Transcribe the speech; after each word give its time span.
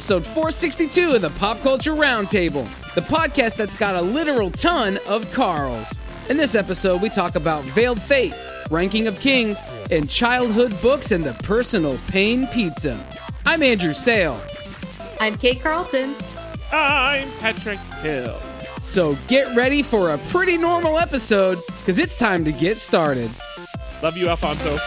welcome 0.00 0.22
to 0.22 0.28
episode 0.28 0.34
462 0.34 1.12
of 1.12 1.22
the 1.22 1.30
Pop 1.38 1.60
Culture 1.60 1.92
Roundtable, 1.92 2.64
the 2.94 3.02
podcast 3.02 3.56
that's 3.56 3.74
got 3.74 3.96
a 3.96 4.00
literal 4.00 4.50
ton 4.50 4.98
of 5.06 5.30
Carls. 5.32 5.98
In 6.30 6.36
this 6.36 6.54
episode, 6.54 7.02
we 7.02 7.10
talk 7.10 7.34
about 7.34 7.64
Veiled 7.64 8.00
Fate, 8.00 8.34
Ranking 8.70 9.06
of 9.06 9.20
Kings, 9.20 9.62
and 9.90 10.08
childhood 10.08 10.80
books 10.80 11.12
and 11.12 11.22
the 11.22 11.34
personal 11.42 11.98
pain 12.08 12.46
pizza. 12.48 12.98
I'm 13.44 13.62
Andrew 13.62 13.92
Sale. 13.92 14.40
I'm 15.20 15.36
Kate 15.36 15.60
Carlton. 15.60 16.14
I'm 16.72 17.30
Patrick 17.38 17.78
Hill. 18.02 18.40
So 18.80 19.18
get 19.28 19.54
ready 19.54 19.82
for 19.82 20.14
a 20.14 20.18
pretty 20.28 20.56
normal 20.56 20.98
episode, 20.98 21.58
because 21.80 21.98
it's 21.98 22.16
time 22.16 22.44
to 22.46 22.52
get 22.52 22.78
started. 22.78 23.30
Love 24.02 24.16
you, 24.16 24.28
Alfonso. 24.28 24.78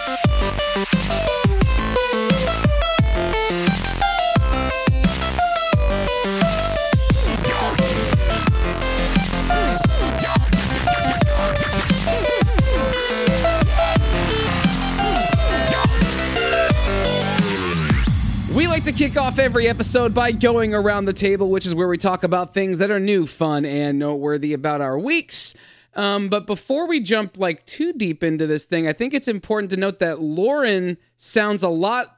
To 18.94 18.98
kick 18.98 19.18
off 19.18 19.40
every 19.40 19.68
episode 19.68 20.14
by 20.14 20.32
going 20.32 20.74
around 20.74 21.06
the 21.06 21.14
table, 21.14 21.50
which 21.50 21.66
is 21.66 21.74
where 21.74 21.88
we 21.88 21.98
talk 21.98 22.24
about 22.24 22.54
things 22.54 22.80
that 22.80 22.92
are 22.92 23.00
new, 23.00 23.26
fun, 23.26 23.66
and 23.66 23.98
noteworthy 23.98 24.54
about 24.54 24.82
our 24.82 25.00
weeks. 25.00 25.54
Um, 25.96 26.30
but 26.30 26.46
before 26.46 26.88
we 26.88 27.00
jump 27.00 27.38
like 27.38 27.66
too 27.66 27.94
deep 27.94 28.24
into 28.24 28.46
this 28.46 28.66
thing, 28.66 28.88
I 28.88 28.94
think 28.94 29.14
it's 29.14 29.28
important 29.28 29.72
to 29.72 29.78
note 29.78 30.00
that 30.00 30.20
Lauren 30.20 30.98
sounds 31.18 31.64
a 31.64 31.70
lot 31.70 32.18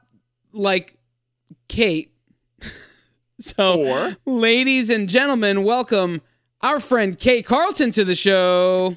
like 0.52 0.94
Kate. 1.68 2.14
so, 3.40 3.86
Or- 3.86 4.16
ladies 4.26 4.90
and 4.90 5.08
gentlemen, 5.08 5.64
welcome 5.64 6.20
our 6.62 6.80
friend 6.80 7.18
Kate 7.18 7.46
Carlton 7.46 7.90
to 7.92 8.04
the 8.04 8.14
show. 8.14 8.96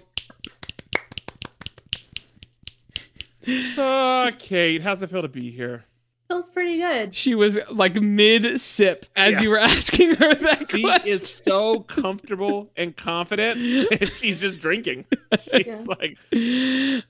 Ah, 3.78 4.32
Kate, 4.38 4.82
how's 4.82 5.02
it 5.02 5.10
feel 5.10 5.22
to 5.22 5.28
be 5.28 5.52
here? 5.52 5.86
Feels 6.30 6.50
pretty 6.52 6.78
good. 6.78 7.16
She 7.16 7.34
was 7.34 7.58
like 7.72 7.96
mid 7.96 8.62
sip 8.62 9.08
as 9.16 9.36
Yeah. 9.36 9.42
you 9.42 9.50
were 9.50 9.58
asking 9.76 10.16
her 10.16 10.36
that 10.36 10.70
She 10.70 10.82
question. 10.84 11.08
is 11.08 11.28
so 11.28 11.80
comfortable 11.80 12.72
and 12.78 12.96
confident, 12.96 13.60
and 14.00 14.08
she's 14.10 14.40
just 14.40 14.60
drinking. 14.60 15.06
She's 15.40 15.66
Yeah. 15.66 15.86
like, 15.88 16.18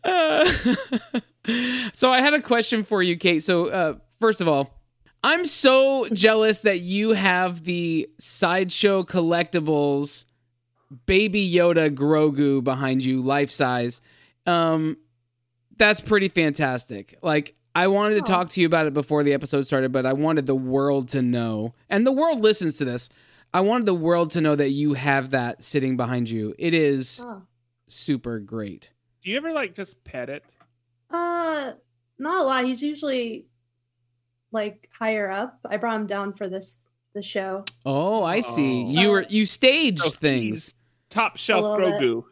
Uh, 0.03 0.50
so 1.94 2.11
I 2.11 2.22
had 2.22 2.34
a 2.34 2.42
question 2.42 2.84
for 2.84 3.03
you, 3.03 3.17
Kate. 3.17 3.44
So 3.44 3.67
uh, 3.67 3.94
first 4.22 4.39
of 4.39 4.48
all, 4.48 4.73
I'm 5.22 5.44
so 5.44 6.08
jealous 6.14 6.59
that 6.59 6.80
you 6.80 7.09
have 7.09 7.66
the 7.66 8.08
sideshow 8.20 9.04
collectibles 9.04 10.23
baby 11.06 11.52
Yoda 11.52 11.94
Grogu 11.94 12.64
behind 12.64 13.04
you, 13.04 13.22
life 13.22 13.52
size. 13.52 14.00
Um, 14.45 14.95
that's 15.78 16.00
pretty 16.02 16.30
fantastic. 16.30 17.17
Like 17.22 17.56
I 17.75 17.88
wanted 17.88 18.16
to 18.16 18.22
talk 18.22 18.50
to 18.50 18.62
you 18.62 18.67
about 18.67 18.88
it 18.88 18.94
before 18.94 19.23
the 19.23 19.34
episode 19.34 19.62
started, 19.62 19.92
but 19.92 20.06
I 20.06 20.14
wanted 20.14 20.45
the 20.45 20.56
world 20.56 21.09
to 21.09 21.22
know, 21.22 21.73
and 21.89 22.05
the 22.05 22.11
world 22.11 22.42
listens 22.42 22.77
to 22.77 22.86
this. 22.86 23.10
I 23.54 23.61
wanted 23.61 23.86
the 23.86 23.93
world 23.95 24.32
to 24.32 24.42
know 24.42 24.55
that 24.55 24.70
you 24.71 24.93
have 24.93 25.32
that 25.32 25.64
sitting 25.64 25.95
behind 25.98 26.30
you. 26.30 26.54
It 26.60 26.73
is 26.73 27.23
Oh. 27.26 27.43
super 27.88 28.39
great. 28.39 28.92
do 29.23 29.30
you 29.32 29.38
ever 29.38 29.52
like 29.52 29.76
just 29.76 30.04
pet 30.04 30.30
it? 30.30 30.43
Uh, 31.10 31.73
not 32.17 32.42
a 32.42 32.43
lot. 32.43 32.66
He's 32.66 32.82
usually 32.82 33.45
like 34.52 34.89
higher 34.98 35.30
up. 35.30 35.60
I 35.70 35.77
brought 35.77 35.95
him 35.99 36.08
down 36.08 36.33
for 36.33 36.48
this 36.49 36.80
the 37.14 37.22
show. 37.23 37.66
Oh, 37.86 38.23
I 38.23 38.42
see. 38.42 38.83
Oh. 38.86 38.89
You 39.02 39.10
were 39.10 39.26
you 39.30 39.45
staged 39.45 40.02
So 40.04 40.10
things. 40.11 40.76
top 41.10 41.38
shelf 41.38 41.64
little 41.77 41.92
bit. 41.92 42.02
Grogu. 42.02 42.23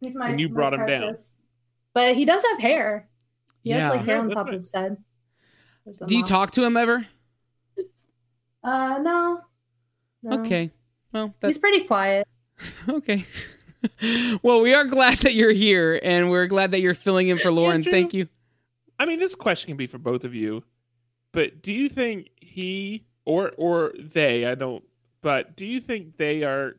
He's 0.00 0.14
my. 0.14 0.30
And 0.30 0.40
you 0.40 0.48
my 0.48 0.54
brought 0.54 0.74
him 0.74 0.86
down. 0.86 1.16
But 1.94 2.14
he 2.16 2.24
does 2.24 2.44
have 2.50 2.58
hair. 2.58 3.08
He 3.62 3.70
Yeah. 3.70 3.80
has 3.80 3.96
like 3.96 4.04
hair 4.06 4.16
Yeah, 4.16 4.22
on 4.22 4.30
top 4.30 4.48
of 4.48 4.54
his 4.54 4.72
head. 4.72 4.96
Do 6.06 6.16
you 6.16 6.24
talk 6.24 6.50
to 6.52 6.64
him 6.64 6.76
ever? 6.76 7.06
Uh, 8.62 8.98
no. 8.98 9.40
No. 10.22 10.40
Okay. 10.40 10.70
Well, 11.12 11.34
that's 11.40 11.56
He's 11.56 11.58
pretty 11.58 11.84
quiet. 11.84 12.26
okay. 12.88 13.24
well, 14.42 14.60
we 14.60 14.74
are 14.74 14.84
glad 14.84 15.18
that 15.18 15.34
you're 15.34 15.52
here, 15.52 15.98
and 16.02 16.30
we're 16.30 16.46
glad 16.46 16.72
that 16.72 16.80
you're 16.80 16.94
filling 16.94 17.28
in 17.28 17.38
for 17.38 17.50
Lauren. 17.50 17.76
Andrew? 17.76 17.92
Thank 17.92 18.12
you. 18.14 18.28
I 18.98 19.06
mean, 19.06 19.20
this 19.20 19.34
question 19.34 19.68
can 19.68 19.76
be 19.76 19.86
for 19.86 19.98
both 19.98 20.24
of 20.24 20.34
you, 20.34 20.64
but 21.32 21.62
do 21.62 21.72
you 21.72 21.88
think 21.88 22.30
he 22.36 23.06
or 23.24 23.52
or 23.56 23.92
they? 23.98 24.44
I 24.44 24.54
don't. 24.56 24.82
But 25.22 25.56
do 25.56 25.64
you 25.64 25.80
think 25.80 26.16
they 26.16 26.42
are 26.42 26.74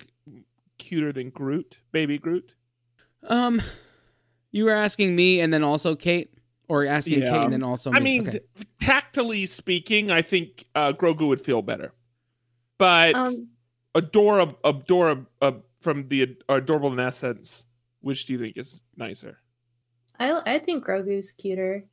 cuter 0.77 1.11
than 1.13 1.29
Groot, 1.29 1.79
baby 1.91 2.17
Groot? 2.17 2.55
Um, 3.23 3.61
you 4.51 4.65
were 4.65 4.73
asking 4.73 5.15
me, 5.15 5.39
and 5.39 5.53
then 5.53 5.63
also 5.63 5.95
Kate, 5.95 6.33
or 6.69 6.85
asking 6.85 7.21
Yeah. 7.21 7.31
Kate, 7.31 7.43
and 7.45 7.53
then 7.53 7.63
also 7.63 7.91
me. 7.91 7.97
I 7.97 7.99
mean, 7.99 8.27
Okay. 8.29 8.39
t- 8.39 8.63
tactily 8.79 9.45
speaking, 9.45 10.09
I 10.11 10.21
think 10.21 10.65
uh, 10.75 10.93
Grogu 10.93 11.27
would 11.27 11.41
feel 11.41 11.61
better. 11.61 11.91
But 12.77 13.15
Um, 13.15 13.49
Adora, 13.95 14.55
Adora, 14.63 15.25
uh, 15.41 15.51
from 15.79 16.07
the 16.07 16.37
Adorable 16.47 16.93
in 16.93 16.99
Essence, 16.99 17.65
which 18.01 18.25
do 18.25 18.33
you 18.33 18.39
think 18.39 18.55
is 18.57 18.81
nicer? 18.95 19.39
I 20.19 20.55
I 20.55 20.59
think 20.59 20.85
Grogu's 20.85 21.31
cuter. 21.33 21.85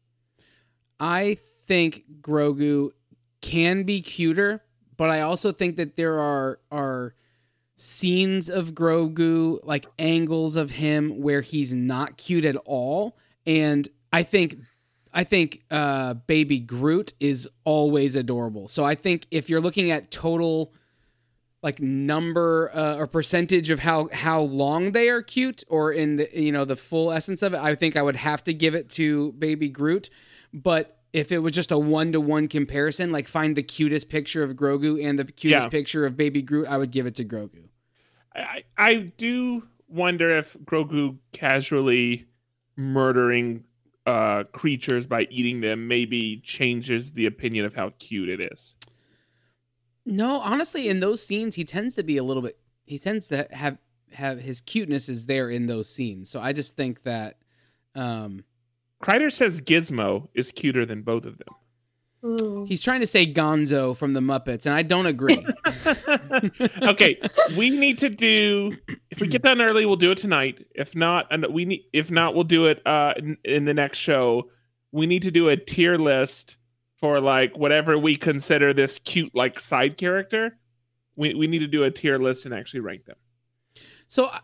I 1.00 1.36
think 1.66 2.04
Grogu 2.20 2.90
can 3.40 3.82
be 3.84 4.00
cuter, 4.02 4.62
but 4.96 5.10
I 5.10 5.20
also 5.22 5.52
think 5.52 5.76
that 5.76 5.96
there 5.96 6.18
are 6.20 6.60
are 6.70 7.14
scenes 7.76 8.48
of 8.48 8.72
Grogu, 8.74 9.60
like 9.62 9.86
angles 9.98 10.56
of 10.56 10.70
him 10.70 11.20
where 11.20 11.42
he's 11.42 11.74
not 11.74 12.16
cute 12.16 12.44
at 12.44 12.56
all. 12.64 13.16
And 13.46 13.88
I 14.12 14.22
think 14.22 14.56
I 15.12 15.24
think 15.24 15.62
uh 15.70 16.14
baby 16.14 16.58
Groot 16.58 17.12
is 17.20 17.48
always 17.64 18.16
adorable. 18.16 18.68
So 18.68 18.84
I 18.84 18.94
think 18.94 19.26
if 19.30 19.48
you're 19.50 19.60
looking 19.60 19.90
at 19.90 20.10
total 20.10 20.72
like 21.62 21.80
number 21.80 22.70
uh, 22.74 22.96
or 22.96 23.06
percentage 23.06 23.70
of 23.70 23.80
how 23.80 24.08
how 24.12 24.42
long 24.42 24.92
they 24.92 25.08
are 25.08 25.22
cute 25.22 25.64
or 25.68 25.90
in 25.92 26.16
the 26.16 26.28
you 26.32 26.52
know 26.52 26.64
the 26.64 26.76
full 26.76 27.10
essence 27.10 27.42
of 27.42 27.54
it 27.54 27.60
i 27.60 27.74
think 27.74 27.96
i 27.96 28.02
would 28.02 28.14
have 28.14 28.44
to 28.44 28.52
give 28.52 28.74
it 28.74 28.88
to 28.90 29.32
baby 29.32 29.68
groot 29.68 30.08
but 30.52 30.98
if 31.12 31.32
it 31.32 31.38
was 31.38 31.52
just 31.52 31.72
a 31.72 31.78
one-to-one 31.78 32.46
comparison 32.46 33.10
like 33.10 33.26
find 33.26 33.56
the 33.56 33.62
cutest 33.64 34.08
picture 34.10 34.44
of 34.44 34.52
grogu 34.52 35.02
and 35.04 35.18
the 35.18 35.24
cutest 35.24 35.64
Yeah. 35.64 35.70
picture 35.70 36.06
of 36.06 36.16
baby 36.16 36.40
groot 36.42 36.68
i 36.68 36.76
would 36.76 36.92
give 36.92 37.06
it 37.06 37.14
to 37.16 37.24
grogu 37.24 37.64
I, 38.34 38.40
I 38.40 38.62
I 38.78 38.94
do 39.16 39.66
wonder 39.88 40.30
if 40.36 40.56
Grogu 40.64 41.16
casually 41.32 42.26
murdering 42.76 43.64
uh, 44.06 44.44
creatures 44.52 45.06
by 45.06 45.26
eating 45.30 45.60
them 45.60 45.88
maybe 45.88 46.40
changes 46.44 47.12
the 47.12 47.26
opinion 47.26 47.64
of 47.64 47.74
how 47.74 47.90
cute 47.98 48.28
it 48.28 48.40
is. 48.40 48.76
no 50.04 50.40
honestly 50.40 50.88
in 50.88 51.00
those 51.00 51.24
scenes 51.24 51.56
he 51.56 51.64
tends 51.64 51.94
to 51.94 52.02
be 52.02 52.16
a 52.16 52.22
little 52.22 52.42
bit 52.42 52.58
he 52.84 52.98
tends 52.98 53.28
to 53.28 53.46
have 53.50 53.78
have 54.12 54.40
his 54.40 54.60
cuteness 54.60 55.08
is 55.08 55.26
there 55.26 55.50
in 55.50 55.66
those 55.66 55.88
scenes 55.88 56.30
so 56.30 56.40
i 56.40 56.52
just 56.52 56.76
think 56.76 57.02
that 57.02 57.38
um 57.94 58.44
Kreider 59.02 59.30
says 59.32 59.60
Gizmo 59.60 60.28
is 60.34 60.50
cuter 60.52 60.86
than 60.86 61.02
both 61.02 61.26
of 61.26 61.36
them. 61.38 61.48
Ooh. 62.24 62.64
he's 62.66 62.82
trying 62.82 63.00
to 63.00 63.06
say 63.06 63.30
gonzo 63.30 63.96
from 63.96 64.14
the 64.14 64.20
muppets 64.20 64.66
and 64.66 64.74
i 64.74 64.82
don't 64.82 65.06
agree 65.06 65.46
okay, 66.82 67.18
we 67.56 67.70
need 67.70 67.98
to 67.98 68.08
do. 68.08 68.76
If 69.10 69.20
we 69.20 69.28
get 69.28 69.42
done 69.42 69.60
early, 69.60 69.86
we'll 69.86 69.96
do 69.96 70.10
it 70.10 70.18
tonight. 70.18 70.66
If 70.74 70.94
not, 70.94 71.26
and 71.30 71.46
we 71.52 71.64
need. 71.64 71.84
If 71.92 72.10
not, 72.10 72.34
we'll 72.34 72.44
do 72.44 72.66
it 72.66 72.84
uh, 72.86 73.14
in, 73.16 73.36
in 73.44 73.64
the 73.64 73.74
next 73.74 73.98
show. 73.98 74.50
We 74.92 75.06
need 75.06 75.22
to 75.22 75.30
do 75.30 75.48
a 75.48 75.56
tier 75.56 75.96
list 75.96 76.56
for 76.96 77.20
like 77.20 77.56
whatever 77.56 77.98
we 77.98 78.16
consider 78.16 78.72
this 78.72 78.98
cute 78.98 79.34
like 79.34 79.60
side 79.60 79.96
character. 79.96 80.58
We 81.14 81.34
we 81.34 81.46
need 81.46 81.60
to 81.60 81.66
do 81.66 81.84
a 81.84 81.90
tier 81.90 82.18
list 82.18 82.46
and 82.46 82.54
actually 82.54 82.80
rank 82.80 83.04
them. 83.06 83.16
So 84.08 84.26
uh, 84.26 84.40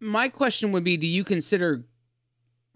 my 0.00 0.28
question 0.28 0.72
would 0.72 0.84
be: 0.84 0.96
Do 0.96 1.06
you 1.06 1.24
consider 1.24 1.84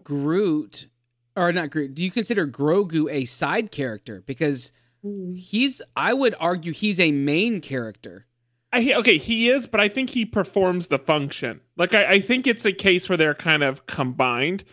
Groot, 0.03 0.87
or 1.35 1.51
not 1.51 1.69
Groot? 1.69 1.93
Do 1.95 2.03
you 2.03 2.11
consider 2.11 2.47
Grogu 2.47 3.11
a 3.11 3.25
side 3.25 3.71
character? 3.71 4.23
Because 4.25 4.71
hmm. 5.03 5.33
he's, 5.35 5.81
I 5.95 6.13
would 6.13 6.35
argue, 6.39 6.71
he's 6.71 6.99
a 6.99 7.11
main 7.11 7.61
character. 7.61 8.25
I, 8.71 8.93
okay, 8.95 9.17
he 9.17 9.49
is, 9.49 9.67
but 9.67 9.79
I 9.79 9.87
think 9.87 10.09
he 10.09 10.25
performs 10.25 10.89
the 10.89 10.99
function. 10.99 11.61
Like 11.77 11.93
I, 11.93 12.05
I 12.13 12.19
think 12.19 12.45
it's 12.45 12.65
a 12.65 12.73
case 12.73 13.07
where 13.07 13.17
they're 13.17 13.33
kind 13.33 13.63
of 13.63 13.85
combined. 13.85 14.65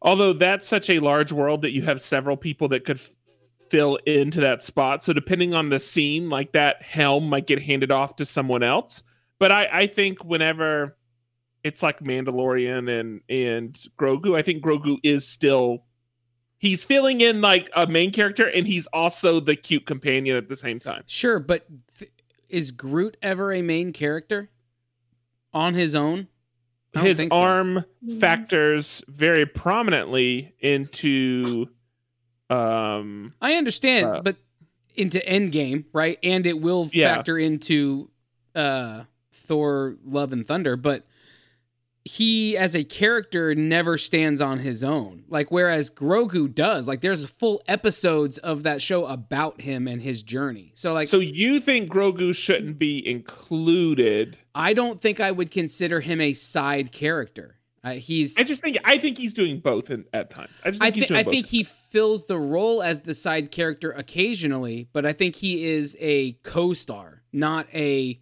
Although 0.00 0.32
that's 0.32 0.66
such 0.66 0.90
a 0.90 0.98
large 0.98 1.32
world 1.32 1.62
that 1.62 1.72
you 1.72 1.82
have 1.82 2.00
several 2.00 2.36
people 2.36 2.68
that 2.68 2.84
could 2.84 2.96
f- 2.96 3.14
fill 3.68 3.96
into 4.06 4.40
that 4.40 4.62
spot. 4.62 5.02
So 5.02 5.12
depending 5.12 5.54
on 5.54 5.68
the 5.68 5.78
scene, 5.78 6.28
like 6.28 6.52
that 6.52 6.82
helm 6.82 7.28
might 7.28 7.46
get 7.46 7.62
handed 7.62 7.92
off 7.92 8.16
to 8.16 8.24
someone 8.24 8.62
else. 8.62 9.02
But 9.38 9.52
I, 9.52 9.68
I 9.70 9.86
think 9.86 10.24
whenever 10.24 10.96
it's 11.62 11.82
like 11.82 12.00
Mandalorian 12.00 12.88
and 13.00 13.20
and 13.28 13.74
Grogu, 13.96 14.36
I 14.36 14.42
think 14.42 14.62
Grogu 14.62 14.98
is 15.02 15.28
still 15.28 15.84
he's 16.62 16.84
filling 16.84 17.20
in 17.20 17.40
like 17.40 17.68
a 17.74 17.88
main 17.88 18.12
character 18.12 18.46
and 18.46 18.68
he's 18.68 18.86
also 18.92 19.40
the 19.40 19.56
cute 19.56 19.84
companion 19.84 20.36
at 20.36 20.46
the 20.48 20.54
same 20.54 20.78
time. 20.78 21.02
Sure, 21.06 21.40
but 21.40 21.66
th- 21.98 22.12
is 22.48 22.70
Groot 22.70 23.16
ever 23.20 23.52
a 23.52 23.62
main 23.62 23.92
character 23.92 24.48
on 25.52 25.74
his 25.74 25.92
own? 25.94 26.28
His 26.94 27.18
think 27.18 27.32
so. 27.32 27.38
arm 27.40 27.84
Mm. 28.06 28.20
factors 28.20 29.02
very 29.08 29.44
prominently 29.44 30.54
into 30.60 31.68
um 32.50 33.34
I 33.40 33.54
understand, 33.54 34.06
Uh, 34.06 34.20
but 34.22 34.36
into 34.94 35.18
Endgame, 35.20 35.86
right? 35.92 36.18
And 36.22 36.46
it 36.46 36.60
will 36.60 36.88
Yeah. 36.92 37.16
factor 37.16 37.38
into 37.38 38.10
uh 38.54 39.04
Thor 39.32 39.96
Love 40.04 40.32
and 40.32 40.46
Thunder, 40.46 40.76
but 40.76 41.06
he 42.04 42.56
as 42.56 42.74
a 42.74 42.84
character 42.84 43.54
never 43.54 43.96
stands 43.96 44.40
on 44.40 44.58
his 44.58 44.82
own. 44.82 45.24
Like 45.28 45.50
whereas 45.50 45.90
Grogu 45.90 46.52
does. 46.52 46.88
Like 46.88 47.00
there's 47.00 47.24
full 47.24 47.62
episodes 47.68 48.38
of 48.38 48.64
that 48.64 48.82
show 48.82 49.06
about 49.06 49.60
him 49.60 49.86
and 49.86 50.02
his 50.02 50.22
journey. 50.22 50.72
So 50.74 50.92
like 50.92 51.08
so 51.08 51.18
you 51.18 51.60
think 51.60 51.90
Grogu 51.90 52.34
shouldn't 52.34 52.78
be 52.78 53.06
included? 53.06 54.38
I 54.54 54.72
don't 54.72 55.00
think 55.00 55.20
I 55.20 55.30
would 55.30 55.50
consider 55.50 56.00
him 56.00 56.20
a 56.20 56.32
side 56.32 56.92
character. 56.92 57.56
Uh, 57.84 57.92
he's 57.94 58.38
I 58.38 58.44
just 58.44 58.62
think 58.62 58.78
I 58.84 58.98
think 58.98 59.18
he's 59.18 59.34
doing 59.34 59.58
both 59.58 59.90
in, 59.90 60.04
at 60.12 60.30
times. 60.30 60.60
I 60.64 60.70
just 60.70 60.82
I, 60.82 60.86
think 60.86 60.94
he's 60.94 61.04
thi- 61.04 61.08
doing 61.08 61.20
I 61.20 61.22
think 61.24 61.46
he 61.46 61.64
fills 61.64 62.26
the 62.26 62.38
role 62.38 62.82
as 62.82 63.00
the 63.00 63.14
side 63.14 63.50
character 63.50 63.90
occasionally, 63.90 64.88
but 64.92 65.04
I 65.04 65.12
think 65.12 65.36
he 65.36 65.64
is 65.64 65.96
a 65.98 66.32
co-star, 66.44 67.22
not 67.32 67.66
a 67.74 68.20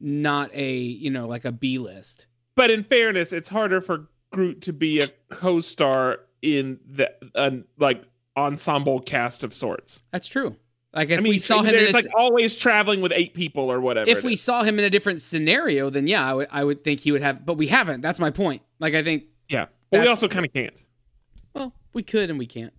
not 0.00 0.50
a, 0.54 0.72
you 0.72 1.10
know, 1.10 1.28
like 1.28 1.44
a 1.44 1.52
B-list. 1.52 2.26
But 2.60 2.70
in 2.70 2.84
fairness, 2.84 3.32
it's 3.32 3.48
harder 3.48 3.80
for 3.80 4.08
Groot 4.32 4.60
to 4.62 4.74
be 4.74 5.00
a 5.00 5.08
co-star 5.30 6.20
in 6.42 6.78
the 6.86 7.10
uh, 7.34 7.50
like 7.78 8.02
ensemble 8.36 9.00
cast 9.00 9.42
of 9.42 9.54
sorts. 9.54 10.00
That's 10.12 10.28
true. 10.28 10.56
Like 10.92 11.08
if 11.08 11.20
I 11.20 11.22
mean, 11.22 11.30
we 11.30 11.38
saw 11.38 11.62
him 11.62 11.74
a, 11.74 11.90
like 11.90 12.06
always 12.14 12.58
traveling 12.58 13.00
with 13.00 13.12
eight 13.14 13.32
people 13.32 13.72
or 13.72 13.80
whatever. 13.80 14.10
if 14.10 14.22
we 14.22 14.34
is. 14.34 14.42
saw 14.42 14.62
him 14.62 14.78
in 14.78 14.84
a 14.84 14.90
different 14.90 15.22
scenario, 15.22 15.88
then 15.88 16.06
yeah, 16.06 16.44
I 16.50 16.62
would 16.62 16.84
think 16.84 17.00
he 17.00 17.12
would 17.12 17.22
have 17.22 17.46
but 17.46 17.54
we 17.54 17.68
haven't. 17.68 18.02
That's 18.02 18.20
my 18.20 18.30
point. 18.30 18.60
Like 18.78 18.94
I 18.94 19.02
think 19.02 19.24
yeah, 19.48 19.66
but 19.90 20.02
we 20.02 20.08
also 20.08 20.28
kind 20.28 20.44
of 20.44 20.52
can't. 20.52 20.74
well, 21.54 21.72
we 21.94 22.02
could 22.02 22.28
and 22.28 22.38
we 22.38 22.46
can't. 22.46 22.74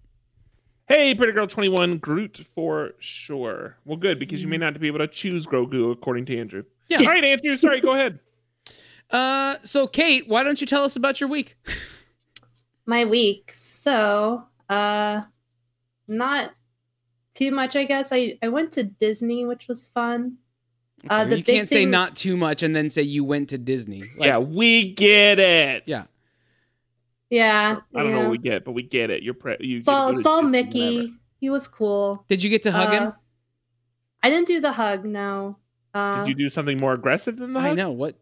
Hey, 0.87 1.15
Pretty 1.15 1.31
Girl 1.31 1.47
21, 1.47 1.97
Groot 1.97 2.37
for 2.37 2.91
sure. 2.99 3.77
Well, 3.85 3.97
good, 3.97 4.19
because 4.19 4.43
you 4.43 4.49
may 4.49 4.57
not 4.57 4.77
be 4.77 4.87
able 4.87 4.99
to 4.99 5.07
choose 5.07 5.47
Grogu, 5.47 5.89
according 5.89 6.25
to 6.25 6.37
Andrew. 6.37 6.63
Yeah. 6.89 6.99
All 6.99 7.05
right, 7.05 7.23
Andrew, 7.23 7.55
sorry, 7.55 7.79
go 7.79 7.93
ahead. 7.93 8.19
Uh 9.11 9.55
so 9.61 9.87
Kate, 9.87 10.27
why 10.27 10.43
don't 10.43 10.59
you 10.61 10.67
tell 10.67 10.83
us 10.83 10.95
about 10.95 11.19
your 11.19 11.29
week? 11.29 11.55
my 12.85 13.05
week. 13.05 13.51
So, 13.53 14.43
uh, 14.69 15.21
not 16.07 16.51
too 17.33 17.51
much, 17.51 17.75
I 17.75 17.85
guess. 17.85 18.11
I, 18.11 18.37
I 18.41 18.49
went 18.49 18.71
to 18.73 18.83
Disney, 18.83 19.45
which 19.45 19.67
was 19.67 19.87
fun. 19.87 20.37
Uh, 21.09 21.25
the 21.25 21.37
you 21.39 21.43
big 21.43 21.55
can't 21.55 21.69
say 21.69 21.85
not 21.85 22.15
too 22.15 22.37
much 22.37 22.61
and 22.63 22.75
then 22.75 22.87
say 22.89 23.01
you 23.01 23.23
went 23.23 23.49
to 23.49 23.57
Disney. 23.57 24.01
Like, 24.17 24.27
yeah, 24.27 24.37
we 24.37 24.93
get 24.93 25.39
it. 25.39 25.83
Yeah. 25.85 26.03
Yeah. 27.29 27.79
I 27.95 28.03
don't 28.03 28.11
know 28.11 28.21
what 28.21 28.31
we 28.31 28.37
get, 28.37 28.65
but 28.65 28.73
we 28.73 28.83
get 28.83 29.09
it. 29.09 29.23
You're 29.23 29.33
pre- 29.33 29.57
you 29.61 29.81
saw 29.81 30.11
saw 30.11 30.41
Disney 30.41 30.51
Mickey. 30.63 30.95
whenever. 30.97 31.13
He 31.39 31.49
was 31.49 31.67
cool. 31.67 32.23
Did 32.27 32.43
you 32.43 32.49
get 32.49 32.63
to 32.63 32.71
hug 32.71 32.89
Uh, 32.89 32.91
him? 32.91 33.13
I 34.21 34.29
didn't 34.29 34.47
do 34.47 34.59
the 34.59 34.73
hug. 34.73 35.05
No. 35.05 35.57
Uh, 35.93 36.23
Did 36.23 36.29
you 36.29 36.35
do 36.35 36.49
something 36.49 36.77
more 36.79 36.93
aggressive 36.93 37.37
than 37.37 37.53
that? 37.53 37.63
I 37.63 37.73
know. 37.73 37.91
What 37.91 38.15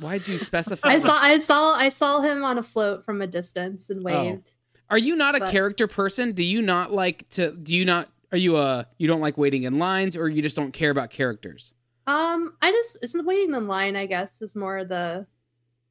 why'd 0.00 0.26
you 0.28 0.38
specify? 0.50 0.88
I 0.88 0.98
saw 0.98 1.16
I 1.20 1.38
saw 1.38 1.74
I 1.74 1.88
saw 1.88 2.20
him 2.20 2.44
on 2.44 2.58
a 2.58 2.62
float 2.62 3.04
from 3.04 3.20
a 3.22 3.26
distance 3.26 3.90
and 3.90 4.02
waved. 4.04 4.52
Are 4.88 4.98
you 4.98 5.14
not 5.16 5.36
a 5.36 5.40
But- 5.40 5.50
character 5.50 5.86
person? 5.86 6.32
Do 6.32 6.42
you 6.42 6.62
not 6.62 6.92
like 6.92 7.28
to? 7.30 7.52
Do 7.52 7.76
you 7.76 7.84
not? 7.84 8.08
Are 8.32 8.38
you 8.38 8.56
a? 8.56 8.86
You 8.98 9.06
don't 9.08 9.20
like 9.20 9.36
waiting 9.38 9.64
in 9.64 9.78
lines, 9.78 10.16
or 10.16 10.28
you 10.28 10.42
just 10.42 10.56
don't 10.56 10.72
care 10.72 10.90
about 10.90 11.10
characters? 11.10 11.74
Um, 12.06 12.54
I 12.60 12.72
just 12.72 12.98
it's 13.02 13.12
the 13.12 13.22
waiting 13.22 13.54
in 13.54 13.66
line. 13.68 13.94
I 13.96 14.06
guess 14.06 14.42
is 14.42 14.56
more 14.56 14.84
the 14.84 15.26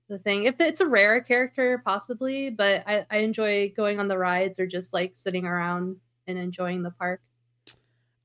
the 0.10 0.20
thing. 0.20 0.46
If 0.46 0.60
it's 0.60 0.82
a 0.82 0.86
rare 0.88 1.22
character, 1.22 1.82
possibly, 1.86 2.50
but 2.50 2.84
I 2.88 3.06
I 3.10 3.18
enjoy 3.20 3.72
going 3.76 4.00
on 4.00 4.08
the 4.08 4.18
rides 4.18 4.60
or 4.60 4.68
just 4.68 4.92
like 4.94 5.16
sitting 5.16 5.46
around 5.46 5.98
and 6.28 6.38
enjoying 6.38 6.84
the 6.84 6.92
park. 6.92 7.22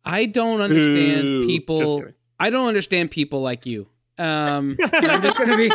I 0.04 0.26
don't 0.26 0.60
understand 0.60 1.24
Ooh, 1.26 1.46
people. 1.46 2.04
I 2.38 2.50
don't 2.50 2.66
understand 2.68 3.10
people 3.10 3.40
like 3.40 3.64
you. 3.64 3.88
Um, 4.18 4.76
I'm 4.92 5.22
just 5.22 5.38
gonna 5.38 5.56
be. 5.56 5.70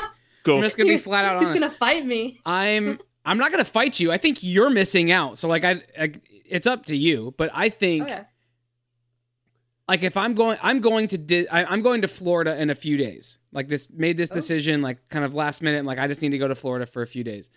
Cool. 0.45 0.57
I'm 0.57 0.63
just 0.63 0.77
gonna 0.77 0.89
be 0.89 0.97
flat 0.97 1.25
out 1.25 1.41
He's 1.41 1.51
honest. 1.51 1.61
gonna 1.65 1.75
fight 1.75 2.05
me. 2.05 2.39
I'm. 2.45 2.99
I'm 3.25 3.37
not 3.37 3.51
gonna 3.51 3.65
fight 3.65 3.99
you. 3.99 4.11
I 4.11 4.17
think 4.17 4.39
you're 4.41 4.69
missing 4.69 5.11
out. 5.11 5.37
So 5.37 5.47
like 5.47 5.65
I, 5.65 5.81
I 5.99 6.13
it's 6.45 6.65
up 6.65 6.85
to 6.85 6.95
you. 6.95 7.33
But 7.37 7.51
I 7.53 7.69
think 7.69 8.03
Okay. 8.05 8.21
like 9.87 10.03
if 10.03 10.15
I'm 10.17 10.33
going, 10.33 10.57
I'm 10.61 10.79
going 10.81 11.07
to 11.09 11.17
Di- 11.17 11.47
I, 11.47 11.65
I'm 11.65 11.81
going 11.81 12.01
to 12.03 12.07
Florida 12.07 12.59
in 12.59 12.69
a 12.69 12.75
few 12.75 12.97
days. 12.97 13.37
Like 13.51 13.67
this 13.67 13.87
made 13.91 14.17
this 14.17 14.31
Oh. 14.31 14.35
decision 14.35 14.81
like 14.81 15.09
kind 15.09 15.25
of 15.25 15.33
last 15.35 15.61
minute. 15.61 15.77
And 15.79 15.87
like 15.87 15.99
I 15.99 16.07
just 16.07 16.21
need 16.21 16.29
to 16.29 16.37
go 16.37 16.47
to 16.47 16.55
Florida 16.55 16.85
for 16.85 17.01
a 17.01 17.07
few 17.07 17.23
days, 17.23 17.49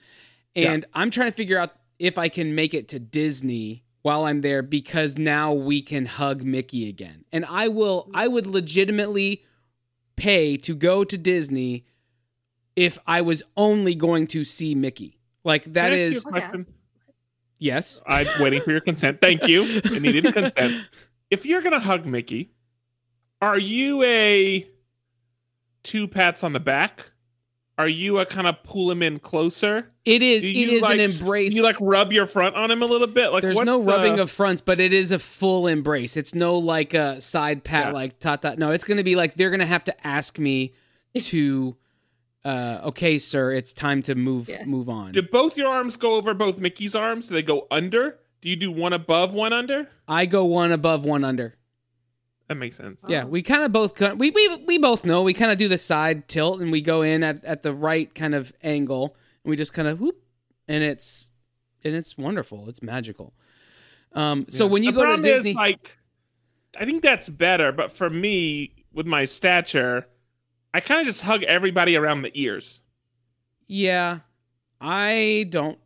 Yeah. 0.54 0.72
and 0.72 0.84
I'm 0.94 1.10
trying 1.10 1.28
to 1.30 1.36
figure 1.36 1.58
out 1.58 1.70
if 1.98 2.18
I 2.18 2.28
can 2.28 2.54
make 2.54 2.74
it 2.74 2.88
to 2.88 2.98
Disney 2.98 3.84
while 4.02 4.24
I'm 4.24 4.40
there 4.40 4.62
because 4.62 5.16
now 5.16 5.52
we 5.52 5.80
can 5.80 6.06
hug 6.06 6.42
Mickey 6.42 6.88
again. 6.88 7.24
And 7.32 7.44
I 7.48 7.68
will. 7.68 8.10
I 8.12 8.26
would 8.28 8.46
legitimately 8.46 9.44
pay 10.22 10.56
to 10.56 10.76
go 10.76 11.02
to 11.02 11.18
Disney 11.18 11.84
if 12.76 12.96
I 13.08 13.22
was 13.22 13.42
only 13.56 13.96
going 13.96 14.28
to 14.28 14.44
see 14.44 14.74
Mickey. 14.76 15.18
Like 15.42 15.64
that 15.72 15.90
Can 15.90 15.98
I 15.98 16.06
ask 16.06 16.24
you 16.24 16.28
a 16.28 16.32
question? 16.32 16.66
yes. 17.58 18.00
I'm 18.06 18.28
waiting 18.40 18.60
for 18.62 18.70
your 18.70 18.80
consent. 18.80 19.20
Thank 19.20 19.48
you. 19.48 19.62
I 19.84 19.98
needed 19.98 20.32
consent. 20.32 20.86
If 21.28 21.44
you're 21.44 21.60
gonna 21.60 21.80
hug 21.80 22.06
Mickey, 22.06 22.52
are 23.40 23.58
you 23.58 24.04
a 24.04 24.68
two 25.82 26.06
pats 26.06 26.44
on 26.44 26.52
the 26.52 26.60
back? 26.60 27.06
Are 27.78 27.88
you 27.88 28.18
a 28.18 28.26
kind 28.26 28.46
of 28.46 28.62
pull 28.62 28.90
him 28.90 29.02
in 29.02 29.18
closer? 29.18 29.90
It 30.04 30.22
is. 30.22 30.42
Do 30.42 30.48
It 30.48 30.52
you 30.52 30.80
like, 30.80 30.94
an 30.94 31.00
embrace. 31.00 31.54
You 31.54 31.62
like 31.62 31.76
rub 31.80 32.12
your 32.12 32.26
front 32.26 32.54
on 32.54 32.70
him 32.70 32.82
a 32.82 32.86
little 32.86 33.06
bit. 33.06 33.32
Like 33.32 33.40
There's 33.42 33.56
what's 33.56 33.66
no 33.66 33.78
the- 33.78 33.84
rubbing 33.84 34.18
of 34.18 34.30
fronts, 34.30 34.60
but 34.60 34.78
it 34.78 34.92
is 34.92 35.10
a 35.10 35.18
full 35.18 35.66
embrace. 35.66 36.16
It's 36.16 36.34
no 36.34 36.58
like 36.58 36.92
a 36.92 37.20
side 37.20 37.64
pat, 37.64 37.86
Yeah. 37.86 37.92
like 37.92 38.18
ta 38.20 38.36
ta. 38.36 38.54
No, 38.58 38.70
it's 38.72 38.84
going 38.84 38.98
to 38.98 39.04
be 39.04 39.16
like 39.16 39.34
they're 39.36 39.50
going 39.50 39.60
to 39.60 39.66
have 39.66 39.84
to 39.84 40.06
ask 40.06 40.38
me 40.38 40.72
to. 41.18 41.76
Uh, 42.44 42.80
okay, 42.86 43.18
sir, 43.18 43.52
it's 43.52 43.72
time 43.72 44.02
to 44.02 44.16
move 44.16 44.48
Yeah. 44.48 44.64
move 44.64 44.88
on. 44.88 45.12
Do 45.12 45.22
both 45.22 45.56
your 45.56 45.68
arms 45.68 45.96
go 45.96 46.14
over 46.16 46.34
both 46.34 46.58
Mickey's 46.58 46.94
arms? 46.94 47.28
Do 47.28 47.34
they 47.34 47.42
go 47.42 47.68
under? 47.70 48.18
Do 48.40 48.48
you 48.48 48.56
do 48.56 48.72
one 48.72 48.92
above, 48.92 49.32
one 49.32 49.52
under? 49.52 49.88
I 50.08 50.26
go 50.26 50.44
one 50.44 50.72
above, 50.72 51.04
one 51.04 51.22
under. 51.24 51.54
That 52.52 52.56
makes 52.58 52.76
sense. 52.76 53.00
Yeah, 53.08 53.24
we 53.24 53.40
kind 53.42 53.62
of 53.62 53.72
both 53.72 53.98
we 54.18 54.30
we 54.30 54.56
we 54.66 54.76
both 54.76 55.06
know 55.06 55.22
we 55.22 55.32
kind 55.32 55.50
of 55.50 55.56
do 55.56 55.68
the 55.68 55.78
side 55.78 56.28
tilt 56.28 56.60
and 56.60 56.70
we 56.70 56.82
go 56.82 57.00
in 57.00 57.22
at 57.22 57.42
at 57.46 57.62
the 57.62 57.72
right 57.72 58.14
kind 58.14 58.34
of 58.34 58.52
angle 58.62 59.16
and 59.42 59.50
we 59.50 59.56
just 59.56 59.72
kind 59.72 59.88
of 59.88 60.00
whoop 60.00 60.22
and 60.68 60.84
it's 60.84 61.32
and 61.82 61.94
it's 61.94 62.18
wonderful. 62.18 62.68
It's 62.68 62.82
magical. 62.82 63.32
Um, 64.12 64.44
so 64.50 64.66
Yeah. 64.66 64.70
when 64.72 64.82
you 64.82 64.92
The 64.92 64.96
go 64.96 65.00
to 65.02 65.06
problem 65.12 65.24
is, 65.30 65.36
Disney, 65.38 65.54
like, 65.54 65.98
I 66.78 66.84
think 66.84 67.02
that's 67.02 67.30
better. 67.30 67.72
But 67.72 67.90
for 67.90 68.10
me, 68.10 68.84
with 68.92 69.06
my 69.06 69.24
stature, 69.24 70.06
I 70.74 70.80
kind 70.80 71.00
of 71.00 71.06
just 71.06 71.22
hug 71.22 71.42
everybody 71.44 71.96
around 71.96 72.20
the 72.20 72.30
ears. 72.34 72.82
yeah, 73.66 74.18
I 74.78 75.46
don't. 75.48 75.78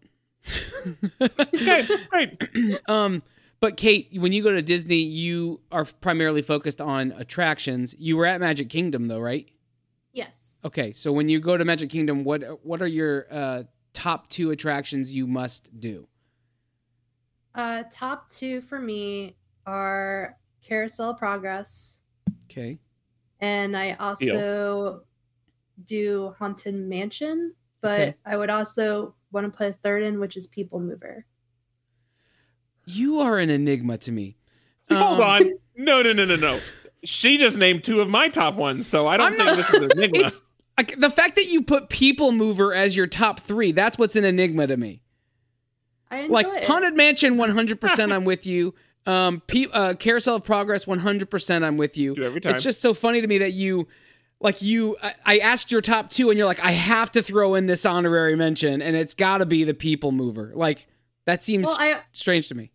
Okay, 1.21 1.87
great. 2.11 2.43
um, 2.89 3.23
but 3.61 3.77
Kate, 3.77 4.09
when 4.15 4.33
you 4.33 4.43
go 4.43 4.53
to 4.53 4.63
Disney, 4.63 4.99
you 4.99 5.61
are 5.73 5.85
primarily 5.85 6.43
focused 6.43 6.81
on 6.81 7.13
attractions. 7.13 7.95
You 7.99 8.17
were 8.17 8.27
at 8.27 8.41
Magic 8.41 8.69
Kingdom, 8.69 9.09
though, 9.09 9.21
right? 9.21 9.49
Yes. 10.13 10.59
Okay, 10.65 10.93
so 10.93 11.13
when 11.13 11.29
you 11.29 11.41
go 11.41 11.57
to 11.57 11.65
Magic 11.65 11.91
Kingdom, 11.91 12.25
what 12.25 12.65
what 12.65 12.83
are 12.83 12.87
your 12.87 13.27
uh, 13.31 13.63
top 13.93 14.29
two 14.29 14.51
attractions 14.51 15.13
you 15.13 15.27
must 15.27 15.79
do? 15.81 16.07
Uh, 17.55 17.85
top 17.91 18.29
two 18.29 18.61
for 18.61 18.79
me 18.79 19.37
are 19.65 20.37
Carousel 20.63 21.15
Progress, 21.15 22.01
Okay, 22.51 22.79
and 23.41 23.77
I 23.77 23.93
also 23.95 25.03
do 25.85 26.35
Haunted 26.39 26.75
Mansion, 26.75 27.55
but 27.81 28.01
Okay. 28.01 28.15
I 28.25 28.37
would 28.37 28.51
also 28.51 29.15
want 29.33 29.51
to 29.51 29.57
put 29.57 29.69
a 29.69 29.73
third 29.73 30.03
in, 30.03 30.19
which 30.21 30.37
is 30.37 30.47
People 30.47 30.81
Mover. 30.81 31.25
You 32.87 33.21
are 33.21 33.39
an 33.39 33.51
enigma 33.51 33.99
to 33.99 34.13
me. 34.13 34.37
Hold 34.91 35.21
Um, 35.21 35.29
on. 35.29 35.53
No, 35.77 36.01
no, 36.03 36.13
no, 36.13 36.25
no, 36.25 36.37
no. 36.37 36.61
She 37.05 37.37
just 37.37 37.59
named 37.59 37.85
two 37.85 38.01
of 38.01 38.09
my 38.09 38.29
top 38.29 38.55
ones, 38.55 38.87
so 38.87 39.07
I 39.07 39.17
don't 39.17 39.33
I'm 39.33 39.37
think 39.37 39.47
not- 39.47 39.57
this 39.57 39.69
is 39.69 39.75
an 39.75 39.91
enigma. 39.99 40.19
It's 40.27 40.41
like, 40.79 40.99
the 41.01 41.11
fact 41.11 41.35
that 41.37 41.47
you 41.47 41.63
put 41.63 41.89
People 41.89 42.33
Mover 42.33 42.73
as 42.75 42.97
your 42.97 43.07
top 43.07 43.41
three. 43.41 43.73
That's 43.73 43.99
what's 43.99 44.17
an 44.17 44.25
enigma 44.25 44.67
to 44.69 44.77
me. 44.77 45.03
I 46.11 46.19
enjoy 46.19 46.33
like 46.33 46.47
it. 46.47 46.65
haunted 46.65 46.95
mansion 46.95 47.35
100% 47.37 48.13
i'm 48.13 48.25
with 48.25 48.47
you 48.47 48.75
um 49.07 49.43
Pe- 49.49 49.67
uh, 49.73 49.95
carousel 49.95 50.37
of 50.37 50.45
progress 50.45 50.85
100% 50.85 51.65
i'm 51.65 51.77
with 51.77 51.97
you 51.97 52.15
Do 52.15 52.23
every 52.23 52.41
time. 52.41 52.55
it's 52.55 52.63
just 52.63 52.81
so 52.81 52.95
funny 52.95 53.21
to 53.21 53.27
me 53.27 53.39
that 53.39 53.53
you 53.55 53.89
like 54.41 54.63
you 54.63 54.97
I, 55.03 55.15
I 55.25 55.39
asked 55.39 55.73
your 55.73 55.81
top 55.81 56.11
two 56.11 56.31
and 56.31 56.39
you're 56.39 56.47
like 56.47 56.65
i 56.65 56.71
have 56.71 57.11
to 57.13 57.23
throw 57.23 57.57
in 57.57 57.67
this 57.67 57.85
honorary 57.85 58.37
mention 58.37 58.81
and 58.83 58.95
it's 58.95 59.15
got 59.15 59.39
to 59.39 59.47
be 59.47 59.65
the 59.65 59.75
people 59.75 60.13
mover 60.13 60.53
like 60.55 60.87
That 61.25 61.43
seems 61.43 61.67
Well, 61.67 61.77
I 61.79 61.99
strange 62.13 62.49
to 62.51 62.55
me. 62.55 62.71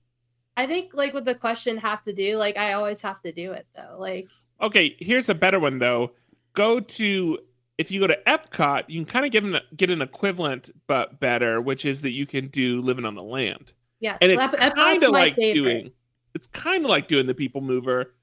I 0.61 0.67
think 0.67 0.91
like 0.93 1.13
with 1.13 1.25
the 1.25 1.35
question 1.35 1.77
have 1.77 2.03
to 2.03 2.13
do, 2.13 2.37
like 2.37 2.57
I 2.57 2.73
always 2.73 3.01
have 3.01 3.21
to 3.23 3.31
do 3.31 3.51
it 3.53 3.65
though. 3.75 3.95
Like 3.97 4.27
Okay, 4.61 4.95
here's 4.99 5.27
a 5.29 5.33
better 5.35 5.59
one 5.59 5.79
though. 5.79 6.11
Go 6.53 6.79
to 6.79 7.39
if 7.77 7.89
you 7.89 7.99
go 7.99 8.05
to 8.07 8.17
Epcot, 8.27 8.83
you 8.89 8.99
can 9.03 9.05
kind 9.11 9.25
of 9.25 9.31
get 9.31 9.43
an 9.43 9.57
get 9.75 9.89
an 9.89 10.01
equivalent 10.01 10.69
but 10.87 11.19
better, 11.19 11.59
which 11.59 11.83
is 11.85 12.03
that 12.03 12.11
you 12.11 12.25
can 12.27 12.47
do 12.47 12.81
living 12.81 13.05
on 13.05 13.15
the 13.15 13.23
land, 13.23 13.73
yeah, 13.99 14.17
and 14.21 14.31
it's 14.31 14.43
Ep- 14.43 14.75
kind 14.75 15.01
of 15.01 15.11
like 15.11 15.35
favorite. 15.35 15.53
doing 15.55 15.91
it's 16.35 16.45
kind 16.47 16.85
of 16.85 16.91
like 16.91 17.07
doing 17.07 17.25
the 17.25 17.33
People 17.33 17.61
Mover, 17.61 18.13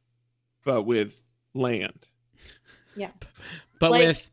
but 0.64 0.83
with 0.83 1.25
land. 1.54 2.07
Yeah, 2.97 3.11
but 3.80 3.90
Like- 3.90 4.07
with 4.07 4.30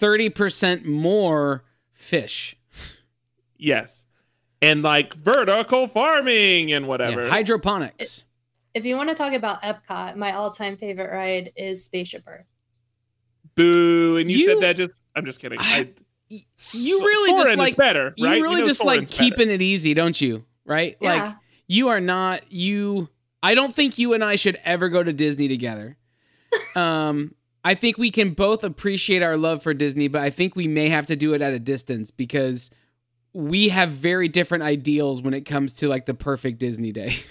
30% 0.00 0.84
more 0.84 1.64
fish. 1.92 2.56
Yes, 3.56 4.04
and 4.62 4.82
like 4.82 5.12
vertical 5.14 5.88
farming 5.88 6.72
and 6.72 6.84
Yeah, 6.84 6.88
whatever. 6.88 7.28
hydroponics. 7.28 8.24
If 8.74 8.86
you 8.86 8.96
want 8.96 9.10
to 9.10 9.14
talk 9.14 9.34
about 9.34 9.60
Epcot, 9.62 10.16
my 10.16 10.32
all-time 10.32 10.76
favorite 10.78 11.10
ride 11.12 11.52
is 11.56 11.84
Spaceship 11.84 12.22
Earth. 12.26 12.46
Boo! 13.56 14.16
And 14.16 14.30
you, 14.30 14.38
You- 14.38 14.46
said 14.46 14.60
that 14.62 14.76
just 14.76 14.92
I'm 15.14 15.26
just 15.26 15.40
kidding. 15.40 15.58
I, 15.60 15.90
you 16.30 16.40
S- 16.56 16.74
really 16.74 17.32
just 17.44 17.56
like 17.58 17.76
better, 17.76 18.14
you 18.16 18.26
right? 18.26 18.40
really 18.40 18.60
know 18.62 18.66
just 18.66 18.82
like 18.84 19.00
Soarin's 19.00 19.10
better. 19.10 19.22
keeping 19.24 19.50
it 19.50 19.60
easy, 19.60 19.92
don't 19.92 20.18
you? 20.18 20.44
Right? 20.64 20.96
Yeah. 21.00 21.24
Like 21.24 21.34
you 21.66 21.88
are 21.88 22.00
not 22.00 22.50
you 22.50 23.08
I 23.42 23.54
don't 23.54 23.74
think 23.74 23.98
you 23.98 24.14
and 24.14 24.24
I 24.24 24.36
should 24.36 24.58
ever 24.64 24.88
go 24.88 25.02
to 25.02 25.12
Disney 25.12 25.48
together. 25.48 25.98
um 26.76 27.34
I 27.64 27.74
think 27.74 27.98
we 27.98 28.10
can 28.10 28.30
both 28.30 28.64
appreciate 28.64 29.22
our 29.22 29.36
love 29.36 29.62
for 29.62 29.72
Disney, 29.74 30.08
but 30.08 30.22
I 30.22 30.30
think 30.30 30.56
we 30.56 30.66
may 30.66 30.88
have 30.88 31.06
to 31.06 31.16
do 31.16 31.34
it 31.34 31.42
at 31.42 31.52
a 31.52 31.58
distance 31.60 32.10
because 32.10 32.70
we 33.34 33.68
have 33.68 33.90
very 33.90 34.28
different 34.28 34.64
ideals 34.64 35.22
when 35.22 35.34
it 35.34 35.42
comes 35.42 35.74
to 35.74 35.88
like 35.88 36.06
the 36.06 36.14
perfect 36.14 36.58
Disney 36.58 36.92
day. 36.92 37.16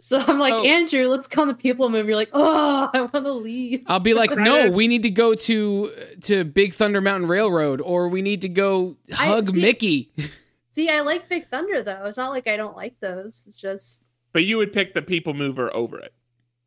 So 0.00 0.18
I'm 0.18 0.24
So- 0.26 0.34
like, 0.34 0.64
Andrew, 0.64 1.08
let's 1.08 1.26
go 1.26 1.42
on 1.42 1.48
the 1.48 1.54
People 1.54 1.88
Mover. 1.88 2.06
You're 2.08 2.14
like, 2.16 2.30
oh, 2.34 2.88
I 2.94 3.00
want 3.00 3.12
to 3.14 3.32
leave. 3.32 3.82
I'll 3.88 3.98
be 3.98 4.14
like, 4.14 4.36
no, 4.36 4.70
we 4.76 4.86
need 4.86 5.02
to 5.04 5.10
go 5.10 5.34
to 5.34 5.90
to 6.22 6.44
Big 6.44 6.74
Thunder 6.74 7.00
Mountain 7.00 7.28
Railroad, 7.28 7.80
or 7.80 8.08
we 8.08 8.22
need 8.22 8.42
to 8.42 8.48
go 8.48 8.96
I- 9.18 9.26
hug 9.26 9.50
see- 9.50 9.60
Mickey. 9.60 10.12
See, 10.68 10.88
I 10.88 11.00
like 11.00 11.28
Big 11.28 11.48
Thunder 11.48 11.82
though. 11.82 12.04
It's 12.04 12.16
not 12.16 12.30
like 12.30 12.46
I 12.46 12.56
don't 12.56 12.76
like 12.76 13.00
those. 13.00 13.42
It's 13.46 13.56
just 13.56 14.04
But 14.32 14.44
you 14.44 14.56
would 14.58 14.72
pick 14.72 14.94
the 14.94 15.02
People 15.02 15.32
Mover 15.34 15.74
over 15.74 15.98
it. 15.98 16.12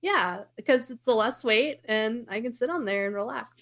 yeah, 0.02 0.40
because 0.58 0.90
it's 0.92 1.06
the 1.06 1.14
less 1.16 1.44
weight 1.46 1.80
and 1.86 2.26
I 2.30 2.42
can 2.42 2.54
sit 2.54 2.70
on 2.70 2.84
there 2.86 3.06
and 3.06 3.16
relax. 3.16 3.56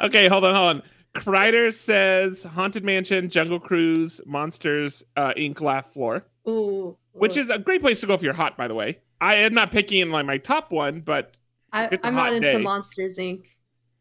Okay, 0.00 0.28
hold 0.28 0.44
on, 0.44 0.54
hold 0.54 0.76
on. 0.76 0.82
Kreider 1.14 1.72
says 1.72 2.44
Haunted 2.44 2.84
Mansion, 2.84 3.28
Jungle 3.28 3.60
Cruise, 3.60 4.20
Monsters, 4.26 5.02
uh, 5.16 5.32
Inc. 5.36 5.60
Laugh 5.60 5.92
Floor, 5.92 6.26
Ooh, 6.48 6.96
which 7.12 7.36
ooh. 7.36 7.40
is 7.40 7.50
a 7.50 7.58
great 7.58 7.80
place 7.80 8.00
to 8.00 8.06
go 8.06 8.14
if 8.14 8.22
you're 8.22 8.34
hot, 8.34 8.56
by 8.56 8.68
the 8.68 8.74
way. 8.74 8.98
I 9.20 9.36
am 9.36 9.54
not 9.54 9.72
picking 9.72 10.00
in 10.00 10.10
like 10.10 10.26
my 10.26 10.38
top 10.38 10.70
one, 10.70 11.00
but 11.00 11.36
I, 11.72 11.86
if 11.86 11.92
it's 11.92 12.04
a 12.04 12.08
I'm 12.08 12.14
not 12.14 12.32
into 12.32 12.48
day. 12.48 12.58
Monsters 12.58 13.16
Inc. 13.18 13.44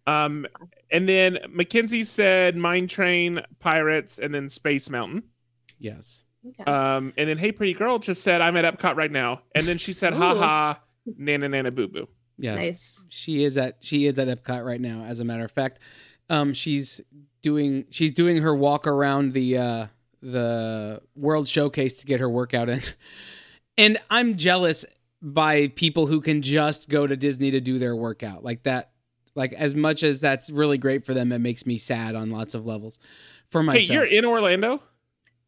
um, 0.07 0.45
and 0.91 1.07
then 1.07 1.39
Mackenzie 1.49 2.03
said 2.03 2.57
Mine 2.57 2.87
Train, 2.87 3.41
Pirates, 3.59 4.19
and 4.19 4.33
then 4.33 4.49
Space 4.49 4.89
Mountain. 4.89 5.23
Yes. 5.79 6.23
Okay. 6.45 6.69
Um, 6.69 7.13
and 7.15 7.29
then 7.29 7.37
Hey 7.37 7.51
Pretty 7.51 7.73
Girl 7.73 7.99
just 7.99 8.23
said 8.23 8.41
I'm 8.41 8.57
at 8.57 8.65
Epcot 8.65 8.95
right 8.95 9.11
now, 9.11 9.43
and 9.55 9.65
then 9.65 9.77
she 9.77 9.93
said, 9.93 10.13
"Ha 10.13 10.35
ha, 10.35 10.79
nana 11.17 11.47
nana 11.47 11.71
boo 11.71 11.87
boo." 11.87 12.07
Yeah. 12.37 12.55
nice. 12.55 13.05
She 13.09 13.43
is 13.43 13.57
at 13.57 13.77
she 13.79 14.07
is 14.07 14.19
at 14.19 14.27
Epcot 14.27 14.65
right 14.65 14.81
now. 14.81 15.05
As 15.05 15.19
a 15.19 15.23
matter 15.23 15.45
of 15.45 15.51
fact, 15.51 15.79
um, 16.33 16.53
she's 16.53 16.99
doing 17.41 17.85
she's 17.91 18.11
doing 18.11 18.41
her 18.41 18.55
walk 18.55 18.87
around 18.87 19.33
the 19.33 19.57
uh, 19.57 19.87
the 20.21 21.01
World 21.15 21.47
Showcase 21.47 21.99
to 21.99 22.05
get 22.05 22.19
her 22.19 22.29
workout 22.29 22.69
in, 22.69 22.81
and 23.77 23.99
I'm 24.09 24.35
jealous 24.35 24.83
by 25.21 25.67
people 25.67 26.07
who 26.07 26.21
can 26.21 26.41
just 26.41 26.89
go 26.89 27.05
to 27.05 27.15
Disney 27.15 27.51
to 27.51 27.61
do 27.61 27.77
their 27.77 27.95
workout 27.95 28.43
like 28.43 28.63
that. 28.63 28.89
Like 29.35 29.53
as 29.53 29.73
much 29.75 30.03
as 30.03 30.19
that's 30.19 30.49
really 30.49 30.77
great 30.77 31.05
for 31.05 31.13
them, 31.13 31.31
it 31.31 31.39
makes 31.39 31.65
me 31.65 31.77
sad 31.77 32.15
on 32.15 32.31
lots 32.31 32.55
of 32.55 32.65
levels. 32.65 32.99
For 33.49 33.61
Hey, 33.61 33.67
myself, 33.67 33.89
you're 33.89 34.05
in 34.05 34.25
Orlando. 34.25 34.81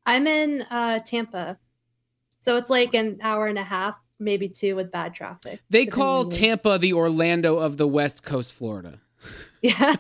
I'm 0.06 0.28
in 0.28 0.62
uh, 0.70 1.00
Tampa, 1.00 1.58
so 2.40 2.58
it's 2.58 2.70
like 2.70 2.94
an 2.94 3.20
hour 3.24 3.48
and 3.48 3.58
a 3.58 3.64
half, 3.64 3.96
maybe 4.20 4.50
two, 4.50 4.76
with 4.76 4.92
bad 4.92 5.16
traffic. 5.16 5.62
they 5.72 5.88
call 5.88 6.26
Tampa 6.26 6.78
the 6.78 6.94
Orlando 6.94 7.58
of 7.58 7.78
the 7.78 7.88
West 7.88 8.24
Coast, 8.24 8.54
Florida. 8.54 9.02
Yeah. 9.66 9.96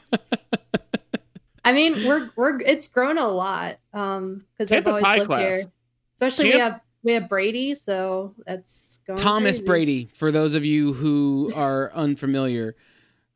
I 1.63 1.71
mean, 1.73 2.05
we're 2.05 2.29
we're 2.35 2.59
it's 2.61 2.87
grown 2.87 3.17
a 3.17 3.27
lot. 3.27 3.77
Um, 3.93 4.45
because 4.57 4.71
I've 4.71 4.85
always 4.85 5.03
lived 5.03 5.25
class. 5.25 5.39
here. 5.39 5.65
Especially 6.13 6.53
we 6.53 6.59
have 6.59 6.81
we 7.03 7.13
have 7.13 7.27
Brady, 7.27 7.75
so 7.75 8.35
that's 8.45 8.99
going 9.07 9.17
Thomas 9.17 9.57
crazy. 9.57 9.65
Brady, 9.65 10.09
for 10.13 10.31
those 10.31 10.55
of 10.55 10.65
you 10.65 10.93
who 10.93 11.51
are 11.55 11.91
unfamiliar. 11.95 12.75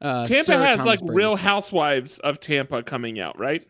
Uh, 0.01 0.25
Tampa 0.25 0.43
Sir 0.45 0.59
has 0.59 0.77
Thomas 0.77 0.85
like 0.85 0.99
Brady. 0.99 1.13
Real 1.15 1.35
Housewives 1.35 2.19
of 2.19 2.39
Tampa 2.39 2.83
coming 2.83 3.19
out, 3.19 3.37
right? 3.37 3.65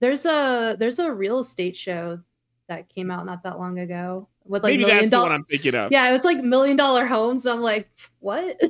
There's 0.00 0.26
a 0.26 0.76
there's 0.78 0.98
a 0.98 1.10
real 1.12 1.38
estate 1.38 1.76
show 1.76 2.20
that 2.68 2.88
came 2.88 3.10
out 3.10 3.24
not 3.26 3.42
that 3.44 3.58
long 3.58 3.78
ago 3.78 4.28
with 4.44 4.62
like 4.62 4.72
Maybe 4.72 4.82
million 4.82 4.96
that's 4.98 5.08
the 5.08 5.16
dollar. 5.16 5.28
one 5.30 5.34
I'm 5.36 5.44
thinking 5.44 5.74
of. 5.74 5.92
Yeah, 5.92 6.14
it's 6.14 6.24
like 6.24 6.38
million 6.38 6.76
dollar 6.76 7.06
homes. 7.06 7.46
And 7.46 7.54
I'm 7.54 7.60
like, 7.60 7.88
what? 8.18 8.60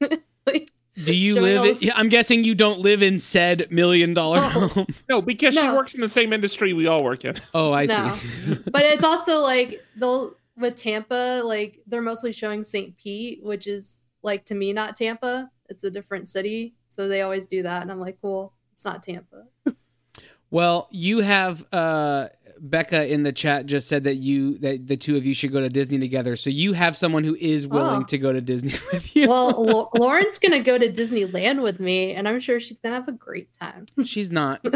Like, 0.46 0.72
Do 1.04 1.14
you 1.14 1.32
showing 1.34 1.42
live? 1.44 1.60
all- 1.60 1.66
In, 1.68 1.76
yeah, 1.80 1.92
I'm 1.96 2.08
guessing 2.08 2.44
you 2.44 2.54
don't 2.54 2.80
live 2.80 3.02
in 3.02 3.18
said 3.18 3.70
million 3.70 4.12
dollar 4.14 4.38
Oh. 4.38 4.68
home. 4.68 4.86
No, 5.08 5.22
because 5.22 5.54
she 5.54 5.68
works 5.68 5.94
in 5.94 6.00
the 6.00 6.08
same 6.08 6.32
industry 6.32 6.72
we 6.72 6.86
all 6.86 7.02
work 7.04 7.24
in. 7.24 7.36
Oh, 7.54 7.72
I 7.72 7.86
No. 7.86 8.16
see. 8.16 8.54
but 8.70 8.82
it's 8.84 9.04
also 9.04 9.40
like 9.40 9.80
they'll 9.96 10.34
with 10.56 10.76
Tampa, 10.76 11.42
like 11.44 11.80
they're 11.86 12.02
mostly 12.02 12.32
showing 12.32 12.64
St. 12.64 12.96
Pete, 12.98 13.42
which 13.42 13.66
is 13.66 14.02
like 14.22 14.44
to 14.46 14.54
me 14.54 14.72
not 14.72 14.96
Tampa. 14.96 15.50
It's 15.68 15.84
a 15.84 15.90
different 15.90 16.28
city, 16.28 16.74
so 16.88 17.08
they 17.08 17.22
always 17.22 17.46
do 17.46 17.62
that, 17.62 17.82
and 17.82 17.90
I'm 17.92 18.00
like, 18.00 18.18
cool, 18.20 18.52
it's 18.74 18.84
not 18.84 19.02
Tampa. 19.02 19.44
well, 20.50 20.88
you 20.90 21.20
have 21.20 21.64
uh, 21.72 22.28
Becca 22.60 23.10
in 23.12 23.22
the 23.22 23.32
chat 23.32 23.66
just 23.66 23.88
said 23.88 24.04
that 24.04 24.16
you 24.16 24.58
that 24.58 24.86
the 24.86 24.96
two 24.96 25.16
of 25.16 25.24
you 25.24 25.34
should 25.34 25.52
go 25.52 25.60
to 25.60 25.68
Disney 25.68 25.98
together. 25.98 26.36
So 26.36 26.50
you 26.50 26.72
have 26.74 26.96
someone 26.96 27.24
who 27.24 27.34
is 27.40 27.66
willing 27.66 28.02
Oh. 28.02 28.06
to 28.06 28.18
go 28.18 28.32
to 28.32 28.40
Disney 28.40 28.72
with 28.92 29.14
you. 29.16 29.28
Well, 29.28 29.90
Lauren's 29.96 30.38
gonna 30.38 30.62
go 30.62 30.76
to 30.78 30.90
Disneyland 30.92 31.62
with 31.62 31.80
me, 31.80 32.12
and 32.12 32.28
I'm 32.28 32.40
sure 32.40 32.60
she's 32.60 32.78
gonna 32.80 32.96
have 32.96 33.08
a 33.08 33.12
great 33.12 33.48
time. 33.60 33.86
she's 34.04 34.30
not. 34.30 34.64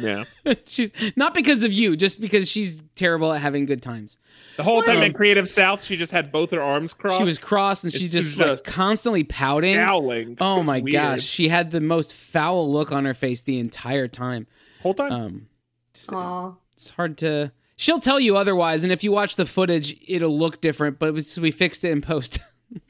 Yeah. 0.00 0.24
she's 0.66 0.90
not 1.14 1.34
because 1.34 1.62
of 1.62 1.72
you, 1.72 1.96
just 1.96 2.20
because 2.20 2.50
she's 2.50 2.78
terrible 2.96 3.32
at 3.32 3.40
having 3.40 3.64
good 3.64 3.80
times. 3.80 4.16
The 4.56 4.64
whole 4.64 4.82
time 4.82 5.02
in 5.02 5.12
Creative 5.12 5.48
South, 5.48 5.84
she 5.84 5.96
just 5.96 6.10
had 6.10 6.32
both 6.32 6.50
her 6.50 6.60
arms 6.60 6.92
crossed. 6.92 7.18
She 7.18 7.24
was 7.24 7.38
cross 7.38 7.84
and 7.84 7.92
she 7.92 8.06
It's 8.06 8.12
just 8.14 8.38
like 8.40 8.64
constantly 8.64 9.22
pouting. 9.22 9.74
Scowling. 9.74 10.36
Oh 10.40 10.58
It's 10.58 10.66
my 10.66 10.80
weird. 10.80 10.92
gosh, 10.94 11.22
she 11.22 11.46
had 11.46 11.70
the 11.70 11.80
most 11.80 12.12
foul 12.12 12.68
look 12.72 12.90
on 12.90 13.04
her 13.04 13.14
face 13.14 13.42
the 13.42 13.60
entire 13.60 14.08
time. 14.08 14.48
Whole 14.82 14.94
time. 14.94 15.12
Um, 15.12 15.46
just- 15.92 16.12
Aw. 16.12 16.54
It's 16.74 16.90
hard 16.90 17.16
to. 17.18 17.50
She'll 17.76 17.98
tell 17.98 18.20
you 18.20 18.36
otherwise, 18.36 18.84
and 18.84 18.92
if 18.92 19.02
you 19.02 19.10
watch 19.10 19.34
the 19.36 19.46
footage, 19.46 19.96
it'll 20.06 20.38
look 20.38 20.60
different. 20.60 20.98
But 21.00 21.14
we, 21.14 21.22
we 21.40 21.50
fixed 21.50 21.82
it 21.84 21.90
in 21.90 22.00
post. 22.00 22.38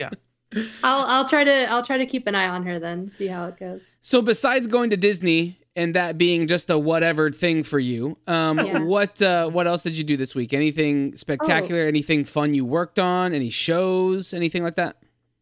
Yeah. 0.00 0.10
I'll 0.82 1.04
I'll 1.06 1.28
try 1.28 1.44
to 1.44 1.70
I'll 1.70 1.84
try 1.84 1.98
to 1.98 2.06
keep 2.06 2.26
an 2.26 2.34
eye 2.34 2.48
on 2.48 2.64
her 2.66 2.80
then, 2.80 3.10
see 3.10 3.28
how 3.28 3.46
it 3.46 3.56
goes. 3.58 3.82
so 4.00 4.20
besides 4.22 4.66
going 4.66 4.90
to 4.90 4.96
Disney 4.96 5.58
and 5.76 5.94
that 5.94 6.18
being 6.18 6.46
just 6.48 6.68
a 6.70 6.76
whatever 6.78 7.30
thing 7.30 7.62
for 7.62 7.78
you, 7.78 8.16
um, 8.26 8.58
Yeah. 8.58 8.80
what 8.80 9.22
uh, 9.22 9.48
what 9.50 9.66
else 9.68 9.84
did 9.84 9.96
you 9.96 10.02
do 10.04 10.16
this 10.16 10.34
week? 10.34 10.52
Anything 10.52 11.16
spectacular? 11.16 11.86
Anything 11.86 12.24
fun 12.24 12.54
you 12.54 12.64
worked 12.64 12.98
on? 12.98 13.34
Any 13.34 13.50
shows? 13.50 14.34
Anything 14.34 14.62
like 14.64 14.74
that? 14.76 14.96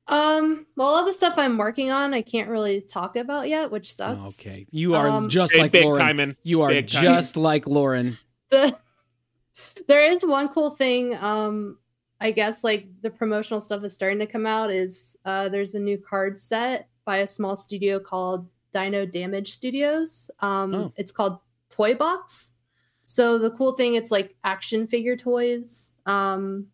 Um, 0.09 0.66
well, 0.76 0.88
all 0.88 1.04
the 1.06 1.12
stuff 1.12 1.35
I'm 1.37 1.56
working 1.59 1.90
on, 1.90 2.12
I 2.12 2.23
can't 2.23 2.49
really 2.50 2.80
talk 2.80 3.16
about 3.16 3.49
yet, 3.49 3.71
which 3.71 3.94
sucks. 3.94 4.40
Okay, 4.40 4.66
you 4.71 4.94
are 4.94 5.09
Um, 5.09 5.28
just 5.28 5.52
big, 5.52 5.62
like 5.62 5.73
big 5.73 5.85
Lauren. 5.85 6.00
timing. 6.00 6.37
You 6.42 6.62
are 6.62 6.71
Big 6.71 6.88
time. 6.88 7.02
just 7.02 7.37
like 7.37 7.66
Lauren. 7.66 8.18
The, 8.50 8.76
there 9.88 10.04
is 10.11 10.25
one 10.26 10.49
cool 10.50 10.71
thing. 10.76 11.14
Um, 11.16 11.78
I 12.21 12.30
guess 12.32 12.62
like 12.64 12.88
the 13.02 13.11
promotional 13.11 13.61
stuff 13.61 13.82
is 13.85 13.94
starting 13.94 14.18
to 14.18 14.26
come 14.26 14.44
out. 14.47 14.71
Is 14.71 15.16
uh, 15.25 15.49
there's 15.49 15.75
a 15.75 15.80
new 15.80 15.97
card 15.99 16.38
set 16.38 16.88
by 17.04 17.18
a 17.18 17.26
small 17.26 17.56
studio 17.56 17.99
called 17.99 18.47
Dino 18.75 19.06
Damage 19.06 19.52
Studios. 19.52 20.30
Um, 20.40 20.75
Oh. 20.75 20.92
it's 20.97 21.12
called 21.12 21.38
Toy 21.71 21.94
Box. 21.94 22.52
So 23.06 23.38
the 23.38 23.50
cool 23.52 23.73
thing, 23.73 23.94
it's 23.94 24.11
like 24.11 24.35
action 24.44 24.87
figure 24.87 25.16
toys, 25.16 25.94
um, 26.06 26.66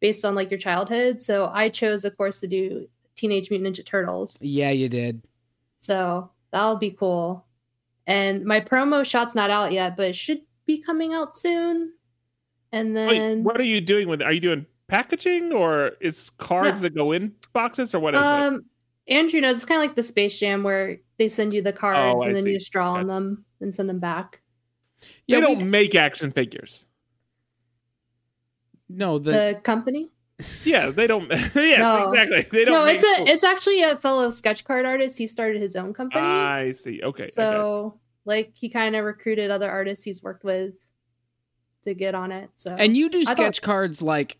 based 0.00 0.24
on 0.24 0.34
like 0.34 0.50
your 0.50 0.58
childhood. 0.60 1.22
So 1.22 1.50
I 1.52 1.68
chose, 1.68 2.04
of 2.04 2.16
course, 2.16 2.40
to 2.40 2.46
do 2.46 2.88
Teenage 3.14 3.50
Mutant 3.50 3.76
Ninja 3.76 3.84
Turtles. 3.84 4.38
Yeah, 4.40 4.70
you 4.70 4.88
did. 4.88 5.22
So 5.78 6.30
that'll 6.52 6.76
be 6.76 6.90
cool. 6.90 7.44
And 8.06 8.44
my 8.44 8.60
promo 8.60 9.04
shot's 9.04 9.34
not 9.34 9.50
out 9.50 9.72
yet, 9.72 9.96
but 9.96 10.10
it 10.10 10.16
should 10.16 10.40
be 10.64 10.78
coming 10.80 11.12
out 11.12 11.34
soon. 11.36 11.92
And 12.72 12.94
Wait, 12.94 13.18
then 13.18 13.44
what 13.44 13.60
are 13.60 13.64
you 13.64 13.80
doing 13.80 14.08
with? 14.08 14.22
Are 14.22 14.32
you 14.32 14.40
doing 14.40 14.66
packaging 14.88 15.52
or 15.52 15.92
is 16.00 16.30
cards 16.38 16.80
Yeah. 16.80 16.88
that 16.90 16.94
go 16.94 17.12
in 17.12 17.32
boxes 17.52 17.94
or 17.94 18.00
what 18.00 18.14
is 18.14 18.20
it? 18.20 18.24
um 18.26 18.64
Andrew 19.08 19.40
knows 19.40 19.56
it's 19.56 19.64
kind 19.64 19.80
of 19.80 19.86
like 19.86 19.94
the 19.96 20.02
Space 20.02 20.38
Jam 20.38 20.62
where 20.64 20.98
they 21.18 21.28
send 21.28 21.52
you 21.52 21.62
the 21.62 21.72
cards 21.72 22.20
Oh, 22.22 22.24
I 22.24 22.26
and 22.28 22.36
then 22.36 22.42
see. 22.42 22.52
you 22.52 22.58
just 22.58 22.72
draw 22.72 22.92
on 22.94 23.00
Okay. 23.00 23.06
them 23.08 23.44
and 23.60 23.72
send 23.74 23.88
them 23.88 24.00
back. 24.00 24.40
Yeah, 25.26 25.40
they 25.40 25.46
we- 25.46 25.54
don't 25.56 25.70
make 25.70 25.94
action 25.94 26.32
figures. 26.32 26.84
No, 28.88 29.18
the, 29.18 29.30
The 29.30 29.60
company? 29.62 30.10
Yeah, 30.64 30.90
they 30.90 31.06
don't. 31.06 31.30
yes, 31.54 31.78
No. 31.78 32.10
exactly. 32.12 32.46
They 32.58 32.64
don't. 32.66 32.74
No, 32.74 32.84
make 32.84 32.96
it's 32.96 33.04
a 33.04 33.16
cool- 33.16 33.26
it's 33.28 33.44
actually 33.44 33.82
a 33.82 33.96
fellow 33.96 34.28
sketch 34.30 34.64
card 34.64 34.84
artist. 34.84 35.16
He 35.16 35.26
started 35.26 35.62
his 35.62 35.76
own 35.76 35.94
company. 35.94 36.24
I 36.24 36.72
see. 36.72 37.00
Okay. 37.02 37.22
okay. 37.22 37.30
so 37.30 37.98
like 38.26 38.52
he 38.54 38.68
kind 38.68 38.94
of 38.96 39.04
recruited 39.04 39.50
other 39.50 39.70
artists 39.70 40.04
he's 40.04 40.22
worked 40.22 40.44
with 40.44 40.74
to 41.84 41.94
get 41.94 42.14
on 42.14 42.32
it. 42.32 42.50
So 42.54 42.74
and 42.74 42.96
you 42.96 43.08
do 43.08 43.24
thought- 43.24 43.36
sketch 43.36 43.62
cards 43.62 44.02
like 44.02 44.38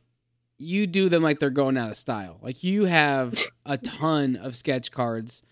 you 0.58 0.86
do 0.86 1.08
them 1.08 1.22
like 1.22 1.38
they're 1.38 1.50
going 1.50 1.76
out 1.78 1.90
of 1.90 1.96
style. 1.96 2.38
Like 2.42 2.62
you 2.64 2.84
have 2.84 3.34
a 3.66 3.78
ton 3.78 4.36
of 4.36 4.54
sketch 4.56 4.90
cards 4.90 5.42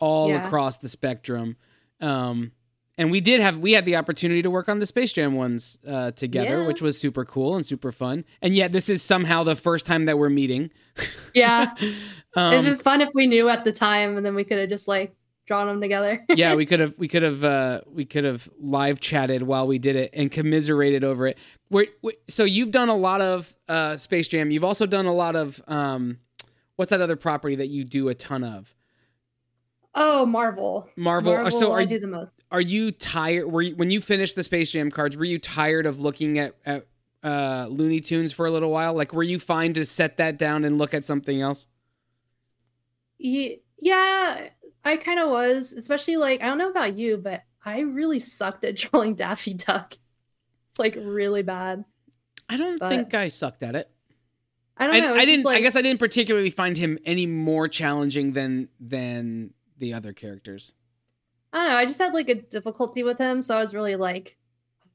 all 0.00 0.30
Yeah. 0.30 0.44
across 0.46 0.78
the 0.78 0.88
spectrum. 0.88 1.56
Um, 2.00 2.50
and 2.98 3.10
we 3.10 3.20
did 3.20 3.40
have 3.40 3.58
we 3.58 3.72
had 3.72 3.84
the 3.84 3.96
opportunity 3.96 4.42
to 4.42 4.50
work 4.50 4.68
on 4.68 4.78
the 4.78 4.86
Space 4.86 5.12
Jam 5.12 5.34
ones 5.34 5.80
uh, 5.86 6.10
together, 6.12 6.60
Yeah. 6.60 6.66
which 6.66 6.82
was 6.82 6.98
super 6.98 7.24
cool 7.24 7.54
and 7.54 7.64
super 7.64 7.92
fun. 7.92 8.24
And 8.40 8.54
yet, 8.54 8.72
this 8.72 8.88
is 8.88 9.02
somehow 9.02 9.44
the 9.44 9.56
first 9.56 9.86
time 9.86 10.04
that 10.06 10.18
we're 10.18 10.30
meeting. 10.30 10.70
yeah, 11.34 11.74
it'd 11.80 11.94
um, 12.36 12.64
been 12.64 12.76
fun 12.76 13.00
if 13.00 13.10
we 13.14 13.26
knew 13.26 13.48
at 13.48 13.64
the 13.64 13.72
time, 13.72 14.16
and 14.16 14.24
then 14.26 14.34
we 14.34 14.44
could 14.44 14.58
have 14.58 14.68
just 14.68 14.86
like 14.88 15.14
drawn 15.46 15.66
them 15.66 15.80
together. 15.80 16.24
yeah, 16.34 16.54
we 16.54 16.66
could 16.66 16.80
have 16.80 16.94
we 16.98 17.08
could 17.08 17.22
have 17.22 17.42
uh, 17.42 17.80
we 17.86 18.04
could 18.04 18.24
have 18.24 18.48
live 18.60 19.00
chatted 19.00 19.42
while 19.42 19.66
we 19.66 19.78
did 19.78 19.96
it 19.96 20.10
and 20.12 20.30
commiserated 20.30 21.02
over 21.02 21.26
it. 21.26 21.38
We're, 21.70 21.86
we 22.02 22.14
so 22.28 22.44
you've 22.44 22.72
done 22.72 22.88
a 22.90 22.96
lot 22.96 23.20
of 23.20 23.54
uh, 23.68 23.96
Space 23.96 24.28
Jam. 24.28 24.50
You've 24.50 24.64
also 24.64 24.86
done 24.86 25.06
a 25.06 25.14
lot 25.14 25.34
of 25.34 25.60
um, 25.66 26.18
what's 26.76 26.90
that 26.90 27.00
other 27.00 27.16
property 27.16 27.56
that 27.56 27.68
you 27.68 27.84
do 27.84 28.08
a 28.08 28.14
ton 28.14 28.44
of? 28.44 28.74
Oh, 29.94 30.24
Marvel. 30.26 30.88
Marvel. 30.96 31.32
Uh, 31.34 31.50
so 31.50 31.72
I 31.72 31.82
are 31.82 31.86
do 31.86 31.98
the 31.98 32.06
most. 32.06 32.44
are 32.50 32.60
you 32.60 32.90
tired? 32.92 33.46
Were 33.50 33.62
you, 33.62 33.76
when 33.76 33.90
you 33.90 34.00
finished 34.00 34.36
the 34.36 34.42
Space 34.42 34.70
Jam 34.70 34.90
cards? 34.90 35.16
Were 35.16 35.24
you 35.24 35.38
tired 35.38 35.86
of 35.86 36.00
looking 36.00 36.38
at 36.38 36.54
at 36.64 36.86
uh, 37.22 37.66
Looney 37.70 38.00
Tunes 38.00 38.32
for 38.32 38.46
a 38.46 38.50
little 38.50 38.70
while? 38.70 38.94
Like, 38.94 39.12
were 39.12 39.22
you 39.22 39.38
fine 39.38 39.72
to 39.74 39.84
set 39.84 40.16
that 40.16 40.38
down 40.38 40.64
and 40.64 40.78
look 40.78 40.94
at 40.94 41.04
something 41.04 41.40
else? 41.40 41.66
Ye- 43.18 43.62
Yeah, 43.78 44.48
I 44.84 44.96
kind 44.96 45.20
of 45.20 45.30
was, 45.30 45.72
especially 45.72 46.16
like 46.16 46.42
I 46.42 46.46
don't 46.46 46.58
know 46.58 46.70
about 46.70 46.96
you, 46.96 47.16
but 47.16 47.42
I 47.64 47.80
really 47.80 48.18
sucked 48.18 48.64
at 48.64 48.76
drawing 48.76 49.14
Daffy 49.14 49.54
Duck. 49.54 49.94
It's 50.70 50.78
like 50.78 50.96
really 50.98 51.42
bad. 51.42 51.84
I 52.48 52.56
don't 52.56 52.78
But- 52.78 52.88
think 52.88 53.14
I 53.14 53.28
sucked 53.28 53.62
at 53.62 53.74
it. 53.74 53.88
I 54.76 54.86
don't 54.86 54.96
I, 54.96 55.00
know. 55.00 55.12
I 55.12 55.18
just, 55.18 55.26
didn't. 55.26 55.46
I 55.48 55.60
guess 55.60 55.76
I 55.76 55.82
didn't 55.82 56.00
particularly 56.00 56.48
find 56.50 56.76
him 56.78 56.98
any 57.04 57.26
more 57.26 57.68
challenging 57.68 58.32
than 58.32 58.68
than 58.80 59.52
the 59.82 59.92
other 59.92 60.12
characters. 60.12 60.74
I 61.52 61.64
don't 61.64 61.72
know. 61.72 61.76
I 61.76 61.84
just 61.84 62.00
had 62.00 62.14
like 62.14 62.28
a 62.28 62.40
difficulty 62.40 63.02
with 63.02 63.18
him, 63.18 63.42
so 63.42 63.56
I 63.56 63.60
was 63.60 63.74
really 63.74 63.96
like 63.96 64.38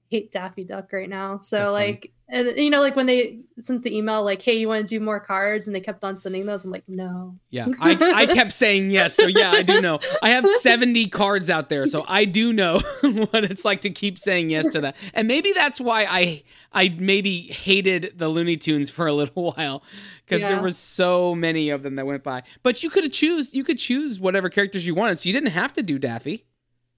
hate 0.09 0.31
Daffy 0.31 0.63
Duck 0.63 0.91
right 0.93 1.09
now. 1.09 1.39
So 1.39 1.57
That's 1.57 1.71
funny. 1.73 1.85
like, 1.87 2.11
and 2.29 2.57
you 2.57 2.69
know, 2.69 2.81
like 2.81 2.97
when 2.97 3.05
they 3.05 3.39
sent 3.59 3.83
the 3.83 3.95
email, 3.97 4.21
like, 4.21 4.41
"Hey, 4.41 4.57
you 4.57 4.67
want 4.67 4.81
to 4.81 4.87
do 4.87 4.99
more 5.03 5.19
cards?" 5.19 5.65
and 5.65 5.73
they 5.73 5.79
kept 5.79 6.03
on 6.03 6.17
sending 6.17 6.45
those. 6.45 6.65
I'm 6.65 6.71
like, 6.71 6.83
no. 6.87 7.37
Yeah, 7.49 7.67
I, 7.79 7.91
I 8.13 8.25
kept 8.25 8.51
saying 8.51 8.91
yes. 8.91 9.15
So 9.15 9.27
yeah, 9.27 9.51
I 9.51 9.61
do 9.61 9.79
know. 9.79 9.99
I 10.21 10.31
have 10.31 10.45
70 10.59 11.07
cards 11.07 11.49
out 11.49 11.69
there, 11.69 11.87
so 11.87 12.03
I 12.07 12.25
do 12.25 12.51
know 12.51 12.79
what 13.01 13.45
it's 13.45 13.63
like 13.63 13.79
to 13.81 13.89
keep 13.89 14.19
saying 14.19 14.49
yes 14.49 14.67
to 14.73 14.81
that. 14.81 14.97
And 15.13 15.25
maybe 15.27 15.53
that's 15.53 15.79
why 15.79 16.03
I 16.09 16.43
I 16.73 16.89
maybe 16.89 17.43
hated 17.43 18.13
the 18.17 18.27
Looney 18.27 18.57
Tunes 18.57 18.89
for 18.89 19.07
a 19.07 19.13
little 19.13 19.51
while 19.53 19.83
because 20.25 20.41
there 20.41 20.51
Yeah. 20.57 20.61
was 20.61 20.77
so 20.77 21.33
many 21.33 21.69
of 21.69 21.81
them 21.83 21.95
that 21.95 22.05
went 22.05 22.23
by. 22.23 22.43
But 22.61 22.83
you 22.83 22.89
could 22.89 23.03
have 23.03 23.13
choose 23.13 23.53
you 23.53 23.63
could 23.63 23.77
choose 23.77 24.19
whatever 24.19 24.49
characters 24.49 24.85
you 24.85 24.95
wanted, 24.95 25.17
so 25.19 25.27
you 25.29 25.33
didn't 25.33 25.51
have 25.51 25.71
to 25.73 25.81
do 25.81 25.97
Daffy. 25.97 26.43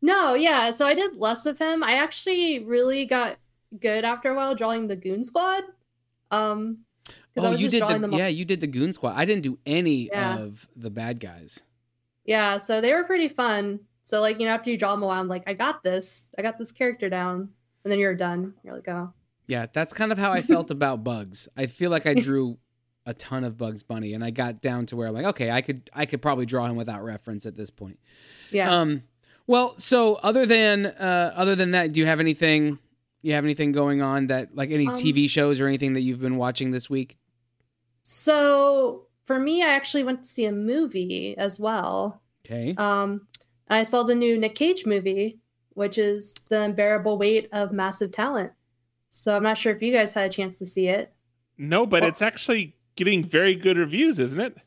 No, 0.01 0.33
yeah. 0.33 0.71
So 0.71 0.85
I 0.87 0.93
did 0.93 1.15
less 1.17 1.45
of 1.45 1.59
him. 1.59 1.83
I 1.83 1.93
actually 1.93 2.63
really 2.63 3.05
got 3.05 3.37
good 3.79 4.05
after 4.05 4.31
a 4.31 4.35
while 4.35 4.55
drawing 4.55 4.87
the 4.87 4.95
Goon 4.95 5.23
Squad. 5.23 5.63
Um, 6.31 6.79
Oh, 7.37 7.51
was 7.51 7.61
you 7.61 7.67
just 7.69 7.71
did 7.73 7.79
drawing 7.79 8.01
the 8.01 8.07
them. 8.09 8.17
yeah, 8.19 8.27
you 8.27 8.43
did 8.43 8.59
the 8.59 8.67
Goon 8.67 8.91
Squad. 8.91 9.13
I 9.15 9.23
didn't 9.23 9.43
do 9.43 9.57
any 9.65 10.07
Yeah. 10.07 10.39
of 10.39 10.67
the 10.75 10.89
bad 10.89 11.19
guys. 11.21 11.63
Yeah, 12.25 12.57
so 12.57 12.81
they 12.81 12.93
were 12.93 13.03
pretty 13.05 13.29
fun. 13.29 13.79
So 14.03 14.19
like 14.19 14.39
you 14.39 14.45
know, 14.45 14.51
after 14.53 14.69
you 14.69 14.77
draw 14.77 14.91
them 14.93 15.03
a 15.03 15.07
while, 15.07 15.21
I'm 15.21 15.27
like, 15.29 15.43
I 15.47 15.53
got 15.53 15.81
this. 15.83 16.27
I 16.37 16.41
got 16.41 16.57
this 16.57 16.71
character 16.71 17.09
down, 17.09 17.49
and 17.83 17.91
then 17.91 17.97
you're 17.99 18.13
done. 18.15 18.55
You're 18.63 18.75
like, 18.75 18.87
oh, 18.89 19.13
Yeah, 19.47 19.67
that's 19.71 19.93
kind 19.93 20.11
of 20.11 20.17
how 20.17 20.31
I 20.33 20.41
felt 20.41 20.69
about 20.69 21.03
Bugs. 21.03 21.47
I 21.55 21.67
feel 21.67 21.89
like 21.91 22.05
I 22.05 22.13
drew 22.13 22.57
a 23.05 23.13
ton 23.13 23.43
of 23.45 23.57
Bugs 23.57 23.83
Bunny, 23.83 24.13
and 24.13 24.23
I 24.23 24.31
got 24.31 24.61
down 24.61 24.85
to 24.87 24.95
where 24.97 25.07
I'm 25.07 25.13
like, 25.13 25.25
okay, 25.27 25.49
I 25.49 25.61
could 25.61 25.89
I 25.93 26.05
could 26.05 26.21
probably 26.21 26.45
draw 26.45 26.65
him 26.65 26.75
without 26.75 27.03
reference 27.03 27.45
at 27.45 27.55
this 27.55 27.69
point. 27.69 27.99
yeah. 28.51 28.69
Um, 28.81 29.03
well, 29.49 29.77
so 29.77 30.15
other 30.15 30.45
than 30.45 30.85
uh, 30.85 31.33
other 31.35 31.55
than 31.55 31.71
that, 31.71 31.91
do 31.93 31.99
you 31.99 32.05
have 32.05 32.19
anything? 32.19 32.77
You 33.23 33.33
have 33.33 33.43
anything 33.43 33.71
going 33.71 34.01
on 34.01 34.27
that 34.27 34.55
like 34.55 34.69
any 34.71 34.87
Um, 34.87 34.93
TV 34.93 35.27
shows 35.29 35.59
or 35.59 35.67
anything 35.67 35.93
that 35.93 36.01
you've 36.01 36.21
been 36.21 36.37
watching 36.37 36.71
this 36.71 36.89
week? 36.89 37.17
So 38.03 39.07
for 39.25 39.39
me, 39.39 39.63
I 39.63 39.69
actually 39.69 40.03
went 40.03 40.23
to 40.23 40.29
see 40.29 40.45
a 40.45 40.51
movie 40.51 41.37
as 41.37 41.59
well. 41.59 42.21
Okay. 42.45 42.73
Um, 42.77 43.27
I 43.67 43.83
saw 43.83 44.03
the 44.03 44.15
new 44.15 44.37
Nick 44.37 44.55
Cage 44.55 44.85
movie, 44.85 45.39
which 45.73 45.97
is 45.97 46.33
The 46.49 46.61
Unbearable 46.61 47.17
Weight 47.17 47.49
of 47.51 47.71
Massive 47.71 48.11
Talent. 48.11 48.51
So 49.09 49.35
I'm 49.35 49.43
not 49.43 49.57
sure 49.57 49.73
if 49.73 49.81
you 49.81 49.91
guys 49.91 50.11
had 50.13 50.29
a 50.29 50.33
chance 50.33 50.57
to 50.59 50.65
see 50.65 50.87
it. 50.87 51.11
No, 51.57 51.85
but 51.85 52.01
Well- 52.01 52.09
it's 52.09 52.21
actually 52.21 52.75
getting 52.95 53.23
very 53.23 53.55
good 53.55 53.77
reviews, 53.77 54.19
isn't 54.19 54.39
it? 54.39 54.57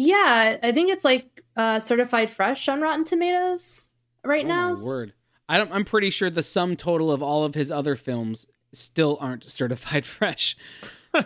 Yeah, 0.00 0.58
I 0.62 0.70
think 0.70 0.90
it's 0.90 1.04
like 1.04 1.42
uh, 1.56 1.80
certified 1.80 2.30
fresh 2.30 2.68
on 2.68 2.80
Rotten 2.80 3.02
Tomatoes 3.02 3.90
right 4.24 4.44
oh 4.44 4.48
now. 4.48 4.74
my 4.74 4.86
word! 4.86 5.12
I 5.48 5.58
don't, 5.58 5.72
I'm 5.72 5.84
pretty 5.84 6.10
sure 6.10 6.30
the 6.30 6.42
sum 6.44 6.76
total 6.76 7.10
of 7.10 7.20
all 7.20 7.44
of 7.44 7.54
his 7.54 7.72
other 7.72 7.96
films 7.96 8.46
still 8.72 9.18
aren't 9.20 9.50
certified 9.50 10.06
fresh. 10.06 10.56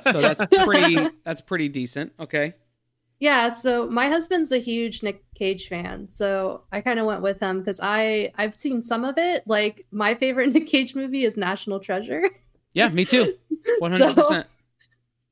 So 0.00 0.22
that's 0.22 0.40
pretty. 0.64 1.06
that's 1.22 1.42
pretty 1.42 1.68
decent. 1.68 2.14
Okay. 2.18 2.54
Yeah, 3.20 3.50
so 3.50 3.90
my 3.90 4.08
husband's 4.08 4.52
a 4.52 4.58
huge 4.58 5.02
Nick 5.02 5.22
Cage 5.34 5.68
fan, 5.68 6.08
so 6.08 6.62
I 6.72 6.80
kind 6.80 6.98
of 6.98 7.04
went 7.04 7.20
with 7.20 7.40
him 7.40 7.58
because 7.58 7.78
I 7.78 8.32
I've 8.38 8.54
seen 8.54 8.80
some 8.80 9.04
of 9.04 9.18
it. 9.18 9.46
Like 9.46 9.84
my 9.90 10.14
favorite 10.14 10.50
Nick 10.54 10.66
Cage 10.66 10.94
movie 10.94 11.26
is 11.26 11.36
National 11.36 11.78
Treasure. 11.78 12.24
Yeah, 12.72 12.88
me 12.88 13.04
too. 13.04 13.34
One 13.80 13.92
hundred 13.92 14.14
percent. 14.14 14.46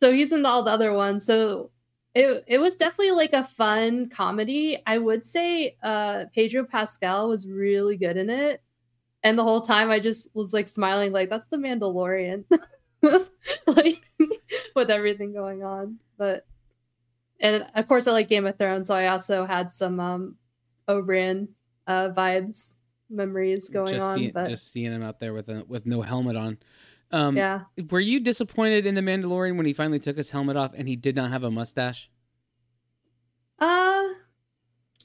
so 0.02 0.12
he's 0.12 0.30
in 0.30 0.44
all 0.44 0.62
the 0.62 0.70
other 0.70 0.92
ones. 0.92 1.24
So 1.24 1.70
it 2.14 2.44
it 2.46 2.58
was 2.58 2.76
definitely 2.76 3.12
like 3.12 3.32
a 3.32 3.44
fun 3.44 4.08
comedy. 4.08 4.82
I 4.86 4.98
would 4.98 5.24
say 5.24 5.76
uh 5.82 6.24
Pedro 6.34 6.64
Pascal 6.64 7.28
was 7.28 7.46
really 7.46 7.96
good 7.96 8.16
in 8.16 8.30
it. 8.30 8.62
And 9.22 9.38
the 9.38 9.44
whole 9.44 9.60
time 9.60 9.90
I 9.90 10.00
just 10.00 10.34
was 10.34 10.52
like 10.52 10.66
smiling 10.66 11.12
like 11.12 11.30
that's 11.30 11.46
the 11.46 11.56
Mandalorian. 11.56 12.44
like 13.66 14.02
with 14.74 14.90
everything 14.90 15.32
going 15.32 15.62
on. 15.62 15.98
But 16.16 16.46
and 17.40 17.66
of 17.74 17.86
course 17.86 18.06
I 18.06 18.12
like 18.12 18.28
Game 18.28 18.46
of 18.46 18.58
Thrones, 18.58 18.88
so 18.88 18.94
I 18.94 19.08
also 19.08 19.44
had 19.44 19.70
some 19.70 20.00
um 20.00 20.36
Oberyn 20.88 21.48
uh 21.86 22.08
vibes 22.10 22.74
memories 23.08 23.68
going 23.68 23.88
just 23.88 24.04
on. 24.04 24.16
seeing, 24.16 24.30
but 24.32 24.48
just 24.48 24.70
seeing 24.70 24.92
him 24.92 25.02
out 25.02 25.20
there 25.20 25.32
with 25.32 25.48
a, 25.48 25.64
with 25.66 25.86
no 25.86 26.02
helmet 26.02 26.36
on. 26.36 26.58
Um, 27.12 27.36
yeah. 27.36 27.62
Were 27.90 28.00
you 28.00 28.20
disappointed 28.20 28.86
in 28.86 28.94
the 28.94 29.00
Mandalorian 29.00 29.56
when 29.56 29.66
he 29.66 29.72
finally 29.72 29.98
took 29.98 30.16
his 30.16 30.30
helmet 30.30 30.56
off 30.56 30.72
and 30.76 30.86
he 30.86 30.96
did 30.96 31.16
not 31.16 31.30
have 31.30 31.42
a 31.42 31.50
mustache? 31.50 32.08
Uh 33.58 34.06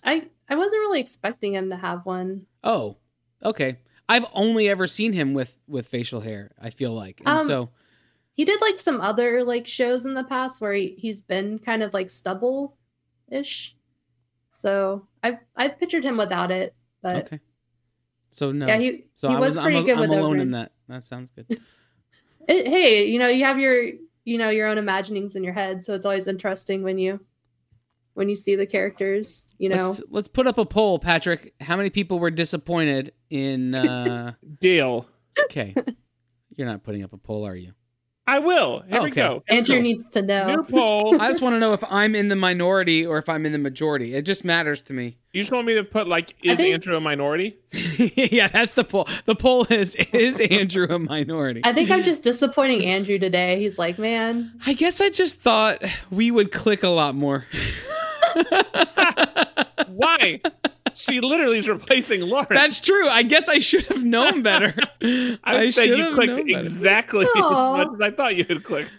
I 0.04 0.30
I 0.48 0.56
wasn't 0.56 0.80
really 0.82 1.00
expecting 1.00 1.54
him 1.54 1.70
to 1.72 1.76
have 1.76 2.06
one. 2.06 2.46
Oh, 2.64 2.98
okay. 3.44 3.80
I've 4.08 4.26
only 4.34 4.70
ever 4.70 4.86
seen 4.88 5.14
him 5.14 5.34
with 5.34 5.58
with 5.68 5.88
facial 5.88 6.22
hair. 6.22 6.52
I 6.62 6.70
feel 6.70 6.94
like, 6.94 7.22
and 7.26 7.40
Um, 7.40 7.48
so 7.48 7.70
He 8.34 8.46
did 8.46 8.62
like 8.62 8.78
some 8.78 9.02
other 9.02 9.44
like 9.44 9.66
shows 9.68 10.06
in 10.06 10.14
the 10.14 10.24
past 10.24 10.62
where 10.62 10.74
he, 10.74 10.96
he's 10.98 11.22
been 11.22 11.58
kind 11.60 11.82
of 11.84 11.94
like 11.94 12.10
stubble 12.12 12.78
ish. 13.32 13.76
So 14.52 15.08
I've 15.24 15.40
I've 15.56 15.80
pictured 15.80 16.04
him 16.06 16.18
without 16.18 16.52
it, 16.52 16.76
but 17.02 17.26
okay. 17.26 17.40
So 18.30 18.52
no. 18.52 18.68
yeah, 18.68 18.78
he 18.78 19.06
so 19.16 19.28
he 19.30 19.36
I 19.36 19.40
was 19.40 19.58
was 19.58 19.64
pretty 19.64 19.80
I'm, 19.80 19.86
good 19.86 19.94
I'm 19.96 20.00
with 20.02 20.12
alone 20.12 20.40
in 20.40 20.52
that. 20.52 20.72
That 20.88 21.04
sounds 21.04 21.32
good. 21.32 21.48
It- 22.48 22.68
hey, 22.68 23.06
you 23.06 23.20
know, 23.20 23.28
you 23.28 23.44
have 23.46 23.60
your 23.60 23.84
you 24.24 24.38
know 24.38 24.50
your 24.50 24.68
own 24.68 24.78
imaginings 24.78 25.36
in 25.36 25.44
your 25.44 25.54
head, 25.54 25.84
so 25.84 25.94
it's 25.94 26.06
always 26.06 26.28
interesting 26.28 26.84
when 26.84 26.98
you 26.98 27.20
when 28.14 28.30
you 28.30 28.36
see 28.36 28.56
the 28.56 28.66
characters. 28.66 29.50
You 29.58 29.70
know, 29.70 29.76
Let's 29.76 30.02
let's 30.10 30.28
put 30.28 30.48
up 30.48 30.58
a 30.58 30.66
poll, 30.66 31.00
Patrick. 31.00 31.54
How 31.60 31.76
many 31.78 31.90
people 31.90 32.20
were 32.20 32.32
disappointed 32.32 33.14
in? 33.30 33.76
uh 33.76 34.34
Deal. 34.60 35.08
Okay, 35.46 35.76
you're 36.56 36.68
not 36.68 36.84
putting 36.84 37.04
up 37.04 37.14
a 37.14 37.18
poll, 37.18 37.46
are 37.46 37.56
you? 37.56 37.74
I 38.28 38.40
will. 38.40 38.84
Here 38.90 39.04
we 39.04 39.12
go. 39.12 39.44
Here 39.48 39.52
we 39.52 39.58
Andrew 39.58 39.76
go. 39.76 39.82
needs 39.84 40.06
to 40.10 40.22
know. 40.24 40.48
New 40.56 40.64
poll. 40.64 41.22
I 41.22 41.28
just 41.30 41.44
want 41.44 41.54
to 41.54 41.60
know 41.60 41.74
if 41.74 41.84
I'm 41.90 42.16
in 42.16 42.28
the 42.30 42.36
minority 42.36 43.06
or 43.06 43.20
if 43.20 43.30
I'm 43.30 43.46
in 43.46 43.52
the 43.52 43.60
majority. 43.60 44.16
It 44.16 44.24
just 44.24 44.44
matters 44.44 44.82
to 44.84 44.94
me. 44.94 45.18
You 45.32 45.44
just 45.44 45.52
want 45.52 45.68
me 45.68 45.76
to 45.76 45.84
put 45.84 46.08
like, 46.08 46.34
is 46.42 46.58
think- 46.58 46.74
Andrew 46.74 46.96
a 46.98 47.00
minority? 47.00 47.58
yeah, 47.72 48.48
that's 48.48 48.74
the 48.74 48.84
poll. 48.84 49.08
The 49.26 49.36
poll 49.36 49.68
is 49.70 49.94
is 49.96 50.40
Andrew 50.40 50.88
a 50.90 50.98
minority? 50.98 51.62
I 51.64 51.74
think 51.74 51.92
I'm 51.92 52.04
just 52.04 52.24
disappointing 52.24 52.84
Andrew 52.86 53.20
today. 53.20 53.60
He's 53.60 53.78
like, 53.78 54.00
man, 54.00 54.54
I 54.66 54.74
guess 54.74 55.02
I 55.02 55.10
just 55.12 55.42
thought 55.42 55.84
we 56.10 56.32
would 56.32 56.52
click 56.52 56.82
a 56.82 56.90
lot 56.90 57.14
more. 57.14 57.46
Why? 59.88 60.42
She 60.96 61.22
literally 61.22 61.58
is 61.58 61.70
replacing 61.70 62.22
Lauren. 62.22 62.48
That's 62.50 62.80
true. 62.80 63.08
I 63.08 63.24
guess 63.24 63.48
I 63.50 63.60
should 63.60 63.86
have 63.88 64.04
known 64.04 64.42
better. 64.42 64.74
I 65.44 65.58
would 65.58 65.74
say 65.74 65.88
should 65.88 65.98
you 65.98 66.14
clicked 66.14 66.38
known 66.38 66.48
better. 66.48 66.60
exactly 66.60 67.26
as 67.26 67.42
much 67.42 67.90
as 67.96 68.02
I 68.02 68.12
thought 68.12 68.36
you 68.36 68.46
would 68.48 68.64
click. 68.64 68.90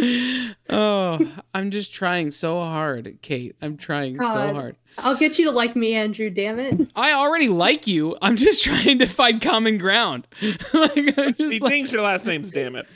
oh, 0.70 1.18
I'm 1.54 1.70
just 1.70 1.92
trying 1.92 2.30
so 2.30 2.60
hard, 2.60 3.18
Kate. 3.22 3.56
I'm 3.60 3.76
trying 3.76 4.18
so 4.18 4.26
hard. 4.54 4.76
I'll 4.98 5.16
get 5.16 5.38
you 5.38 5.46
to 5.46 5.50
like 5.50 5.76
me, 5.76 5.94
Andrew. 5.94 6.30
Damn 6.30 6.58
it. 6.58 6.90
I 6.96 7.12
already 7.12 7.48
like 7.48 7.86
you. 7.86 8.16
I'm 8.20 8.36
just 8.36 8.64
trying 8.64 8.98
to 8.98 9.06
find 9.06 9.40
common 9.40 9.78
ground. 9.78 10.26
like, 10.72 10.96
I'm 10.96 11.06
like, 11.16 11.36
thinks 11.36 11.92
your 11.92 12.02
last 12.02 12.26
name's 12.26 12.50
damn 12.50 12.76
it. 12.76 12.86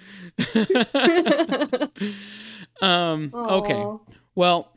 um, 2.82 3.30
okay. 3.34 3.84
Well, 4.34 4.73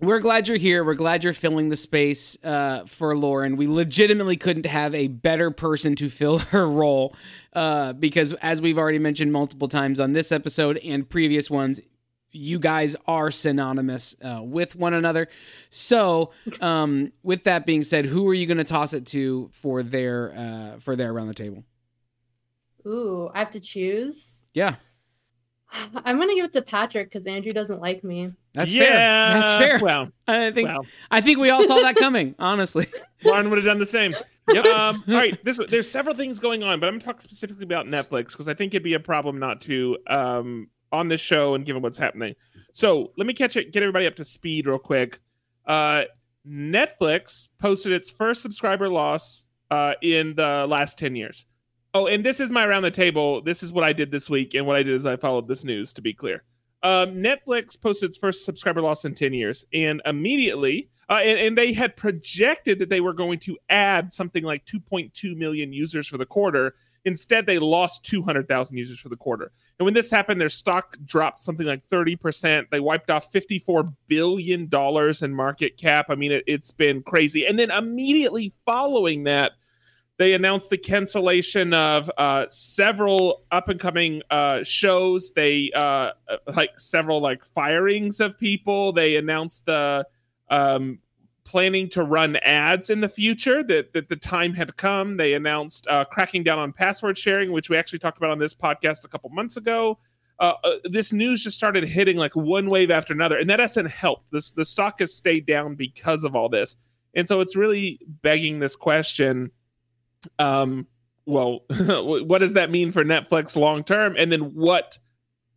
we're 0.00 0.20
glad 0.20 0.48
you're 0.48 0.58
here. 0.58 0.84
We're 0.84 0.94
glad 0.94 1.24
you're 1.24 1.32
filling 1.32 1.68
the 1.68 1.76
space 1.76 2.36
uh, 2.44 2.84
for 2.86 3.16
Lauren. 3.16 3.56
We 3.56 3.66
legitimately 3.66 4.36
couldn't 4.36 4.66
have 4.66 4.94
a 4.94 5.08
better 5.08 5.50
person 5.50 5.94
to 5.96 6.10
fill 6.10 6.38
her 6.50 6.68
role 6.68 7.14
uh, 7.52 7.92
because, 7.94 8.32
as 8.34 8.60
we've 8.60 8.78
already 8.78 8.98
mentioned 8.98 9.32
multiple 9.32 9.68
times 9.68 10.00
on 10.00 10.12
this 10.12 10.32
episode 10.32 10.78
and 10.78 11.08
previous 11.08 11.50
ones, 11.50 11.80
you 12.30 12.58
guys 12.58 12.96
are 13.06 13.30
synonymous 13.30 14.14
uh, 14.22 14.40
with 14.42 14.76
one 14.76 14.92
another. 14.92 15.28
So, 15.70 16.32
um, 16.60 17.12
with 17.22 17.44
that 17.44 17.64
being 17.64 17.82
said, 17.82 18.04
who 18.04 18.28
are 18.28 18.34
you 18.34 18.46
going 18.46 18.58
to 18.58 18.64
toss 18.64 18.92
it 18.92 19.06
to 19.06 19.50
for 19.52 19.82
their 19.82 20.34
uh, 20.36 20.78
for 20.80 20.96
their 20.96 21.12
around 21.12 21.28
the 21.28 21.34
table? 21.34 21.64
Ooh, 22.86 23.30
I 23.34 23.40
have 23.40 23.50
to 23.50 23.60
choose. 23.60 24.44
Yeah, 24.52 24.76
I'm 26.04 26.18
gonna 26.18 26.34
give 26.34 26.44
it 26.44 26.52
to 26.54 26.62
Patrick 26.62 27.10
because 27.10 27.26
Andrew 27.26 27.52
doesn't 27.52 27.80
like 27.80 28.04
me. 28.04 28.32
that's 28.54 28.72
yeah, 28.72 28.84
fair. 28.84 29.40
That's 29.40 29.64
fair. 29.64 29.78
Well, 29.80 30.08
I 30.26 30.50
think 30.50 30.68
well, 30.68 30.86
I 31.10 31.20
think 31.20 31.38
we 31.38 31.50
all 31.50 31.64
saw 31.64 31.80
that 31.80 31.96
coming. 31.96 32.34
Honestly. 32.38 32.86
Lauren 33.24 33.48
would 33.50 33.58
have 33.58 33.64
done 33.64 33.78
the 33.78 33.86
same. 33.86 34.12
Um, 34.48 35.02
all 35.08 35.14
right, 35.14 35.42
this, 35.44 35.58
there's 35.70 35.90
several 35.90 36.14
things 36.14 36.38
going 36.38 36.62
on, 36.62 36.78
but 36.78 36.86
I'm 36.86 36.92
going 36.92 37.00
to 37.00 37.06
talk 37.06 37.20
specifically 37.20 37.64
about 37.64 37.86
Netflix 37.86 38.28
because 38.28 38.46
I 38.46 38.54
think 38.54 38.74
it'd 38.74 38.84
be 38.84 38.94
a 38.94 39.00
problem 39.00 39.40
not 39.40 39.60
to 39.62 39.98
um, 40.06 40.68
on 40.92 41.08
this 41.08 41.20
show 41.20 41.54
and 41.54 41.66
given 41.66 41.82
what's 41.82 41.98
happening. 41.98 42.34
So 42.72 43.08
let 43.16 43.26
me 43.26 43.34
catch 43.34 43.56
it, 43.56 43.72
get 43.72 43.82
everybody 43.82 44.06
up 44.06 44.14
to 44.16 44.24
speed 44.24 44.66
real 44.66 44.78
quick. 44.78 45.18
Uh, 45.66 46.02
Netflix 46.46 47.48
posted 47.58 47.92
its 47.92 48.10
first 48.10 48.42
subscriber 48.42 48.88
loss 48.88 49.46
uh, 49.70 49.94
in 50.00 50.34
the 50.36 50.66
last 50.68 50.98
10 50.98 51.16
years. 51.16 51.46
Oh, 51.96 52.06
and 52.06 52.22
this 52.22 52.40
is 52.40 52.50
my 52.50 52.66
around 52.66 52.82
the 52.82 52.90
table. 52.90 53.40
This 53.40 53.62
is 53.62 53.72
what 53.72 53.82
I 53.82 53.94
did 53.94 54.10
this 54.10 54.28
week, 54.28 54.52
and 54.52 54.66
what 54.66 54.76
I 54.76 54.82
did 54.82 54.92
is 54.92 55.06
I 55.06 55.16
followed 55.16 55.48
this 55.48 55.64
news. 55.64 55.94
To 55.94 56.02
be 56.02 56.12
clear, 56.12 56.44
um, 56.82 57.14
Netflix 57.14 57.80
posted 57.80 58.10
its 58.10 58.18
first 58.18 58.44
subscriber 58.44 58.82
loss 58.82 59.06
in 59.06 59.14
10 59.14 59.32
years, 59.32 59.64
and 59.72 60.02
immediately, 60.04 60.90
uh, 61.08 61.20
and, 61.24 61.40
and 61.40 61.56
they 61.56 61.72
had 61.72 61.96
projected 61.96 62.80
that 62.80 62.90
they 62.90 63.00
were 63.00 63.14
going 63.14 63.38
to 63.38 63.56
add 63.70 64.12
something 64.12 64.44
like 64.44 64.66
2.2 64.66 65.34
million 65.38 65.72
users 65.72 66.06
for 66.06 66.18
the 66.18 66.26
quarter. 66.26 66.74
Instead, 67.06 67.46
they 67.46 67.58
lost 67.58 68.04
200,000 68.04 68.76
users 68.76 69.00
for 69.00 69.08
the 69.08 69.16
quarter. 69.16 69.50
And 69.78 69.86
when 69.86 69.94
this 69.94 70.10
happened, 70.10 70.38
their 70.38 70.50
stock 70.50 70.98
dropped 71.02 71.40
something 71.40 71.66
like 71.66 71.88
30%. 71.88 72.68
They 72.68 72.80
wiped 72.80 73.08
off 73.08 73.32
$54 73.32 73.94
billion 74.06 74.68
in 74.70 75.34
market 75.34 75.78
cap. 75.78 76.06
I 76.10 76.14
mean, 76.14 76.32
it, 76.32 76.44
it's 76.46 76.72
been 76.72 77.02
crazy. 77.02 77.46
And 77.46 77.58
then 77.58 77.70
immediately 77.70 78.52
following 78.66 79.24
that, 79.24 79.52
they 80.18 80.32
announced 80.32 80.70
the 80.70 80.78
cancellation 80.78 81.74
of 81.74 82.10
uh, 82.16 82.46
several 82.48 83.44
up 83.50 83.68
and 83.68 83.78
coming 83.78 84.22
uh, 84.30 84.62
shows. 84.62 85.32
They 85.32 85.70
uh, 85.74 86.12
like 86.54 86.80
several 86.80 87.20
like 87.20 87.44
firings 87.44 88.20
of 88.20 88.38
people. 88.38 88.92
They 88.92 89.16
announced 89.16 89.66
the 89.66 90.06
um, 90.48 91.00
planning 91.44 91.88
to 91.90 92.02
run 92.02 92.36
ads 92.36 92.88
in 92.88 93.02
the 93.02 93.10
future. 93.10 93.62
That 93.62 93.92
that 93.92 94.08
the 94.08 94.16
time 94.16 94.54
had 94.54 94.76
come. 94.76 95.18
They 95.18 95.34
announced 95.34 95.86
uh, 95.88 96.06
cracking 96.06 96.44
down 96.44 96.58
on 96.58 96.72
password 96.72 97.18
sharing, 97.18 97.52
which 97.52 97.68
we 97.68 97.76
actually 97.76 97.98
talked 97.98 98.16
about 98.16 98.30
on 98.30 98.38
this 98.38 98.54
podcast 98.54 99.04
a 99.04 99.08
couple 99.08 99.28
months 99.30 99.56
ago. 99.58 99.98
Uh, 100.38 100.52
uh, 100.64 100.76
this 100.84 101.12
news 101.12 101.44
just 101.44 101.56
started 101.56 101.84
hitting 101.84 102.16
like 102.16 102.34
one 102.34 102.70
wave 102.70 102.90
after 102.90 103.12
another, 103.12 103.38
and 103.38 103.50
that 103.50 103.58
hasn't 103.58 103.90
helped. 103.90 104.30
This 104.32 104.50
the 104.50 104.64
stock 104.64 105.00
has 105.00 105.14
stayed 105.14 105.44
down 105.44 105.74
because 105.74 106.24
of 106.24 106.34
all 106.34 106.48
this, 106.48 106.76
and 107.14 107.28
so 107.28 107.40
it's 107.40 107.54
really 107.54 108.00
begging 108.22 108.60
this 108.60 108.76
question 108.76 109.50
um 110.38 110.86
well 111.26 111.60
what 111.70 112.38
does 112.38 112.54
that 112.54 112.70
mean 112.70 112.90
for 112.90 113.04
netflix 113.04 113.56
long 113.56 113.84
term? 113.84 114.14
And 114.16 114.30
then 114.32 114.54
what 114.54 114.98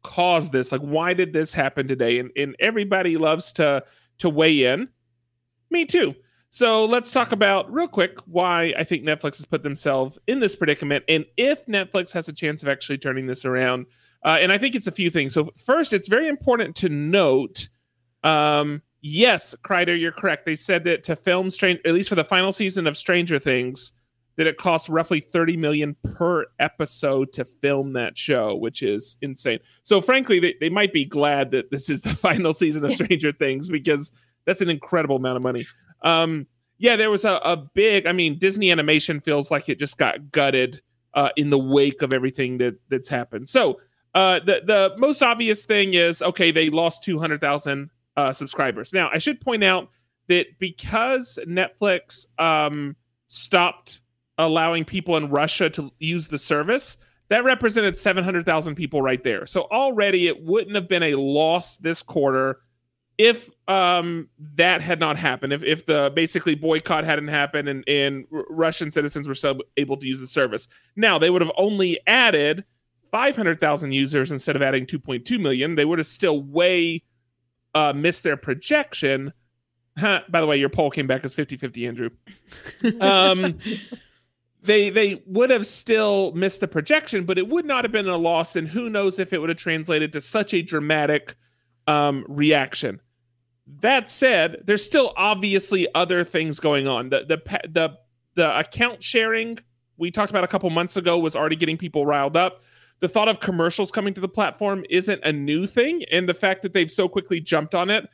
caused 0.03 0.51
this? 0.51 0.71
Like 0.71 0.81
why 0.81 1.13
did 1.13 1.33
this 1.33 1.53
happen 1.53 1.87
today? 1.87 2.19
And, 2.19 2.31
and 2.35 2.55
everybody 2.59 3.17
loves 3.17 3.53
to 3.53 3.83
to 4.19 4.29
weigh 4.29 4.65
in. 4.65 4.89
Me 5.69 5.85
too. 5.85 6.15
So 6.49 6.85
let's 6.85 7.11
talk 7.11 7.31
about 7.31 7.71
real 7.71 7.87
quick 7.87 8.17
why 8.25 8.73
i 8.77 8.83
think 8.83 9.03
netflix 9.03 9.37
has 9.37 9.45
put 9.45 9.61
themselves 9.61 10.17
in 10.25 10.39
this 10.39 10.55
predicament 10.55 11.05
and 11.07 11.25
if 11.37 11.67
netflix 11.67 12.11
has 12.13 12.27
a 12.27 12.33
chance 12.33 12.63
of 12.63 12.69
actually 12.69 12.97
turning 12.97 13.27
this 13.27 13.45
around. 13.45 13.85
Uh, 14.23 14.37
and 14.41 14.51
i 14.51 14.57
think 14.57 14.75
it's 14.75 14.87
a 14.87 14.91
few 14.91 15.09
things. 15.09 15.33
So 15.33 15.51
first 15.55 15.93
it's 15.93 16.07
very 16.07 16.27
important 16.27 16.75
to 16.77 16.89
note 16.89 17.69
um 18.23 18.81
yes 19.01 19.55
kreider 19.63 19.97
you're 19.97 20.11
correct. 20.11 20.45
They 20.45 20.55
said 20.55 20.83
that 20.85 21.03
to 21.05 21.15
film 21.15 21.49
strange 21.51 21.79
at 21.85 21.93
least 21.93 22.09
for 22.09 22.15
the 22.15 22.25
final 22.25 22.51
season 22.51 22.87
of 22.87 22.97
stranger 22.97 23.39
things 23.39 23.93
that 24.39 24.47
it 24.47 24.55
costs 24.55 24.87
roughly 24.87 25.19
30 25.19 25.57
million 25.57 25.97
per 26.15 26.45
episode 26.59 27.33
to 27.33 27.43
film 27.43 27.91
that 27.91 28.17
show 28.17 28.55
which 28.55 28.81
is 28.81 29.17
insane. 29.21 29.59
So 29.83 29.99
frankly 29.99 30.39
they, 30.39 30.55
they 30.61 30.69
might 30.69 30.93
be 30.93 31.03
glad 31.03 31.51
that 31.51 31.71
this 31.71 31.89
is 31.89 32.03
the 32.03 32.09
final 32.15 32.53
season 32.53 32.85
of 32.85 32.93
stranger 32.93 33.33
things 33.33 33.69
because 33.69 34.13
that's 34.45 34.61
an 34.61 34.69
incredible 34.69 35.17
amount 35.17 35.35
of 35.35 35.43
money. 35.43 35.65
Um 36.03 36.47
yeah 36.77 36.95
there 36.95 37.09
was 37.11 37.25
a, 37.25 37.33
a 37.43 37.57
big 37.57 38.07
i 38.07 38.13
mean 38.13 38.39
disney 38.39 38.71
animation 38.71 39.19
feels 39.19 39.51
like 39.51 39.67
it 39.67 39.77
just 39.77 39.97
got 39.97 40.31
gutted 40.31 40.81
uh, 41.13 41.29
in 41.35 41.49
the 41.49 41.59
wake 41.59 42.01
of 42.01 42.13
everything 42.13 42.59
that 42.59 42.75
that's 42.87 43.09
happened. 43.09 43.49
So 43.49 43.81
uh, 44.15 44.39
the 44.39 44.61
the 44.63 44.95
most 44.97 45.21
obvious 45.21 45.65
thing 45.65 45.93
is 45.93 46.21
okay 46.21 46.51
they 46.51 46.69
lost 46.69 47.03
200000 47.03 47.89
uh, 48.15 48.31
subscribers. 48.31 48.93
Now 48.93 49.09
i 49.13 49.17
should 49.17 49.41
point 49.41 49.63
out 49.63 49.89
that 50.29 50.59
because 50.59 51.39
netflix 51.45 52.25
um, 52.39 52.95
stopped 53.27 54.01
allowing 54.39 54.85
people 54.85 55.15
in 55.17 55.29
Russia 55.29 55.69
to 55.69 55.91
use 55.99 56.29
the 56.29 56.37
service, 56.39 56.97
that 57.27 57.43
represented 57.43 57.95
700,000 57.95 58.73
people 58.73 59.01
right 59.03 59.21
there. 59.21 59.45
So 59.45 59.67
already 59.71 60.27
it 60.27 60.43
wouldn't 60.43 60.75
have 60.75 60.87
been 60.87 61.03
a 61.03 61.15
loss 61.15 61.77
this 61.77 62.01
quarter 62.01 62.61
if 63.19 63.49
um, 63.67 64.29
that 64.55 64.81
had 64.81 64.99
not 64.99 65.17
happened. 65.17 65.53
If, 65.53 65.61
if 65.63 65.85
the 65.85 66.11
basically 66.15 66.55
boycott 66.55 67.03
hadn't 67.03 67.27
happened 67.27 67.67
and, 67.67 67.83
and 67.87 68.25
Russian 68.31 68.89
citizens 68.89 69.27
were 69.27 69.35
still 69.35 69.59
able 69.77 69.97
to 69.97 70.07
use 70.07 70.19
the 70.19 70.27
service. 70.27 70.67
Now 70.95 71.19
they 71.19 71.29
would 71.29 71.41
have 71.41 71.51
only 71.57 71.99
added 72.07 72.63
500,000 73.11 73.91
users 73.91 74.31
instead 74.31 74.55
of 74.55 74.61
adding 74.61 74.85
2.2 74.85 75.39
million. 75.39 75.75
They 75.75 75.85
would 75.85 75.99
have 75.99 76.07
still 76.07 76.41
way 76.41 77.03
uh, 77.75 77.93
missed 77.93 78.23
their 78.23 78.37
projection. 78.37 79.33
Huh, 79.97 80.21
by 80.29 80.39
the 80.39 80.47
way, 80.47 80.57
your 80.57 80.69
poll 80.69 80.89
came 80.89 81.07
back 81.07 81.25
as 81.25 81.35
50 81.35 81.57
50, 81.57 81.87
Andrew. 81.87 82.09
Um, 83.01 83.59
they 84.61 84.89
they 84.89 85.21
would 85.25 85.49
have 85.49 85.65
still 85.65 86.31
missed 86.33 86.59
the 86.59 86.67
projection, 86.67 87.25
but 87.25 87.37
it 87.37 87.47
would 87.47 87.65
not 87.65 87.83
have 87.83 87.91
been 87.91 88.07
a 88.07 88.17
loss, 88.17 88.55
and 88.55 88.69
who 88.69 88.89
knows 88.89 89.19
if 89.19 89.31
it 89.31 89.39
would 89.39 89.49
have 89.49 89.57
translated 89.57 90.11
to 90.13 90.21
such 90.21 90.53
a 90.53 90.61
dramatic 90.61 91.35
um, 91.87 92.25
reaction. 92.27 92.99
That 93.81 94.09
said, 94.09 94.63
there's 94.65 94.83
still 94.83 95.13
obviously 95.15 95.87
other 95.93 96.23
things 96.23 96.59
going 96.59 96.87
on. 96.87 97.09
The 97.09 97.25
the 97.25 97.59
the 97.69 97.97
the 98.35 98.59
account 98.59 99.03
sharing 99.03 99.59
we 99.97 100.11
talked 100.11 100.29
about 100.29 100.43
a 100.43 100.47
couple 100.47 100.69
months 100.69 100.97
ago 100.97 101.19
was 101.19 101.35
already 101.35 101.57
getting 101.57 101.77
people 101.77 102.05
riled 102.05 102.37
up. 102.37 102.61
The 103.01 103.09
thought 103.09 103.27
of 103.27 103.39
commercials 103.39 103.91
coming 103.91 104.13
to 104.13 104.21
the 104.21 104.27
platform 104.29 104.85
isn't 104.89 105.21
a 105.23 105.31
new 105.31 105.67
thing, 105.67 106.03
and 106.11 106.27
the 106.27 106.33
fact 106.33 106.63
that 106.63 106.73
they've 106.73 106.91
so 106.91 107.07
quickly 107.07 107.39
jumped 107.39 107.75
on 107.75 107.89
it 107.89 108.09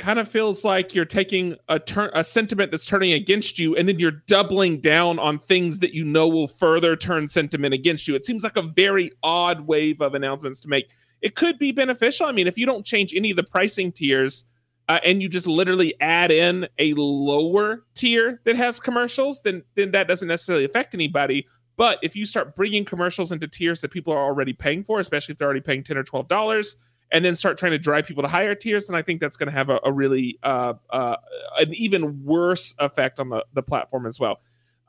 kind 0.00 0.18
of 0.18 0.26
feels 0.26 0.64
like 0.64 0.94
you're 0.94 1.04
taking 1.04 1.56
a 1.68 1.78
turn 1.78 2.10
a 2.14 2.24
sentiment 2.24 2.70
that's 2.70 2.86
turning 2.86 3.12
against 3.12 3.58
you 3.58 3.76
and 3.76 3.86
then 3.86 3.98
you're 3.98 4.22
doubling 4.26 4.80
down 4.80 5.18
on 5.18 5.38
things 5.38 5.78
that 5.80 5.92
you 5.92 6.04
know 6.04 6.26
will 6.26 6.48
further 6.48 6.96
turn 6.96 7.28
sentiment 7.28 7.74
against 7.74 8.08
you. 8.08 8.14
It 8.14 8.24
seems 8.24 8.42
like 8.42 8.56
a 8.56 8.62
very 8.62 9.10
odd 9.22 9.66
wave 9.66 10.00
of 10.00 10.14
announcements 10.14 10.58
to 10.60 10.68
make. 10.68 10.90
It 11.20 11.36
could 11.36 11.58
be 11.58 11.70
beneficial. 11.70 12.26
I 12.26 12.32
mean, 12.32 12.46
if 12.46 12.56
you 12.56 12.64
don't 12.64 12.84
change 12.84 13.14
any 13.14 13.30
of 13.30 13.36
the 13.36 13.44
pricing 13.44 13.92
tiers 13.92 14.46
uh, 14.88 15.00
and 15.04 15.20
you 15.20 15.28
just 15.28 15.46
literally 15.46 15.94
add 16.00 16.30
in 16.30 16.66
a 16.78 16.94
lower 16.94 17.84
tier 17.94 18.40
that 18.44 18.56
has 18.56 18.80
commercials, 18.80 19.42
then 19.42 19.64
then 19.76 19.90
that 19.90 20.08
doesn't 20.08 20.28
necessarily 20.28 20.64
affect 20.64 20.94
anybody. 20.94 21.46
But 21.76 21.98
if 22.02 22.16
you 22.16 22.24
start 22.24 22.56
bringing 22.56 22.86
commercials 22.86 23.32
into 23.32 23.46
tiers 23.46 23.82
that 23.82 23.90
people 23.90 24.14
are 24.14 24.24
already 24.24 24.54
paying 24.54 24.82
for, 24.82 24.98
especially 24.98 25.32
if 25.32 25.38
they're 25.38 25.46
already 25.46 25.60
paying 25.60 25.84
ten 25.84 25.98
or 25.98 26.02
twelve 26.02 26.26
dollars, 26.26 26.76
and 27.12 27.24
then 27.24 27.34
start 27.34 27.58
trying 27.58 27.72
to 27.72 27.78
drive 27.78 28.06
people 28.06 28.22
to 28.22 28.28
higher 28.28 28.54
tiers, 28.54 28.88
and 28.88 28.96
I 28.96 29.02
think 29.02 29.20
that's 29.20 29.36
going 29.36 29.48
to 29.48 29.56
have 29.56 29.68
a, 29.68 29.80
a 29.84 29.92
really 29.92 30.38
uh, 30.42 30.74
uh, 30.90 31.16
an 31.58 31.74
even 31.74 32.24
worse 32.24 32.74
effect 32.78 33.20
on 33.20 33.28
the 33.30 33.44
the 33.52 33.62
platform 33.62 34.06
as 34.06 34.18
well. 34.20 34.40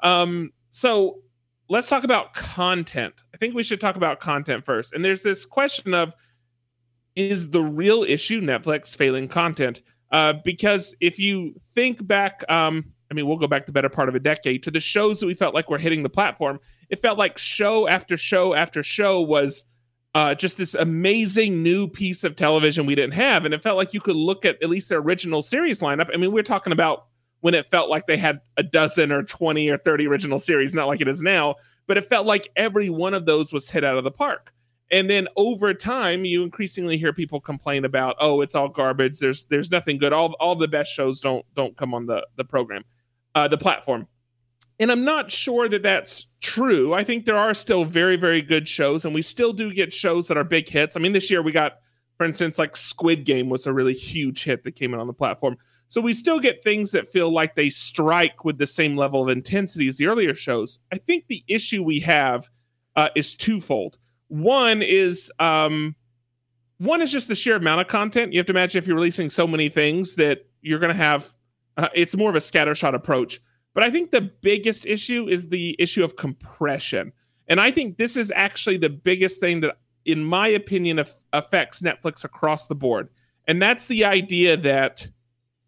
Um, 0.04 0.52
so 0.70 1.20
let's 1.70 1.90
talk 1.90 2.04
about 2.04 2.34
content. 2.34 3.14
I 3.34 3.38
think 3.38 3.56
we 3.56 3.64
should 3.64 3.80
talk 3.80 3.96
about 3.96 4.20
content 4.20 4.66
first. 4.66 4.94
And 4.94 5.06
there's 5.06 5.24
this 5.24 5.46
question 5.46 5.94
of 5.94 6.14
is 7.16 7.50
the 7.50 7.62
real 7.62 8.04
issue 8.04 8.42
Netflix 8.42 8.96
failing 8.96 9.28
content? 9.28 9.82
Uh, 10.12 10.34
because 10.44 10.96
if 11.00 11.20
you 11.20 11.56
think 11.74 12.06
back, 12.06 12.44
um, 12.50 12.94
I 13.10 13.14
mean, 13.14 13.28
we'll 13.28 13.38
go 13.38 13.48
back 13.48 13.66
the 13.66 13.72
better 13.72 13.90
part 13.90 14.10
of 14.10 14.16
a 14.16 14.20
decade 14.20 14.64
to 14.64 14.72
the 14.72 14.80
shows 14.80 15.20
that 15.20 15.28
we 15.28 15.34
felt 15.34 15.54
like 15.54 15.70
were 15.70 15.78
hitting 15.78 16.04
the 16.04 16.10
platform. 16.10 16.60
It 16.90 17.00
felt 17.00 17.18
like 17.18 17.38
show 17.38 17.88
after 17.88 18.18
show 18.18 18.54
after 18.54 18.84
show 18.84 19.22
was 19.22 19.66
uh, 20.14 20.36
just 20.36 20.58
this 20.58 20.74
amazing 20.74 21.64
new 21.64 21.88
piece 21.88 22.24
of 22.24 22.36
television 22.36 22.86
we 22.86 22.96
didn't 22.96 23.14
have. 23.14 23.46
And 23.46 23.54
it 23.54 23.62
felt 23.62 23.78
like 23.78 23.94
you 23.94 24.02
could 24.02 24.16
look 24.16 24.46
at 24.46 24.62
at 24.62 24.70
least 24.70 24.90
their 24.90 25.00
original 25.00 25.42
series 25.42 25.82
lineup. 25.82 26.10
I 26.14 26.18
mean, 26.18 26.32
we're 26.32 26.44
talking 26.44 26.74
about 26.74 27.06
when 27.40 27.54
it 27.54 27.66
felt 27.66 27.90
like 27.90 28.06
they 28.06 28.18
had 28.18 28.42
a 28.58 28.64
dozen 28.64 29.12
or 29.12 29.24
20 29.24 29.70
or 29.70 29.78
30 29.78 30.08
original 30.08 30.40
series, 30.40 30.76
not 30.76 30.88
like 30.88 31.02
it 31.02 31.08
is 31.08 31.22
now, 31.22 31.56
but 31.88 31.98
it 31.98 32.06
felt 32.06 32.26
like 32.26 32.50
every 32.56 32.90
one 32.90 33.14
of 33.14 33.26
those 33.26 33.52
was 33.52 33.72
hit 33.72 33.84
out 33.84 33.98
of 33.98 34.04
the 34.04 34.12
park. 34.12 34.54
And 34.92 35.10
then 35.10 35.30
over 35.38 35.74
time, 35.74 36.26
you 36.26 36.44
increasingly 36.44 36.98
hear 36.98 37.14
people 37.14 37.40
complain 37.40 37.86
about, 37.86 38.18
oh, 38.20 38.42
it's 38.42 38.56
all 38.56 38.68
garbage. 38.68 39.20
There's 39.20 39.46
there's 39.46 39.72
nothing 39.72 39.98
good. 39.98 40.12
All 40.12 40.34
all 40.40 40.56
the 40.56 40.68
best 40.68 40.92
shows 40.92 41.22
don't 41.22 41.46
don't 41.56 41.78
come 41.78 41.94
on 41.94 42.08
the 42.08 42.28
the 42.36 42.44
program, 42.44 42.84
uh, 43.34 43.48
the 43.48 43.58
platform. 43.58 44.08
And 44.80 44.92
I'm 44.92 45.04
not 45.04 45.32
sure 45.32 45.70
that 45.70 45.84
that's 45.84 46.28
true. 46.40 46.94
I 46.94 47.04
think 47.04 47.26
there 47.26 47.38
are 47.38 47.54
still 47.54 47.86
very 47.86 48.18
very 48.18 48.42
good 48.42 48.68
shows, 48.68 49.06
and 49.06 49.14
we 49.14 49.22
still 49.22 49.54
do 49.54 49.74
get 49.74 49.94
shows 49.94 50.28
that 50.28 50.38
are 50.38 50.44
big 50.44 50.70
hits. 50.70 50.98
I 50.98 51.00
mean, 51.00 51.14
this 51.14 51.30
year 51.30 51.42
we 51.42 51.52
got, 51.52 51.74
for 52.18 52.26
instance, 52.26 52.58
like 52.58 52.76
Squid 52.76 53.26
Game 53.26 53.50
was 53.50 53.68
a 53.68 53.74
really 53.74 53.94
huge 53.94 54.44
hit 54.44 54.64
that 54.64 54.76
came 54.76 54.94
in 54.94 55.00
on 55.00 55.08
the 55.08 55.14
platform. 55.14 55.58
So 55.88 56.00
we 56.00 56.14
still 56.14 56.40
get 56.40 56.64
things 56.64 56.92
that 56.92 57.08
feel 57.08 57.32
like 57.32 57.56
they 57.56 57.68
strike 57.68 58.46
with 58.46 58.58
the 58.58 58.66
same 58.66 58.96
level 58.96 59.22
of 59.22 59.30
intensity 59.30 59.88
as 59.88 59.98
the 59.98 60.08
earlier 60.08 60.34
shows. 60.34 60.80
I 60.92 60.98
think 60.98 61.28
the 61.28 61.44
issue 61.48 61.84
we 61.84 62.00
have 62.00 62.50
uh, 62.96 63.10
is 63.16 63.36
twofold 63.36 63.98
one 64.32 64.82
is 64.82 65.30
um, 65.40 65.96
one 66.78 67.02
is 67.02 67.12
just 67.12 67.28
the 67.28 67.36
sheer 67.36 67.58
amount 67.58 67.82
of 67.82 67.88
content. 67.88 68.32
You 68.32 68.40
have 68.40 68.48
to 68.48 68.54
imagine 68.54 68.80
if 68.80 68.88
you're 68.88 68.96
releasing 68.96 69.30
so 69.30 69.46
many 69.46 69.68
things 69.68 70.16
that 70.16 70.46
you're 70.62 70.80
going 70.80 70.96
to 70.96 71.04
have. 71.04 71.34
Uh, 71.76 71.90
it's 71.94 72.16
more 72.16 72.30
of 72.30 72.36
a 72.36 72.40
scattershot 72.40 72.96
approach. 72.96 73.42
But 73.74 73.84
I 73.84 73.92
think 73.92 74.12
the 74.12 74.22
biggest 74.22 74.86
issue 74.86 75.28
is 75.28 75.50
the 75.50 75.76
issue 75.80 76.04
of 76.04 76.16
compression, 76.16 77.14
and 77.48 77.60
I 77.60 77.72
think 77.72 77.98
this 77.98 78.16
is 78.16 78.32
actually 78.36 78.78
the 78.78 78.90
biggest 78.90 79.40
thing 79.40 79.62
that, 79.62 79.78
in 80.06 80.24
my 80.24 80.48
opinion, 80.48 81.00
af- 81.00 81.24
affects 81.34 81.82
Netflix 81.82 82.24
across 82.24 82.68
the 82.68 82.76
board. 82.76 83.10
And 83.48 83.62
that's 83.62 83.88
the 83.88 84.06
idea 84.06 84.56
that 84.58 85.10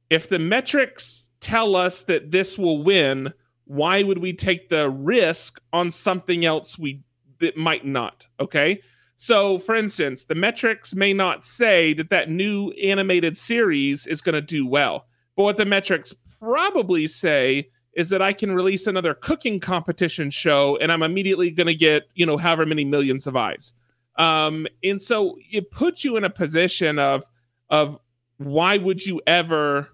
if 0.09 0.29
the 0.29 0.39
metrics 0.39 1.23
tell 1.39 1.75
us 1.75 2.03
that 2.03 2.31
this 2.31 2.57
will 2.57 2.83
win, 2.83 3.33
why 3.65 4.03
would 4.03 4.19
we 4.19 4.33
take 4.33 4.69
the 4.69 4.89
risk 4.89 5.61
on 5.71 5.89
something 5.89 6.45
else 6.45 6.77
we 6.77 7.03
that 7.43 7.57
might 7.57 7.85
not. 7.85 8.27
Okay. 8.39 8.81
So, 9.15 9.59
for 9.59 9.75
instance, 9.75 10.25
the 10.25 10.35
metrics 10.35 10.95
may 10.95 11.13
not 11.13 11.43
say 11.43 11.93
that 11.93 12.09
that 12.09 12.29
new 12.29 12.69
animated 12.71 13.37
series 13.37 14.07
is 14.07 14.21
going 14.21 14.33
to 14.33 14.41
do 14.41 14.65
well. 14.65 15.07
But 15.35 15.43
what 15.43 15.57
the 15.57 15.65
metrics 15.65 16.13
probably 16.39 17.05
say 17.05 17.69
is 17.95 18.09
that 18.09 18.21
I 18.21 18.33
can 18.33 18.53
release 18.53 18.87
another 18.87 19.13
cooking 19.13 19.59
competition 19.59 20.29
show 20.29 20.77
and 20.77 20.91
I'm 20.91 21.03
immediately 21.03 21.51
going 21.51 21.67
to 21.67 21.75
get, 21.75 22.03
you 22.15 22.25
know, 22.25 22.37
however 22.37 22.65
many 22.65 22.85
millions 22.85 23.27
of 23.27 23.35
eyes. 23.35 23.73
Um, 24.15 24.67
and 24.83 25.01
so 25.01 25.37
it 25.51 25.71
puts 25.71 26.03
you 26.03 26.17
in 26.17 26.23
a 26.23 26.29
position 26.29 26.99
of, 26.99 27.23
of 27.69 27.99
why 28.37 28.77
would 28.77 29.05
you 29.05 29.21
ever 29.25 29.89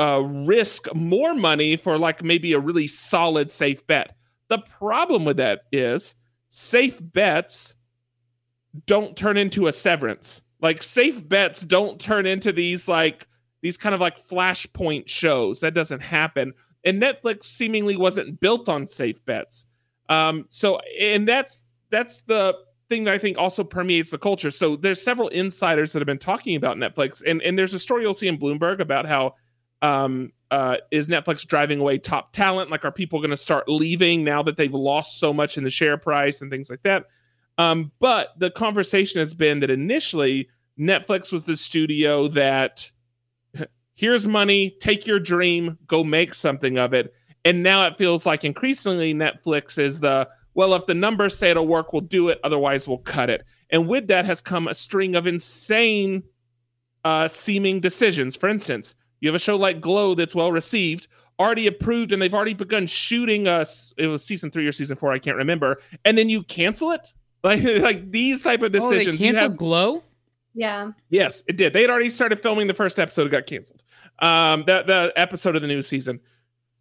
uh, 0.00 0.20
risk 0.20 0.92
more 0.94 1.34
money 1.34 1.76
for 1.76 1.98
like 1.98 2.22
maybe 2.22 2.52
a 2.52 2.58
really 2.58 2.86
solid, 2.86 3.50
safe 3.50 3.86
bet? 3.86 4.16
The 4.48 4.58
problem 4.58 5.24
with 5.24 5.36
that 5.38 5.62
is 5.72 6.14
safe 6.48 7.00
bets 7.00 7.74
don't 8.86 9.16
turn 9.16 9.36
into 9.36 9.66
a 9.66 9.72
severance. 9.72 10.42
Like 10.60 10.82
safe 10.82 11.26
bets 11.26 11.62
don't 11.62 12.00
turn 12.00 12.26
into 12.26 12.52
these 12.52 12.88
like 12.88 13.26
these 13.62 13.76
kind 13.76 13.94
of 13.94 14.00
like 14.00 14.18
flashpoint 14.18 15.08
shows. 15.08 15.60
That 15.60 15.74
doesn't 15.74 16.02
happen. 16.02 16.54
And 16.84 17.00
Netflix 17.00 17.44
seemingly 17.44 17.96
wasn't 17.96 18.40
built 18.40 18.68
on 18.68 18.86
safe 18.86 19.24
bets. 19.24 19.66
Um, 20.08 20.46
so 20.48 20.80
and 21.00 21.26
that's 21.26 21.62
that's 21.90 22.20
the 22.22 22.54
thing 22.88 23.04
that 23.04 23.14
I 23.14 23.18
think 23.18 23.38
also 23.38 23.64
permeates 23.64 24.10
the 24.10 24.18
culture. 24.18 24.50
So 24.50 24.76
there's 24.76 25.02
several 25.02 25.28
insiders 25.28 25.92
that 25.92 26.00
have 26.00 26.06
been 26.06 26.18
talking 26.18 26.56
about 26.56 26.76
Netflix, 26.76 27.22
and 27.26 27.40
and 27.42 27.58
there's 27.58 27.74
a 27.74 27.78
story 27.78 28.02
you'll 28.02 28.14
see 28.14 28.28
in 28.28 28.38
Bloomberg 28.38 28.80
about 28.80 29.06
how 29.06 29.34
um, 29.82 30.32
uh, 30.50 30.76
is 30.90 31.08
Netflix 31.08 31.46
driving 31.46 31.80
away 31.80 31.98
top 31.98 32.32
talent? 32.32 32.70
Like, 32.70 32.84
are 32.84 32.92
people 32.92 33.20
going 33.20 33.30
to 33.30 33.36
start 33.36 33.68
leaving 33.68 34.24
now 34.24 34.42
that 34.42 34.56
they've 34.56 34.72
lost 34.72 35.18
so 35.18 35.32
much 35.32 35.58
in 35.58 35.64
the 35.64 35.70
share 35.70 35.98
price 35.98 36.40
and 36.40 36.50
things 36.50 36.70
like 36.70 36.82
that? 36.84 37.06
Um, 37.58 37.92
but 38.00 38.28
the 38.38 38.50
conversation 38.50 39.20
has 39.20 39.34
been 39.34 39.60
that 39.60 39.70
initially 39.70 40.48
Netflix 40.78 41.32
was 41.32 41.44
the 41.44 41.56
studio 41.56 42.28
that 42.28 42.90
here's 43.94 44.28
money, 44.28 44.76
take 44.80 45.06
your 45.06 45.18
dream, 45.18 45.78
go 45.86 46.04
make 46.04 46.34
something 46.34 46.78
of 46.78 46.94
it. 46.94 47.14
And 47.44 47.62
now 47.62 47.86
it 47.86 47.96
feels 47.96 48.26
like 48.26 48.44
increasingly 48.44 49.14
Netflix 49.14 49.78
is 49.78 50.00
the 50.00 50.28
well, 50.54 50.74
if 50.74 50.86
the 50.86 50.94
numbers 50.94 51.36
say 51.36 51.50
it'll 51.50 51.66
work, 51.66 51.92
we'll 51.92 52.02
do 52.02 52.28
it. 52.28 52.38
Otherwise, 52.44 52.86
we'll 52.86 52.98
cut 52.98 53.28
it. 53.28 53.44
And 53.70 53.88
with 53.88 54.06
that 54.06 54.24
has 54.24 54.40
come 54.40 54.68
a 54.68 54.74
string 54.74 55.16
of 55.16 55.26
insane 55.26 56.22
uh, 57.04 57.26
seeming 57.26 57.80
decisions. 57.80 58.36
For 58.36 58.48
instance, 58.48 58.94
you 59.20 59.28
have 59.28 59.34
a 59.34 59.40
show 59.40 59.56
like 59.56 59.80
Glow 59.80 60.14
that's 60.14 60.34
well 60.34 60.52
received, 60.52 61.08
already 61.40 61.66
approved, 61.66 62.12
and 62.12 62.22
they've 62.22 62.32
already 62.32 62.54
begun 62.54 62.86
shooting 62.86 63.48
us. 63.48 63.92
It 63.98 64.06
was 64.06 64.24
season 64.24 64.50
three 64.50 64.66
or 64.66 64.72
season 64.72 64.96
four, 64.96 65.12
I 65.12 65.18
can't 65.18 65.36
remember. 65.36 65.78
And 66.04 66.16
then 66.16 66.28
you 66.28 66.44
cancel 66.44 66.92
it, 66.92 67.12
like 67.42 67.62
like 67.64 68.10
these 68.10 68.42
type 68.42 68.62
of 68.62 68.72
decisions. 68.72 69.08
Oh, 69.08 69.10
they 69.18 69.32
canceled 69.32 69.56
Glow. 69.56 70.02
Yeah. 70.54 70.92
Yes, 71.10 71.42
it 71.48 71.56
did. 71.56 71.72
They 71.72 71.82
had 71.82 71.90
already 71.90 72.08
started 72.08 72.38
filming 72.38 72.68
the 72.68 72.74
first 72.74 72.98
episode. 72.98 73.26
It 73.26 73.30
got 73.30 73.46
canceled. 73.46 73.82
Um, 74.20 74.64
the 74.66 74.84
the 74.86 75.12
episode 75.16 75.56
of 75.56 75.62
the 75.62 75.68
new 75.68 75.82
season. 75.82 76.20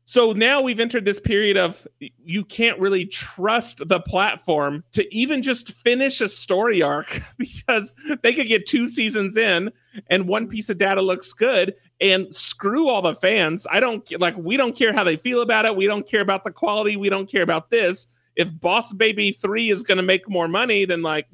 So 0.05 0.33
now 0.33 0.61
we've 0.61 0.81
entered 0.81 1.05
this 1.05 1.19
period 1.19 1.55
of 1.55 1.87
you 1.99 2.43
can't 2.43 2.77
really 2.77 3.05
trust 3.05 3.87
the 3.87 4.01
platform 4.01 4.83
to 4.91 5.15
even 5.15 5.41
just 5.41 5.71
finish 5.71 6.19
a 6.19 6.27
story 6.27 6.81
arc 6.81 7.21
because 7.37 7.95
they 8.21 8.33
could 8.33 8.47
get 8.47 8.65
two 8.65 8.87
seasons 8.87 9.37
in 9.37 9.71
and 10.09 10.27
one 10.27 10.49
piece 10.49 10.69
of 10.69 10.77
data 10.77 11.01
looks 11.01 11.31
good 11.31 11.73
and 12.01 12.35
screw 12.35 12.89
all 12.89 13.01
the 13.01 13.15
fans. 13.15 13.65
I 13.71 13.79
don't 13.79 14.19
like 14.19 14.35
we 14.37 14.57
don't 14.57 14.75
care 14.75 14.91
how 14.91 15.05
they 15.05 15.15
feel 15.15 15.41
about 15.41 15.65
it. 15.65 15.75
We 15.75 15.87
don't 15.87 16.07
care 16.07 16.21
about 16.21 16.43
the 16.43 16.51
quality. 16.51 16.97
We 16.97 17.09
don't 17.09 17.31
care 17.31 17.43
about 17.43 17.69
this. 17.69 18.07
If 18.35 18.59
Boss 18.59 18.93
Baby 18.93 19.31
3 19.31 19.69
is 19.69 19.83
going 19.83 19.97
to 19.97 20.03
make 20.03 20.29
more 20.29 20.49
money 20.49 20.83
then 20.85 21.01
like 21.01 21.27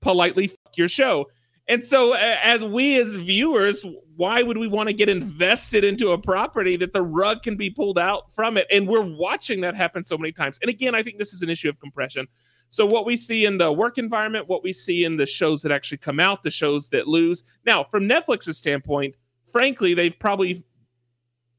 politely 0.00 0.46
fuck 0.48 0.76
your 0.76 0.88
show. 0.88 1.26
And 1.66 1.82
so, 1.82 2.12
as 2.12 2.62
we 2.62 3.00
as 3.00 3.16
viewers, 3.16 3.86
why 4.16 4.42
would 4.42 4.58
we 4.58 4.68
want 4.68 4.88
to 4.88 4.92
get 4.92 5.08
invested 5.08 5.82
into 5.82 6.10
a 6.10 6.18
property 6.18 6.76
that 6.76 6.92
the 6.92 7.02
rug 7.02 7.42
can 7.42 7.56
be 7.56 7.70
pulled 7.70 7.98
out 7.98 8.30
from 8.30 8.58
it? 8.58 8.66
And 8.70 8.86
we're 8.86 9.00
watching 9.00 9.62
that 9.62 9.74
happen 9.74 10.04
so 10.04 10.18
many 10.18 10.30
times. 10.30 10.58
And 10.60 10.68
again, 10.68 10.94
I 10.94 11.02
think 11.02 11.18
this 11.18 11.32
is 11.32 11.40
an 11.40 11.48
issue 11.48 11.70
of 11.70 11.80
compression. 11.80 12.26
So, 12.68 12.84
what 12.84 13.06
we 13.06 13.16
see 13.16 13.46
in 13.46 13.56
the 13.56 13.72
work 13.72 13.96
environment, 13.96 14.46
what 14.46 14.62
we 14.62 14.74
see 14.74 15.04
in 15.04 15.16
the 15.16 15.24
shows 15.24 15.62
that 15.62 15.72
actually 15.72 15.98
come 15.98 16.20
out, 16.20 16.42
the 16.42 16.50
shows 16.50 16.90
that 16.90 17.08
lose. 17.08 17.44
Now, 17.64 17.82
from 17.82 18.06
Netflix's 18.06 18.58
standpoint, 18.58 19.14
frankly, 19.50 19.94
they've 19.94 20.18
probably 20.18 20.64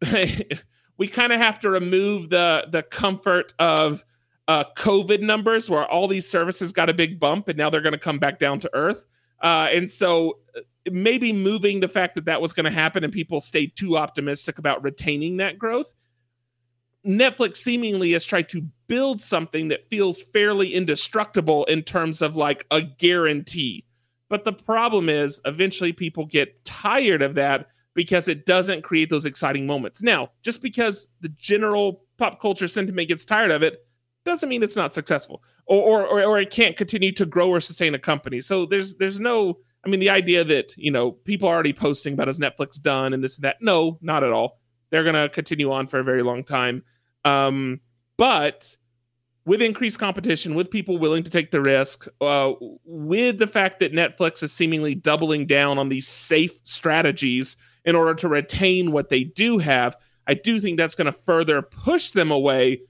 we 0.98 1.08
kind 1.08 1.34
of 1.34 1.42
have 1.42 1.58
to 1.60 1.70
remove 1.70 2.30
the 2.30 2.68
the 2.70 2.84
comfort 2.84 3.54
of 3.58 4.06
uh, 4.48 4.66
COVID 4.78 5.22
numbers, 5.22 5.68
where 5.68 5.84
all 5.84 6.08
these 6.08 6.30
services 6.30 6.72
got 6.74 6.92
a 6.92 6.94
big 6.94 7.20
bump, 7.20 7.48
and 7.48 7.58
now 7.58 7.72
they're 7.72 7.82
going 7.82 7.94
to 7.94 7.98
come 7.98 8.20
back 8.20 8.38
down 8.38 8.60
to 8.60 8.70
earth 8.76 9.08
uh, 9.42 9.68
and 9.72 9.90
so 9.90 10.40
uh, 10.56 10.62
maybe 10.92 11.34
moving 11.34 11.80
the 11.80 11.88
fact 11.88 12.16
that 12.16 12.26
that 12.26 12.42
was 12.42 12.54
going 12.54 12.66
to 12.66 12.72
happen 12.72 13.04
and 13.04 13.12
people 13.12 13.40
stayed 13.40 13.76
too 13.76 13.98
optimistic 13.98 14.58
about 14.60 14.84
retaining 14.84 15.38
that 15.38 15.58
growth. 15.58 15.94
Netflix 17.06 17.58
seemingly 17.58 18.14
has 18.14 18.26
tried 18.26 18.50
to 18.50 18.70
build 18.88 19.22
something 19.22 19.68
that 19.68 19.84
feels 19.84 20.24
fairly 20.24 20.74
indestructible 20.74 21.64
in 21.66 21.84
terms 21.84 22.22
of 22.22 22.36
like 22.36 22.66
a 22.72 22.82
guarantee. 22.82 23.86
But 24.28 24.44
the 24.44 24.54
problem 24.54 25.08
is 25.08 25.40
eventually 25.46 25.94
people 25.94 26.26
get 26.26 26.66
tired 26.66 27.22
of 27.22 27.36
that 27.36 27.68
because 27.94 28.28
it 28.28 28.46
doesn't 28.46 28.84
create 28.84 29.10
those 29.10 29.26
exciting 29.26 29.68
moments. 29.68 30.02
Now, 30.02 30.32
just 30.42 30.62
because 30.62 31.08
the 31.22 31.30
general 31.30 32.04
pop 32.18 32.42
culture 32.42 32.68
sentiment 32.68 33.08
gets 33.08 33.24
tired 33.24 33.52
of 33.52 33.62
it 33.62 33.86
doesn't 34.26 34.50
mean 34.50 34.64
it's 34.64 34.76
not 34.76 34.94
successful 34.94 35.44
or, 35.66 36.06
or 36.06 36.24
or 36.24 36.40
it 36.40 36.50
can't 36.50 36.76
continue 36.76 37.12
to 37.14 37.26
grow 37.26 37.50
or 37.50 37.60
sustain 37.60 37.96
a 37.96 38.00
company. 38.00 38.42
So 38.42 38.66
there's 38.66 38.96
there's 38.96 39.20
no 39.20 39.60
I 39.86 39.90
mean 39.90 40.00
the 40.00 40.10
idea 40.10 40.44
that, 40.44 40.76
you 40.78 40.92
know, 40.92 41.12
people 41.12 41.48
are 41.48 41.54
already 41.54 41.74
posting 41.74 42.14
about 42.14 42.28
is 42.28 42.40
Netflix 42.40 42.82
done 42.82 43.14
and 43.14 43.24
this 43.24 43.38
and 43.38 43.44
that. 43.44 43.58
No, 43.62 44.00
not 44.02 44.24
at 44.24 44.32
all. 44.32 44.60
They're 44.90 45.04
going 45.04 45.16
to 45.16 45.30
continue 45.30 45.72
on 45.72 45.88
for 45.88 46.00
a 46.00 46.04
very 46.04 46.24
long 46.24 46.44
time. 46.44 46.84
Um, 47.24 47.82
but 48.18 48.76
with 49.46 49.62
increased 49.62 50.00
competition, 50.00 50.56
with 50.56 50.72
people 50.72 50.98
willing 50.98 51.24
to 51.24 51.30
take 51.30 51.52
the 51.52 51.62
risk, 51.62 52.08
uh, 52.20 52.54
with 52.84 53.38
the 53.38 53.48
fact 53.48 53.80
that 53.80 53.94
Netflix 53.94 54.42
is 54.42 54.52
seemingly 54.52 54.96
doubling 54.96 55.46
down 55.46 55.78
on 55.78 55.90
these 55.90 56.08
safe 56.08 56.60
strategies 56.64 57.56
in 57.84 57.96
order 57.96 58.16
to 58.16 58.28
retain 58.28 58.92
what 58.92 59.10
they 59.10 59.24
do 59.24 59.60
have, 59.60 59.96
I 60.28 60.34
do 60.34 60.60
think 60.60 60.78
that's 60.78 60.96
going 60.96 61.06
to 61.06 61.12
further 61.12 61.62
push 61.62 62.12
them 62.12 62.32
away 62.32 62.82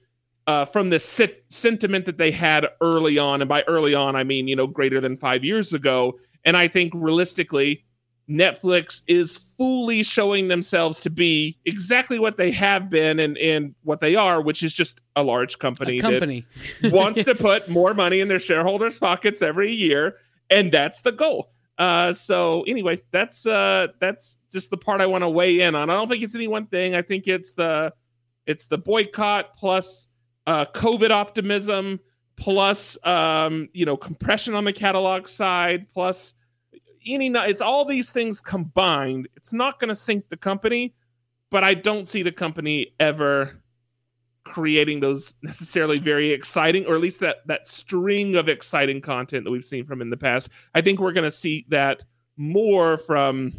uh, 0.46 0.64
from 0.64 0.90
the 0.90 0.98
sit- 0.98 1.44
sentiment 1.48 2.04
that 2.04 2.18
they 2.18 2.30
had 2.30 2.66
early 2.80 3.18
on. 3.18 3.42
And 3.42 3.48
by 3.48 3.62
early 3.62 3.94
on, 3.94 4.14
I 4.16 4.24
mean, 4.24 4.48
you 4.48 4.56
know, 4.56 4.66
greater 4.66 5.00
than 5.00 5.16
five 5.16 5.44
years 5.44 5.72
ago. 5.72 6.14
And 6.44 6.56
I 6.56 6.68
think 6.68 6.92
realistically, 6.94 7.84
Netflix 8.28 9.02
is 9.06 9.38
fully 9.38 10.02
showing 10.02 10.48
themselves 10.48 11.00
to 11.02 11.10
be 11.10 11.58
exactly 11.64 12.18
what 12.18 12.36
they 12.36 12.50
have 12.52 12.90
been 12.90 13.20
and, 13.20 13.38
and 13.38 13.74
what 13.82 14.00
they 14.00 14.16
are, 14.16 14.40
which 14.40 14.62
is 14.62 14.74
just 14.74 15.00
a 15.14 15.22
large 15.22 15.58
company, 15.58 15.98
A 15.98 16.02
company. 16.02 16.46
that 16.80 16.92
wants 16.92 17.22
to 17.24 17.34
put 17.36 17.68
more 17.68 17.94
money 17.94 18.20
in 18.20 18.28
their 18.28 18.40
shareholders' 18.40 18.98
pockets 18.98 19.42
every 19.42 19.72
year, 19.72 20.16
and 20.50 20.72
that's 20.72 21.02
the 21.02 21.12
goal. 21.12 21.52
Uh, 21.78 22.12
so 22.12 22.62
anyway, 22.62 23.00
that's 23.12 23.46
uh, 23.46 23.88
that's 24.00 24.38
just 24.52 24.70
the 24.70 24.76
part 24.76 25.00
I 25.00 25.06
want 25.06 25.22
to 25.22 25.28
weigh 25.28 25.60
in 25.60 25.74
on. 25.74 25.88
I 25.90 25.92
don't 25.92 26.08
think 26.08 26.24
it's 26.24 26.34
any 26.34 26.48
one 26.48 26.66
thing. 26.66 26.94
I 26.94 27.02
think 27.02 27.28
it's 27.28 27.52
the 27.52 27.92
it's 28.46 28.66
the 28.66 28.78
boycott 28.78 29.56
plus 29.56 30.08
uh, 30.46 30.64
COVID 30.66 31.10
optimism 31.10 32.00
plus 32.36 32.98
um, 33.04 33.68
you 33.72 33.86
know 33.86 33.96
compression 33.96 34.54
on 34.54 34.64
the 34.64 34.72
catalog 34.72 35.28
side 35.28 35.88
plus 35.88 36.34
any 37.06 37.28
it's 37.28 37.62
all 37.62 37.84
these 37.84 38.12
things 38.12 38.40
combined. 38.40 39.28
It's 39.36 39.52
not 39.52 39.80
going 39.80 39.88
to 39.88 39.96
sink 39.96 40.28
the 40.28 40.36
company 40.36 40.94
but 41.48 41.62
i 41.62 41.74
don't 41.74 42.08
see 42.08 42.24
the 42.24 42.32
company 42.32 42.92
ever 42.98 43.62
creating 44.46 45.00
those 45.00 45.34
necessarily 45.42 45.98
very 45.98 46.32
exciting 46.32 46.86
or 46.86 46.94
at 46.94 47.00
least 47.00 47.20
that 47.20 47.38
that 47.46 47.66
string 47.66 48.36
of 48.36 48.48
exciting 48.48 49.00
content 49.00 49.44
that 49.44 49.50
we've 49.50 49.64
seen 49.64 49.84
from 49.84 50.00
in 50.00 50.08
the 50.08 50.16
past. 50.16 50.48
I 50.72 50.80
think 50.80 51.00
we're 51.00 51.12
going 51.12 51.24
to 51.24 51.32
see 51.32 51.66
that 51.68 52.04
more 52.36 52.96
from 52.96 53.52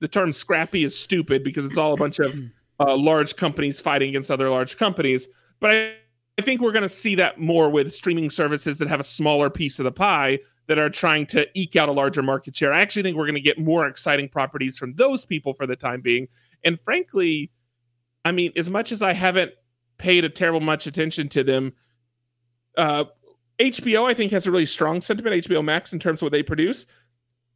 the 0.00 0.08
term 0.08 0.32
scrappy 0.32 0.84
is 0.84 0.98
stupid 0.98 1.44
because 1.44 1.66
it's 1.66 1.76
all 1.76 1.92
a 1.92 1.96
bunch 1.96 2.18
of 2.18 2.40
uh, 2.80 2.96
large 2.96 3.36
companies 3.36 3.80
fighting 3.80 4.08
against 4.08 4.30
other 4.30 4.48
large 4.48 4.78
companies 4.78 5.28
but 5.60 5.70
I, 5.70 5.94
I 6.38 6.42
think 6.42 6.60
we're 6.60 6.72
going 6.72 6.82
to 6.82 6.88
see 6.88 7.14
that 7.16 7.40
more 7.40 7.70
with 7.70 7.92
streaming 7.92 8.30
services 8.30 8.78
that 8.78 8.88
have 8.88 9.00
a 9.00 9.04
smaller 9.04 9.48
piece 9.48 9.78
of 9.78 9.84
the 9.84 9.92
pie 9.92 10.40
that 10.66 10.78
are 10.78 10.90
trying 10.90 11.26
to 11.26 11.46
eke 11.54 11.76
out 11.76 11.88
a 11.88 11.92
larger 11.92 12.22
market 12.22 12.54
share. 12.54 12.72
I 12.72 12.80
actually 12.80 13.02
think 13.02 13.16
we're 13.16 13.26
going 13.26 13.34
to 13.34 13.40
get 13.40 13.58
more 13.58 13.86
exciting 13.86 14.28
properties 14.28 14.76
from 14.76 14.94
those 14.94 15.24
people 15.24 15.54
for 15.54 15.66
the 15.66 15.76
time 15.76 16.00
being. 16.00 16.28
And 16.64 16.78
frankly, 16.80 17.50
I 18.24 18.32
mean, 18.32 18.52
as 18.56 18.68
much 18.68 18.92
as 18.92 19.02
I 19.02 19.12
haven't 19.12 19.52
paid 19.98 20.24
a 20.24 20.28
terrible 20.28 20.60
much 20.60 20.86
attention 20.86 21.28
to 21.30 21.44
them, 21.44 21.72
uh, 22.76 23.04
HBO 23.58 24.04
I 24.04 24.12
think 24.12 24.32
has 24.32 24.46
a 24.46 24.50
really 24.50 24.66
strong 24.66 25.00
sentiment. 25.00 25.44
HBO 25.46 25.64
Max 25.64 25.92
in 25.92 25.98
terms 25.98 26.20
of 26.20 26.26
what 26.26 26.32
they 26.32 26.42
produce, 26.42 26.84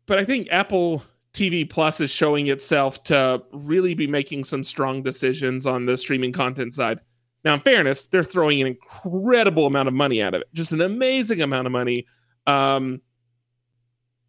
but 0.06 0.18
I 0.18 0.24
think 0.24 0.48
Apple 0.50 1.02
TV 1.34 1.68
Plus 1.68 2.00
is 2.00 2.10
showing 2.10 2.46
itself 2.46 3.04
to 3.04 3.42
really 3.52 3.94
be 3.94 4.06
making 4.06 4.44
some 4.44 4.64
strong 4.64 5.02
decisions 5.02 5.66
on 5.66 5.86
the 5.86 5.96
streaming 5.96 6.32
content 6.32 6.72
side. 6.72 7.00
Now, 7.44 7.54
in 7.54 7.60
fairness, 7.60 8.06
they're 8.06 8.22
throwing 8.22 8.60
an 8.60 8.66
incredible 8.66 9.66
amount 9.66 9.88
of 9.88 9.94
money 9.94 10.22
out 10.22 10.34
of 10.34 10.42
it, 10.42 10.48
just 10.52 10.72
an 10.72 10.80
amazing 10.80 11.40
amount 11.40 11.66
of 11.66 11.72
money. 11.72 12.06
Um, 12.46 13.00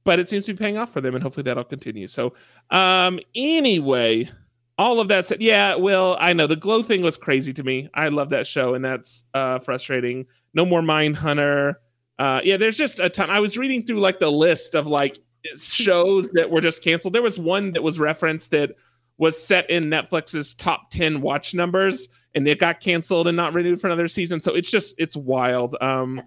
but 0.04 0.19
it 0.19 0.30
seems 0.30 0.45
to 0.45 0.54
be 0.54 0.58
paying 0.58 0.78
off 0.78 0.91
for 0.91 1.02
them, 1.02 1.13
and 1.13 1.24
hopefully 1.24 1.43
that'll 1.43 1.63
continue. 1.63 2.08
So, 2.08 2.34
um, 2.69 3.19
anyway, 3.36 4.30
all 4.78 5.00
of 5.00 5.10
that 5.10 5.26
said, 5.26 5.41
yeah, 5.41 5.76
well, 5.76 6.17
I 6.19 6.34
know 6.34 6.47
the 6.47 6.56
glow 6.56 6.82
thing 6.82 7.04
was 7.04 7.17
crazy 7.17 7.54
to 7.54 7.63
me. 7.63 7.89
I 7.93 8.08
love 8.08 8.30
that 8.30 8.47
show, 8.47 8.74
and 8.74 8.84
that's 8.84 9.26
uh, 9.34 9.60
frustrating. 9.60 10.26
No 10.54 10.65
more 10.65 10.82
Mindhunter. 10.82 11.76
Uh, 12.17 12.41
yeah, 12.43 12.58
there's 12.58 12.78
just 12.78 13.00
a 13.00 13.10
ton. 13.10 13.30
I 13.30 13.39
was 13.39 13.58
reading 13.58 13.84
through 13.84 14.00
like 14.00 14.19
the 14.19 14.32
list 14.32 14.74
of 14.74 14.88
like 14.88 15.19
shows 15.58 16.32
that 16.32 16.50
were 16.50 16.62
just 16.62 16.84
canceled. 16.84 17.13
There 17.13 17.21
was 17.21 17.39
one 17.39 17.74
that 17.74 17.84
was 17.84 18.00
referenced 18.00 18.52
that 18.52 18.71
was 19.17 19.41
set 19.41 19.69
in 19.69 19.86
Netflix's 19.86 20.54
top 20.54 20.89
10 20.91 21.21
watch 21.21 21.54
numbers 21.54 22.08
and 22.34 22.48
it 22.48 22.60
got 22.60 22.80
canceled 22.80 23.28
and 23.28 23.36
not 23.38 23.54
renewed 23.54 23.80
for 23.80 23.88
another 23.88 24.08
season. 24.08 24.41
So 24.41 24.54
it's 24.56 24.72
just 24.72 24.96
it's 24.98 25.15
wild. 25.15 25.76
Um 25.82 26.22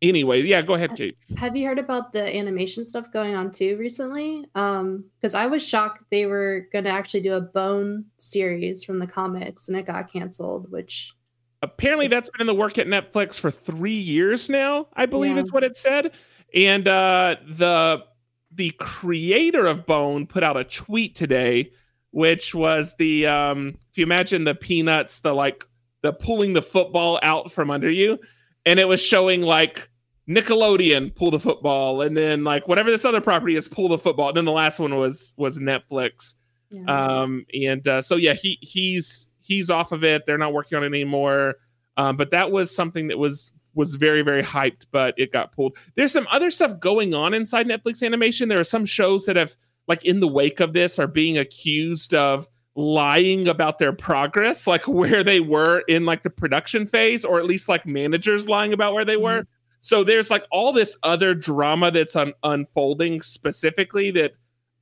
anyway, 0.00 0.42
yeah, 0.42 0.62
go 0.62 0.74
ahead, 0.74 0.96
Kate. 0.96 1.16
Have 1.36 1.56
you 1.56 1.66
heard 1.66 1.78
about 1.78 2.12
the 2.12 2.36
animation 2.36 2.84
stuff 2.84 3.10
going 3.12 3.34
on 3.34 3.50
too 3.50 3.76
recently? 3.78 4.44
Um, 4.54 5.04
because 5.20 5.34
I 5.34 5.46
was 5.46 5.66
shocked 5.66 6.04
they 6.10 6.26
were 6.26 6.68
gonna 6.72 6.90
actually 6.90 7.22
do 7.22 7.34
a 7.34 7.40
Bone 7.40 8.06
series 8.16 8.84
from 8.84 8.98
the 8.98 9.06
comics 9.06 9.68
and 9.68 9.76
it 9.76 9.86
got 9.86 10.12
canceled, 10.12 10.70
which 10.70 11.14
apparently 11.62 12.06
that's 12.06 12.30
been 12.30 12.42
in 12.42 12.46
the 12.46 12.54
work 12.54 12.78
at 12.78 12.86
Netflix 12.86 13.40
for 13.40 13.50
three 13.50 13.98
years 13.98 14.48
now, 14.48 14.86
I 14.94 15.06
believe 15.06 15.34
Yeah. 15.34 15.42
is 15.42 15.52
what 15.52 15.64
it 15.64 15.76
said. 15.76 16.12
And 16.54 16.86
uh 16.86 17.36
the 17.48 18.04
the 18.52 18.70
creator 18.78 19.66
of 19.66 19.84
Bone 19.84 20.26
put 20.26 20.42
out 20.42 20.56
a 20.56 20.64
tweet 20.64 21.14
today, 21.14 21.72
which 22.18 22.52
was 22.52 22.96
the 22.96 23.28
um 23.28 23.78
if 23.90 23.96
you 23.96 24.02
imagine 24.02 24.42
the 24.42 24.54
peanuts, 24.54 25.20
the 25.20 25.32
like 25.32 25.64
the 26.02 26.12
pulling 26.12 26.52
the 26.52 26.62
football 26.62 27.20
out 27.22 27.52
from 27.52 27.70
under 27.70 27.88
you, 27.88 28.18
and 28.66 28.80
it 28.80 28.88
was 28.88 29.00
showing 29.00 29.42
like 29.42 29.88
Nickelodeon 30.28 31.14
pull 31.14 31.30
the 31.30 31.38
football, 31.38 32.02
and 32.02 32.16
then 32.16 32.42
like 32.42 32.66
whatever 32.66 32.90
this 32.90 33.04
other 33.04 33.20
property 33.20 33.54
is 33.54 33.68
pull 33.68 33.86
the 33.88 33.98
football. 33.98 34.28
And 34.28 34.36
then 34.36 34.46
the 34.46 34.52
last 34.52 34.80
one 34.80 34.96
was 34.96 35.32
was 35.36 35.60
Netflix. 35.60 36.34
yeah. 36.70 36.86
Um, 36.86 37.46
and 37.54 37.86
uh, 37.86 38.02
so 38.02 38.16
yeah, 38.16 38.34
he 38.34 38.58
he's 38.62 39.28
he's 39.40 39.70
off 39.70 39.92
of 39.92 40.02
it. 40.02 40.26
They're 40.26 40.38
not 40.38 40.52
working 40.52 40.76
on 40.76 40.82
it 40.82 40.88
anymore. 40.88 41.54
Um, 41.96 42.16
but 42.16 42.32
that 42.32 42.50
was 42.50 42.74
something 42.74 43.08
that 43.08 43.18
was 43.18 43.52
was 43.74 43.94
very 43.94 44.22
very 44.22 44.42
hyped, 44.42 44.86
but 44.90 45.14
it 45.16 45.30
got 45.30 45.52
pulled. 45.52 45.78
There's 45.94 46.12
some 46.12 46.26
other 46.32 46.50
stuff 46.50 46.80
going 46.80 47.14
on 47.14 47.32
inside 47.32 47.68
Netflix 47.68 48.02
animation. 48.02 48.48
There 48.48 48.58
are 48.58 48.64
some 48.64 48.84
shows 48.84 49.26
that 49.26 49.36
have 49.36 49.56
like 49.88 50.04
in 50.04 50.20
the 50.20 50.28
wake 50.28 50.60
of 50.60 50.72
this 50.72 50.98
are 50.98 51.06
being 51.06 51.38
accused 51.38 52.14
of 52.14 52.46
lying 52.74 53.48
about 53.48 53.78
their 53.78 53.92
progress, 53.92 54.66
like 54.66 54.86
where 54.88 55.24
they 55.24 55.40
were 55.40 55.80
in 55.88 56.04
like 56.04 56.22
the 56.22 56.30
production 56.30 56.86
phase, 56.86 57.24
or 57.24 57.38
at 57.40 57.46
least 57.46 57.68
like 57.68 57.86
managers 57.86 58.48
lying 58.48 58.72
about 58.72 58.94
where 58.94 59.04
they 59.04 59.14
mm-hmm. 59.14 59.24
were. 59.24 59.46
So 59.80 60.04
there's 60.04 60.30
like 60.30 60.44
all 60.50 60.72
this 60.72 60.96
other 61.02 61.34
drama 61.34 61.90
that's 61.90 62.16
un- 62.16 62.34
unfolding 62.42 63.22
specifically 63.22 64.10
that 64.12 64.34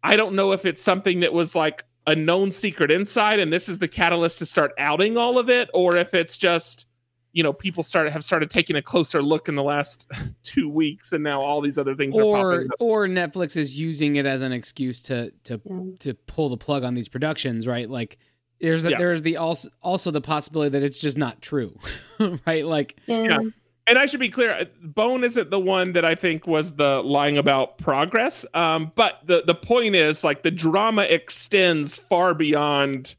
I 0.02 0.16
don't 0.16 0.34
know 0.34 0.52
if 0.52 0.64
it's 0.64 0.82
something 0.82 1.20
that 1.20 1.32
was 1.32 1.54
like 1.54 1.84
a 2.06 2.14
known 2.14 2.50
secret 2.50 2.90
inside 2.90 3.38
and 3.38 3.52
this 3.52 3.68
is 3.68 3.78
the 3.78 3.88
catalyst 3.88 4.38
to 4.38 4.46
start 4.46 4.72
outing 4.78 5.16
all 5.16 5.38
of 5.38 5.50
it 5.50 5.68
or 5.74 5.96
if 5.96 6.14
it's 6.14 6.36
just 6.36 6.86
you 7.36 7.42
know 7.42 7.52
people 7.52 7.82
started 7.82 8.12
have 8.12 8.24
started 8.24 8.48
taking 8.50 8.76
a 8.76 8.82
closer 8.82 9.22
look 9.22 9.46
in 9.48 9.54
the 9.56 9.62
last 9.62 10.10
2 10.44 10.68
weeks 10.68 11.12
and 11.12 11.22
now 11.22 11.42
all 11.42 11.60
these 11.60 11.76
other 11.76 11.94
things 11.94 12.18
are 12.18 12.22
or 12.22 12.52
popping 12.54 12.70
up. 12.72 12.76
or 12.80 13.06
Netflix 13.06 13.56
is 13.56 13.78
using 13.78 14.16
it 14.16 14.24
as 14.24 14.40
an 14.40 14.52
excuse 14.52 15.02
to 15.02 15.30
to 15.44 15.60
to 16.00 16.14
pull 16.14 16.48
the 16.48 16.56
plug 16.56 16.82
on 16.82 16.94
these 16.94 17.08
productions, 17.08 17.66
right? 17.66 17.88
Like 17.90 18.16
there's 18.60 18.86
a, 18.86 18.90
Yeah. 18.90 18.98
there's 18.98 19.20
the 19.20 19.36
also 19.36 19.68
also 19.82 20.10
the 20.10 20.22
possibility 20.22 20.70
that 20.70 20.82
it's 20.82 20.98
just 20.98 21.18
not 21.18 21.42
true, 21.42 21.78
right? 22.46 22.64
Like 22.64 22.96
yeah. 23.06 23.40
And 23.88 23.98
I 23.98 24.06
should 24.06 24.18
be 24.18 24.30
clear, 24.30 24.50
uh, 24.50 24.64
Bone 24.82 25.22
isn't 25.22 25.48
the 25.50 25.60
one 25.60 25.92
that 25.92 26.04
I 26.04 26.16
think 26.16 26.44
was 26.46 26.74
the 26.74 27.02
lying 27.04 27.38
about 27.38 27.78
progress. 27.78 28.44
Um, 28.52 28.90
but 28.96 29.20
the 29.26 29.44
the 29.46 29.54
point 29.54 29.94
is, 29.94 30.24
like, 30.24 30.42
the 30.42 30.50
drama 30.50 31.02
extends 31.02 31.96
far 31.96 32.34
beyond. 32.34 33.14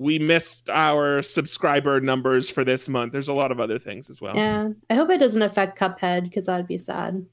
We 0.00 0.20
missed 0.20 0.70
our 0.70 1.22
subscriber 1.22 2.00
numbers 2.00 2.48
for 2.48 2.64
this 2.64 2.88
month. 2.88 3.10
There's 3.12 3.26
a 3.28 3.32
lot 3.32 3.50
of 3.50 3.58
other 3.58 3.80
things 3.80 4.08
as 4.08 4.20
well. 4.20 4.36
Yeah. 4.36 4.68
I 4.88 4.94
hope 4.94 5.10
it 5.10 5.18
doesn't 5.18 5.42
affect 5.42 5.76
Cuphead 5.78 6.22
because 6.22 6.46
that'd 6.46 6.68
be 6.68 6.78
sad. 6.78 7.26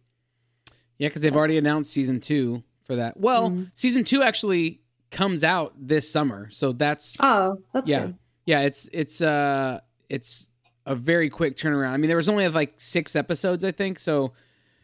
yeah, 0.97 1.09
because 1.09 1.21
they've 1.21 1.35
already 1.35 1.57
announced 1.57 1.91
season 1.91 2.19
two 2.19 2.63
for 2.85 2.95
that. 2.95 3.17
Well, 3.19 3.49
Mhm. 3.51 3.69
season 3.73 4.03
two 4.03 4.23
actually 4.23 4.81
comes 5.11 5.43
out 5.43 5.73
this 5.79 6.09
summer, 6.09 6.49
so 6.49 6.71
that's 6.71 7.15
Oh, 7.19 7.57
that's 7.73 7.87
Yeah. 7.89 8.07
good. 8.07 8.15
yeah, 8.45 8.61
it's 8.61 8.89
it's 8.91 9.21
uh 9.21 9.79
it's 10.09 10.49
a 10.87 10.95
very 10.95 11.29
quick 11.29 11.57
turnaround. 11.57 11.89
I 11.91 11.97
mean, 11.97 12.07
there 12.07 12.17
was 12.17 12.29
only 12.29 12.47
like 12.49 12.73
six 12.77 13.15
episodes, 13.15 13.63
I 13.63 13.71
think, 13.71 13.99
so 13.99 14.33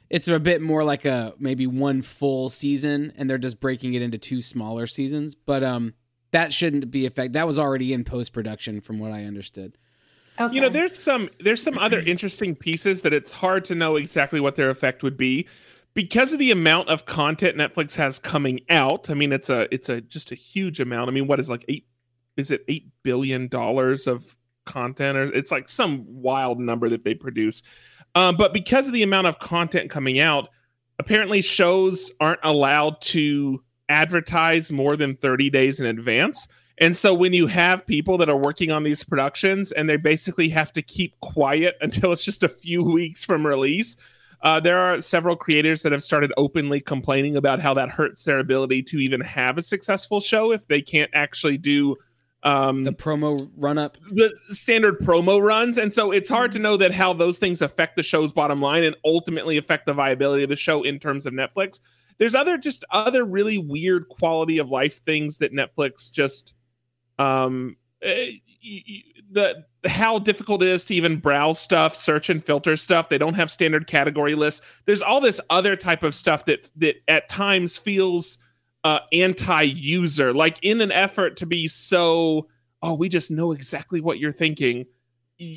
it's 0.10 0.28
a 0.28 0.40
bit 0.40 0.62
more 0.62 0.84
like 0.84 1.06
a 1.06 1.34
maybe 1.40 1.66
one 1.66 2.02
full 2.02 2.50
season, 2.50 3.14
and 3.16 3.30
they're 3.30 3.38
just 3.38 3.60
breaking 3.60 3.94
it 3.94 4.02
into 4.02 4.18
two 4.18 4.42
smaller 4.42 4.86
seasons. 4.88 5.34
But 5.34 5.64
um, 5.64 5.94
that 6.32 6.54
shouldn't 6.54 6.92
be 6.92 7.06
effect. 7.06 7.34
That 7.34 7.48
was 7.48 7.60
already 7.60 7.94
in 7.94 8.04
post 8.04 8.34
production, 8.34 8.82
from 8.82 9.00
what 9.00 9.12
I 9.12 9.26
understood. 9.26 9.78
Okay. 10.40 10.56
You 10.56 10.62
know, 10.62 10.70
there's 10.70 10.98
some 11.02 11.30
there's 11.40 11.62
some 11.62 11.78
other 11.78 12.00
interesting 12.00 12.56
pieces 12.56 13.02
that 13.02 13.14
it's 13.14 13.32
hard 13.34 13.66
to 13.66 13.76
know 13.76 13.96
exactly 13.96 14.40
what 14.40 14.56
their 14.56 14.70
effect 14.70 15.04
would 15.04 15.18
be 15.18 15.48
because 15.94 16.34
of 16.34 16.40
the 16.40 16.52
amount 16.52 16.90
of 16.90 17.06
content 17.06 17.58
Netflix 17.58 17.96
has 17.96 18.20
coming 18.20 18.62
out. 18.70 19.10
I 19.10 19.14
mean, 19.14 19.32
it's 19.34 19.50
a 19.50 19.74
it's 19.74 19.90
a 19.90 20.02
just 20.02 20.32
a 20.32 20.36
huge 20.36 20.80
amount. 20.80 21.10
I 21.10 21.14
mean, 21.14 21.28
what 21.28 21.40
is 21.40 21.50
like 21.50 21.66
eight? 21.68 21.86
Is 22.38 22.50
it 22.50 22.64
eight 22.68 22.92
billion 23.04 23.48
dollars 23.48 24.08
of 24.08 24.38
content, 24.66 25.18
or 25.18 25.24
it's 25.34 25.52
like 25.52 25.68
some 25.68 26.06
wild 26.08 26.60
number 26.60 26.90
that 26.90 27.04
they 27.04 27.14
produce? 27.14 27.62
Um, 28.16 28.36
but 28.36 28.54
because 28.54 28.88
of 28.88 28.94
the 28.94 29.04
amount 29.04 29.28
of 29.28 29.40
content 29.40 29.90
coming 29.90 30.20
out, 30.20 30.50
apparently 30.98 31.42
shows 31.42 32.12
aren't 32.20 32.40
allowed 32.44 33.02
to 33.02 33.64
advertise 33.92 34.72
more 34.72 34.96
than 34.96 35.16
30 35.16 35.50
days 35.50 35.80
in 35.80 35.86
advance. 35.86 36.48
And 36.78 36.96
so 36.96 37.14
when 37.14 37.34
you 37.34 37.48
have 37.48 37.86
people 37.86 38.18
that 38.18 38.30
are 38.30 38.38
working 38.38 38.72
on 38.72 38.84
these 38.84 39.04
productions 39.04 39.72
and 39.72 39.88
they 39.88 39.98
basically 39.98 40.50
have 40.50 40.74
to 40.74 40.82
keep 40.82 41.20
quiet 41.20 41.76
until 41.82 42.12
it's 42.12 42.24
just 42.24 42.42
a 42.42 42.50
few 42.50 42.84
weeks 42.84 43.26
from 43.26 43.46
release, 43.46 43.98
uh, 44.42 44.60
there 44.60 44.80
are 44.80 45.00
several 45.02 45.36
creators 45.36 45.84
that 45.84 45.92
have 45.92 46.02
started 46.02 46.32
openly 46.38 46.80
complaining 46.82 47.36
about 47.36 47.60
how 47.60 47.76
that 47.76 47.90
hurts 47.90 48.24
their 48.24 48.40
ability 48.40 48.82
to 48.82 48.98
even 48.98 49.22
have 49.22 49.58
a 49.58 49.62
successful 49.62 50.20
show 50.20 50.52
if 50.52 50.68
they 50.68 50.82
can't 50.82 51.12
actually 51.14 51.60
do 51.60 51.96
um, 52.44 52.84
The 52.86 52.92
promo 52.92 53.52
run 53.56 53.78
up. 53.78 53.98
the 54.10 54.34
standard 54.50 54.98
promo 54.98 55.40
runs 55.40 55.78
and 55.78 55.94
so 55.94 56.12
it's 56.12 56.28
hard 56.28 56.52
to 56.54 56.60
know 56.60 56.76
that 56.78 56.92
how 56.92 57.14
those 57.14 57.38
things 57.38 57.62
affect 57.62 57.96
the 57.96 58.02
show's 58.02 58.34
bottom 58.34 58.60
line 58.60 58.84
and 58.84 58.96
ultimately 59.06 59.58
affect 59.58 59.86
the 59.86 59.94
viability 59.94 60.42
of 60.42 60.50
the 60.50 60.56
show 60.56 60.82
in 60.82 60.98
terms 60.98 61.28
of 61.28 61.34
netflix 61.36 61.80
there's 62.18 62.36
other 62.36 62.58
just 62.58 62.84
other 62.92 63.24
really 63.24 63.58
weird 63.58 64.08
quality 64.10 64.58
of 64.58 64.70
life 64.70 65.00
things 65.00 65.40
that 65.40 65.54
Netflix 65.54 66.12
just 66.12 66.54
um 67.20 67.76
eh, 68.02 68.34
the 69.32 69.66
how 69.86 70.20
difficult 70.20 70.62
it 70.62 70.70
is 70.70 70.86
to 70.86 70.96
even 70.96 71.18
browse 71.18 71.60
stuff, 71.60 71.96
search 71.96 72.30
and 72.30 72.44
filter 72.44 72.76
stuff. 72.76 73.10
They 73.10 73.18
don't 73.18 73.34
have 73.34 73.50
standard 73.50 73.88
category 73.88 74.36
lists. 74.36 74.62
There's 74.86 75.02
all 75.02 75.22
this 75.22 75.42
other 75.50 75.76
type 75.76 76.04
of 76.04 76.14
stuff 76.14 76.46
that 76.46 76.70
that 76.78 76.98
at 77.08 77.30
times 77.30 77.78
feels 77.78 78.38
uh, 78.84 79.00
anti-user, 79.12 80.34
like 80.34 80.60
in 80.62 80.82
an 80.82 80.92
effort 80.92 81.38
to 81.38 81.46
be 81.46 81.68
so. 81.68 82.48
Oh, 82.84 82.96
we 82.96 83.10
just 83.10 83.30
know 83.30 83.52
exactly 83.52 84.02
what 84.02 84.18
you're 84.18 84.32
thinking. 84.32 84.86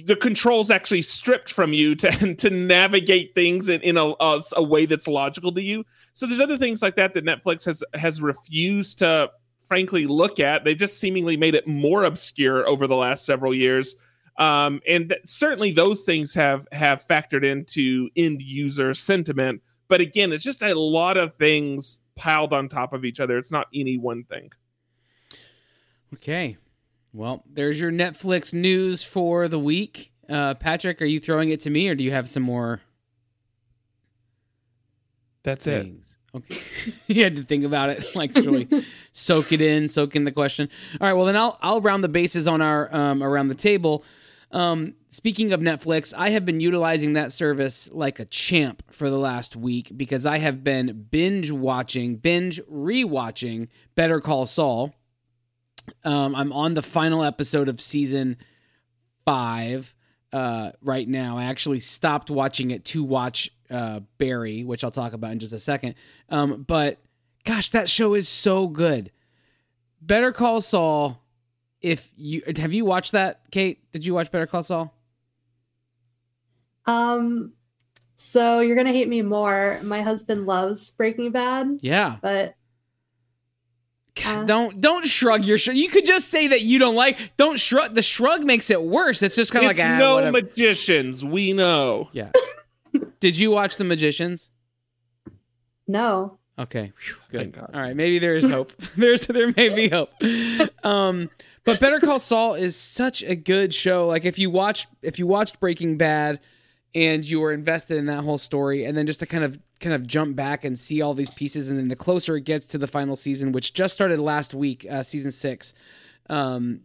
The 0.06 0.16
controls 0.16 0.70
actually 0.70 1.02
stripped 1.02 1.52
from 1.52 1.72
you 1.72 1.94
to 1.96 2.34
to 2.36 2.50
navigate 2.50 3.34
things 3.34 3.68
in, 3.68 3.80
in 3.82 3.96
a, 3.96 4.14
a, 4.20 4.40
a 4.56 4.62
way 4.62 4.86
that's 4.86 5.06
logical 5.06 5.52
to 5.52 5.62
you. 5.62 5.84
So 6.14 6.26
there's 6.26 6.40
other 6.40 6.58
things 6.58 6.80
like 6.82 6.96
that 6.96 7.12
that 7.14 7.24
Netflix 7.24 7.66
has 7.66 7.82
has 7.94 8.22
refused 8.22 8.98
to 8.98 9.30
frankly 9.64 10.06
look 10.06 10.40
at. 10.40 10.64
They've 10.64 10.76
just 10.76 10.98
seemingly 10.98 11.36
made 11.36 11.54
it 11.54 11.66
more 11.66 12.04
obscure 12.04 12.68
over 12.68 12.86
the 12.86 12.96
last 12.96 13.24
several 13.24 13.54
years. 13.54 13.96
Um, 14.38 14.80
and 14.88 15.10
th- 15.10 15.22
certainly 15.24 15.72
those 15.72 16.04
things 16.04 16.34
have 16.34 16.66
have 16.72 17.04
factored 17.04 17.44
into 17.44 18.08
end 18.16 18.42
user 18.42 18.94
sentiment. 18.94 19.62
But 19.88 20.00
again, 20.00 20.32
it's 20.32 20.44
just 20.44 20.62
a 20.62 20.74
lot 20.74 21.16
of 21.16 21.34
things 21.34 22.00
piled 22.16 22.52
on 22.52 22.68
top 22.68 22.92
of 22.92 23.04
each 23.04 23.20
other. 23.20 23.36
It's 23.38 23.52
not 23.52 23.66
any 23.74 23.98
one 23.98 24.24
thing. 24.24 24.50
Okay. 26.14 26.56
Well, 27.14 27.44
there's 27.48 27.80
your 27.80 27.92
Netflix 27.92 28.52
news 28.52 29.04
for 29.04 29.46
the 29.46 29.58
week. 29.58 30.12
Uh, 30.28 30.54
Patrick, 30.54 31.00
are 31.00 31.06
you 31.06 31.20
throwing 31.20 31.50
it 31.50 31.60
to 31.60 31.70
me 31.70 31.88
or 31.88 31.94
do 31.94 32.02
you 32.02 32.10
have 32.10 32.28
some 32.28 32.42
more? 32.42 32.80
That's 35.44 35.64
things? 35.64 36.18
it. 36.34 36.38
Okay. 36.38 36.92
you 37.06 37.22
had 37.22 37.36
to 37.36 37.44
think 37.44 37.64
about 37.64 37.90
it, 37.90 38.04
like 38.16 38.34
really 38.34 38.68
soak 39.12 39.52
it 39.52 39.60
in, 39.60 39.86
soak 39.86 40.16
in 40.16 40.24
the 40.24 40.32
question. 40.32 40.68
All 41.00 41.06
right. 41.06 41.12
Well, 41.12 41.26
then 41.26 41.36
I'll 41.36 41.56
I'll 41.62 41.80
round 41.80 42.02
the 42.02 42.08
bases 42.08 42.48
on 42.48 42.60
our 42.60 42.92
um, 42.92 43.22
around 43.22 43.46
the 43.46 43.54
table. 43.54 44.04
Um, 44.50 44.94
speaking 45.10 45.52
of 45.52 45.60
Netflix, 45.60 46.12
I 46.16 46.30
have 46.30 46.44
been 46.44 46.58
utilizing 46.58 47.12
that 47.12 47.30
service 47.30 47.88
like 47.92 48.18
a 48.18 48.24
champ 48.24 48.82
for 48.90 49.08
the 49.08 49.18
last 49.18 49.54
week 49.54 49.92
because 49.96 50.26
I 50.26 50.38
have 50.38 50.64
been 50.64 51.06
binge 51.10 51.52
watching, 51.52 52.16
binge 52.16 52.60
rewatching 52.62 53.68
Better 53.94 54.20
Call 54.20 54.46
Saul. 54.46 54.94
Um, 56.04 56.34
I'm 56.34 56.52
on 56.52 56.74
the 56.74 56.82
final 56.82 57.22
episode 57.22 57.68
of 57.68 57.80
season 57.80 58.36
five 59.24 59.94
uh, 60.32 60.72
right 60.82 61.08
now. 61.08 61.38
I 61.38 61.44
actually 61.44 61.80
stopped 61.80 62.30
watching 62.30 62.70
it 62.70 62.84
to 62.86 63.02
watch 63.04 63.50
uh, 63.70 64.00
Barry, 64.18 64.64
which 64.64 64.84
I'll 64.84 64.90
talk 64.90 65.12
about 65.12 65.32
in 65.32 65.38
just 65.38 65.52
a 65.52 65.58
second. 65.58 65.94
Um, 66.28 66.64
but 66.66 66.98
gosh, 67.44 67.70
that 67.70 67.88
show 67.88 68.14
is 68.14 68.28
so 68.28 68.66
good. 68.66 69.10
Better 70.00 70.32
Call 70.32 70.60
Saul 70.60 71.20
if 71.84 72.10
you 72.16 72.42
have 72.56 72.72
you 72.72 72.86
watched 72.86 73.12
that, 73.12 73.42
Kate? 73.50 73.78
Did 73.92 74.06
you 74.06 74.14
watch 74.14 74.32
Better 74.32 74.46
Call 74.46 74.62
Saul? 74.62 74.94
Um, 76.86 77.52
so 78.14 78.60
you're 78.60 78.74
gonna 78.74 78.92
hate 78.92 79.08
me 79.08 79.20
more. 79.20 79.80
My 79.82 80.00
husband 80.00 80.46
loves 80.46 80.92
Breaking 80.92 81.30
Bad. 81.30 81.80
Yeah, 81.82 82.16
but 82.22 82.54
uh, 84.24 84.44
don't 84.44 84.80
don't 84.80 85.04
shrug 85.04 85.44
your. 85.44 85.58
Sh- 85.58 85.68
you 85.68 85.88
could 85.88 86.04
just 86.04 86.28
say 86.28 86.48
that 86.48 86.62
you 86.62 86.78
don't 86.78 86.94
like. 86.94 87.32
Don't 87.36 87.58
shrug. 87.58 87.94
The 87.94 88.02
shrug 88.02 88.44
makes 88.44 88.70
it 88.70 88.82
worse. 88.82 89.22
It's 89.22 89.36
just 89.36 89.52
kind 89.52 89.64
of 89.64 89.76
like 89.76 89.84
ah, 89.84 89.98
no 89.98 90.14
whatever. 90.16 90.32
magicians. 90.42 91.24
We 91.24 91.52
know. 91.52 92.08
Yeah. 92.12 92.30
Did 93.20 93.38
you 93.38 93.50
watch 93.50 93.76
the 93.76 93.84
magicians? 93.84 94.50
No. 95.88 96.38
Okay. 96.58 96.92
Good. 97.30 97.58
All 97.58 97.80
right. 97.80 97.96
Maybe 97.96 98.18
there 98.18 98.36
is 98.36 98.48
hope. 98.48 98.72
There's 98.96 99.26
there 99.26 99.52
may 99.56 99.74
be 99.74 99.88
hope. 99.88 100.10
Um, 100.84 101.30
but 101.64 101.80
Better 101.80 101.98
Call 101.98 102.20
Saul 102.20 102.54
is 102.54 102.76
such 102.76 103.22
a 103.22 103.34
good 103.34 103.74
show. 103.74 104.06
Like 104.06 104.24
if 104.24 104.38
you 104.38 104.50
watch 104.50 104.86
if 105.02 105.18
you 105.18 105.26
watched 105.26 105.58
Breaking 105.58 105.96
Bad 105.96 106.38
and 106.94 107.28
you 107.28 107.40
were 107.40 107.52
invested 107.52 107.96
in 107.96 108.06
that 108.06 108.22
whole 108.22 108.38
story, 108.38 108.84
and 108.84 108.96
then 108.96 109.06
just 109.06 109.20
to 109.20 109.26
kind 109.26 109.44
of 109.44 109.58
kind 109.80 109.94
of 109.94 110.06
jump 110.06 110.36
back 110.36 110.64
and 110.64 110.78
see 110.78 111.02
all 111.02 111.14
these 111.14 111.30
pieces, 111.30 111.68
and 111.68 111.78
then 111.78 111.88
the 111.88 111.96
closer 111.96 112.36
it 112.36 112.44
gets 112.44 112.66
to 112.66 112.78
the 112.78 112.86
final 112.86 113.16
season, 113.16 113.52
which 113.52 113.74
just 113.74 113.94
started 113.94 114.18
last 114.18 114.54
week, 114.54 114.86
uh, 114.90 115.02
season 115.02 115.30
six. 115.30 115.74
Um, 116.30 116.80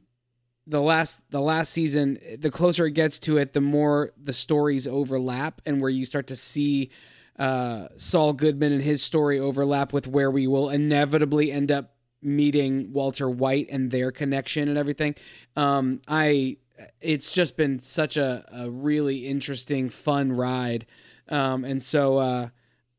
the 0.66 0.82
last 0.82 1.24
the 1.32 1.41
last 1.41 1.72
season, 1.72 2.20
the 2.38 2.51
closer 2.51 2.86
it 2.86 2.91
gets 2.91 3.20
to 3.20 3.38
it, 3.38 3.53
the 3.53 3.62
more 3.62 4.12
the 4.22 4.34
stories 4.34 4.88
overlap, 4.88 5.62
and 5.66 5.82
where 5.82 5.89
you 5.89 6.05
start 6.05 6.28
to 6.28 6.36
see 6.36 6.89
uh, 7.38 7.88
Saul 7.95 8.34
Goodman 8.34 8.74
and 8.74 8.82
his 8.82 9.01
story 9.01 9.39
overlap 9.39 9.93
with 9.93 10.07
where 10.07 10.30
we 10.30 10.45
will 10.45 10.70
inevitably 10.70 11.51
end 11.51 11.72
up 11.72 11.95
meeting 12.22 12.91
Walter 12.91 13.30
White 13.30 13.68
and 13.70 13.89
their 13.89 14.12
connection 14.12 14.68
and 14.68 14.78
everything. 14.78 15.16
Um, 15.55 16.01
I 16.07 16.57
it's 17.02 17.32
just 17.32 17.58
been 17.58 17.80
such 17.80 18.18
a, 18.18 18.46
a 18.52 18.70
really 18.70 19.28
interesting, 19.28 19.90
fun 19.90 20.32
ride. 20.32 20.86
Um, 21.28 21.64
and 21.64 21.82
so 21.82 22.18
uh, 22.18 22.50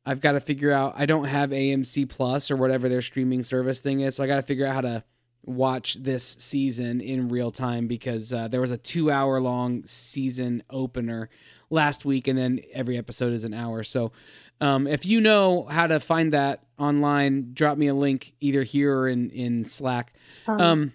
I've 0.05 0.21
got 0.21 0.33
to 0.33 0.41
figure 0.41 0.73
out. 0.73 0.95
I 0.97 1.07
don't 1.07 1.25
have 1.25 1.51
AMC 1.51 2.09
Plus 2.09 2.51
or 2.51 2.57
whatever 2.57 2.89
their 2.89 3.03
streaming 3.03 3.43
service 3.43 3.81
thing 3.81 4.01
is, 4.01 4.17
so 4.17 4.25
I 4.25 4.27
got 4.27 4.37
to 4.37 4.43
figure 4.43 4.67
out 4.67 4.75
how 4.75 4.81
to 4.83 5.05
watch 5.45 5.95
this 5.95 6.37
season 6.39 7.01
in 7.01 7.29
real 7.29 7.51
time 7.51 7.87
because 7.87 8.33
uh, 8.33 8.49
there 8.49 8.61
was 8.61 8.71
a 8.71 8.77
two 8.77 9.11
hour 9.11 9.41
long 9.41 9.85
season 9.87 10.63
opener 10.71 11.29
last 11.71 12.05
week, 12.05 12.29
and 12.29 12.39
then 12.39 12.61
every 12.73 12.97
episode 12.99 13.33
is 13.33 13.45
an 13.45 13.55
hour. 13.55 13.83
So 13.83 14.13
um, 14.61 14.87
if 14.87 15.07
you 15.07 15.21
know 15.21 15.65
how 15.65 15.87
to 15.87 16.01
find 16.01 16.33
that 16.33 16.65
online, 16.79 17.51
drop 17.53 17.79
me 17.79 17.89
a 17.89 17.95
link 17.95 18.35
either 18.41 18.63
here 18.63 18.97
or 18.97 19.09
in 19.09 19.31
in 19.31 19.65
Slack. 19.65 20.15
Um, 20.47 20.61
um 20.61 20.93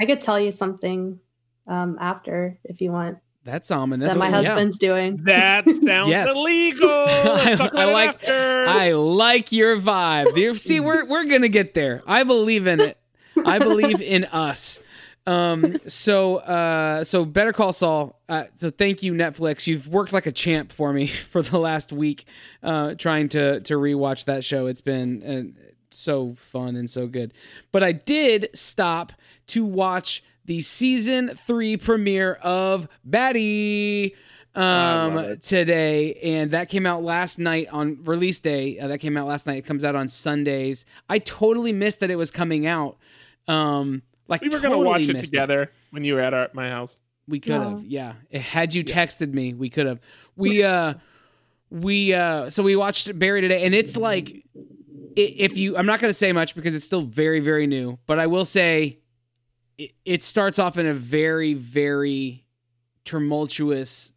I 0.00 0.04
could 0.04 0.20
tell 0.20 0.38
you 0.38 0.52
something 0.52 1.20
um, 1.66 1.96
after 2.00 2.58
if 2.64 2.80
you 2.80 2.92
want. 2.92 3.18
That's 3.44 3.70
ominous. 3.70 4.12
That 4.12 4.18
my 4.18 4.28
husband's 4.30 4.78
yeah. 4.80 4.88
doing. 4.88 5.20
That 5.24 5.64
sounds 5.82 6.08
yes. 6.08 6.28
illegal. 6.28 6.88
I, 6.90 7.70
I 7.72 7.84
like. 7.84 8.08
After. 8.08 8.66
I 8.68 8.92
like 8.92 9.52
your 9.52 9.78
vibe. 9.78 10.58
See, 10.58 10.80
we're 10.80 11.06
we're 11.06 11.24
gonna 11.24 11.48
get 11.48 11.74
there. 11.74 12.02
I 12.06 12.24
believe 12.24 12.66
in 12.66 12.80
it. 12.80 12.98
I 13.44 13.58
believe 13.58 14.00
in 14.00 14.24
us. 14.24 14.80
Um, 15.26 15.78
so, 15.88 16.36
uh, 16.36 17.02
so 17.02 17.24
Better 17.24 17.52
Call 17.52 17.72
Saul. 17.72 18.20
Uh, 18.28 18.44
so 18.54 18.70
thank 18.70 19.02
you, 19.02 19.12
Netflix. 19.12 19.66
You've 19.66 19.88
worked 19.88 20.12
like 20.12 20.26
a 20.26 20.32
champ 20.32 20.72
for 20.72 20.92
me 20.92 21.06
for 21.30 21.42
the 21.42 21.58
last 21.58 21.92
week, 21.92 22.24
uh, 22.62 22.94
trying 22.94 23.28
to 23.30 23.60
to 23.60 23.74
rewatch 23.74 24.26
that 24.26 24.44
show. 24.44 24.66
It's 24.66 24.80
been 24.80 25.56
uh, 25.56 25.62
so 25.90 26.34
fun 26.34 26.76
and 26.76 26.88
so 26.88 27.06
good. 27.06 27.34
But 27.72 27.82
I 27.82 27.92
did 27.92 28.50
stop 28.54 29.12
to 29.48 29.64
watch 29.64 30.22
the 30.46 30.60
season 30.62 31.28
three 31.28 31.76
premiere 31.76 32.34
of 32.34 32.88
Barry 33.04 34.14
um 34.54 35.36
today 35.40 36.14
and 36.14 36.52
that 36.52 36.70
came 36.70 36.86
out 36.86 37.02
last 37.02 37.38
night 37.38 37.68
on 37.72 38.02
release 38.04 38.40
day 38.40 38.78
uh, 38.78 38.88
that 38.88 39.00
came 39.00 39.14
out 39.14 39.26
last 39.26 39.46
night 39.46 39.58
it 39.58 39.66
comes 39.66 39.84
out 39.84 39.94
on 39.94 40.08
sundays 40.08 40.86
i 41.10 41.18
totally 41.18 41.74
missed 41.74 42.00
that 42.00 42.10
it 42.10 42.16
was 42.16 42.30
coming 42.30 42.66
out 42.66 42.96
um 43.48 44.00
like 44.28 44.40
we 44.40 44.48
were 44.48 44.54
totally 44.54 44.74
gonna 44.74 44.86
watch 44.86 45.08
it 45.08 45.18
together 45.20 45.64
it. 45.64 45.72
when 45.90 46.04
you 46.04 46.14
were 46.14 46.20
at 46.20 46.34
our, 46.34 46.48
my 46.52 46.68
house. 46.68 46.98
We 47.28 47.40
could 47.40 47.54
have, 47.54 47.84
yeah. 47.84 48.14
yeah. 48.30 48.38
Had 48.38 48.74
you 48.74 48.84
texted 48.84 49.32
me, 49.32 49.52
we 49.54 49.68
could 49.68 49.86
have. 49.86 50.00
We 50.36 50.62
uh, 50.64 50.94
we 51.70 52.14
uh, 52.14 52.50
so 52.50 52.62
we 52.62 52.76
watched 52.76 53.16
Barry 53.18 53.40
today, 53.40 53.64
and 53.64 53.74
it's 53.74 53.96
like, 53.96 54.44
if 55.16 55.56
you, 55.56 55.76
I'm 55.76 55.86
not 55.86 56.00
gonna 56.00 56.12
say 56.12 56.32
much 56.32 56.54
because 56.54 56.74
it's 56.74 56.84
still 56.84 57.02
very 57.02 57.40
very 57.40 57.66
new, 57.66 57.98
but 58.06 58.18
I 58.18 58.26
will 58.26 58.44
say, 58.44 58.98
it, 59.78 59.92
it 60.04 60.22
starts 60.22 60.58
off 60.58 60.78
in 60.78 60.86
a 60.86 60.94
very 60.94 61.54
very 61.54 62.44
tumultuous 63.04 64.12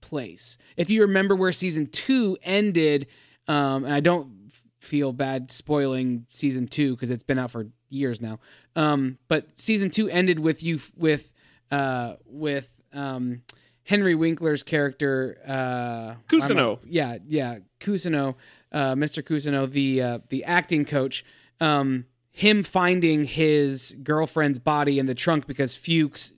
place. 0.00 0.58
If 0.76 0.90
you 0.90 1.02
remember 1.02 1.34
where 1.34 1.52
season 1.52 1.86
two 1.86 2.36
ended, 2.42 3.06
um, 3.48 3.84
and 3.84 3.94
I 3.94 4.00
don't 4.00 4.52
feel 4.80 5.12
bad 5.12 5.50
spoiling 5.50 6.26
season 6.30 6.68
two 6.68 6.94
because 6.94 7.10
it's 7.10 7.22
been 7.22 7.38
out 7.38 7.50
for 7.50 7.66
years 7.88 8.20
now. 8.20 8.38
Um, 8.76 9.18
but 9.28 9.58
season 9.58 9.90
two 9.90 10.08
ended 10.08 10.40
with 10.40 10.62
you 10.62 10.78
with 10.96 11.32
uh, 11.70 12.14
with 12.26 12.70
um, 12.92 13.42
Henry 13.84 14.14
Winkler's 14.14 14.62
character 14.62 15.38
uh, 15.46 16.14
Cousineau. 16.28 16.78
Yeah, 16.86 17.18
yeah, 17.26 17.58
Cousineau, 17.80 18.34
uh, 18.72 18.94
Mr. 18.94 19.22
Cousineau, 19.22 19.70
the 19.70 20.02
uh, 20.02 20.18
the 20.28 20.44
acting 20.44 20.84
coach. 20.84 21.24
Um, 21.60 22.06
him 22.36 22.64
finding 22.64 23.22
his 23.22 23.96
girlfriend's 24.02 24.58
body 24.58 24.98
in 24.98 25.06
the 25.06 25.14
trunk 25.14 25.46
because 25.46 25.76
Fuches 25.76 26.32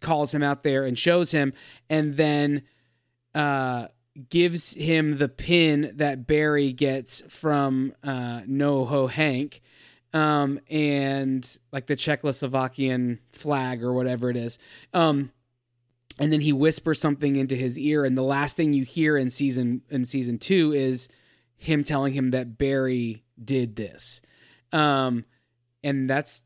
calls 0.00 0.34
him 0.34 0.42
out 0.42 0.62
there 0.62 0.84
and 0.84 0.98
shows 0.98 1.30
him, 1.30 1.54
and 1.88 2.18
then 2.18 2.62
uh, 3.34 3.86
gives 4.28 4.74
him 4.74 5.16
the 5.16 5.28
pin 5.28 5.92
that 5.94 6.26
Barry 6.26 6.74
gets 6.74 7.22
from 7.34 7.94
uh, 8.04 8.42
NoHo 8.46 9.10
Hank, 9.10 9.62
um, 10.12 10.60
and 10.68 11.58
like 11.72 11.86
the 11.86 11.96
Czechoslovakian 11.96 13.18
flag 13.32 13.82
or 13.82 13.94
whatever 13.94 14.28
it 14.28 14.36
is. 14.36 14.58
Um, 14.92 15.32
and 16.18 16.30
then 16.30 16.42
he 16.42 16.52
whispers 16.52 17.00
something 17.00 17.36
into 17.36 17.56
his 17.56 17.78
ear, 17.78 18.04
and 18.04 18.18
the 18.18 18.22
last 18.22 18.54
thing 18.54 18.74
you 18.74 18.84
hear 18.84 19.16
in 19.16 19.30
season 19.30 19.80
in 19.88 20.04
season 20.04 20.36
two 20.36 20.72
is 20.74 21.08
him 21.56 21.84
telling 21.84 22.12
him 22.12 22.32
that 22.32 22.58
Barry 22.58 23.24
did 23.42 23.76
this. 23.76 24.20
Um, 24.72 25.24
and 25.82 26.08
that's 26.08 26.42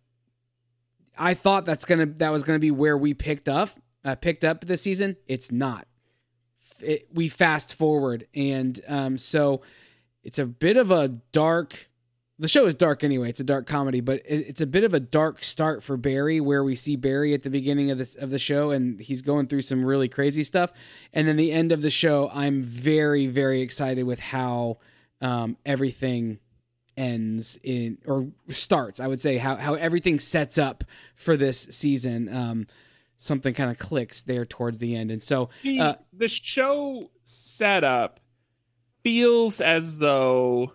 I 1.18 1.34
thought 1.34 1.66
that's 1.66 1.84
gonna 1.84 2.06
that 2.06 2.30
was 2.30 2.42
gonna 2.42 2.58
be 2.58 2.70
where 2.70 2.96
we 2.96 3.14
picked 3.14 3.48
up 3.48 3.70
uh, 4.04 4.14
picked 4.14 4.44
up 4.44 4.64
this 4.64 4.82
season. 4.82 5.16
It's 5.26 5.52
not. 5.52 5.86
It, 6.80 7.08
we 7.12 7.28
fast 7.28 7.74
forward, 7.74 8.26
and 8.34 8.80
um, 8.88 9.18
so 9.18 9.62
it's 10.24 10.38
a 10.38 10.46
bit 10.46 10.76
of 10.76 10.90
a 10.90 11.08
dark. 11.08 11.90
The 12.38 12.48
show 12.48 12.66
is 12.66 12.74
dark 12.74 13.04
anyway. 13.04 13.28
It's 13.28 13.38
a 13.38 13.44
dark 13.44 13.68
comedy, 13.68 14.00
but 14.00 14.16
it, 14.26 14.48
it's 14.48 14.60
a 14.60 14.66
bit 14.66 14.82
of 14.82 14.92
a 14.92 14.98
dark 14.98 15.44
start 15.44 15.84
for 15.84 15.96
Barry, 15.96 16.40
where 16.40 16.64
we 16.64 16.74
see 16.74 16.96
Barry 16.96 17.34
at 17.34 17.44
the 17.44 17.50
beginning 17.50 17.92
of 17.92 17.98
this 17.98 18.16
of 18.16 18.30
the 18.30 18.38
show, 18.38 18.72
and 18.72 19.00
he's 19.00 19.22
going 19.22 19.46
through 19.46 19.62
some 19.62 19.84
really 19.84 20.08
crazy 20.08 20.42
stuff. 20.42 20.72
And 21.12 21.28
then 21.28 21.36
the 21.36 21.52
end 21.52 21.70
of 21.70 21.82
the 21.82 21.90
show, 21.90 22.30
I'm 22.34 22.62
very 22.64 23.28
very 23.28 23.60
excited 23.60 24.02
with 24.02 24.18
how 24.18 24.78
um, 25.20 25.56
everything 25.64 26.40
ends 26.96 27.58
in 27.62 27.98
or 28.06 28.28
starts. 28.48 29.00
I 29.00 29.06
would 29.06 29.20
say 29.20 29.38
how 29.38 29.56
how 29.56 29.74
everything 29.74 30.18
sets 30.18 30.58
up 30.58 30.84
for 31.16 31.36
this 31.36 31.62
season. 31.70 32.34
Um, 32.34 32.66
something 33.16 33.54
kind 33.54 33.70
of 33.70 33.78
clicks 33.78 34.22
there 34.22 34.44
towards 34.44 34.78
the 34.78 34.96
end, 34.96 35.10
and 35.10 35.22
so 35.22 35.50
The, 35.62 35.80
uh, 35.80 35.94
the 36.12 36.28
show 36.28 37.10
setup 37.22 38.20
feels 39.04 39.60
as 39.60 39.98
though 39.98 40.72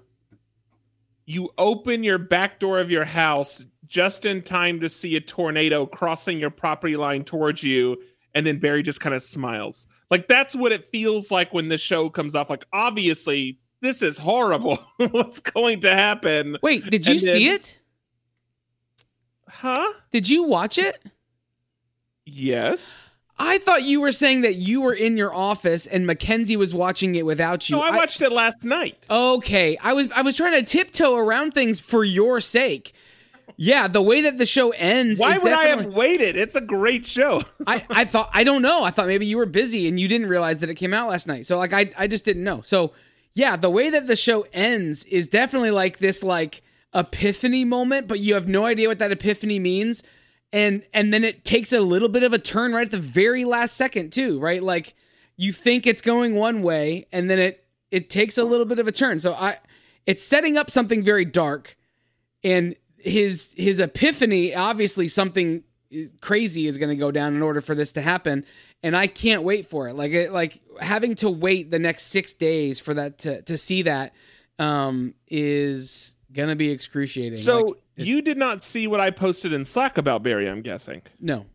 you 1.26 1.50
open 1.58 2.04
your 2.04 2.18
back 2.18 2.60
door 2.60 2.80
of 2.80 2.90
your 2.90 3.06
house 3.06 3.66
just 3.86 4.26
in 4.26 4.42
time 4.42 4.80
to 4.80 4.90
see 4.90 5.16
a 5.16 5.22
tornado 5.22 5.86
crossing 5.86 6.40
your 6.40 6.50
property 6.50 6.96
line 6.96 7.24
towards 7.24 7.64
you, 7.64 7.98
and 8.34 8.46
then 8.46 8.60
Barry 8.60 8.82
just 8.82 9.02
kind 9.02 9.16
of 9.16 9.22
smiles. 9.24 9.88
Like 10.10 10.28
that's 10.28 10.56
what 10.56 10.72
it 10.72 10.84
feels 10.84 11.32
like 11.32 11.54
when 11.54 11.68
the 11.68 11.78
show 11.78 12.10
comes 12.10 12.36
off. 12.36 12.50
Like 12.50 12.66
obviously 12.72 13.60
this 13.82 14.02
is 14.02 14.18
horrible. 14.20 14.78
What's 14.98 15.40
going 15.40 15.82
to 15.82 15.94
happen? 15.94 16.58
wait, 16.62 16.86
did 16.90 17.06
you 17.06 17.14
and 17.14 17.22
see 17.22 17.48
then- 17.48 17.56
it? 17.56 17.78
Huh? 19.50 19.92
Did 20.12 20.30
you 20.30 20.44
watch 20.44 20.78
it? 20.78 21.00
Yes. 22.26 23.10
I 23.40 23.60
thought 23.60 23.84
you 23.84 24.02
were 24.02 24.12
saying 24.12 24.42
that 24.42 24.56
you 24.56 24.82
were 24.82 24.94
in 24.94 25.16
your 25.16 25.34
office 25.34 25.86
and 25.86 26.06
Mackenzie 26.08 26.58
was 26.58 26.74
watching 26.74 27.16
it 27.16 27.26
without 27.26 27.70
you. 27.70 27.76
No, 27.76 27.84
I 27.84 27.96
watched 27.96 28.22
it 28.22 28.32
last 28.32 28.66
night. 28.66 29.06
Okay, 29.10 29.78
I 29.78 29.94
was 29.94 30.08
I 30.12 30.22
was 30.24 30.36
trying 30.36 30.56
to 30.56 30.64
tiptoe 30.64 31.16
around 31.16 31.54
things 31.54 31.80
for 31.80 32.04
your 32.04 32.40
sake. 32.42 32.94
Yeah, 33.56 33.88
the 33.88 34.02
way 34.02 34.22
that 34.22 34.38
the 34.38 34.46
show 34.46 34.72
ends. 34.72 35.20
Why 35.20 35.38
would 35.38 35.54
I 35.54 35.66
have 35.66 35.86
waited? 35.86 36.36
It's 36.36 36.56
a 36.56 36.62
great 36.62 37.06
show. 37.06 37.44
I, 37.66 37.86
I 37.90 38.06
thought 38.06 38.30
I 38.34 38.44
don't 38.44 38.62
know. 38.62 38.84
I 38.84 38.92
thought 38.92 39.08
maybe 39.08 39.26
you 39.28 39.38
were 39.38 39.46
busy 39.46 39.88
and 39.88 40.00
you 40.00 40.08
didn't 40.08 40.28
realize 40.28 40.60
that 40.60 40.70
it 40.70 40.76
came 40.76 40.94
out 40.94 41.10
last 41.10 41.28
night. 41.28 41.46
So 41.46 41.58
like 41.58 41.74
I 41.74 41.92
I 41.98 42.08
just 42.08 42.26
didn't 42.26 42.44
know. 42.44 42.62
So 42.62 42.92
yeah, 43.38 43.56
the 43.56 43.70
way 43.70 43.92
that 43.92 44.08
the 44.08 44.16
show 44.16 44.48
ends 44.52 45.04
is 45.04 45.28
definitely 45.28 45.70
like 45.70 46.00
this 46.00 46.24
like 46.24 46.64
epiphany 46.92 47.66
moment, 47.66 48.08
but 48.08 48.20
you 48.20 48.34
have 48.34 48.48
no 48.48 48.66
idea 48.66 48.88
what 48.88 48.98
that 48.98 49.12
epiphany 49.12 49.60
means. 49.60 50.02
And 50.52 50.84
and 50.92 51.14
then 51.14 51.24
it 51.24 51.46
takes 51.46 51.72
a 51.72 51.82
little 51.82 52.10
bit 52.10 52.24
of 52.24 52.34
a 52.34 52.40
turn 52.40 52.74
right 52.74 52.88
at 52.88 52.92
the 52.92 52.98
very 52.98 53.46
last 53.46 53.76
second 53.76 54.12
too, 54.12 54.40
right? 54.40 54.64
Like 54.64 54.96
you 55.36 55.52
think 55.52 55.86
it's 55.86 56.02
going 56.02 56.34
one 56.34 56.64
way 56.64 57.06
and 57.12 57.30
then 57.30 57.38
it 57.38 57.64
it 57.92 58.10
takes 58.10 58.40
a 58.40 58.44
little 58.44 58.66
bit 58.66 58.80
of 58.80 58.88
a 58.88 58.92
turn. 58.92 59.20
So 59.20 59.36
I 59.36 59.58
it's 60.08 60.24
setting 60.24 60.58
up 60.58 60.72
something 60.72 61.04
very 61.04 61.26
dark 61.26 61.78
and 62.44 62.76
his 62.98 63.54
his 63.56 63.80
epiphany 63.80 64.56
obviously 64.56 65.08
something 65.08 65.64
crazy 66.22 66.68
is 66.68 66.78
going 66.78 66.90
to 66.90 66.96
go 66.96 67.12
down 67.12 67.36
in 67.36 67.42
order 67.42 67.62
for 67.62 67.74
this 67.76 67.94
to 67.94 68.02
happen 68.02 68.44
and 68.84 68.96
I 68.96 69.08
can't 69.08 69.44
wait 69.44 69.66
for 69.68 69.88
it 69.88 69.96
like 69.96 70.12
it, 70.12 70.32
like 70.34 70.60
having 70.82 71.16
to 71.16 71.30
wait 71.30 71.72
the 71.72 71.80
next 71.80 72.04
6 72.08 72.34
days 72.34 72.80
for 72.80 72.94
that 72.94 73.20
to 73.20 73.42
to 73.44 73.58
see 73.58 73.84
that 73.84 74.14
um 74.60 75.14
is 75.30 76.16
going 76.34 76.50
to 76.50 76.56
be 76.56 76.72
excruciating 76.72 77.38
So 77.38 77.68
Like, 77.68 77.76
you 77.96 78.22
did 78.22 78.38
not 78.38 78.62
see 78.62 78.86
what 78.88 79.00
I 79.00 79.12
posted 79.12 79.54
in 79.54 79.64
Slack 79.66 79.98
about 79.98 80.24
Barry, 80.24 80.48
I'm 80.50 80.62
guessing. 80.62 81.02
no 81.20 81.46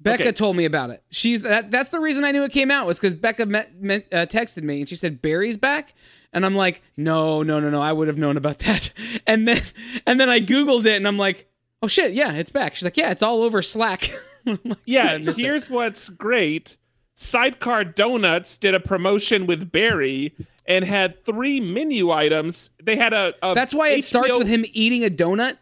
Becca 0.00 0.22
Okay. 0.22 0.32
told 0.32 0.54
me 0.56 0.64
about 0.64 0.90
it. 0.90 1.02
She's 1.10 1.42
that. 1.42 1.72
That's 1.72 1.88
the 1.88 1.98
reason 1.98 2.24
I 2.24 2.30
knew 2.30 2.44
it 2.44 2.52
came 2.52 2.70
out 2.70 2.86
was 2.86 3.00
because 3.00 3.14
Becca 3.16 3.46
met, 3.46 3.80
met, 3.82 4.06
uh, 4.12 4.26
texted 4.26 4.62
me 4.62 4.78
and 4.78 4.88
she 4.88 4.94
said 4.94 5.20
Barry's 5.20 5.56
back, 5.56 5.92
and 6.32 6.46
I'm 6.46 6.54
like, 6.54 6.82
no, 6.96 7.42
no, 7.42 7.58
no, 7.58 7.68
no. 7.68 7.82
I 7.82 7.92
would 7.92 8.06
have 8.06 8.16
known 8.16 8.36
about 8.36 8.58
that. 8.60 8.90
And 9.26 9.48
then 9.48 9.60
and 10.06 10.20
then 10.20 10.28
I 10.28 10.38
googled 10.38 10.86
it 10.86 10.94
and 10.94 11.08
I'm 11.08 11.18
like, 11.18 11.48
oh 11.82 11.86
shit, 11.88 12.12
yeah, 12.14 12.32
it's 12.32 12.50
back. 12.50 12.74
She's 12.76 12.84
like, 12.84 12.96
yeah, 12.96 13.10
it's 13.10 13.22
all 13.22 13.42
over 13.42 13.62
Slack. 13.62 14.10
Like, 14.46 14.78
Yeah, 14.86 15.12
it. 15.16 15.36
here's 15.36 15.68
what's 15.68 16.08
great. 16.08 16.78
Sidecar 17.14 17.84
Donuts 17.84 18.56
did 18.56 18.74
a 18.74 18.80
promotion 18.80 19.46
with 19.46 19.70
Barry 19.70 20.34
and 20.64 20.86
had 20.86 21.22
three 21.26 21.60
menu 21.60 22.10
items. 22.10 22.70
They 22.82 22.96
had 22.96 23.12
a, 23.12 23.34
a 23.42 23.52
That's 23.52 23.74
why 23.74 23.88
it 23.90 24.04
starts 24.04 24.34
with 24.38 24.48
him 24.48 24.64
eating 24.72 25.04
a 25.04 25.10
donut. 25.10 25.58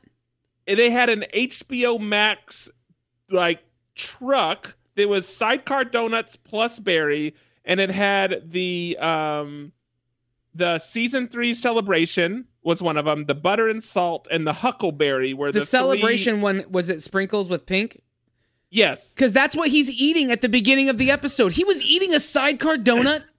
they 0.67 0.91
had 0.91 1.09
an 1.09 1.25
HBO 1.35 1.99
Max 1.99 2.69
like 3.29 3.65
truck. 3.97 4.77
There 4.95 5.09
was 5.09 5.27
sidecar 5.27 5.85
donuts 5.85 6.37
plus 6.37 6.79
Barry, 6.79 7.35
and 7.65 7.81
it 7.81 7.91
had 7.91 8.53
the 8.53 8.97
um 9.01 9.73
the 10.57 10.79
season 10.79 11.29
three 11.29 11.53
celebration 11.55 12.47
was 12.63 12.83
one 12.83 12.97
of 12.97 13.05
them. 13.05 13.27
The 13.27 13.35
butter 13.35 13.69
and 13.69 13.83
salt 13.83 14.27
and 14.31 14.47
the 14.47 14.53
huckleberry 14.55 15.33
were 15.35 15.53
The, 15.53 15.61
the, 15.61 15.65
three- 15.67 15.67
celebration 15.79 16.41
one 16.41 16.65
was 16.71 16.89
it 16.89 17.03
sprinkles 17.03 17.49
with 17.49 17.67
pink? 17.67 18.01
Yes, 18.71 19.13
Because 19.13 19.33
that's 19.33 19.55
what 19.55 19.69
he's 19.69 19.89
eating 19.91 20.31
at 20.33 20.41
the 20.41 20.49
beginning 20.49 20.89
of 20.89 20.99
the 20.99 21.11
episode. 21.11 21.53
He 21.53 21.63
was 21.65 21.85
eating 21.85 22.13
a 22.13 22.21
sidecar 22.21 22.77
donut. 22.77 23.23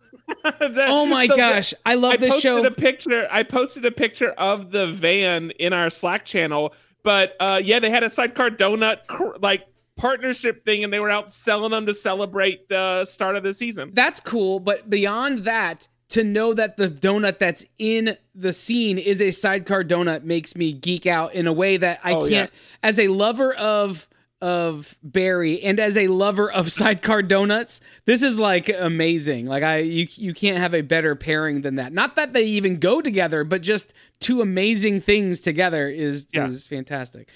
That- 0.43 0.87
Oh 0.89 1.05
my 1.05 1.25
so 1.27 1.33
the- 1.35 1.37
gosh, 1.37 1.73
I 1.85 1.95
love 1.95 2.13
I 2.13 2.17
this 2.17 2.39
show. 2.41 2.65
a 2.65 2.71
picture. 2.71 3.27
I 3.31 3.43
posted 3.43 3.85
a 3.85 3.91
picture 3.91 4.31
of 4.31 4.71
the 4.71 4.87
van 4.87 5.51
in 5.51 5.73
our 5.73 5.89
Slack 5.89 6.25
channel. 6.25 6.73
But 7.03 7.35
uh, 7.39 7.61
yeah, 7.63 7.79
they 7.79 7.89
had 7.89 8.03
a 8.03 8.09
sidecar 8.09 8.49
donut 8.49 9.07
cr- 9.07 9.37
like 9.39 9.65
partnership 9.95 10.65
thing, 10.65 10.83
and 10.83 10.91
they 10.91 10.99
were 10.99 11.09
out 11.09 11.31
selling 11.31 11.71
them 11.71 11.85
to 11.85 11.93
celebrate 11.93 12.67
the 12.69 13.05
start 13.05 13.35
of 13.37 13.43
the 13.43 13.53
season. 13.53 13.91
that's 13.93 14.19
cool, 14.19 14.59
but 14.59 14.89
beyond 14.89 15.39
that, 15.39 15.87
to 16.09 16.23
know 16.23 16.53
that 16.53 16.77
the 16.77 16.87
donut 16.87 17.37
that's 17.39 17.65
in 17.77 18.15
the 18.33 18.53
scene 18.53 18.97
is 18.97 19.21
a 19.21 19.31
sidecar 19.31 19.83
donut 19.83 20.23
makes 20.23 20.55
me 20.55 20.71
geek 20.71 21.05
out 21.05 21.33
in 21.33 21.47
a 21.47 21.53
way 21.53 21.77
that 21.77 21.99
I 22.03 22.13
Oh, 22.13 22.27
can't. 22.29 22.51
As 22.81 22.97
a 22.99 23.07
lover 23.09 23.53
of 23.53 24.07
of 24.39 24.95
Barry 25.01 25.59
and 25.63 25.79
as 25.79 25.97
a 25.97 26.07
lover 26.09 26.51
of 26.51 26.71
sidecar 26.79 27.23
donuts, 27.23 27.81
this 28.05 28.21
is 28.21 28.37
like 28.39 28.69
amazing. 28.69 29.47
Like 29.47 29.63
I, 29.63 29.79
you 29.79 30.07
you 30.11 30.33
can't 30.33 30.59
have 30.59 30.75
a 30.75 30.81
better 30.81 31.15
pairing 31.15 31.61
than 31.61 31.75
that. 31.75 31.91
Not 31.91 32.15
that 32.17 32.33
they 32.33 32.43
even 32.43 32.77
go 32.79 33.01
together, 33.01 33.43
but 33.43 33.61
just 33.63 33.93
two 34.19 34.41
amazing 34.41 35.01
things 35.01 35.41
together 35.41 35.89
is 35.89 36.27
Yeah. 36.33 36.47
is 36.47 36.67
fantastic. 36.67 37.29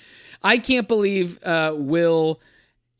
I 0.44 0.60
can't 0.60 0.88
believe 0.88 1.42
uh, 1.44 1.74
Will 1.76 2.40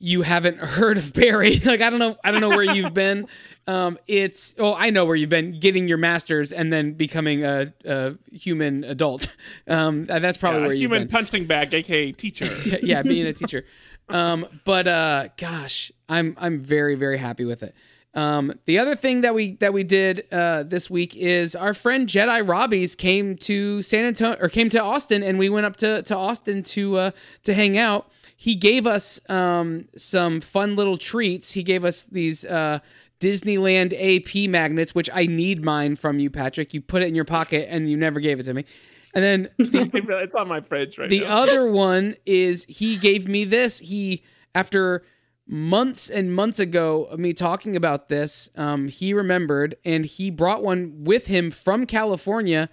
you 0.02 0.24
haven't 0.24 0.58
heard 0.78 0.98
of 0.98 1.14
Barry. 1.14 1.58
like 1.66 1.80
I 1.82 1.90
don't 1.90 2.00
know 2.00 2.18
I 2.24 2.32
don't 2.32 2.42
know 2.42 2.50
where 2.50 2.64
you've 2.76 2.94
been. 3.06 3.28
Um, 3.68 3.98
it's 4.08 4.56
oh 4.60 4.74
I 4.74 4.90
know 4.90 5.06
where 5.06 5.16
you've 5.16 5.30
been 5.30 5.60
getting 5.60 5.88
your 5.88 5.98
masters 6.00 6.52
and 6.52 6.74
then 6.74 6.94
becoming 6.94 7.46
a, 7.46 7.74
a 7.86 8.16
human 8.32 8.84
adult. 8.84 9.28
Um, 9.68 10.06
that's 10.08 10.38
probably 10.38 10.60
Yeah, 10.62 10.68
where 10.68 10.76
you've 10.76 10.90
been. 10.92 11.02
human 11.04 11.08
punching 11.10 11.46
bag, 11.46 11.74
aka 11.74 12.12
teacher. 12.12 12.46
yeah, 12.66 12.78
yeah, 12.82 13.02
being 13.04 13.28
a 13.28 13.34
teacher. 13.34 13.64
Um, 14.10 14.46
but 14.66 14.88
uh, 14.88 15.30
gosh, 15.38 15.92
I'm 16.10 16.36
I'm 16.40 16.60
very 16.62 16.96
very 16.96 17.18
happy 17.18 17.46
with 17.46 17.64
it. 17.64 17.74
Um, 18.14 18.52
the 18.66 18.78
other 18.80 18.94
thing 18.96 19.22
that 19.22 19.34
we 19.34 19.56
that 19.58 19.72
we 19.72 19.84
did 19.86 20.26
uh, 20.34 20.64
this 20.64 20.90
week 20.90 21.16
is 21.16 21.56
our 21.56 21.74
friend 21.74 22.10
Jedi 22.10 22.46
Robbies 22.46 22.98
came 22.98 23.38
to 23.38 23.82
San 23.84 24.04
Antonio 24.04 24.38
or 24.42 24.50
came 24.50 24.68
to 24.72 24.82
Austin, 24.84 25.24
and 25.24 25.40
we 25.40 25.48
went 25.48 25.66
up 25.66 25.78
to 25.78 26.02
to 26.04 26.18
Austin 26.18 26.62
to 26.64 26.98
uh, 26.98 27.12
to 27.44 27.54
hang 27.54 27.78
out. 27.78 28.12
He 28.42 28.56
gave 28.56 28.88
us 28.88 29.22
um, 29.30 29.88
some 29.96 30.42
fun 30.42 30.76
little 30.76 30.98
treats. 30.98 31.52
He 31.52 31.62
gave 31.62 31.86
us 31.86 32.06
these 32.06 32.44
uh, 32.44 32.80
Disneyland 33.20 33.94
AP 33.94 34.50
magnets, 34.50 34.96
which 34.96 35.12
I 35.14 35.28
need 35.28 35.64
mine 35.64 35.96
from 35.96 36.18
you, 36.18 36.32
Patrick. 36.32 36.74
You 36.74 36.82
put 36.82 37.04
it 37.04 37.08
in 37.08 37.14
your 37.14 37.24
pocket 37.24 37.68
and 37.70 37.88
you 37.88 37.96
never 37.96 38.20
gave 38.20 38.40
it 38.40 38.44
to 38.46 38.56
me. 38.56 38.66
And 39.14 39.24
then 39.24 39.50
the 39.60 40.18
it's 40.24 40.34
on 40.34 40.48
my 40.48 40.60
fridge 40.60 40.98
right 40.98 41.08
the 41.08 41.20
now. 41.20 41.44
other 41.44 41.72
one 41.72 42.16
is 42.26 42.66
he 42.68 42.98
gave 42.98 43.28
me 43.28 43.46
this. 43.46 43.78
He 43.78 44.24
after 44.56 45.04
months 45.48 46.10
and 46.10 46.34
months 46.34 46.58
ago 46.58 47.04
of 47.04 47.20
me 47.20 47.34
talking 47.34 47.76
about 47.76 48.10
this, 48.10 48.50
um, 48.56 48.88
he 48.88 49.14
remembered 49.14 49.76
and 49.86 50.04
he 50.04 50.32
brought 50.32 50.64
one 50.64 51.04
with 51.04 51.28
him 51.28 51.52
from 51.52 51.86
California. 51.86 52.70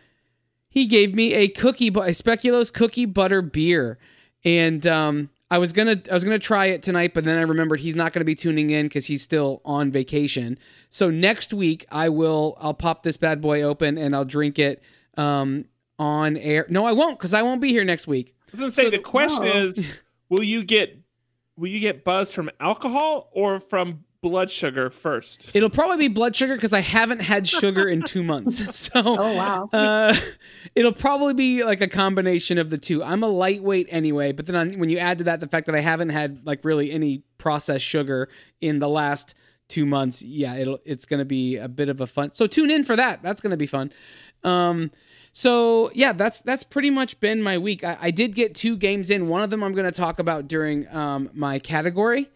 He 0.70 0.86
gave 0.86 1.14
me 1.14 1.34
a 1.34 1.46
cookie, 1.46 1.88
a 1.88 2.14
Speculoos 2.14 2.72
cookie 2.72 3.04
butter 3.04 3.42
beer, 3.42 3.98
and 4.42 4.86
um, 4.86 5.28
I 5.50 5.58
was 5.58 5.72
gonna 5.72 6.00
I 6.10 6.14
was 6.14 6.24
gonna 6.24 6.38
try 6.38 6.66
it 6.66 6.82
tonight, 6.82 7.14
but 7.14 7.24
then 7.24 7.38
I 7.38 7.42
remembered 7.42 7.80
he's 7.80 7.96
not 7.96 8.12
gonna 8.12 8.24
be 8.24 8.34
tuning 8.34 8.70
in 8.70 8.86
because 8.86 9.06
he's 9.06 9.22
still 9.22 9.62
on 9.64 9.90
vacation. 9.90 10.58
So 10.90 11.10
next 11.10 11.54
week 11.54 11.86
I 11.90 12.10
will 12.10 12.56
I'll 12.60 12.74
pop 12.74 13.02
this 13.02 13.16
bad 13.16 13.40
boy 13.40 13.62
open 13.62 13.96
and 13.96 14.14
I'll 14.14 14.26
drink 14.26 14.58
it 14.58 14.82
um, 15.16 15.64
on 15.98 16.36
air. 16.36 16.66
No, 16.68 16.84
I 16.86 16.92
won't 16.92 17.18
because 17.18 17.32
I 17.32 17.42
won't 17.42 17.60
be 17.60 17.70
here 17.70 17.84
next 17.84 18.06
week. 18.06 18.34
I 18.40 18.50
was 18.52 18.60
gonna 18.60 18.72
say 18.72 18.84
so 18.84 18.90
the 18.90 18.98
question 18.98 19.44
wow. 19.44 19.52
is, 19.52 19.98
will 20.28 20.42
you 20.42 20.64
get 20.64 20.98
will 21.56 21.68
you 21.68 21.80
get 21.80 22.04
buzz 22.04 22.34
from 22.34 22.50
alcohol 22.60 23.30
or 23.32 23.58
from 23.58 24.04
blood 24.20 24.50
sugar 24.50 24.90
first? 24.90 25.50
It'll 25.54 25.70
probably 25.70 25.96
be 25.96 26.08
blood 26.08 26.34
sugar 26.34 26.54
because 26.54 26.72
I 26.72 26.80
haven't 26.80 27.20
had 27.20 27.46
sugar 27.46 27.88
in 27.88 28.02
two 28.02 28.22
months. 28.22 28.58
So, 28.88 29.02
Oh 29.04 29.36
wow. 29.36 29.68
uh, 29.72 30.14
it'll 30.74 30.92
probably 30.92 31.34
be 31.34 31.64
like 31.64 31.80
a 31.80 31.88
combination 31.88 32.58
of 32.58 32.70
the 32.70 32.78
two. 32.78 33.02
I'm 33.02 33.22
a 33.22 33.28
lightweight 33.28 33.86
anyway, 33.90 34.32
but 34.32 34.46
then 34.46 34.56
on, 34.56 34.78
when 34.78 34.88
you 34.88 34.98
add 34.98 35.18
to 35.18 35.24
that 35.24 35.40
the 35.40 35.48
fact 35.48 35.66
that 35.66 35.74
I 35.74 35.80
haven't 35.80 36.10
had 36.10 36.44
like 36.46 36.64
really 36.64 36.90
any 36.90 37.22
processed 37.38 37.84
sugar 37.84 38.28
in 38.60 38.78
the 38.78 38.88
last 38.88 39.34
two 39.68 39.84
months, 39.84 40.22
yeah, 40.22 40.54
it'll 40.54 40.78
it's 40.84 41.04
gonna 41.04 41.24
be 41.24 41.56
a 41.56 41.68
bit 41.68 41.88
of 41.88 42.00
a 42.00 42.06
fun. 42.06 42.32
So 42.32 42.46
tune 42.46 42.70
in 42.70 42.84
for 42.84 42.96
that. 42.96 43.22
That's 43.22 43.40
gonna 43.40 43.56
be 43.56 43.66
fun. 43.66 43.92
Um, 44.44 44.90
so 45.32 45.90
yeah, 45.94 46.12
that's 46.12 46.40
that's 46.42 46.64
pretty 46.64 46.90
much 46.90 47.20
been 47.20 47.42
my 47.42 47.58
week. 47.58 47.84
I, 47.84 47.98
I 48.00 48.10
did 48.10 48.34
get 48.34 48.54
two 48.54 48.76
games 48.76 49.10
in. 49.10 49.28
One 49.28 49.42
of 49.42 49.50
them 49.50 49.62
I'm 49.62 49.74
gonna 49.74 49.92
talk 49.92 50.18
about 50.18 50.48
during 50.48 50.88
um, 50.94 51.30
my 51.34 51.58
category. 51.58 52.28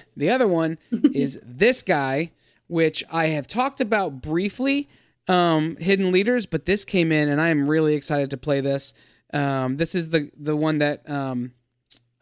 The 0.16 0.30
other 0.30 0.46
one 0.46 0.78
is 1.12 1.38
this 1.42 1.82
guy, 1.82 2.32
which 2.66 3.02
I 3.10 3.26
have 3.26 3.46
talked 3.46 3.80
about 3.80 4.20
briefly, 4.20 4.88
um, 5.28 5.76
Hidden 5.76 6.12
Leaders, 6.12 6.46
but 6.46 6.66
this 6.66 6.84
came 6.84 7.12
in 7.12 7.28
and 7.28 7.40
I 7.40 7.48
am 7.48 7.68
really 7.68 7.94
excited 7.94 8.30
to 8.30 8.36
play 8.36 8.60
this. 8.60 8.92
Um, 9.32 9.76
this 9.76 9.94
is 9.94 10.10
the 10.10 10.30
the 10.38 10.56
one 10.56 10.78
that 10.78 11.08
um, 11.08 11.52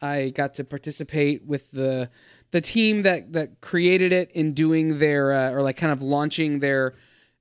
I 0.01 0.31
got 0.31 0.55
to 0.55 0.64
participate 0.64 1.45
with 1.45 1.71
the 1.71 2.11
the 2.53 2.61
team 2.61 3.03
that 3.03 3.33
that 3.33 3.61
created 3.61 4.12
it 4.12 4.31
in 4.33 4.55
doing 4.55 4.99
their 4.99 5.33
uh, 5.33 5.51
or 5.51 5.62
like 5.62 5.77
kind 5.77 5.93
of 5.93 6.03
launching 6.03 6.61
their 6.61 6.95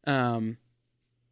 um, 0.07 0.57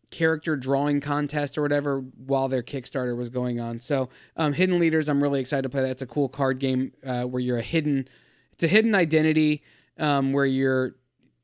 character 0.09 0.55
drawing 0.55 1.01
contest 1.01 1.57
or 1.57 1.61
whatever 1.61 1.99
while 1.99 2.47
their 2.47 2.63
Kickstarter 2.63 3.15
was 3.15 3.29
going 3.29 3.59
on. 3.59 3.79
So, 3.79 4.09
um, 4.35 4.53
Hidden 4.53 4.79
Leaders, 4.79 5.09
I'm 5.09 5.21
really 5.21 5.39
excited 5.39 5.63
to 5.63 5.69
play 5.69 5.81
that. 5.81 5.91
It's 5.91 6.01
a 6.01 6.07
cool 6.07 6.29
card 6.29 6.59
game 6.59 6.93
uh, 7.05 7.23
where 7.23 7.41
you're 7.41 7.57
a 7.57 7.63
hidden, 7.63 8.07
it's 8.57 8.63
a 8.63 8.67
hidden 8.67 8.95
identity 8.95 9.61
um, 9.99 10.33
where 10.33 10.45
your 10.45 10.95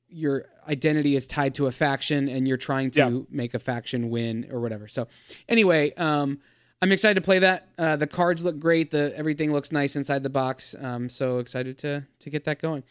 your 0.10 0.46
identity 0.68 1.16
is 1.16 1.28
tied 1.28 1.54
to 1.56 1.68
a 1.68 1.72
faction 1.72 2.28
and 2.30 2.48
you're 2.48 2.58
trying 2.58 2.90
to 2.92 3.00
Yeah. 3.00 3.20
make 3.30 3.54
a 3.54 3.60
faction 3.60 4.10
win 4.10 4.48
or 4.52 4.60
whatever. 4.60 4.88
So, 4.88 5.08
anyway, 5.50 5.92
um, 5.96 6.40
I'm 6.82 6.92
excited 6.92 7.16
to 7.16 7.22
play 7.22 7.40
that. 7.40 7.68
Uh, 7.78 7.96
the 7.96 8.06
cards 8.08 8.44
look 8.44 8.60
great. 8.60 8.92
The 8.92 9.14
everything 9.16 9.52
looks 9.54 9.72
nice 9.72 9.96
inside 9.96 10.22
the 10.24 10.30
box. 10.30 10.76
Um, 10.80 11.08
so 11.10 11.38
excited 11.40 11.78
to 11.80 12.06
to 12.20 12.30
get 12.32 12.46
that 12.46 12.60
going. 12.60 12.84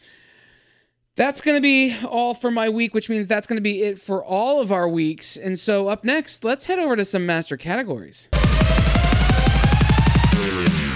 That's 1.15 1.41
going 1.41 1.57
to 1.57 1.61
be 1.61 1.95
all 2.07 2.33
for 2.33 2.49
my 2.49 2.69
week, 2.69 2.93
which 2.93 3.07
means 3.09 3.27
that's 3.27 3.45
going 3.45 3.57
to 3.57 3.61
be 3.61 3.83
it 3.83 3.99
for 3.99 4.23
all 4.23 4.59
of 4.61 4.71
our 4.71 4.87
weeks. 4.87 5.37
And 5.37 5.59
so, 5.59 5.87
up 5.89 6.03
next, 6.03 6.43
let's 6.43 6.65
head 6.65 6.79
over 6.79 6.95
to 6.95 7.05
some 7.05 7.25
master 7.25 7.55
categories. 7.57 8.29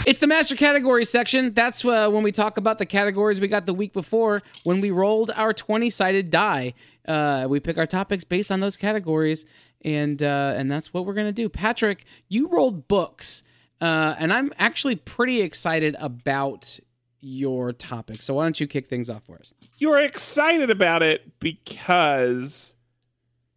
It's 0.07 0.19
the 0.19 0.27
master 0.27 0.55
category 0.55 1.03
section. 1.03 1.53
That's 1.53 1.83
uh, 1.83 2.07
when 2.09 2.23
we 2.23 2.31
talk 2.31 2.55
about 2.55 2.77
the 2.77 2.85
categories 2.85 3.41
we 3.41 3.49
got 3.49 3.65
the 3.65 3.73
week 3.73 3.91
before 3.91 4.41
when 4.63 4.79
we 4.79 4.89
rolled 4.89 5.31
our 5.35 5.51
20 5.51 5.89
sided 5.89 6.31
die. 6.31 6.75
Uh, 7.05 7.45
we 7.49 7.59
pick 7.59 7.77
our 7.77 7.85
topics 7.85 8.23
based 8.23 8.49
on 8.49 8.61
those 8.61 8.77
categories, 8.77 9.45
and 9.81 10.23
uh, 10.23 10.53
and 10.55 10.71
that's 10.71 10.93
what 10.93 11.05
we're 11.05 11.13
gonna 11.13 11.33
do. 11.33 11.49
Patrick, 11.49 12.05
you 12.29 12.47
rolled 12.47 12.87
books, 12.87 13.43
uh, 13.81 14.15
and 14.17 14.31
I'm 14.31 14.53
actually 14.57 14.95
pretty 14.95 15.41
excited 15.41 15.97
about 15.99 16.79
your 17.19 17.73
topic. 17.73 18.21
So 18.21 18.35
why 18.35 18.43
don't 18.43 18.61
you 18.61 18.65
kick 18.65 18.87
things 18.87 19.09
off 19.09 19.25
for 19.25 19.35
us? 19.35 19.53
You're 19.77 19.99
excited 19.99 20.69
about 20.69 21.03
it 21.03 21.37
because 21.39 22.77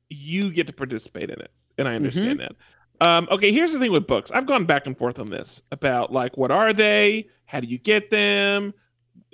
you 0.09 0.51
get 0.51 0.66
to 0.66 0.72
participate 0.72 1.30
in 1.30 1.40
it, 1.40 1.53
and 1.78 1.86
I 1.86 1.94
understand 1.94 2.40
that. 2.40 2.57
Um, 3.01 3.28
okay, 3.30 3.53
here's 3.53 3.72
the 3.72 3.78
thing 3.78 3.92
with 3.92 4.07
books. 4.07 4.30
I've 4.30 4.46
gone 4.46 4.66
back 4.66 4.86
and 4.86 4.96
forth 4.96 5.18
on 5.18 5.30
this 5.30 5.62
about 5.72 6.12
like 6.12 6.36
what 6.36 6.51
are 6.51 6.72
they? 6.72 7.28
How 7.46 7.61
do 7.61 7.66
you 7.66 7.78
get 7.78 8.11
them? 8.11 8.74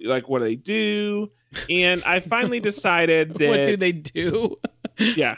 Like 0.04 0.28
what 0.28 0.38
do 0.38 0.44
they 0.44 0.54
do? 0.54 1.30
And 1.68 2.02
I 2.04 2.20
finally 2.20 2.60
decided 2.72 3.34
that 3.34 3.48
what 3.48 3.64
do 3.66 3.76
they 3.76 3.92
do? 3.92 4.56
yeah. 4.98 5.36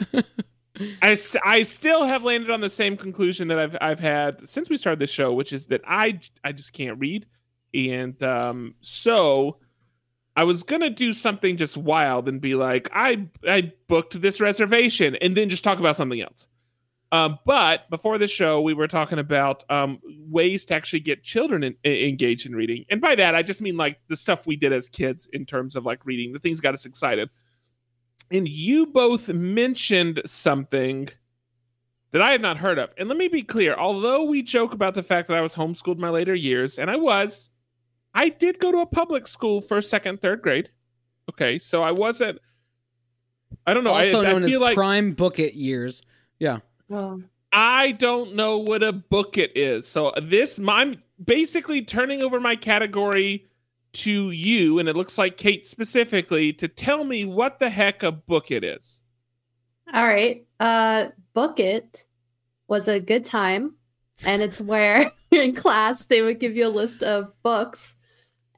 I, 1.02 1.16
I 1.44 1.62
still 1.62 2.04
have 2.04 2.22
landed 2.22 2.50
on 2.50 2.60
the 2.60 2.68
same 2.68 2.96
conclusion 2.96 3.48
that 3.48 3.58
I've 3.58 3.76
I've 3.80 4.00
had 4.00 4.46
since 4.48 4.68
we 4.68 4.76
started 4.76 5.00
the 5.00 5.06
show, 5.06 5.32
which 5.32 5.52
is 5.52 5.66
that 5.66 5.80
I 5.86 6.20
I 6.44 6.52
just 6.52 6.72
can't 6.72 6.98
read, 7.00 7.26
and 7.74 8.22
um, 8.22 8.74
so 8.80 9.56
I 10.36 10.44
was 10.44 10.62
gonna 10.62 10.90
do 10.90 11.12
something 11.12 11.56
just 11.56 11.76
wild 11.76 12.28
and 12.28 12.40
be 12.40 12.54
like 12.54 12.90
I 12.92 13.26
I 13.48 13.72
booked 13.88 14.20
this 14.20 14.40
reservation 14.40 15.16
and 15.16 15.36
then 15.36 15.48
just 15.48 15.64
talk 15.64 15.80
about 15.80 15.96
something 15.96 16.20
else. 16.20 16.46
Um, 17.10 17.38
but 17.46 17.88
before 17.88 18.18
the 18.18 18.26
show, 18.26 18.60
we 18.60 18.74
were 18.74 18.86
talking 18.86 19.18
about 19.18 19.64
um, 19.70 19.98
ways 20.04 20.66
to 20.66 20.74
actually 20.74 21.00
get 21.00 21.22
children 21.22 21.62
in, 21.62 21.74
e- 21.84 22.06
engaged 22.08 22.44
in 22.46 22.54
reading, 22.54 22.84
and 22.90 23.00
by 23.00 23.14
that 23.14 23.34
I 23.34 23.42
just 23.42 23.62
mean 23.62 23.76
like 23.76 23.98
the 24.08 24.16
stuff 24.16 24.46
we 24.46 24.56
did 24.56 24.72
as 24.72 24.88
kids 24.88 25.26
in 25.32 25.46
terms 25.46 25.74
of 25.74 25.86
like 25.86 26.04
reading, 26.04 26.32
the 26.32 26.38
things 26.38 26.60
got 26.60 26.74
us 26.74 26.84
excited 26.84 27.30
and 28.30 28.48
you 28.48 28.86
both 28.86 29.28
mentioned 29.28 30.22
something 30.26 31.08
that 32.10 32.22
I 32.22 32.32
had 32.32 32.42
not 32.42 32.58
heard 32.58 32.78
of. 32.78 32.92
And 32.96 33.08
let 33.08 33.18
me 33.18 33.28
be 33.28 33.42
clear, 33.42 33.74
although 33.74 34.24
we 34.24 34.42
joke 34.42 34.72
about 34.72 34.94
the 34.94 35.02
fact 35.02 35.28
that 35.28 35.36
I 35.36 35.40
was 35.40 35.54
homeschooled 35.54 35.96
in 35.96 36.00
my 36.00 36.10
later 36.10 36.34
years, 36.34 36.78
and 36.78 36.90
I 36.90 36.96
was, 36.96 37.50
I 38.14 38.28
did 38.28 38.58
go 38.58 38.72
to 38.72 38.78
a 38.78 38.86
public 38.86 39.26
school 39.26 39.60
for 39.60 39.80
second, 39.80 40.20
third 40.20 40.42
grade. 40.42 40.70
Okay, 41.30 41.58
so 41.58 41.82
I 41.82 41.90
wasn't. 41.90 42.38
I 43.66 43.74
don't 43.74 43.84
know. 43.84 43.92
also 43.92 44.22
I, 44.22 44.28
I 44.28 44.32
known 44.32 44.44
as 44.44 44.50
feel 44.50 44.60
like 44.60 44.74
prime 44.74 45.12
book 45.12 45.38
it 45.38 45.54
years. 45.54 46.02
Yeah. 46.38 46.58
Well, 46.88 47.22
I 47.52 47.92
don't 47.92 48.34
know 48.34 48.58
what 48.58 48.82
a 48.82 48.92
book 48.92 49.38
it 49.38 49.56
is. 49.56 49.86
So 49.86 50.12
this, 50.20 50.60
I'm 50.66 51.02
basically 51.22 51.82
turning 51.82 52.22
over 52.22 52.40
my 52.40 52.56
category 52.56 53.46
to 53.94 54.30
you, 54.30 54.78
and 54.78 54.88
it 54.88 54.96
looks 54.96 55.18
like 55.18 55.36
Kate 55.36 55.66
specifically 55.66 56.52
to 56.54 56.68
tell 56.68 57.04
me 57.04 57.24
what 57.24 57.58
the 57.58 57.70
heck 57.70 58.02
a 58.02 58.12
book 58.12 58.50
it 58.50 58.64
is. 58.64 59.00
all 59.92 60.06
right. 60.06 60.46
Uh, 60.60 61.08
book 61.34 61.58
it 61.58 62.06
was 62.68 62.88
a 62.88 63.00
good 63.00 63.24
time, 63.24 63.76
and 64.24 64.42
it's 64.42 64.60
where 64.60 65.10
in 65.30 65.54
class 65.54 66.06
they 66.06 66.22
would 66.22 66.40
give 66.40 66.56
you 66.56 66.66
a 66.66 66.68
list 66.68 67.02
of 67.02 67.32
books, 67.42 67.96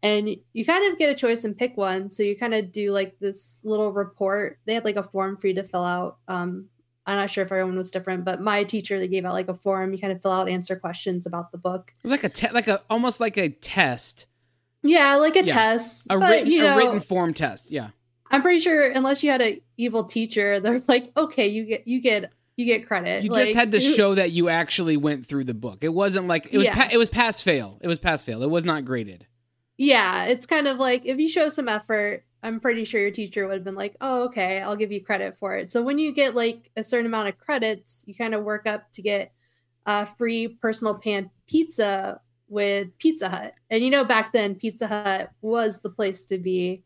and 0.02 0.28
you 0.52 0.64
kind 0.64 0.90
of 0.90 0.98
get 0.98 1.10
a 1.10 1.14
choice 1.14 1.44
and 1.44 1.56
pick 1.56 1.76
one. 1.76 2.08
So 2.08 2.22
you 2.22 2.36
kind 2.36 2.54
of 2.54 2.72
do 2.72 2.90
like 2.90 3.18
this 3.20 3.60
little 3.62 3.92
report. 3.92 4.58
They 4.64 4.74
had 4.74 4.84
like 4.84 4.96
a 4.96 5.02
form 5.02 5.36
for 5.36 5.46
you 5.46 5.54
to 5.54 5.62
fill 5.62 5.84
out. 5.84 6.18
Um, 6.26 6.66
I'm 7.10 7.16
not 7.16 7.30
sure 7.30 7.44
if 7.44 7.50
everyone 7.52 7.76
was 7.76 7.90
different, 7.90 8.24
but 8.24 8.40
my 8.40 8.64
teacher 8.64 8.98
they 8.98 9.08
gave 9.08 9.24
out 9.24 9.32
like 9.32 9.48
a 9.48 9.54
form. 9.54 9.92
You 9.92 9.98
kind 9.98 10.12
of 10.12 10.22
fill 10.22 10.30
out, 10.32 10.48
answer 10.48 10.76
questions 10.76 11.26
about 11.26 11.52
the 11.52 11.58
book. 11.58 11.92
It 11.98 12.02
was 12.04 12.10
like 12.10 12.24
a 12.24 12.28
te- 12.28 12.50
like 12.52 12.68
a 12.68 12.80
almost 12.88 13.20
like 13.20 13.36
a 13.36 13.48
test. 13.50 14.26
Yeah, 14.82 15.16
like 15.16 15.36
a 15.36 15.44
Yeah. 15.44 15.52
test. 15.52 16.06
A, 16.10 16.18
but, 16.18 16.30
written, 16.30 16.50
you 16.50 16.62
know, 16.62 16.74
a 16.74 16.76
written 16.78 17.00
form 17.00 17.34
test. 17.34 17.70
Yeah. 17.70 17.88
I'm 18.30 18.42
pretty 18.42 18.60
sure 18.60 18.88
unless 18.90 19.22
you 19.24 19.30
had 19.30 19.40
an 19.40 19.60
evil 19.76 20.04
teacher, 20.04 20.60
they're 20.60 20.80
like, 20.86 21.10
okay, 21.16 21.48
you 21.48 21.64
get 21.64 21.86
you 21.88 22.00
get 22.00 22.32
you 22.56 22.66
get 22.66 22.86
credit. 22.86 23.24
You 23.24 23.30
Like, 23.30 23.46
just 23.46 23.56
had 23.56 23.72
to 23.72 23.80
show 23.80 24.14
that 24.16 24.30
you 24.32 24.48
actually 24.50 24.96
went 24.98 25.24
through 25.26 25.44
the 25.44 25.54
book. 25.54 25.82
It 25.82 25.92
wasn't 25.92 26.28
like 26.28 26.48
it 26.52 26.58
was. 26.58 26.66
Yeah. 26.66 26.74
Pa- 26.74 26.88
it 26.92 26.96
was 26.98 27.08
pass 27.08 27.40
fail. 27.42 27.78
It 27.82 27.88
was 27.88 27.98
pass 27.98 28.22
fail. 28.22 28.42
It 28.42 28.50
was 28.50 28.64
not 28.64 28.84
graded. 28.84 29.26
Yeah, 29.78 30.24
it's 30.26 30.44
kind 30.46 30.68
of 30.68 30.76
like 30.78 31.06
if 31.06 31.18
you 31.18 31.28
show 31.28 31.48
some 31.48 31.68
effort, 31.68 32.24
I'm 32.42 32.60
pretty 32.60 32.84
sure 32.84 33.00
your 33.00 33.10
teacher 33.10 33.46
would 33.46 33.54
have 33.54 33.64
been 33.64 33.74
like, 33.74 33.96
oh, 34.00 34.24
okay, 34.24 34.60
I'll 34.60 34.76
give 34.76 34.92
you 34.92 35.04
credit 35.04 35.38
for 35.38 35.56
it. 35.56 35.70
So 35.70 35.82
when 35.82 35.98
you 35.98 36.12
get 36.12 36.34
like 36.34 36.70
a 36.76 36.82
certain 36.82 37.06
amount 37.06 37.28
of 37.28 37.38
credits, 37.38 38.04
you 38.06 38.14
kind 38.14 38.34
of 38.34 38.44
work 38.44 38.66
up 38.66 38.90
to 38.92 39.02
get 39.02 39.32
a 39.86 40.06
free 40.06 40.48
personal 40.48 40.94
pan 40.94 41.30
pizza 41.46 42.20
with 42.48 42.88
Pizza 42.98 43.28
Hut. 43.28 43.54
And 43.68 43.84
you 43.84 43.90
know, 43.90 44.04
back 44.04 44.32
then, 44.32 44.54
Pizza 44.54 44.86
Hut 44.86 45.30
was 45.42 45.80
the 45.80 45.90
place 45.90 46.24
to 46.26 46.38
be 46.38 46.82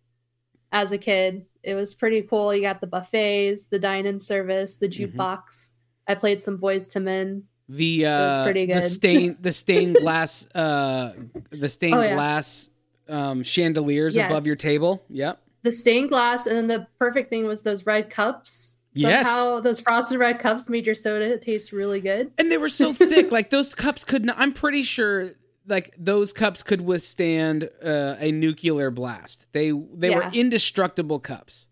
as 0.73 0.91
a 0.93 0.99
kid. 0.99 1.47
It 1.63 1.75
was 1.75 1.95
pretty 1.95 2.23
cool. 2.23 2.55
You 2.55 2.61
got 2.63 2.81
the 2.81 2.87
buffets, 2.87 3.65
the 3.67 3.79
dine-in 3.79 4.19
service, 4.21 4.77
the 4.77 4.89
Mhm. 4.89 5.15
jukebox. 5.15 5.71
I 6.07 6.17
played 6.17 6.43
some 6.43 6.59
Boyz 6.59 6.95
II 6.95 7.03
Men. 7.03 7.45
The 7.69 8.05
uh, 8.07 8.45
the 8.53 8.83
stained 8.83 9.39
the 9.41 9.53
stained 9.63 9.97
glass 9.97 10.47
uh 10.55 11.15
the 11.51 11.69
stained 11.69 11.95
Oh, 11.95 12.03
yeah. 12.03 12.15
glass 12.15 12.69
um 13.09 13.43
chandeliers 13.43 14.17
Yes. 14.17 14.31
above 14.31 14.47
your 14.47 14.57
table. 14.57 15.03
Yep. 15.09 15.41
The 15.65 15.73
stained 15.73 16.11
glass, 16.11 16.47
and 16.47 16.57
then 16.57 16.67
the 16.69 16.87
perfect 16.99 17.31
thing 17.31 17.47
was 17.47 17.63
those 17.63 17.85
red 17.87 18.11
cups. 18.11 18.77
Yes. 18.93 19.27
Somehow 19.27 19.61
those 19.61 19.81
frosted 19.81 20.21
red 20.21 20.39
cups 20.39 20.71
made 20.71 20.87
your 20.87 20.95
soda 20.95 21.37
taste 21.39 21.73
really 21.73 22.01
good. 22.01 22.31
And 22.39 22.53
they 22.53 22.59
were 22.59 22.69
so 22.69 22.93
thick. 22.93 23.33
Like 23.33 23.51
those 23.51 23.75
cups 23.75 24.05
could 24.05 24.25
not. 24.25 24.37
I'm 24.39 24.53
pretty 24.53 24.83
sure 24.83 25.33
like 25.67 25.95
those 25.99 26.33
cups 26.33 26.63
could 26.63 26.81
withstand 26.81 27.71
uh, 27.85 28.15
a 28.19 28.31
nuclear 28.31 28.91
blast. 28.93 29.49
They 29.53 29.73
they 29.95 30.15
were 30.15 30.31
indestructible 30.33 31.19
cups. 31.19 31.69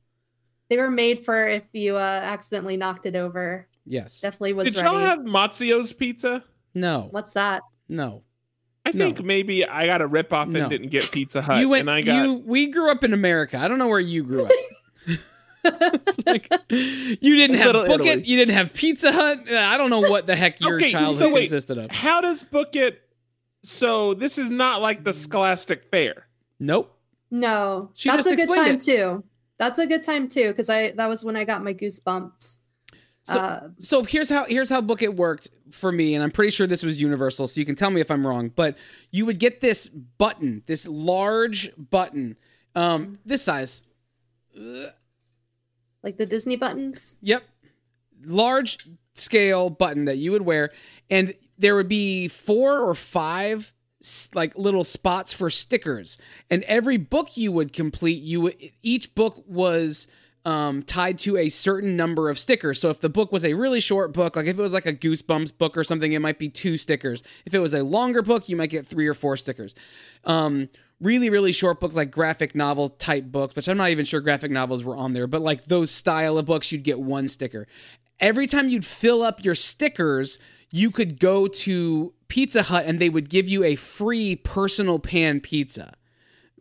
They 0.69 0.79
were 0.79 0.91
made 0.91 1.25
for 1.25 1.47
if 1.47 1.65
you 1.73 1.97
uh, 1.97 2.01
accidentally 2.01 2.77
knocked 2.77 3.07
it 3.07 3.15
over. 3.15 3.69
Yes. 3.85 4.21
Definitely 4.21 4.55
was 4.55 4.73
Did 4.73 4.83
ready. 4.83 4.89
y'all 4.89 5.05
have 5.05 5.19
Mazzio's 5.21 5.93
pizza? 5.93 6.43
No. 6.75 7.09
What's 7.11 7.33
that? 7.33 7.63
No. 7.89 8.23
I 8.85 8.91
No. 8.91 9.05
think 9.07 9.23
maybe 9.25 9.65
I 9.65 9.87
got 9.87 10.01
a 10.03 10.07
rip 10.07 10.33
off 10.33 10.47
and 10.47 10.55
No. 10.55 10.69
didn't 10.69 10.89
get 10.91 11.11
Pizza 11.13 11.41
Hut, 11.43 11.61
you 11.61 11.69
went. 11.69 11.83
and 11.83 11.91
I 11.91 12.01
got 12.03 12.25
you. 12.25 12.35
We 12.45 12.67
grew 12.67 12.91
up 12.91 13.05
in 13.05 13.13
America. 13.13 13.57
I 13.59 13.69
don't 13.69 13.79
know 13.79 13.87
where 13.89 14.01
you 14.01 14.23
grew 14.25 14.47
up. 14.47 14.53
like 16.27 16.49
you 16.69 17.37
didn't 17.37 17.57
have 17.57 17.67
Little 17.67 17.87
Book 17.87 18.05
It. 18.05 18.25
You 18.27 18.37
didn't 18.37 18.57
have 18.57 18.73
Pizza 18.73 19.13
Hut. 19.13 19.49
I 19.49 19.77
don't 19.77 19.91
know 19.91 20.01
what 20.01 20.27
the 20.27 20.35
heck 20.35 20.61
your 20.61 20.75
Okay, 20.77 20.89
childhood 20.89 21.15
so 21.15 21.29
wait. 21.33 21.43
consisted 21.43 21.79
of. 21.79 21.89
How 21.91 22.21
does 22.21 22.43
Book 22.43 22.75
It? 22.75 23.01
So 23.63 24.13
this 24.15 24.39
is 24.39 24.51
not 24.51 24.83
like 24.83 25.05
the 25.05 25.13
Scholastic 25.13 25.85
Fair. 25.85 26.27
Nope. 26.59 26.93
No, 27.31 27.91
She 27.95 28.11
that's 28.11 28.27
a 28.27 28.35
good 28.35 28.53
time 28.53 28.75
it. 28.75 28.81
too. 28.81 29.23
That's 29.59 29.79
a 29.79 29.87
good 29.87 30.03
time 30.03 30.29
too 30.29 30.49
because 30.49 30.69
I 30.69 30.91
that 30.93 31.07
was 31.09 31.25
when 31.25 31.37
I 31.37 31.45
got 31.45 31.63
my 31.63 31.73
goosebumps. 31.75 32.59
So- 33.25 33.39
uh, 33.39 33.69
so 33.79 34.03
here's 34.03 34.29
how 34.29 34.45
here's 34.47 34.69
how 34.69 34.81
book 34.81 35.01
it 35.03 35.15
worked 35.15 35.49
for 35.71 35.93
me 35.93 36.15
and 36.15 36.25
i'm 36.25 36.33
pretty 36.33 36.51
sure 36.51 36.67
this 36.67 36.83
was 36.83 37.01
universal 37.01 37.47
so 37.47 37.61
you 37.61 37.65
can 37.65 37.77
tell 37.77 37.89
me 37.91 38.01
if 38.01 38.11
i'm 38.11 38.27
wrong 38.27 38.49
but 38.49 38.77
you 39.13 39.25
would 39.27 39.39
get 39.39 39.61
this 39.61 39.89
button 39.89 40.63
this 40.67 40.89
large 40.89 41.71
button 41.79 42.37
um 42.75 43.19
this 43.25 43.43
size. 43.45 43.83
Like 46.03 46.17
the 46.17 46.27
Disney 46.27 46.57
buttons. 46.57 47.17
yep. 47.23 47.45
Large 48.25 48.89
scale 49.15 49.71
button 49.71 50.07
that 50.07 50.17
you 50.17 50.33
would 50.33 50.43
wear 50.43 50.71
and 51.11 51.35
there 51.59 51.77
would 51.77 51.89
be 51.89 52.29
four 52.29 52.81
or 52.81 52.95
five 52.95 53.73
like 54.35 54.57
little 54.57 54.83
spots 54.85 55.33
for 55.33 55.49
stickers. 55.49 56.19
And 56.51 56.65
every 56.65 56.97
book 56.97 57.37
you 57.37 57.53
would 57.53 57.73
complete 57.73 58.21
you 58.23 58.41
would, 58.43 58.57
each 58.83 59.15
book 59.15 59.45
was 59.47 60.09
um, 60.45 60.83
tied 60.83 61.19
to 61.21 61.37
a 61.37 61.49
certain 61.49 61.97
number 61.97 62.29
of 62.29 62.39
stickers. 62.39 62.81
So 62.81 62.91
if 62.91 63.01
the 63.01 63.09
book 63.09 63.31
was 63.33 63.45
a 63.45 63.55
really 63.55 63.81
short 63.81 64.13
book 64.13 64.37
like 64.37 64.47
if 64.47 64.59
it 64.59 64.63
was 64.63 64.73
like 64.73 64.87
a 64.87 64.93
goosebumps 64.93 65.57
book 65.57 65.77
or 65.77 65.85
something 65.85 66.13
it 66.13 66.21
might 66.21 66.39
be 66.39 66.49
two 66.49 66.77
stickers. 66.77 67.23
If 67.47 67.55
it 67.55 67.61
was 67.61 67.75
a 67.75 67.83
longer 67.83 68.23
book 68.23 68.49
you 68.49 68.57
might 68.57 68.71
get 68.71 68.87
three 68.87 69.07
or 69.07 69.15
four 69.15 69.37
stickers. 69.37 69.75
Um, 70.25 70.69
really 71.01 71.31
really 71.31 71.53
short 71.53 71.81
books 71.81 71.97
like 71.97 72.11
graphic 72.11 72.55
novel 72.55 72.89
type 72.89 73.25
books 73.25 73.57
which 73.57 73.67
i'm 73.67 73.77
not 73.77 73.91
even 73.91 74.05
sure 74.05 74.21
graphic 74.21 74.53
novels 74.53 74.85
were 74.85 74.97
on 74.97 75.15
there 75.15 75.27
but 75.27 75.43
like 75.43 75.65
those 75.65 75.91
style 75.91 76.39
of 76.39 76.47
books 76.47 76.71
you'd 76.71 76.85
get 76.85 77.01
one 77.01 77.27
sticker. 77.29 77.67
Every 78.21 78.47
time 78.47 78.69
you'd 78.69 78.87
fill 78.87 79.23
up 79.23 79.45
your 79.45 79.57
stickers, 79.57 80.39
you 80.71 80.93
could 80.93 81.19
go 81.19 81.49
to 81.49 82.15
Pizza 82.29 82.63
Hut 82.63 82.85
and 82.87 83.01
they 83.01 83.11
would 83.11 83.29
give 83.29 83.49
you 83.49 83.65
a 83.65 83.75
free 83.75 84.37
personal 84.37 85.01
pan 85.01 85.41
pizza. 85.41 85.95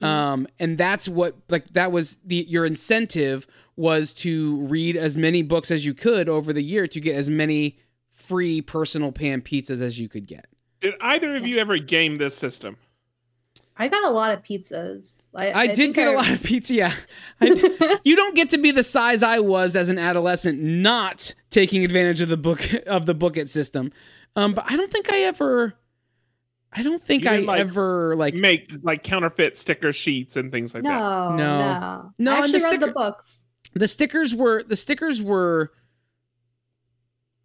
Um, 0.02 0.48
and 0.60 0.78
that's 0.78 1.08
what 1.08 1.36
like 1.50 1.68
that 1.74 1.92
was 1.92 2.18
the 2.26 2.46
your 2.48 2.66
incentive 2.66 3.46
was 3.76 4.14
to 4.14 4.58
read 4.62 4.96
as 4.98 5.16
many 5.18 5.42
books 5.44 5.72
as 5.72 5.86
you 5.86 5.94
could 5.94 6.28
over 6.28 6.52
the 6.54 6.64
year 6.64 6.88
to 6.88 7.00
get 7.00 7.16
as 7.16 7.30
many 7.30 7.78
free 8.12 8.62
personal 8.62 9.12
pan 9.12 9.42
pizzas 9.42 9.82
as 9.82 10.00
you 10.00 10.10
could 10.10 10.26
get. 10.26 10.46
Did 10.80 10.96
either 11.02 11.36
of 11.36 11.46
you 11.46 11.60
ever 11.60 11.78
game 11.78 12.16
this 12.16 12.36
system? 12.36 12.78
I 13.78 13.88
got 13.88 14.04
a 14.04 14.10
lot 14.10 14.32
of 14.32 14.44
pizzas. 14.44 15.26
I, 15.36 15.52
I, 15.52 15.68
did 15.68 15.94
get 15.96 16.08
I- 16.08 16.12
a 16.12 16.16
lot 16.16 16.30
of 16.30 16.44
pizza. 16.44 16.74
Yeah, 16.74 16.94
I, 17.40 18.00
you 18.04 18.16
don't 18.16 18.36
get 18.36 18.50
to 18.52 18.58
be 18.58 18.72
the 18.72 18.84
size 18.84 19.24
I 19.24 19.40
was 19.40 19.76
as 19.76 19.90
an 19.90 19.98
adolescent, 19.98 20.62
not 20.62 21.34
taking 21.50 21.84
advantage 21.84 22.22
of 22.22 22.30
the 22.30 22.38
book 22.38 22.62
of 22.86 23.06
the 23.06 23.14
book 23.14 23.38
it 23.38 23.50
system. 23.50 23.92
Um, 24.36 24.54
but 24.54 24.66
I 24.70 24.76
don't 24.76 24.92
think 24.92 25.12
I 25.12 25.22
ever. 25.22 25.74
I 26.74 26.84
don't 26.84 27.02
think 27.02 27.26
I 27.26 27.38
like, 27.40 27.60
ever 27.60 28.16
like. 28.16 28.34
Make 28.34 28.72
like 28.82 29.04
counterfeit 29.04 29.58
sticker 29.58 29.92
sheets 29.92 30.36
and 30.38 30.52
things 30.52 30.74
like 30.74 30.84
that. 30.84 30.90
no, 30.90 31.36
No. 31.36 31.58
no, 31.58 32.14
No, 32.18 32.32
I 32.32 32.36
and 32.38 32.46
actually 32.46 32.52
the 32.52 32.54
read 32.54 32.62
sticker- 32.74 32.86
the 32.88 32.92
books. 32.94 33.44
the 33.74 33.88
stickers 33.88 34.34
were 34.36 34.64
the 34.64 34.76
stickers 34.76 35.22
were 35.22 35.72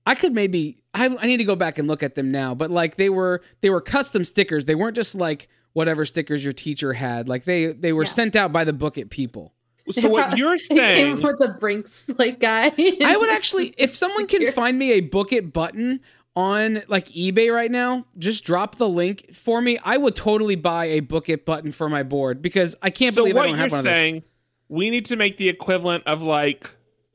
I 0.07 0.14
could 0.14 0.33
maybe 0.33 0.79
I, 0.95 1.07
I 1.07 1.27
need 1.27 1.39
to 1.39 1.45
go 1.45 1.57
back 1.57 1.79
and 1.79 1.89
look 1.89 2.03
at 2.03 2.14
them 2.14 2.31
now, 2.31 2.55
but 2.55 2.70
like 2.70 2.97
they 2.97 3.09
were 3.09 3.43
they 3.61 3.70
were 3.70 3.81
custom 3.81 4.24
stickers. 4.24 4.64
They 4.64 4.74
weren't 4.77 4.95
just 4.97 5.14
like 5.14 5.49
whatever 5.72 6.05
stickers 6.05 6.45
your 6.45 6.53
teacher 6.53 6.93
had. 6.93 7.29
Like 7.29 7.45
they 7.45 7.66
they 7.72 7.93
were 7.93 8.05
Yeah. 8.05 8.09
sent 8.11 8.37
out 8.37 8.53
by 8.53 8.64
the 8.64 8.72
book 8.72 8.97
it 8.99 9.11
people. 9.11 9.53
So 9.91 10.09
what 10.09 10.37
you're 10.39 10.55
It 10.55 10.68
came 10.68 10.77
saying? 10.79 11.14
with 11.22 11.39
the 11.39 11.57
Brinks 11.59 12.09
like 12.18 12.39
guy. 12.39 12.72
I 13.05 13.16
would 13.16 13.31
actually 13.31 13.74
if 13.77 13.97
someone 13.97 14.27
can 14.29 14.51
find 14.53 14.79
me 14.79 14.93
a 14.93 15.01
book 15.01 15.33
it 15.33 15.53
button 15.53 16.01
on 16.37 16.82
like 16.87 17.09
eBay 17.09 17.53
right 17.53 17.70
now, 17.70 18.07
just 18.18 18.45
drop 18.45 18.76
the 18.76 18.89
link 18.89 19.34
for 19.34 19.61
me. 19.62 19.78
I 19.82 19.97
would 19.97 20.14
totally 20.14 20.55
buy 20.55 20.84
a 20.84 21.01
book 21.01 21.30
it 21.30 21.47
button 21.47 21.72
for 21.72 21.89
my 21.89 22.03
board 22.03 22.43
because 22.43 22.76
I 22.82 22.91
can't 22.91 23.14
so 23.14 23.22
believe 23.22 23.37
I 23.39 23.43
don't 23.43 23.51
you're 23.51 23.59
have 23.59 23.70
one 23.72 23.78
of 23.78 23.84
those. 23.84 23.95
saying? 23.95 24.22
We 24.68 24.91
need 24.91 25.07
to 25.07 25.16
make 25.16 25.39
the 25.39 25.49
equivalent 25.49 26.05
of 26.07 26.22
like 26.22 26.68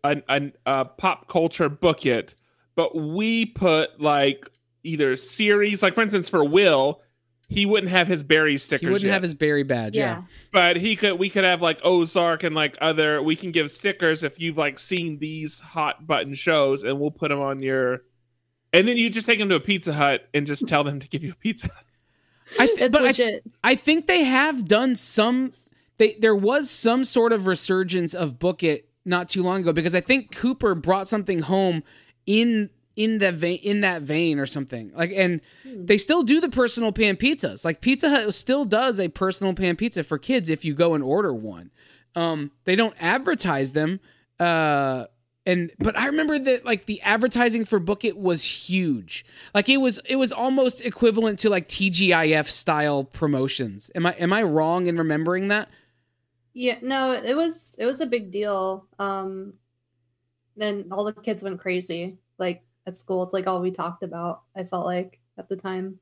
an, 0.04 0.24
an 0.28 0.54
a 0.66 0.86
pop 0.86 1.28
culture 1.28 1.70
book 1.70 2.06
it, 2.06 2.34
but 2.76 2.96
we 2.96 3.46
put 3.46 4.02
like 4.02 4.50
either 4.84 5.16
series, 5.16 5.84
like 5.84 5.94
for 5.94 6.02
instance, 6.02 6.28
for 6.28 6.44
Will, 6.44 7.02
he 7.48 7.68
wouldn't 7.68 7.92
have 7.92 8.08
his 8.08 8.24
Barry 8.24 8.58
stickers. 8.58 8.82
He 8.82 8.88
wouldn't 8.88 9.06
yet. 9.06 9.14
have 9.14 9.24
his 9.24 9.36
Barry 9.36 9.64
badge. 9.64 9.96
Yeah. 9.96 10.04
yeah. 10.04 10.22
but 10.52 10.78
he 10.78 10.96
could 10.96 11.20
we 11.20 11.30
could 11.30 11.44
have 11.44 11.62
like 11.62 11.80
ozark 11.84 12.42
and 12.44 12.56
like 12.56 12.76
other 12.82 13.22
we 13.22 13.36
can 13.36 13.52
give 13.52 13.70
stickers 13.70 14.24
if 14.24 14.40
you've 14.40 14.58
like 14.58 14.80
seen 14.80 15.20
these 15.20 15.60
hot 15.60 16.08
button 16.08 16.34
shows 16.34 16.82
and 16.82 17.00
we'll 17.00 17.12
put 17.12 17.30
them 17.30 17.40
on 17.40 17.62
your 17.62 18.02
and 18.74 18.88
then 18.88 18.98
you 18.98 19.10
just 19.10 19.26
take 19.28 19.40
them 19.40 19.50
to 19.50 19.56
a 19.56 19.60
pizza 19.60 19.94
hut 19.94 20.28
and 20.34 20.46
just 20.48 20.68
tell 20.68 20.84
them 20.84 21.00
to 21.00 21.08
give 21.08 21.24
you 21.24 21.32
a 21.32 21.36
pizza 21.36 21.70
I 22.60 22.68
th- 22.68 22.80
It's 22.80 22.92
but 22.92 23.02
I, 23.02 23.06
legit. 23.06 23.44
I 23.64 23.76
think 23.76 24.08
they 24.08 24.24
have 24.26 24.68
done 24.68 24.96
some. 24.98 25.54
They 25.98 26.16
there 26.20 26.36
was 26.36 26.70
some 26.70 27.06
sort 27.06 27.32
of 27.32 27.48
resurgence 27.48 28.14
of 28.14 28.40
Book 28.40 28.62
It 28.62 28.90
not 29.06 29.30
too 29.30 29.42
long 29.42 29.62
ago 29.62 29.72
because 29.72 29.96
I 29.96 30.02
think 30.02 30.36
Cooper 30.36 30.76
brought 30.76 31.08
something 31.08 31.40
home 31.40 31.82
in 32.26 32.70
in 32.98 33.20
that 33.20 33.36
vein 33.36 33.60
in 33.64 33.80
that 33.82 34.02
vein 34.02 34.38
or 34.38 34.46
something 34.46 34.92
like 34.94 35.12
and 35.16 35.40
Hmm. 35.64 35.86
they 35.86 35.98
still 35.98 36.24
do 36.24 36.42
the 36.42 36.50
personal 36.50 36.92
pan 36.92 37.16
pizzas 37.16 37.64
like 37.64 37.80
Pizza 37.80 38.10
Hut 38.10 38.34
still 38.34 38.66
does 38.66 39.00
a 39.00 39.08
personal 39.08 39.54
pan 39.54 39.78
pizza 39.78 40.04
for 40.04 40.18
kids 40.18 40.50
if 40.50 40.66
you 40.66 40.74
go 40.74 40.94
and 40.94 41.02
order 41.02 41.34
one. 41.34 41.72
Um, 42.18 42.52
they 42.66 42.76
don't 42.76 42.96
advertise 43.00 43.72
them. 43.72 44.02
Uh, 44.42 45.06
and 45.46 45.72
but 45.80 45.98
I 45.98 46.08
remember 46.08 46.38
that 46.38 46.66
like 46.66 46.86
the 46.86 47.02
advertising 47.02 47.66
for 47.66 47.80
Book 47.80 48.06
It 48.06 48.18
was 48.18 48.44
huge. 48.44 49.26
Like 49.54 49.70
it 49.70 49.78
was 49.78 50.00
it 50.06 50.18
was 50.18 50.32
almost 50.32 50.86
equivalent 50.86 51.40
to 51.40 51.50
like 51.50 51.68
TGIF 51.68 52.48
style 52.48 53.04
promotions. 53.04 53.90
Am 53.96 54.06
I 54.06 54.14
am 54.14 54.34
I 54.34 54.44
wrong 54.44 54.88
in 54.88 54.98
remembering 54.98 55.48
that? 55.50 55.70
Yeah, 56.54 56.78
no, 56.82 57.14
it 57.14 57.36
was 57.36 57.76
it 57.80 57.86
was 57.86 58.02
a 58.02 58.06
big 58.06 58.32
deal. 58.32 58.86
Um 59.00 59.54
then 60.58 60.86
all 60.92 61.04
the 61.06 61.14
kids 61.14 61.42
went 61.44 61.60
crazy. 61.60 62.18
Like 62.38 62.64
at 62.86 62.98
school, 62.98 63.24
it's 63.24 63.34
like 63.34 63.48
all 63.48 63.62
we 63.62 63.72
talked 63.72 64.04
about, 64.04 64.42
I 64.56 64.64
felt 64.64 64.86
like 64.86 65.20
at 65.38 65.50
the 65.50 65.56
time. 65.56 66.00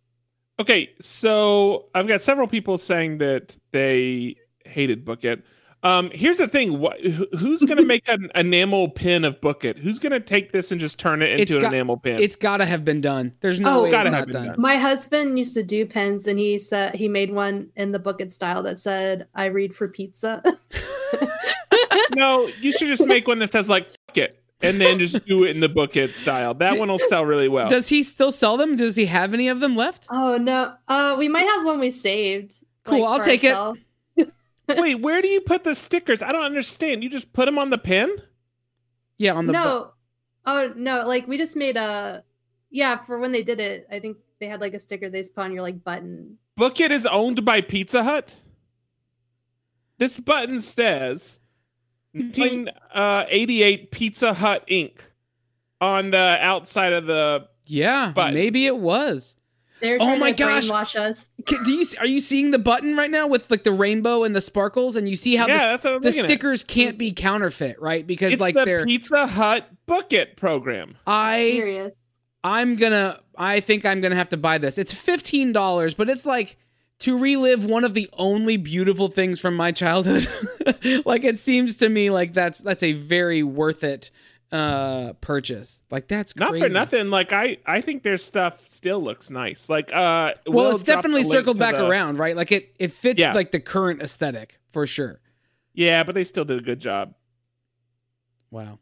okay 0.59 0.89
so 0.99 1.85
i've 1.95 2.07
got 2.07 2.19
several 2.19 2.47
people 2.47 2.77
saying 2.77 3.19
that 3.19 3.55
they 3.71 4.35
hated 4.65 5.05
book 5.05 5.23
it 5.23 5.45
um 5.83 6.09
here's 6.13 6.37
the 6.37 6.47
thing 6.47 6.77
what 6.79 6.99
who's 7.39 7.63
gonna 7.63 7.81
make 7.85 8.07
an 8.09 8.29
enamel 8.35 8.89
pin 8.89 9.23
of 9.23 9.39
book 9.39 9.63
it 9.63 9.77
who's 9.77 9.99
gonna 9.99 10.19
take 10.19 10.51
this 10.51 10.71
and 10.71 10.81
just 10.81 10.99
turn 10.99 11.21
it 11.21 11.39
It's 11.39 11.51
into 11.51 11.65
an 11.65 11.73
enamel 11.73 11.95
pin 11.97 12.19
It's 12.19 12.35
got 12.35 12.57
to 12.57 12.65
have 12.65 12.83
been 12.83 12.99
done. 13.01 13.33
There's 13.39 13.61
no 13.61 13.69
Oh, 13.69 13.73
way 13.73 13.77
it's 13.79 13.85
it's 13.87 13.91
gotta 13.93 14.09
not 14.09 14.17
have 14.17 14.27
been 14.27 14.33
done. 14.33 14.45
done. 14.47 14.55
My 14.61 14.75
husband 14.75 15.37
used 15.37 15.53
to 15.53 15.63
do 15.63 15.85
pens 15.85 16.27
and 16.27 16.37
he 16.37 16.59
said 16.59 16.95
he 16.95 17.07
made 17.07 17.31
one 17.33 17.69
in 17.77 17.91
the 17.93 17.99
book 17.99 18.19
and 18.19 18.31
style 18.31 18.61
that 18.63 18.77
said, 18.79 19.27
I 19.33 19.45
read 19.45 19.73
for 19.75 19.87
pizza. 19.87 20.43
no 22.15 22.49
you 22.61 22.71
should 22.71 22.87
just 22.87 23.05
make 23.05 23.27
one 23.27 23.39
that 23.39 23.49
says 23.49 23.69
like 23.69 23.89
Fuck 24.07 24.17
it 24.17 24.43
and 24.61 24.81
then 24.81 24.99
just 24.99 25.23
do 25.25 25.43
it 25.45 25.51
in 25.51 25.59
the 25.59 25.69
book 25.69 25.95
it 25.95 26.13
style 26.15 26.53
that 26.55 26.77
one 26.77 26.89
will 26.89 26.97
sell 26.97 27.23
really 27.25 27.47
well 27.47 27.69
Does 27.69 27.87
he 27.89 28.03
still 28.03 28.31
sell 28.31 28.57
them? 28.57 28.75
Does 28.75 28.95
he 28.95 29.05
have 29.05 29.33
any 29.33 29.47
of 29.47 29.59
them 29.59 29.75
left? 29.75 30.07
oh 30.11 30.37
no. 30.37 30.73
Uh 30.87 31.15
we 31.17 31.29
might 31.29 31.45
have 31.47 31.65
one 31.65 31.79
we 31.79 31.89
saved. 31.91 32.63
Cool, 32.83 33.05
I'll 33.05 33.19
for 33.19 33.23
take 33.25 33.43
it. 33.43 33.55
Ourselves. 34.71 34.81
wait 34.81 34.95
where 34.95 35.21
do 35.21 35.27
you 35.27 35.41
put 35.41 35.63
the 35.63 35.73
stickers 35.75 36.21
i 36.21 36.31
don't 36.31 36.43
understand 36.43 37.03
you 37.03 37.09
just 37.09 37.33
put 37.33 37.45
them 37.45 37.57
on 37.59 37.69
the 37.69 37.77
pin 37.77 38.09
Yeah, 39.17 39.33
on 39.33 39.45
the 39.47 39.53
bu- 39.53 39.59
no. 39.59 39.91
Oh 40.45 40.73
no, 40.75 41.05
like 41.05 41.27
we 41.27 41.37
just 41.37 41.55
made 41.55 41.75
a 41.77 42.23
yeah, 42.71 42.97
for 43.05 43.19
when 43.19 43.31
they 43.31 43.43
did 43.43 43.59
it, 43.59 43.87
I 43.91 43.99
think 43.99 44.17
they 44.39 44.47
had 44.47 44.61
like 44.61 44.73
a 44.73 44.79
sticker 44.79 45.09
they 45.09 45.19
just 45.19 45.35
put 45.35 45.41
on 45.43 45.51
your 45.51 45.61
like 45.63 45.83
button. 45.83 46.37
book 46.55 46.79
it 46.79 46.91
is 46.91 47.05
owned 47.05 47.43
by 47.45 47.61
pizza 47.61 48.03
hut 48.03 48.35
this 49.97 50.19
button 50.19 50.59
says 50.61 51.39
1988 52.13 53.81
uh, 53.81 53.87
pizza 53.91 54.33
hut 54.33 54.65
inc 54.67 54.93
on 55.81 56.11
the 56.11 56.37
outside 56.39 56.93
of 56.93 57.05
the 57.05 57.47
yeah, 57.65 58.11
button. 58.15 58.33
maybe 58.33 58.65
it 58.65 58.77
was. 58.77 59.35
They're 59.81 59.97
Oh 59.99 60.15
my 60.17 60.31
to 60.31 60.37
gosh. 60.43 60.69
brainwash 60.69 60.95
us. 60.95 61.29
Can- 61.45 61.63
Do 61.63 61.71
you 61.71 61.85
are 61.99 62.05
you 62.05 62.19
seeing 62.19 62.51
the 62.51 62.59
button 62.59 62.95
right 62.97 63.09
now 63.11 63.27
with 63.27 63.49
like 63.49 63.63
the 63.63 63.71
rainbow 63.71 64.23
and 64.23 64.35
the 64.35 64.41
sparkles 64.41 64.95
and 64.95 65.07
you 65.07 65.15
see 65.15 65.35
how 65.35 65.47
yeah 65.47 65.57
the, 65.57 65.67
that's 65.67 65.83
what 65.83 66.01
the 66.01 66.07
looking 66.09 66.19
at. 66.21 66.25
stickers 66.25 66.63
can't 66.63 66.97
be 66.97 67.11
counterfeit, 67.11 67.79
right? 67.81 68.05
Because 68.05 68.33
it's 68.33 68.41
like 68.41 68.55
the 68.55 68.65
they're 68.65 68.85
pizza 68.85 69.27
hut 69.27 69.69
book 69.85 70.11
it 70.13 70.35
program 70.37 70.97
I 71.07 71.49
Serious. 71.51 71.95
I'm 72.43 72.75
gonna 72.75 73.19
I 73.37 73.59
think 73.59 73.85
I'm 73.85 74.01
gonna 74.01 74.15
have 74.15 74.29
to 74.29 74.37
buy 74.37 74.57
this. 74.57 74.77
It's 74.77 74.93
fifteen 74.93 75.51
dollars, 75.51 75.93
but 75.93 76.09
it's 76.09 76.25
like 76.25 76.57
to 76.99 77.17
relive 77.17 77.63
one 77.63 77.85
of 77.85 77.93
the 77.93 78.09
only 78.13 78.57
beautiful 78.57 79.07
things 79.07 79.39
from 79.39 79.55
my 79.55 79.71
childhood. 79.71 80.27
like 81.05 81.23
it 81.23 81.39
seems 81.39 81.77
to 81.77 81.87
me 81.89 82.09
like 82.09 82.33
that's 82.33 82.59
that's 82.59 82.83
a 82.83 82.93
very 82.93 83.41
worth 83.43 83.83
it 83.83 84.11
uh 84.51 85.13
purchase. 85.21 85.81
Like 85.91 86.07
that's 86.07 86.35
not 86.35 86.49
crazy. 86.49 86.67
for 86.67 86.73
nothing 86.73 87.09
like 87.11 87.31
i 87.33 87.57
i 87.67 87.81
think 87.81 88.01
their 88.01 88.17
stuff 88.17 88.67
still 88.67 88.99
looks 88.99 89.29
nice 89.29 89.69
like 89.69 89.93
uh 89.93 90.33
Well, 90.47 90.65
we'll 90.65 90.71
it's 90.73 90.81
definitely 90.83 91.23
circled 91.23 91.59
back 91.59 91.75
the- 91.75 91.85
around, 91.85 92.17
right? 92.17 92.35
Like 92.35 92.51
it 92.51 92.73
it 92.79 92.91
fits 92.91 93.19
Yeah. 93.19 93.33
like 93.33 93.51
the 93.51 93.59
current 93.59 94.01
aesthetic 94.01 94.59
for 94.71 94.87
sure. 94.87 95.19
yeah 95.73 96.01
but 96.03 96.15
they 96.15 96.23
still 96.23 96.45
did 96.45 96.59
a 96.59 96.63
good 96.63 96.79
job 96.79 97.13
Wow. 98.51 98.79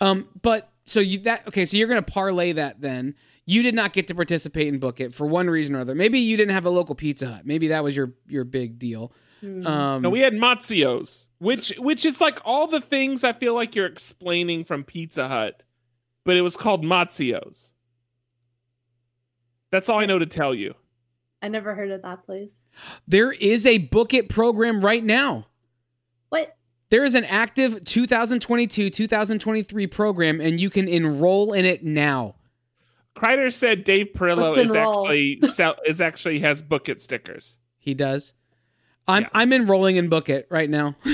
Um, 0.00 0.28
but 0.42 0.70
so 0.84 1.00
you 1.00 1.20
that 1.20 1.46
okay? 1.48 1.64
So 1.64 1.76
you're 1.76 1.88
gonna 1.88 2.02
parlay 2.02 2.52
that 2.52 2.80
then. 2.80 3.14
You 3.46 3.62
did 3.62 3.74
not 3.74 3.94
get 3.94 4.08
to 4.08 4.14
participate 4.14 4.66
in 4.68 4.78
Book 4.78 5.00
It 5.00 5.14
for 5.14 5.26
one 5.26 5.48
reason 5.48 5.74
or 5.74 5.80
other. 5.80 5.94
Maybe 5.94 6.18
you 6.18 6.36
didn't 6.36 6.52
have 6.52 6.66
a 6.66 6.70
local 6.70 6.94
Pizza 6.94 7.26
Hut. 7.32 7.46
Maybe 7.46 7.68
that 7.68 7.82
was 7.82 7.96
your 7.96 8.12
your 8.28 8.44
big 8.44 8.78
deal. 8.78 9.12
Hmm. 9.40 9.66
Um, 9.66 10.02
No, 10.02 10.10
we 10.10 10.20
had 10.20 10.34
Mazzio's, 10.34 11.27
which 11.38 11.72
which 11.78 12.04
is 12.04 12.20
like 12.20 12.40
all 12.44 12.66
the 12.66 12.80
things 12.80 13.24
I 13.24 13.32
feel 13.32 13.54
like 13.54 13.74
you're 13.74 13.86
explaining 13.86 14.64
from 14.64 14.84
Pizza 14.84 15.28
Hut, 15.28 15.62
but 16.24 16.36
it 16.36 16.42
was 16.42 16.56
called 16.56 16.84
Mazzio's. 16.84 17.72
That's 19.70 19.88
all 19.88 19.98
I 19.98 20.06
know 20.06 20.18
to 20.18 20.26
tell 20.26 20.54
you. 20.54 20.74
I 21.40 21.48
never 21.48 21.74
heard 21.74 21.90
of 21.90 22.02
that 22.02 22.24
place. 22.24 22.64
there 23.06 23.32
is 23.32 23.64
a 23.66 23.78
Book 23.78 24.12
It 24.12 24.28
program 24.28 24.80
right 24.80 25.04
now. 25.04 25.46
What? 26.30 26.56
There 26.90 27.04
is 27.04 27.14
an 27.14 27.24
active 27.24 27.84
2022 27.84 28.90
2023 28.90 29.86
program, 29.86 30.40
and 30.40 30.60
you 30.60 30.70
can 30.70 30.88
enroll 30.88 31.52
in 31.52 31.64
it 31.64 31.84
now. 31.84 32.36
Kreider 33.14 33.52
said 33.52 33.84
Dave 33.84 34.08
Perillo 34.14 34.50
Let's 34.50 34.56
is 34.56 34.74
enroll. 34.74 35.04
actually 35.04 35.40
sell, 35.42 35.76
is 35.86 36.00
actually 36.00 36.40
has 36.40 36.62
book 36.62 36.88
it 36.88 37.00
stickers. 37.00 37.56
He 37.78 37.94
does. 37.94 38.32
I'm 39.08 39.22
Yeah. 39.22 39.28
I'm 39.34 39.52
enrolling 39.52 39.96
in 39.96 40.08
Book 40.08 40.28
It 40.28 40.46
right 40.50 40.68
now. 40.70 40.94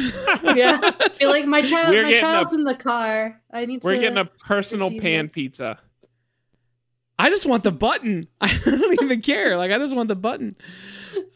Yeah. 0.54 0.78
I 0.82 1.08
feel 1.08 1.30
like 1.30 1.46
my 1.46 1.62
child, 1.62 1.88
We're 1.94 2.02
my 2.02 2.10
getting 2.10 2.20
child's 2.20 2.52
a- 2.52 2.56
in 2.56 2.64
the 2.64 2.74
car. 2.74 3.40
I 3.50 3.64
need 3.64 3.82
We're 3.82 3.94
to. 3.94 4.00
getting 4.00 4.18
a 4.18 4.26
personal 4.26 4.90
pan 5.00 5.26
this. 5.26 5.32
pizza. 5.32 5.78
I 7.18 7.30
just 7.30 7.46
want 7.46 7.62
the 7.62 7.72
button. 7.72 8.28
I 8.40 8.54
don't 8.64 9.02
even 9.02 9.20
care. 9.22 9.56
Like 9.56 9.70
I 9.72 9.78
just 9.78 9.96
want 9.96 10.08
the 10.08 10.16
button. 10.16 10.54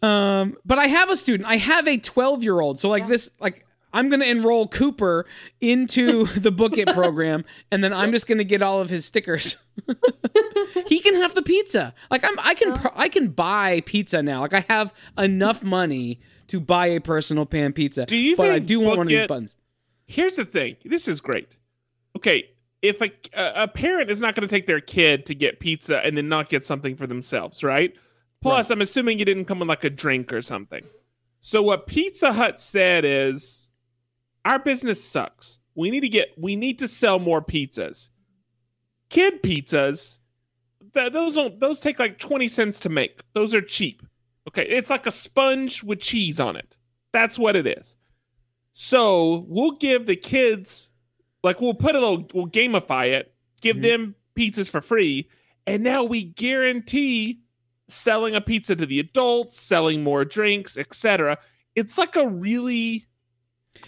Um, 0.03 0.57
but 0.65 0.79
I 0.79 0.87
have 0.89 1.09
a 1.11 1.17
student. 1.17 1.49
I 1.49 1.57
have 1.57 1.89
a 1.89 1.97
12 1.97 2.43
year 2.43 2.61
old. 2.61 2.79
So 2.79 2.89
like 2.89 3.05
Yeah. 3.05 3.09
this, 3.09 3.31
like 3.41 3.65
I'm 3.93 4.09
gonna 4.09 4.27
enroll 4.27 4.69
Cooper 4.69 5.27
into 5.61 6.27
the 6.39 6.51
Book 6.51 6.77
It 6.77 6.89
program, 6.89 7.45
and 7.71 7.83
then 7.83 7.93
I'm 7.93 8.13
just 8.13 8.27
gonna 8.27 8.45
get 8.45 8.63
all 8.63 8.81
of 8.81 8.91
his 8.91 9.05
stickers. 9.05 9.57
he 10.87 11.01
can 11.01 11.15
have 11.15 11.35
the 11.35 11.43
pizza. 11.43 11.95
Like 12.11 12.25
I'm, 12.25 12.39
I 12.41 12.55
can, 12.55 12.73
oh. 12.73 12.77
pro- 12.77 12.93
I 12.95 13.09
can 13.09 13.29
buy 13.29 13.83
pizza 13.87 14.23
now. 14.23 14.41
Like 14.41 14.55
I 14.55 14.65
have 14.69 14.93
enough 15.17 15.63
money 15.63 16.21
to 16.49 16.61
buy 16.61 16.87
a 16.89 17.01
personal 17.01 17.47
pan 17.47 17.73
pizza. 17.73 18.07
Do 18.07 18.17
you 18.17 18.37
but 18.37 18.51
I 18.51 18.59
do 18.59 18.81
want 18.81 18.99
one 18.99 19.07
of 19.07 19.09
these 19.09 19.23
It- 19.23 19.29
buttons. 19.29 19.57
Here's 20.07 20.37
the 20.37 20.47
thing. 20.47 20.77
This 20.85 21.07
is 21.07 21.21
great. 21.21 21.49
Okay, 22.17 22.49
if 22.81 23.03
a 23.03 23.11
a 23.35 23.65
a 23.65 23.69
parent 23.69 24.11
is 24.11 24.21
not 24.21 24.35
going 24.35 24.47
to 24.47 24.53
take 24.53 24.67
their 24.67 24.81
kid 24.81 25.27
to 25.27 25.35
get 25.35 25.61
pizza 25.61 25.99
and 25.99 26.17
then 26.17 26.29
not 26.29 26.49
get 26.49 26.65
something 26.65 26.97
for 26.97 27.07
themselves, 27.07 27.63
right? 27.63 27.95
Plus, 28.41 28.71
I'm 28.71 28.81
assuming 28.81 29.19
you 29.19 29.25
didn't 29.25 29.47
come 29.47 29.59
with 29.59 29.69
like 29.69 29.85
a 29.85 29.91
drink 29.91 30.33
or 30.33 30.43
something. 30.43 30.85
So 31.41 31.63
what 31.63 31.87
Pizza 31.87 32.33
Hut 32.33 32.61
said 32.61 33.05
is, 33.05 33.68
our 34.49 34.59
business 34.59 35.03
sucks. 35.03 35.59
We 35.75 35.91
need 35.91 36.01
to 36.01 36.09
get. 36.09 36.31
We 36.37 36.57
need 36.57 36.79
to 36.81 36.89
sell 36.89 37.19
more 37.19 37.41
pizzas. 37.43 38.09
Kid 39.11 39.43
pizzas, 39.43 40.19
th- 40.95 41.13
those 41.13 41.35
don't. 41.37 41.61
Those 41.61 41.81
take 41.81 41.99
like 41.99 42.19
twenty 42.19 42.49
cents 42.49 42.81
to 42.81 42.89
make. 42.89 43.21
Those 43.35 43.55
are 43.55 43.61
cheap. 43.63 44.03
Okay, 44.49 44.65
it's 44.65 44.91
like 44.91 45.07
a 45.07 45.11
sponge 45.11 45.83
with 45.85 46.01
cheese 46.01 46.41
on 46.41 46.57
it. 46.57 46.77
That's 47.13 47.39
what 47.39 47.55
it 47.57 47.67
is. 47.67 47.97
So 48.73 49.45
we'll 49.49 49.73
give 49.73 50.07
the 50.07 50.17
kids, 50.17 50.91
like 51.43 51.61
we'll 51.61 51.75
put 51.75 51.95
a 51.95 52.01
little, 52.01 52.27
we'll 52.33 52.47
gamify 52.47 53.09
it, 53.09 53.35
give 53.61 53.77
Mhm. 53.77 53.83
them 53.83 54.15
pizzas 54.37 54.71
for 54.71 54.81
free, 54.81 55.29
and 55.67 55.83
now 55.83 56.05
we 56.05 56.23
guarantee 56.25 57.41
selling 57.89 58.35
a 58.35 58.41
pizza 58.41 58.77
to 58.77 58.87
the 58.87 59.01
adults, 59.01 59.59
selling 59.61 60.03
more 60.03 60.25
drinks, 60.25 60.77
etc. 60.79 61.39
It's 61.75 61.99
like 61.99 62.17
a 62.17 62.29
really, 62.29 63.07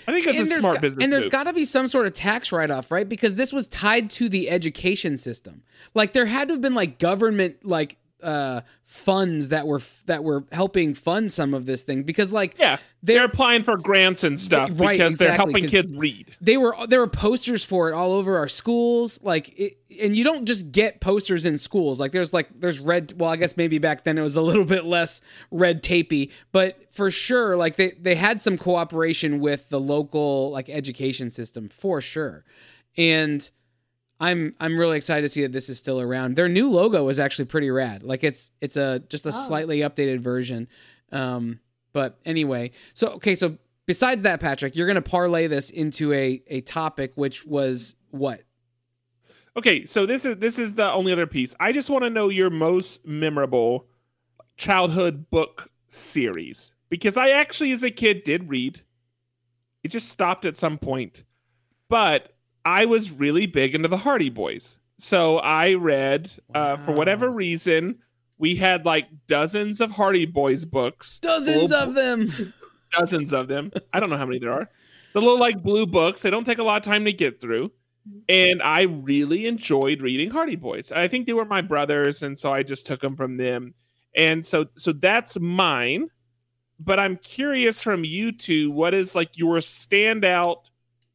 I 0.07 0.13
think 0.13 0.27
it's 0.27 0.41
a 0.41 0.45
there's 0.45 0.61
smart 0.61 0.81
business. 0.81 1.05
And 1.05 1.13
there's 1.13 1.29
got 1.29 1.45
to 1.45 1.53
be 1.53 1.65
some 1.65 1.87
sort 1.89 2.07
of 2.07 2.13
tax 2.13 2.53
write 2.53 2.71
off, 2.71 2.91
right? 2.91 3.09
Because 3.09 3.35
this 3.35 3.53
was 3.53 3.67
tied 3.67 4.11
to 4.11 4.29
the 4.29 4.51
education 4.51 5.17
system. 5.17 5.63
Like 5.95 6.13
there 6.13 6.27
had 6.27 6.49
to 6.49 6.55
have 6.55 6.61
been 6.61 6.75
like 6.75 6.99
government 6.99 7.65
like 7.65 7.97
uh 8.23 8.61
funds 8.85 9.49
that 9.51 9.67
were 9.67 9.81
that 10.07 10.23
were 10.25 10.45
helping 10.53 10.95
fund 10.95 11.33
some 11.33 11.55
of 11.55 11.65
this 11.67 11.85
thing 11.85 12.03
because 12.03 12.33
like 12.33 12.55
yeah, 12.59 12.77
they're- 13.03 13.17
they're 13.17 13.25
applying 13.25 13.63
for 13.63 13.77
grants 13.77 14.25
and 14.25 14.39
stuff 14.39 14.71
Right, 14.75 14.93
because 14.99 15.17
they're 15.17 15.33
helping 15.35 15.67
kids 15.67 15.93
read. 15.95 16.35
they 16.41 16.57
were 16.57 16.75
there 16.89 17.01
were 17.01 17.07
posters 17.07 17.65
for 17.65 17.89
it 17.89 17.95
all 17.95 18.13
over 18.13 18.37
our 18.39 18.49
schools 18.49 19.19
like 19.23 19.57
it, 19.59 19.77
and 20.01 20.15
you 20.17 20.25
don't 20.25 20.45
just 20.47 20.71
get 20.73 21.01
posters 21.01 21.45
in 21.47 21.57
schools 21.59 22.01
like 22.01 22.13
there's 22.13 22.33
like 22.33 22.49
there's 22.59 22.81
red 22.81 23.13
well 23.17 23.31
i 23.31 23.37
guess 23.37 23.57
maybe 23.57 23.79
back 23.79 24.05
then 24.05 24.19
it 24.19 24.23
was 24.23 24.37
a 24.37 24.43
little 24.43 24.65
bit 24.77 24.85
less 24.85 25.21
red 25.51 25.83
tapey 25.83 26.31
but 26.53 26.79
for 26.93 27.11
sure 27.11 27.57
like 27.57 27.77
they 27.77 27.93
they 28.01 28.15
had 28.17 28.41
some 28.41 28.59
cooperation 28.59 29.41
with 29.41 29.69
the 29.71 29.81
local 29.81 30.51
like 30.51 30.69
education 30.69 31.31
system 31.31 31.69
for 31.69 32.01
sure 32.01 32.45
and 32.97 33.51
i'm 34.21 34.55
i'm 34.61 34.79
really 34.79 34.97
excited 34.97 35.23
to 35.23 35.29
see 35.29 35.43
that 35.43 35.53
this 35.53 35.69
is 35.69 35.79
still 35.79 36.01
around 36.01 36.37
their 36.37 36.49
new 36.49 36.71
logo 36.71 37.09
is 37.09 37.19
actually 37.19 37.47
pretty 37.47 37.71
rad 37.71 38.03
like 38.03 38.23
it's 38.23 38.51
it's 38.61 38.77
a 38.77 39.01
just 39.09 39.25
a 39.27 39.31
Oh. 39.31 39.33
slightly 39.33 39.79
updated 39.81 40.21
version 40.21 40.69
um 41.11 41.59
but 41.93 42.19
anyway 42.25 42.71
so 42.95 43.09
okay 43.13 43.35
so 43.35 43.57
besides 43.87 44.23
that 44.23 44.39
patrick 44.41 44.77
you're 44.77 44.87
going 44.87 44.95
to 44.97 45.03
parlay 45.03 45.47
this 45.47 45.71
into 45.71 46.13
a 46.13 46.43
a 46.47 46.61
topic 46.61 47.13
which 47.17 47.45
was 47.45 47.97
what 48.11 48.43
Okay, 49.57 49.85
so 49.85 50.07
this 50.07 50.25
is 50.25 50.37
this 50.37 50.61
is 50.61 50.77
the 50.77 50.89
only 50.93 51.11
other 51.11 51.27
piece. 51.27 51.57
I 51.59 51.73
just 51.73 51.91
want 51.91 52.05
to 52.05 52.09
know 52.11 52.29
your 52.29 52.51
most 52.51 53.05
memorable 53.05 53.89
childhood 54.57 55.29
book 55.29 55.71
series 55.89 56.73
because 56.89 57.17
I 57.17 57.31
actually, 57.31 57.73
as 57.73 57.83
a 57.83 57.91
kid, 57.91 58.23
did 58.23 58.49
read. 58.49 58.83
It 59.83 59.89
just 59.89 60.09
stopped 60.09 60.45
at 60.45 60.57
some 60.57 60.79
point, 60.79 61.25
but 61.89 62.33
I 62.65 62.85
was 62.85 63.11
really 63.11 63.47
big 63.47 63.75
into 63.75 63.89
the 63.89 63.99
Hardy 63.99 64.31
Boys. 64.31 64.79
So 64.99 65.39
I 65.39 65.75
read, 65.75 66.31
uh, 66.55 66.77
for 66.77 66.93
whatever 66.93 67.31
reason, 67.31 68.01
we 68.39 68.57
had 68.57 68.85
like 68.85 69.09
dozens 69.27 69.81
of 69.81 69.93
Hardy 69.93 70.27
Boys 70.27 70.65
books, 70.65 71.19
dozens 71.19 71.71
Little 71.71 71.89
of 71.89 71.95
them 71.95 72.55
dozens 72.99 73.33
of 73.33 73.49
them. 73.49 73.73
I 73.93 74.01
don't 74.01 74.11
know 74.11 74.17
how 74.17 74.27
many 74.27 74.39
there 74.39 74.53
are. 74.53 74.69
The 75.13 75.21
little 75.21 75.39
like 75.39 75.63
blue 75.63 75.87
books. 75.87 76.23
They 76.23 76.31
don't 76.31 76.45
take 76.45 76.59
a 76.59 76.63
lot 76.63 76.77
of 76.77 76.83
time 76.83 77.05
to 77.05 77.13
get 77.13 77.41
through. 77.41 77.73
And 78.29 78.63
I 78.63 78.83
really 78.83 79.47
enjoyed 79.47 80.01
reading 80.01 80.31
Hardy 80.31 80.57
Boys. 80.57 80.91
I 80.91 81.07
think 81.09 81.27
they 81.27 81.33
were 81.33 81.45
my 81.45 81.61
brothers, 81.61 82.23
and 82.23 82.39
so 82.39 82.53
I 82.53 82.63
just 82.63 82.87
took 82.87 83.03
them 83.03 83.15
from 83.15 83.37
them. 83.37 83.75
And 84.17 84.45
so 84.45 84.67
so 84.77 84.93
that's 84.93 85.39
mine. 85.39 86.09
But 86.79 86.99
I'm 86.99 87.19
curious 87.19 87.83
from 87.83 88.05
you 88.05 88.33
two, 88.33 88.71
what 88.71 88.95
is 88.95 89.15
like 89.15 89.37
your 89.37 89.57
standout 89.59 90.70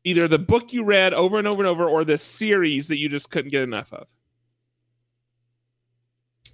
either 0.06 0.28
the 0.30 0.40
book 0.40 0.72
you 0.72 0.84
read 0.86 1.14
over 1.14 1.38
and 1.38 1.48
over 1.48 1.62
and 1.62 1.68
over 1.68 1.86
or 1.90 2.06
the 2.06 2.18
series 2.18 2.88
that 2.88 2.98
you 2.98 3.10
just 3.10 3.30
couldn't 3.30 3.52
get 3.52 3.64
enough 3.64 3.92
of? 3.92 4.08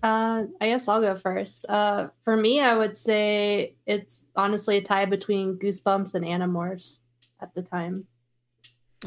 Uh, 0.04 0.46
I 0.60 0.70
guess 0.70 0.88
I'll 0.88 1.02
go 1.02 1.16
first. 1.16 1.66
Uh, 1.70 2.10
for 2.24 2.36
me, 2.36 2.60
I 2.60 2.76
would 2.76 2.98
say 2.98 3.76
it's 3.86 4.26
honestly 4.36 4.78
a 4.78 4.82
tie 4.82 5.06
between 5.06 5.60
Goosebumps 5.60 6.16
and 6.16 6.26
Animorphs 6.26 7.02
at 7.40 7.54
the 7.54 7.62
time. 7.62 8.08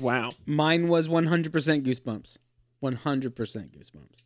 Wow. 0.01 0.33
mine 0.47 0.89
was 0.89 1.07
100% 1.09 1.83
goosebumps 1.85 2.39
100% 2.83 3.71
goosebumps 3.71 4.23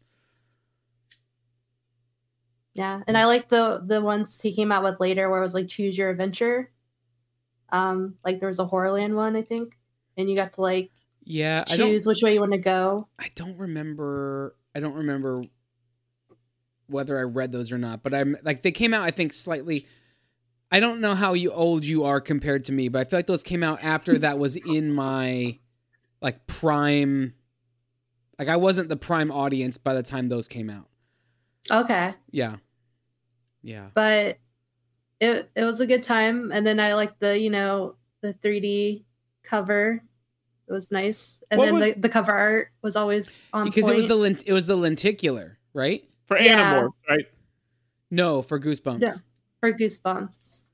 Yeah, 2.74 3.00
and 3.06 3.18
I 3.18 3.24
like 3.26 3.48
the 3.48 3.82
the 3.84 4.00
ones 4.00 4.40
he 4.40 4.54
came 4.54 4.70
out 4.72 4.84
with 4.84 5.00
later, 5.00 5.28
where 5.28 5.40
it 5.40 5.42
was 5.42 5.54
like 5.54 5.68
choose 5.68 5.98
your 5.98 6.10
adventure. 6.10 6.70
Um, 7.70 8.16
like 8.24 8.40
there 8.40 8.48
was 8.48 8.60
a 8.60 8.66
Horrorland 8.66 9.14
one, 9.14 9.36
I 9.36 9.42
think, 9.42 9.77
and 10.18 10.28
you 10.28 10.36
got 10.36 10.52
to 10.54 10.60
like 10.60 10.90
yeah 11.24 11.64
i 11.68 11.76
don't 11.76 11.90
choose 11.90 12.06
which 12.06 12.22
way 12.22 12.34
you 12.34 12.40
want 12.40 12.52
to 12.52 12.58
go. 12.58 13.08
I 13.18 13.28
don't 13.34 13.56
remember. 13.56 14.54
I 14.74 14.80
don't 14.80 14.94
remember 14.94 15.44
whether 16.86 17.18
I 17.18 17.22
read 17.22 17.52
those 17.52 17.70
or 17.72 17.78
not. 17.78 18.02
But 18.02 18.14
I'm 18.14 18.36
like 18.42 18.62
they 18.62 18.72
came 18.72 18.92
out. 18.94 19.02
I 19.02 19.10
think 19.10 19.32
slightly. 19.32 19.86
I 20.70 20.80
don't 20.80 21.00
know 21.00 21.14
how 21.14 21.32
you 21.32 21.50
old 21.52 21.84
you 21.84 22.04
are 22.04 22.20
compared 22.20 22.64
to 22.66 22.72
me, 22.72 22.88
but 22.88 23.00
I 23.00 23.04
feel 23.04 23.18
like 23.18 23.26
those 23.26 23.42
came 23.42 23.62
out 23.62 23.82
after 23.82 24.18
that 24.18 24.38
was 24.38 24.56
in 24.66 24.92
my 24.92 25.58
like 26.20 26.46
prime. 26.46 27.34
Like 28.38 28.48
I 28.48 28.56
wasn't 28.56 28.88
the 28.88 28.96
prime 28.96 29.30
audience 29.32 29.78
by 29.78 29.94
the 29.94 30.02
time 30.02 30.28
those 30.28 30.48
came 30.48 30.70
out. 30.70 30.88
Okay, 31.70 32.14
Yeah, 32.30 32.56
yeah. 33.62 33.88
but 33.92 34.38
it 35.20 35.50
it 35.54 35.64
was 35.64 35.80
a 35.80 35.86
good 35.86 36.02
time, 36.02 36.50
and 36.52 36.66
then 36.66 36.80
I 36.80 36.94
like 36.94 37.18
the 37.18 37.38
you 37.38 37.50
know 37.50 37.96
the 38.22 38.32
3D 38.32 39.04
cover. 39.42 40.02
It 40.68 40.72
was 40.72 40.90
nice, 40.90 41.42
and 41.50 41.58
What 41.58 41.64
then 41.66 41.74
was- 41.76 41.84
the, 41.84 41.94
the 42.00 42.08
cover 42.10 42.32
art 42.32 42.68
was 42.82 42.94
always 42.94 43.38
on 43.54 43.64
Because 43.64 43.84
point. 43.84 43.94
it 43.94 43.96
was 43.96 44.06
the 44.06 44.16
lent- 44.16 44.42
it 44.46 44.52
was 44.52 44.66
the 44.66 44.76
lenticular, 44.76 45.58
right? 45.72 46.04
For 46.26 46.38
Yeah. 46.38 46.82
Animorphs, 46.82 46.92
right? 47.08 47.24
No, 48.10 48.42
for 48.42 48.60
Goosebumps. 48.60 49.00
Yeah. 49.00 49.12
for 49.60 49.72
Goosebumps. 49.72 50.64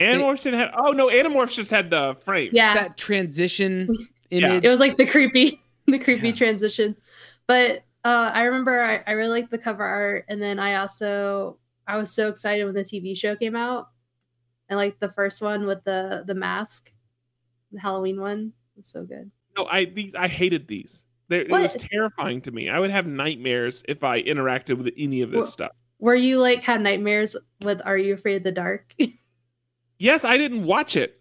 Animorphs 0.00 0.42
didn't 0.44 0.60
have 0.60 0.70
oh 0.76 0.90
no, 0.92 1.06
Animorphs 1.08 1.54
just 1.54 1.70
had 1.70 1.90
the 1.90 2.14
frame. 2.24 2.50
Yeah, 2.52 2.74
That 2.74 2.96
transition 2.96 3.88
Yeah. 4.30 4.48
image. 4.48 4.64
it 4.64 4.68
was 4.68 4.80
like 4.80 4.96
the 4.96 5.06
creepy 5.06 5.62
the 5.86 5.98
creepy 5.98 6.28
Yeah. 6.28 6.34
transition 6.34 6.96
but 7.46 7.82
uh 8.04 8.30
i 8.32 8.44
remember 8.44 8.82
I, 8.82 9.02
I 9.06 9.12
really 9.12 9.28
liked 9.40 9.50
the 9.50 9.58
cover 9.58 9.84
art 9.84 10.24
and 10.28 10.40
then 10.40 10.58
i 10.58 10.76
also 10.76 11.58
i 11.86 11.96
was 11.98 12.14
so 12.14 12.28
excited 12.28 12.64
when 12.64 12.74
the 12.74 12.80
tv 12.82 13.14
show 13.16 13.36
came 13.36 13.54
out 13.56 13.88
and 14.70 14.78
like 14.78 15.00
the 15.00 15.10
first 15.10 15.42
one 15.42 15.66
with 15.66 15.84
the 15.84 16.24
the 16.26 16.34
mask 16.34 16.92
the 17.72 17.80
halloween 17.80 18.20
one 18.20 18.52
was 18.76 18.86
so 18.86 19.04
good 19.04 19.30
No, 19.56 19.66
I 19.66 19.84
these 19.86 20.14
I 20.14 20.28
hated 20.28 20.68
these. 20.68 21.04
There, 21.28 21.40
it 21.42 21.50
was 21.50 21.74
terrifying 21.76 22.40
to 22.42 22.50
me. 22.50 22.68
I 22.68 22.78
would 22.78 22.90
have 22.90 23.06
nightmares 23.06 23.82
if 23.88 24.04
I 24.04 24.22
interacted 24.22 24.76
with 24.76 24.92
any 24.98 25.22
of 25.22 25.30
this 25.30 25.36
Well- 25.38 25.46
stuff. 25.46 25.70
Were 25.98 26.14
you 26.16 26.38
like 26.38 26.62
had 26.62 26.80
nightmares 26.80 27.36
with 27.62 27.80
Are 27.84 27.96
You 27.96 28.14
Afraid 28.14 28.36
of 28.36 28.42
the 28.42 28.52
Dark? 28.52 28.94
Yes, 29.98 30.24
I 30.24 30.36
didn't 30.36 30.64
watch 30.64 30.96
it. 30.96 31.20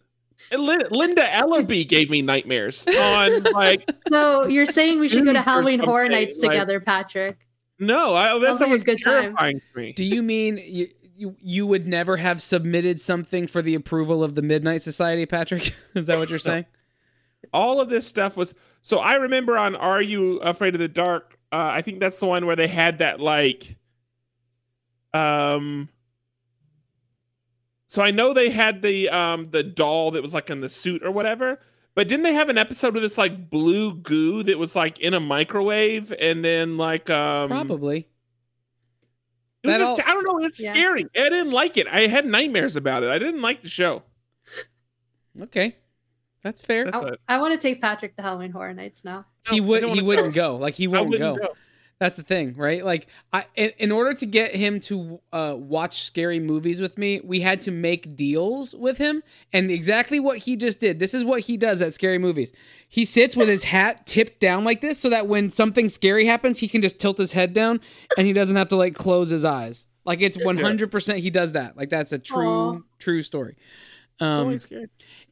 And 0.52 0.64
Linda 0.64 1.22
Ellerbee 1.22 1.88
gave 1.88 2.10
me 2.10 2.24
nightmares 2.24 2.88
on 2.88 3.44
like 3.54 3.88
so 4.12 4.48
you're 4.48 4.66
saying 4.66 5.00
we 5.00 5.08
should 5.08 5.24
go 5.24 5.34
to 5.34 5.42
Halloween 5.42 5.80
Horror 5.80 6.06
something, 6.06 6.20
Nights 6.20 6.40
like- 6.42 6.52
together, 6.52 6.80
Patrick? 6.80 7.38
no, 7.78 8.16
I, 8.16 8.40
that 8.40 8.56
Sounds 8.56 8.62
a 8.62 8.68
was 8.70 8.84
good 8.84 9.00
time. 9.04 9.22
terrifying 9.36 9.62
to 9.76 9.80
me. 9.80 9.94
Do 9.94 10.04
you 10.04 10.24
mean 10.24 10.60
you, 10.66 10.88
you 11.16 11.36
you 11.40 11.68
would 11.68 11.86
never 11.88 12.18
have 12.18 12.42
submitted 12.42 13.00
something 13.00 13.46
for 13.46 13.62
the 13.62 13.76
approval 13.76 14.24
of 14.24 14.34
the 14.34 14.42
Midnight 14.42 14.82
Society, 14.82 15.28
Patrick? 15.28 15.76
Is 15.96 16.08
that 16.08 16.18
what 16.18 16.30
you're 16.32 16.40
saying? 16.40 16.66
All 17.54 17.82
of 17.82 17.90
this 17.90 18.06
stuff 18.08 18.38
was 18.38 18.54
so 18.82 19.00
i 19.00 19.16
remember 19.16 19.58
on 19.58 19.76
are 19.76 20.02
you 20.02 20.38
afraid 20.40 20.74
of 20.76 20.80
the 20.80 20.88
dark 20.88 21.38
uh, 21.52 21.56
i 21.58 21.82
think 21.82 22.00
that's 22.00 22.20
the 22.20 22.26
one 22.26 22.46
where 22.46 22.56
they 22.56 22.68
had 22.68 23.00
that 23.00 23.20
like 23.20 23.78
um 25.14 25.90
so 27.88 28.02
i 28.02 28.12
know 28.12 28.34
they 28.34 28.50
had 28.50 28.82
the 28.82 29.10
um 29.10 29.50
the 29.52 29.64
doll 29.64 30.12
that 30.12 30.22
was 30.22 30.34
like 30.34 30.50
in 30.50 30.62
the 30.62 30.70
suit 30.70 31.04
or 31.04 31.12
whatever 31.12 31.60
but 31.94 32.08
didn't 32.08 32.24
they 32.24 32.34
have 32.34 32.48
an 32.50 32.58
episode 32.58 32.94
with 32.94 33.04
this 33.04 33.18
like 33.18 33.50
blue 33.50 33.94
goo 33.96 34.44
that 34.44 34.58
was 34.58 34.76
like 34.76 34.98
in 35.00 35.14
a 35.14 35.20
microwave 35.20 36.14
and 36.20 36.44
then 36.46 36.78
like 36.78 37.10
um 37.10 37.50
Probably. 37.50 38.08
it 39.64 39.68
was 39.68 39.78
That 39.78 39.84
just 39.84 40.02
all- 40.02 40.10
i 40.10 40.14
don't 40.14 40.24
know 40.24 40.46
it's 40.46 40.64
Yeah. 40.64 40.72
scary. 40.72 41.04
I 41.16 41.30
didn't 41.30 41.52
like 41.52 41.76
it. 41.78 41.88
I 41.88 42.08
had 42.08 42.26
nightmares 42.26 42.76
about 42.78 43.04
it. 43.04 43.10
I 43.10 43.20
didn't 43.20 43.42
like 43.42 43.62
the 43.62 43.70
show. 43.70 44.04
Okay, 45.40 45.76
that's 46.44 46.62
fair. 46.62 46.86
That's 46.86 47.04
I. 47.04 47.36
I 47.36 47.40
want 47.40 47.54
to 47.54 47.60
take 47.60 47.82
Patrick 47.82 48.16
to 48.18 48.22
Halloween 48.22 48.52
Horror 48.52 48.74
Nights 48.74 49.04
now. 49.04 49.26
he 49.50 49.60
No, 49.60 49.66
I 49.66 49.68
would 49.70 49.80
don't 49.82 49.90
he 49.96 50.02
wanna 50.02 50.08
wouldn't 50.08 50.36
go. 50.36 50.56
Like 50.56 50.76
he 50.76 50.86
I 50.86 50.88
won't 50.88 51.10
wouldn't 51.10 51.40
go. 51.40 51.48
That's 52.00 52.16
the 52.16 52.24
thing, 52.24 52.56
right? 52.56 52.84
Like 52.84 53.06
I 53.32 53.46
in, 53.56 53.74
in 53.78 53.92
order 53.92 54.16
to 54.16 54.26
get 54.26 54.56
him 54.56 54.80
to 54.82 55.22
uh, 55.32 55.56
watch 55.56 56.02
scary 56.02 56.40
movies 56.40 56.82
with 56.82 56.98
me, 56.98 57.22
we 57.24 57.42
had 57.42 57.62
to 57.62 57.72
make 57.72 58.16
deals 58.16 58.74
with 58.74 58.98
him, 58.98 59.22
and 59.54 59.70
exactly 59.70 60.20
what 60.20 60.40
he 60.40 60.56
just 60.56 60.80
did. 60.80 60.98
This 60.98 61.14
is 61.14 61.24
what 61.24 61.42
he 61.42 61.58
does 61.58 61.80
at 61.80 61.94
scary 61.94 62.18
movies. 62.18 62.54
He 62.90 63.06
sits 63.06 63.36
with 63.36 63.48
his 63.48 63.66
hat 63.66 64.08
tipped 64.08 64.40
down 64.40 64.64
like 64.64 64.82
this, 64.82 64.98
so 64.98 65.10
that 65.12 65.28
when 65.28 65.52
something 65.52 65.90
scary 65.90 66.26
happens, 66.26 66.58
he 66.58 66.68
can 66.68 66.82
just 66.82 66.98
tilt 67.00 67.20
his 67.20 67.34
head 67.34 67.54
down, 67.54 67.80
and 68.18 68.26
he 68.26 68.34
doesn't 68.34 68.56
have 68.56 68.70
to 68.70 68.78
like 68.78 68.96
close 68.96 69.30
his 69.30 69.46
eyes. 69.46 69.86
Like 70.04 70.22
it's 70.22 70.44
one 70.44 70.58
hundred 70.58 70.90
percent 70.90 71.20
he 71.20 71.30
does 71.30 71.52
that. 71.52 71.78
Like 71.78 71.90
that's 71.92 72.12
a 72.12 72.18
true 72.18 72.48
Aw. 72.48 72.80
true 72.98 73.22
story. 73.22 73.58
Um, 74.22 74.58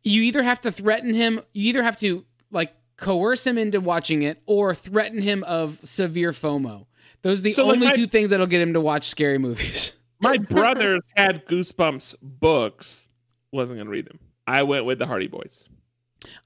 you 0.03 0.21
either 0.23 0.43
have 0.43 0.59
to 0.61 0.71
threaten 0.71 1.13
him 1.13 1.41
you 1.53 1.69
either 1.69 1.83
have 1.83 1.97
to 1.97 2.25
like 2.51 2.73
coerce 2.97 3.45
him 3.47 3.57
into 3.57 3.79
watching 3.79 4.23
it 4.23 4.41
or 4.45 4.73
threaten 4.75 5.21
him 5.21 5.43
of 5.45 5.79
severe 5.83 6.31
fomo 6.31 6.85
those 7.21 7.39
are 7.41 7.43
the 7.43 7.51
So, 7.51 7.65
like, 7.67 7.75
only 7.75 7.87
I- 7.87 7.95
two 7.95 8.07
things 8.07 8.29
that'll 8.31 8.47
get 8.47 8.61
him 8.61 8.73
to 8.73 8.81
watch 8.81 9.05
scary 9.07 9.37
movies 9.37 9.93
My 10.21 10.37
brothers 10.37 11.09
had 11.15 11.45
Goosebumps 11.45 12.15
books. 12.21 13.07
Wasn't 13.53 13.79
gonna 13.79 13.89
read 13.89 14.05
them. 14.05 14.19
I 14.45 14.63
went 14.63 14.83
with 14.83 14.99
the 14.99 15.05
Hardy 15.07 15.27
Boys. 15.27 15.63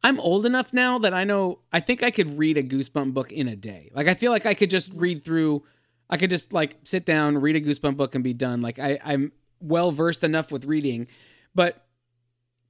i'm 0.04 0.20
old 0.20 0.46
enough 0.46 0.72
now 0.74 1.00
that 1.00 1.14
i 1.16 1.24
know 1.24 1.58
i 1.72 1.80
think 1.80 2.04
i 2.04 2.12
could 2.12 2.38
read 2.38 2.58
a 2.58 2.64
goosebump 2.64 3.12
book 3.16 3.32
in 3.32 3.48
a 3.48 3.56
day 3.56 3.89
like 3.96 4.08
i 4.08 4.14
feel 4.14 4.32
like 4.32 4.46
i 4.46 4.54
could 4.54 4.70
just 4.70 4.91
read 4.94 5.24
through 5.24 5.64
i 6.12 6.18
could 6.18 6.30
just 6.30 6.54
like 6.54 6.78
sit 6.84 7.06
down 7.08 7.39
read 7.39 7.56
a 7.56 7.62
goosebump 7.62 7.98
book 7.98 8.14
and 8.14 8.24
be 8.24 8.34
done 8.34 8.62
like 8.62 8.78
I, 8.78 9.00
i'm 9.04 9.32
well 9.60 9.91
versed 9.91 10.24
enough 10.24 10.52
with 10.52 10.66
reading 10.66 11.08
but 11.56 11.84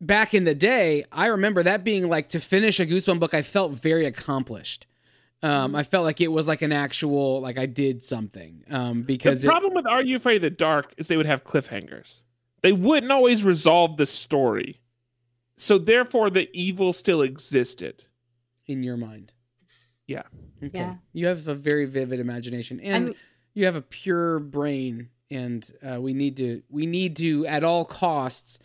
back 0.06 0.34
in 0.34 0.44
the 0.44 0.56
day 0.56 1.06
i 1.12 1.28
remember 1.28 1.64
that 1.64 1.84
being 1.84 2.08
like 2.08 2.30
to 2.30 2.40
finish 2.40 2.80
a 2.80 2.86
goosebump 2.86 3.20
book 3.20 3.34
i 3.34 3.42
felt 3.42 3.72
very 3.72 4.06
accomplished 4.06 4.86
um, 5.44 5.76
I 5.76 5.84
felt 5.84 6.06
like 6.06 6.22
it 6.22 6.30
was 6.30 6.48
like 6.48 6.62
an 6.62 6.72
actual 6.72 7.42
like 7.42 7.58
I 7.58 7.66
did 7.66 8.02
something 8.02 8.64
um, 8.70 9.04
because 9.04 9.42
the 9.42 9.50
it, 9.50 9.52
problem 9.52 9.74
with 9.74 9.86
Are 9.86 10.02
You 10.02 10.16
Afraid 10.16 10.38
of 10.38 10.42
the 10.44 10.50
Dark 10.50 10.94
is 10.98 11.10
they 11.10 11.18
would 11.18 11.26
have 11.26 11.44
cliffhangers. 11.44 12.22
They 12.62 12.72
wouldn't 12.72 13.12
always 13.12 13.44
resolve 13.44 13.98
the 13.98 14.06
story. 14.06 14.80
So 15.58 15.78
therefore 15.78 16.30
the 16.30 16.50
evil 16.54 16.94
still 16.94 17.22
existed. 17.22 18.06
in 18.68 18.84
your 18.84 18.96
mind. 18.96 19.34
Yeah. 20.08 20.24
Okay. 20.64 20.80
Yeah. 20.80 20.96
You 21.12 21.28
have 21.28 21.50
a 21.50 21.56
very 21.56 21.88
vivid 21.88 22.22
imagination 22.22 22.80
and 22.80 23.08
I'm- 23.08 23.16
you 23.54 23.66
have 23.66 23.76
a 23.76 23.82
pure 23.82 24.40
brain 24.40 25.10
and 25.30 25.70
uh, 25.86 26.00
we 26.00 26.14
need 26.14 26.38
to 26.38 26.64
we 26.70 26.86
need 26.86 27.18
to 27.18 27.46
at 27.48 27.66
all 27.66 27.84
costs 27.84 28.60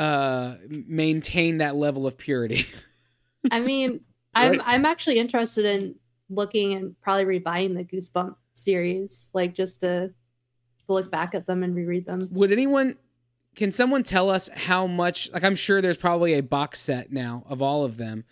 uh, 0.00 0.56
maintain 0.66 1.58
that 1.58 1.76
level 1.76 2.06
of 2.06 2.16
purity. 2.16 2.64
I 3.50 3.60
mean, 3.60 4.00
I'm 4.34 4.52
Right. 4.52 4.60
I'm 4.64 4.86
actually 4.86 5.18
interested 5.18 5.66
in 5.66 5.96
looking 6.30 6.72
and 6.72 6.98
probably 7.02 7.38
rebuying 7.38 7.74
the 7.74 7.84
Goosebump 7.84 8.36
series, 8.54 9.30
like 9.34 9.54
just 9.54 9.80
to, 9.80 10.08
to 10.08 10.92
look 10.92 11.10
back 11.10 11.34
at 11.34 11.46
them 11.46 11.62
and 11.62 11.76
reread 11.76 12.06
them. 12.06 12.30
Would 12.32 12.50
anyone 12.50 12.96
can 13.56 13.72
someone 13.72 14.02
tell 14.02 14.30
us 14.30 14.48
how 14.48 14.86
much 14.86 15.30
like 15.32 15.44
I'm 15.44 15.56
sure 15.56 15.82
there's 15.82 15.98
probably 15.98 16.32
a 16.34 16.42
box 16.42 16.80
set 16.80 17.12
now 17.12 17.44
of 17.46 17.60
all 17.60 17.84
of 17.84 17.98
them. 17.98 18.24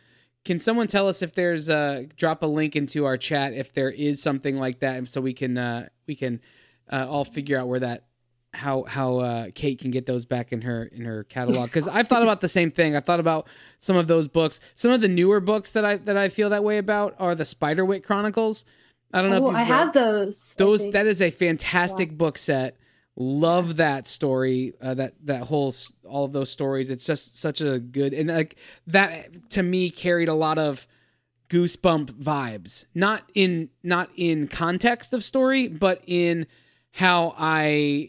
Can 0.46 0.58
someone 0.58 0.86
tell 0.86 1.06
us 1.06 1.20
if 1.20 1.34
there's 1.34 1.68
a 1.68 2.06
drop 2.16 2.42
a 2.42 2.46
link 2.46 2.76
into 2.76 3.04
our 3.04 3.18
chat 3.18 3.52
if 3.52 3.74
there 3.74 3.90
is 3.90 4.22
something 4.22 4.56
like 4.56 4.80
that 4.80 5.06
so 5.08 5.20
we 5.20 5.34
can 5.34 5.58
uh 5.58 5.88
we 6.06 6.14
can 6.14 6.40
uh, 6.90 7.06
all 7.06 7.26
figure 7.26 7.58
out 7.58 7.68
where 7.68 7.80
that 7.80 8.07
how 8.54 8.84
how 8.84 9.18
uh 9.18 9.46
Kate 9.54 9.78
can 9.78 9.90
get 9.90 10.06
those 10.06 10.24
back 10.24 10.52
in 10.52 10.62
her 10.62 10.84
in 10.84 11.04
her 11.04 11.24
catalog 11.24 11.70
cuz 11.70 11.86
I've 11.86 12.08
thought 12.08 12.22
about 12.22 12.40
the 12.40 12.48
same 12.48 12.70
thing. 12.70 12.96
I've 12.96 13.04
thought 13.04 13.20
about 13.20 13.46
some 13.78 13.96
of 13.96 14.06
those 14.06 14.26
books. 14.28 14.58
Some 14.74 14.90
of 14.90 15.00
the 15.00 15.08
newer 15.08 15.40
books 15.40 15.72
that 15.72 15.84
I 15.84 15.96
that 15.98 16.16
I 16.16 16.28
feel 16.30 16.50
that 16.50 16.64
way 16.64 16.78
about 16.78 17.14
are 17.18 17.34
the 17.34 17.44
Spiderwick 17.44 18.04
Chronicles. 18.04 18.64
I 19.12 19.20
don't 19.22 19.30
know 19.30 19.36
if 19.36 19.42
Oh, 19.44 19.50
I 19.50 19.58
read- 19.60 19.66
have 19.66 19.92
those. 19.92 20.54
Those 20.56 20.90
that 20.92 21.06
is 21.06 21.20
a 21.22 21.30
fantastic 21.30 22.16
book 22.16 22.38
set 22.38 22.76
love 23.20 23.76
that 23.76 24.06
story 24.06 24.72
uh, 24.80 24.94
that 24.94 25.14
that 25.24 25.42
whole 25.42 25.74
all 26.04 26.24
of 26.24 26.32
those 26.32 26.48
stories 26.50 26.88
it's 26.88 27.04
just 27.04 27.36
such 27.36 27.60
a 27.60 27.80
good 27.80 28.14
and 28.14 28.28
like 28.30 28.56
that 28.86 29.50
to 29.50 29.60
me 29.60 29.90
carried 29.90 30.28
a 30.28 30.34
lot 30.34 30.56
of 30.56 30.86
goosebump 31.48 32.12
vibes 32.12 32.84
not 32.94 33.24
in 33.34 33.70
not 33.82 34.08
in 34.16 34.46
context 34.46 35.12
of 35.12 35.24
story 35.24 35.66
but 35.66 36.00
in 36.06 36.46
how 36.92 37.34
i 37.36 38.08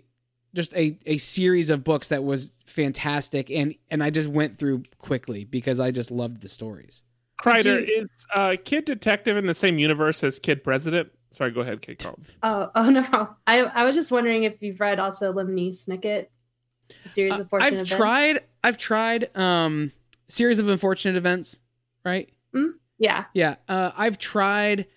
just 0.59 0.73
a, 0.75 0.97
a 1.05 1.17
series 1.17 1.69
of 1.69 1.83
books 1.83 2.09
that 2.09 2.23
was 2.23 2.51
fantastic 2.65 3.49
and 3.49 3.73
and 3.89 4.03
i 4.03 4.09
just 4.09 4.27
went 4.27 4.57
through 4.57 4.83
quickly 4.97 5.43
because 5.45 5.79
i 5.79 5.89
just 5.91 6.11
loved 6.11 6.41
the 6.41 6.47
stories 6.47 7.03
Kreider, 7.41 7.87
you- 7.87 8.01
is 8.03 8.25
uh, 8.35 8.55
Kid 8.65 8.83
Detective 8.83 9.37
in 9.37 9.45
the 9.45 9.53
same 9.53 9.79
universe 9.79 10.25
as 10.25 10.39
Kid 10.39 10.61
President? 10.61 11.09
Sorry, 11.31 11.51
go 11.51 11.61
ahead, 11.61 11.81
Kate 11.81 11.97
Carlton. 11.97 12.25
Oh, 12.43 12.69
oh 12.75 12.89
no 12.89 13.01
problem. 13.01 13.33
I 13.47 13.59
I 13.61 13.83
was 13.85 13.95
just 13.95 14.11
wondering 14.11 14.43
if 14.43 14.61
you've 14.61 14.81
read 14.81 14.99
also 14.99 15.31
Lemony 15.31 15.69
Snicket, 15.69 16.27
a 17.05 17.09
series 17.09 17.37
Uh, 17.37 17.41
of 17.43 17.49
fortunate 17.49 17.67
events. 17.75 17.91
i've 17.93 17.97
events. 17.97 17.97
tried 17.97 18.37
i've 18.65 18.77
tried 18.77 19.37
um 19.37 19.93
series 20.27 20.59
of 20.59 20.67
unfortunate 20.67 21.15
events 21.15 21.59
right 22.03 22.29
Yeah. 22.97 23.23
Yeah, 23.33 23.55
uh, 23.69 23.91
I've 23.95 24.17
tried. 24.17 24.87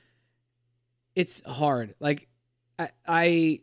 It's 1.15 1.43
hard. 1.47 1.95
Like, 2.01 2.27
I, 2.79 2.89
I, 3.07 3.61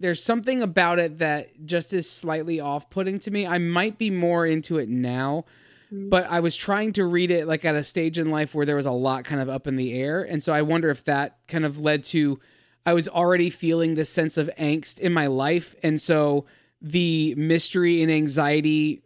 there's 0.00 0.22
something 0.22 0.62
about 0.62 0.98
it 0.98 1.18
that 1.18 1.64
just 1.64 1.92
is 1.92 2.08
slightly 2.08 2.60
off-putting 2.60 3.18
to 3.20 3.30
me. 3.30 3.46
I 3.46 3.58
might 3.58 3.98
be 3.98 4.10
more 4.10 4.46
into 4.46 4.78
it 4.78 4.88
now, 4.88 5.44
Mm. 5.92 6.10
but 6.10 6.26
I 6.28 6.40
was 6.40 6.56
trying 6.56 6.92
to 6.94 7.04
read 7.04 7.30
it 7.30 7.46
like 7.46 7.64
at 7.64 7.76
a 7.76 7.82
stage 7.84 8.18
in 8.18 8.28
life 8.28 8.54
where 8.54 8.66
there 8.66 8.74
was 8.76 8.86
a 8.86 8.90
lot 8.90 9.24
kind 9.24 9.40
of 9.40 9.48
up 9.48 9.66
in 9.68 9.76
the 9.76 9.94
air, 9.94 10.20
and 10.22 10.42
so 10.42 10.52
I 10.52 10.62
wonder 10.62 10.90
if 10.90 11.04
that 11.04 11.38
kind 11.46 11.64
of 11.64 11.78
led 11.78 12.02
to. 12.04 12.40
I 12.84 12.92
was 12.92 13.08
already 13.08 13.50
feeling 13.50 13.94
this 13.94 14.10
sense 14.10 14.36
of 14.36 14.50
angst 14.58 14.98
in 14.98 15.12
my 15.12 15.28
life, 15.28 15.74
and 15.84 16.00
so 16.00 16.44
the 16.82 17.34
mystery 17.36 18.02
and 18.02 18.10
anxiety 18.10 19.02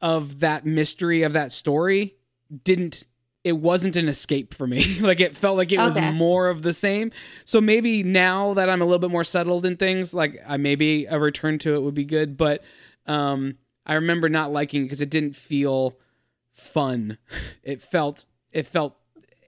of 0.00 0.40
that 0.40 0.64
mystery 0.66 1.22
of 1.22 1.34
that 1.34 1.52
story 1.52 2.16
didn't 2.64 3.06
it 3.46 3.56
wasn't 3.58 3.94
an 3.94 4.08
escape 4.08 4.52
for 4.52 4.66
me 4.66 4.98
like 5.00 5.20
it 5.20 5.36
felt 5.36 5.56
like 5.56 5.70
it 5.70 5.78
was 5.78 5.96
Okay. 5.96 6.10
more 6.10 6.48
of 6.48 6.62
the 6.62 6.72
same 6.72 7.12
so 7.44 7.60
maybe 7.60 8.02
now 8.02 8.54
that 8.54 8.68
i'm 8.68 8.82
a 8.82 8.84
little 8.84 8.98
bit 8.98 9.10
more 9.10 9.22
settled 9.24 9.64
in 9.64 9.76
things 9.76 10.12
like 10.12 10.36
i 10.48 10.56
maybe 10.56 11.04
a 11.06 11.18
return 11.18 11.58
to 11.60 11.74
it 11.76 11.80
would 11.82 11.94
be 11.94 12.04
good 12.04 12.36
but 12.36 12.64
um 13.06 13.54
i 13.86 13.94
remember 13.94 14.28
not 14.28 14.50
liking 14.52 14.82
it 14.82 14.84
because 14.86 15.00
it 15.00 15.10
didn't 15.10 15.36
feel 15.36 15.96
fun 16.52 17.18
it 17.62 17.80
felt 17.80 18.26
it 18.50 18.66
felt 18.66 18.96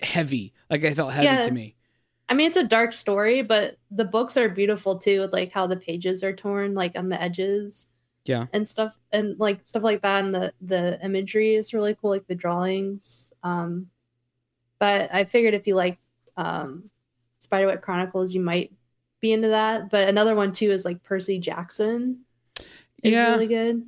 heavy 0.01 0.53
like 0.70 0.82
it 0.82 0.94
felt 0.94 1.12
heavy 1.12 1.24
Yeah. 1.26 1.40
to 1.40 1.51
me 1.51 1.74
I 2.30 2.34
mean, 2.34 2.49
it's 2.49 2.59
a 2.59 2.62
dark 2.64 2.92
story, 2.92 3.40
but 3.40 3.76
the 3.90 4.05
books 4.05 4.36
are 4.36 4.51
beautiful 4.51 4.99
too, 4.99 5.20
with 5.22 5.32
like 5.32 5.51
how 5.51 5.66
the 5.66 5.78
pages 5.78 6.22
are 6.22 6.36
torn, 6.36 6.74
like 6.74 6.92
on 6.94 7.09
the 7.09 7.18
edges. 7.18 7.86
Yeah. 8.29 8.47
And 8.53 8.66
stuff 8.68 8.97
and 9.12 9.39
like 9.39 9.64
stuff 9.64 9.83
like 9.83 10.03
that. 10.03 10.24
And 10.24 10.35
the 10.35 10.53
the 10.61 10.99
imagery 11.03 11.55
is 11.55 11.72
really 11.74 11.97
cool, 12.01 12.11
like 12.11 12.26
the 12.26 12.35
drawings. 12.35 13.33
Um 13.43 13.89
but 14.79 15.12
I 15.12 15.24
figured 15.24 15.55
if 15.55 15.66
you 15.66 15.74
like 15.74 15.99
um 16.37 16.91
Spiderwick 17.41 17.81
Chronicles, 17.83 18.35
you 18.35 18.41
might 18.41 18.72
be 19.20 19.33
into 19.33 19.49
that. 19.49 19.91
But 19.91 20.09
another 20.09 20.35
one 20.35 20.53
too 20.53 20.70
is 20.70 20.85
like 20.85 21.03
Percy 21.03 21.39
Jackson. 21.39 22.20
It's 22.59 23.12
Yeah. 23.12 23.31
really 23.33 23.47
good. 23.49 23.87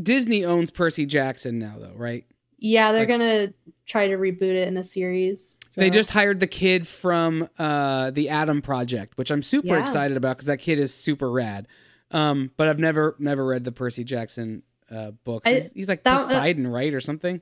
disney 0.00 0.44
owns 0.44 0.70
percy 0.70 1.04
jackson 1.06 1.58
now 1.58 1.74
though 1.80 1.92
right 1.96 2.24
Yeah, 2.58 2.92
they're 2.92 3.00
Like- 3.00 3.08
gonna 3.08 3.52
try 3.86 4.06
to 4.08 4.16
reboot 4.16 4.42
it 4.54 4.68
in 4.68 4.76
a 4.76 4.84
series. 4.84 5.58
so. 5.66 5.80
They 5.80 5.90
just 5.90 6.10
hired 6.10 6.38
the 6.40 6.46
kid 6.46 6.86
from 6.86 7.48
uh, 7.58 8.10
the 8.10 8.28
Adam 8.28 8.60
Project, 8.62 9.16
which 9.16 9.30
I'm 9.30 9.42
super 9.42 9.68
Yeah. 9.68 9.80
excited 9.82 10.16
about 10.16 10.36
because 10.36 10.46
that 10.46 10.58
kid 10.58 10.78
is 10.78 10.92
super 10.94 11.30
rad. 11.30 11.66
Um, 12.10 12.50
but 12.56 12.68
I've 12.68 12.78
never 12.78 13.14
never 13.18 13.44
read 13.44 13.64
the 13.64 13.72
Percy 13.72 14.04
Jackson 14.04 14.62
uh, 14.90 15.10
books. 15.24 15.48
I- 15.48 15.54
he's, 15.54 15.72
he's 15.72 15.88
like 15.88 16.04
that- 16.04 16.18
Poseidon, 16.18 16.66
right, 16.66 16.92
or 16.94 17.00
something. 17.00 17.40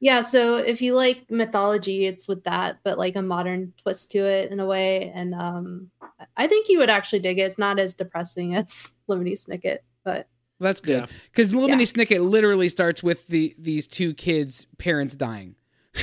Yeah, 0.00 0.20
so 0.22 0.56
if 0.56 0.82
you 0.82 0.94
like 0.94 1.30
mythology, 1.30 2.06
it's 2.06 2.26
with 2.26 2.42
that, 2.42 2.78
but 2.82 2.98
like 2.98 3.14
a 3.14 3.22
modern 3.22 3.72
twist 3.80 4.10
to 4.10 4.18
it 4.18 4.50
in 4.50 4.58
a 4.58 4.66
way. 4.66 5.12
And 5.14 5.32
um 5.32 5.90
I 6.36 6.48
think 6.48 6.68
you 6.68 6.78
would 6.80 6.90
actually 6.90 7.20
dig 7.20 7.38
it. 7.38 7.42
It's 7.42 7.56
not 7.58 7.78
as 7.78 7.94
depressing 7.94 8.54
as 8.56 8.90
Lemony 9.08 9.32
Snicket, 9.34 9.78
but 10.04 10.26
Well, 10.58 10.66
that's 10.68 10.80
good 10.80 11.02
Yeah. 11.02 11.06
because 11.30 11.50
Lemony 11.50 11.68
Yeah. 11.68 11.76
Snicket 12.04 12.28
literally 12.28 12.68
starts 12.68 13.00
with 13.02 13.28
the 13.28 13.54
these 13.58 13.86
two 13.86 14.12
kids' 14.12 14.66
parents 14.76 15.14
dying. 15.14 15.54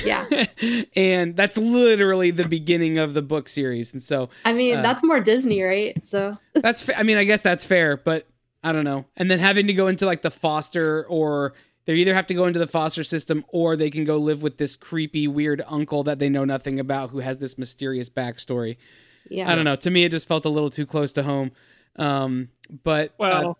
Yeah. 0.04 0.46
and 0.96 1.36
that's 1.36 1.56
literally 1.58 2.30
the 2.30 2.46
beginning 2.48 2.98
of 2.98 3.14
the 3.14 3.22
book 3.22 3.48
series. 3.48 3.92
And 3.92 4.02
so 4.02 4.30
I 4.44 4.52
mean, 4.52 4.78
Uh, 4.78 4.82
that's 4.82 5.02
more 5.02 5.20
Disney, 5.20 5.62
right? 5.62 6.04
So 6.06 6.36
that's 6.54 6.82
fa- 6.82 6.98
I 6.98 7.02
mean, 7.02 7.16
I 7.16 7.24
guess 7.24 7.42
that's 7.42 7.66
fair, 7.66 7.96
but 7.96 8.26
I 8.62 8.72
don't 8.72 8.84
know. 8.84 9.06
And 9.16 9.30
then 9.30 9.38
having 9.38 9.66
to 9.68 9.72
go 9.72 9.86
into 9.88 10.06
like 10.06 10.22
the 10.22 10.30
foster 10.30 11.06
or 11.08 11.54
they 11.86 11.94
either 11.94 12.14
have 12.14 12.26
to 12.28 12.34
go 12.34 12.44
into 12.44 12.58
the 12.58 12.66
foster 12.66 13.02
system 13.02 13.44
or 13.48 13.74
they 13.74 13.90
can 13.90 14.04
go 14.04 14.18
live 14.18 14.42
with 14.42 14.58
this 14.58 14.76
creepy 14.76 15.26
weird 15.26 15.62
uncle 15.66 16.02
that 16.04 16.18
they 16.18 16.28
know 16.28 16.44
nothing 16.44 16.78
about 16.78 17.10
who 17.10 17.18
has 17.20 17.38
this 17.38 17.56
mysterious 17.58 18.08
backstory. 18.10 18.76
yeah. 19.28 19.50
I 19.50 19.54
don't 19.54 19.64
know. 19.64 19.76
To 19.76 19.90
me 19.90 20.04
it 20.04 20.12
just 20.12 20.28
felt 20.28 20.44
a 20.44 20.50
little 20.50 20.70
too 20.70 20.86
close 20.86 21.12
to 21.14 21.22
home. 21.22 21.52
Um 21.96 22.48
but 22.84 23.08
uh, 23.10 23.12
Well, 23.18 23.58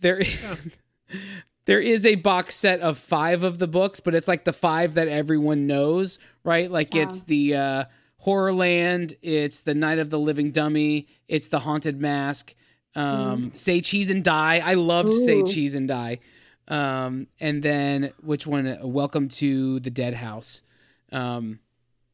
there 0.00 0.20
there 1.66 1.80
is 1.80 2.04
a 2.06 2.14
box 2.16 2.54
set 2.56 2.80
of 2.80 2.98
5 2.98 3.42
of 3.42 3.58
the 3.58 3.66
books, 3.68 4.00
but 4.00 4.14
it's 4.14 4.28
like 4.28 4.44
the 4.44 4.52
5 4.52 4.94
that 4.94 5.08
everyone 5.08 5.66
knows, 5.66 6.18
right? 6.44 6.70
Like 6.70 6.94
Wow. 6.94 7.00
it's 7.02 7.22
the 7.22 7.54
uh 7.56 7.84
Horrorland, 8.24 9.16
it's 9.22 9.62
the 9.62 9.74
Night 9.74 9.98
of 9.98 10.10
the 10.10 10.18
Living 10.18 10.50
Dummy, 10.50 11.06
it's 11.26 11.48
the 11.48 11.60
Haunted 11.60 11.98
Mask, 12.00 12.54
um, 12.94 13.50
Say 13.54 13.80
Cheese 13.80 14.10
and 14.10 14.22
Die. 14.22 14.58
I 14.62 14.74
loved 14.74 15.14
Say 15.14 15.42
Cheese 15.42 15.74
and 15.74 15.88
Die. 15.88 16.18
Um, 16.68 17.28
and 17.40 17.62
then 17.62 18.12
which 18.20 18.46
one? 18.46 18.66
Uh, 18.66 18.86
Welcome 18.86 19.28
to 19.28 19.80
the 19.80 19.90
Dead 19.90 20.14
House. 20.14 20.62
Um, 21.10 21.60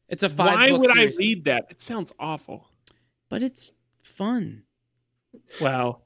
it's 0.07 0.23
a 0.23 0.29
five. 0.29 0.55
why 0.55 0.71
would 0.71 0.89
series, 0.91 1.17
I 1.17 1.19
read 1.19 1.43
that? 1.45 1.65
It 1.69 1.81
sounds 1.81 2.13
awful. 2.19 2.69
But 3.29 3.43
it's 3.43 3.73
fun. 4.01 4.63
Wow. 5.61 5.99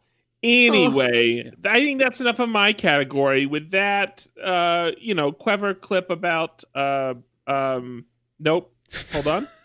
Anyway, 0.44 1.52
I 1.66 1.84
think 1.84 2.02
that's 2.02 2.20
enough 2.20 2.39
of 2.39 2.50
my 2.50 2.74
category. 2.74 3.46
With 3.46 3.72
that, 3.72 4.26
uh, 4.44 4.92
you 5.00 5.14
know, 5.14 5.32
clever 5.32 5.74
clip 5.74 6.10
about 6.10 6.64
uh 6.74 7.14
um 7.48 8.06
nope. 8.39 8.74
Hold 9.14 9.28
on. 9.28 9.48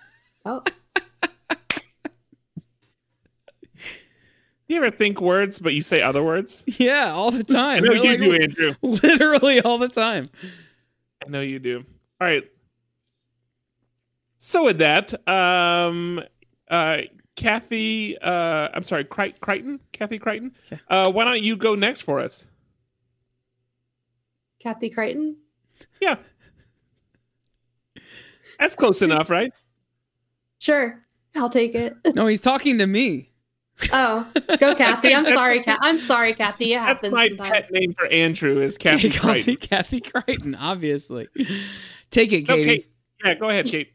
Oh, 0.48 0.62
you 4.68 4.76
ever 4.76 4.90
think 4.90 5.20
words 5.20 5.58
but 5.58 5.74
you 5.74 5.82
say 5.82 6.00
other 6.02 6.22
words? 6.22 6.62
Yeah, 6.66 7.12
all 7.12 7.32
the 7.32 7.40
I 7.40 7.42
time. 7.42 7.82
know 7.84 7.92
They're 7.94 8.04
you 8.04 8.10
like 8.10 8.20
do, 8.20 8.34
Andrew. 8.42 8.74
Literally 8.82 9.60
all 9.60 9.78
the 9.78 9.88
time. 9.88 10.28
I 11.24 11.28
know 11.28 11.40
you 11.40 11.58
do. 11.58 11.84
All 12.20 12.28
right. 12.28 12.44
So 14.38 14.64
with 14.64 14.78
that, 14.78 15.14
um 15.28 16.22
uh 16.70 16.98
Kathy 17.36 18.16
uh 18.18 18.68
I'm 18.74 18.82
sorry, 18.82 19.04
Cri- 19.04 19.34
Crichton? 19.40 19.80
Kathy 19.92 20.18
Crichton? 20.18 20.52
Yeah. 20.72 20.78
Uh 20.88 21.10
why 21.10 21.24
don't 21.24 21.42
you 21.42 21.56
go 21.56 21.74
next 21.74 22.02
for 22.02 22.18
us? 22.20 22.44
Kathy 24.60 24.90
Crichton. 24.90 25.36
Yeah. 26.00 26.16
That's 28.58 28.74
close 28.74 29.02
enough, 29.02 29.30
right? 29.30 29.52
Sure, 30.58 31.04
I'll 31.34 31.50
take 31.50 31.74
it. 31.74 31.94
No, 32.14 32.26
he's 32.26 32.40
talking 32.40 32.78
to 32.78 32.86
me. 32.86 33.30
Oh, 33.92 34.26
go 34.58 34.74
Kathy. 34.74 35.14
I'm 35.14 35.26
sorry, 35.26 35.62
Kat. 35.62 35.78
I'm 35.82 35.98
sorry, 35.98 36.32
Kathy. 36.32 36.72
It 36.72 36.78
That's 36.78 37.02
happens 37.02 37.12
my 37.12 37.28
sometimes. 37.28 37.50
pet 37.50 37.70
name 37.70 37.92
for 37.92 38.06
Andrew 38.06 38.62
is 38.62 38.78
Kathy 38.78 39.08
he 39.10 39.18
calls 39.18 39.44
Crichton. 39.44 39.52
me 39.52 39.56
Kathy 39.58 40.00
Crichton, 40.00 40.54
obviously. 40.54 41.28
Take 42.10 42.32
it, 42.32 42.46
Katie. 42.46 42.60
Okay. 42.62 42.86
Yeah, 43.22 43.34
go 43.34 43.50
ahead, 43.50 43.66
Kate. 43.66 43.92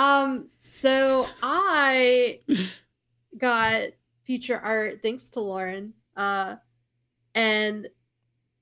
Um, 0.00 0.48
so 0.62 1.26
I 1.42 2.40
got 3.36 3.88
future 4.24 4.58
art 4.58 5.00
thanks 5.02 5.28
to 5.30 5.40
Lauren. 5.40 5.92
Uh 6.16 6.56
and 7.34 7.86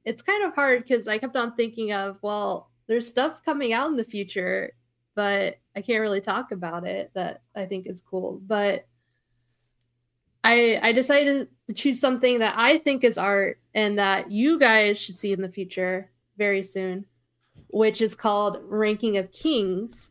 it's 0.04 0.20
kind 0.20 0.44
of 0.44 0.54
hard 0.56 0.82
because 0.82 1.06
I 1.06 1.18
kept 1.18 1.36
on 1.36 1.54
thinking 1.54 1.92
of, 1.92 2.18
well, 2.22 2.70
there's 2.88 3.06
stuff 3.06 3.44
coming 3.44 3.72
out 3.72 3.88
in 3.88 3.96
the 3.96 4.02
future, 4.02 4.72
but 5.14 5.58
I 5.76 5.82
can't 5.82 6.00
really 6.00 6.20
talk 6.20 6.50
about 6.50 6.84
it 6.84 7.12
that 7.14 7.42
I 7.54 7.66
think 7.66 7.86
is 7.86 8.02
cool. 8.02 8.40
But 8.44 8.88
I 10.42 10.80
I 10.82 10.92
decided 10.92 11.46
to 11.68 11.72
choose 11.72 12.00
something 12.00 12.40
that 12.40 12.54
I 12.56 12.78
think 12.78 13.04
is 13.04 13.16
art 13.16 13.60
and 13.74 13.96
that 13.96 14.32
you 14.32 14.58
guys 14.58 14.98
should 14.98 15.14
see 15.14 15.32
in 15.32 15.42
the 15.42 15.52
future 15.52 16.10
very 16.36 16.64
soon, 16.64 17.06
which 17.68 18.00
is 18.02 18.16
called 18.16 18.58
Ranking 18.64 19.18
of 19.18 19.30
Kings 19.30 20.10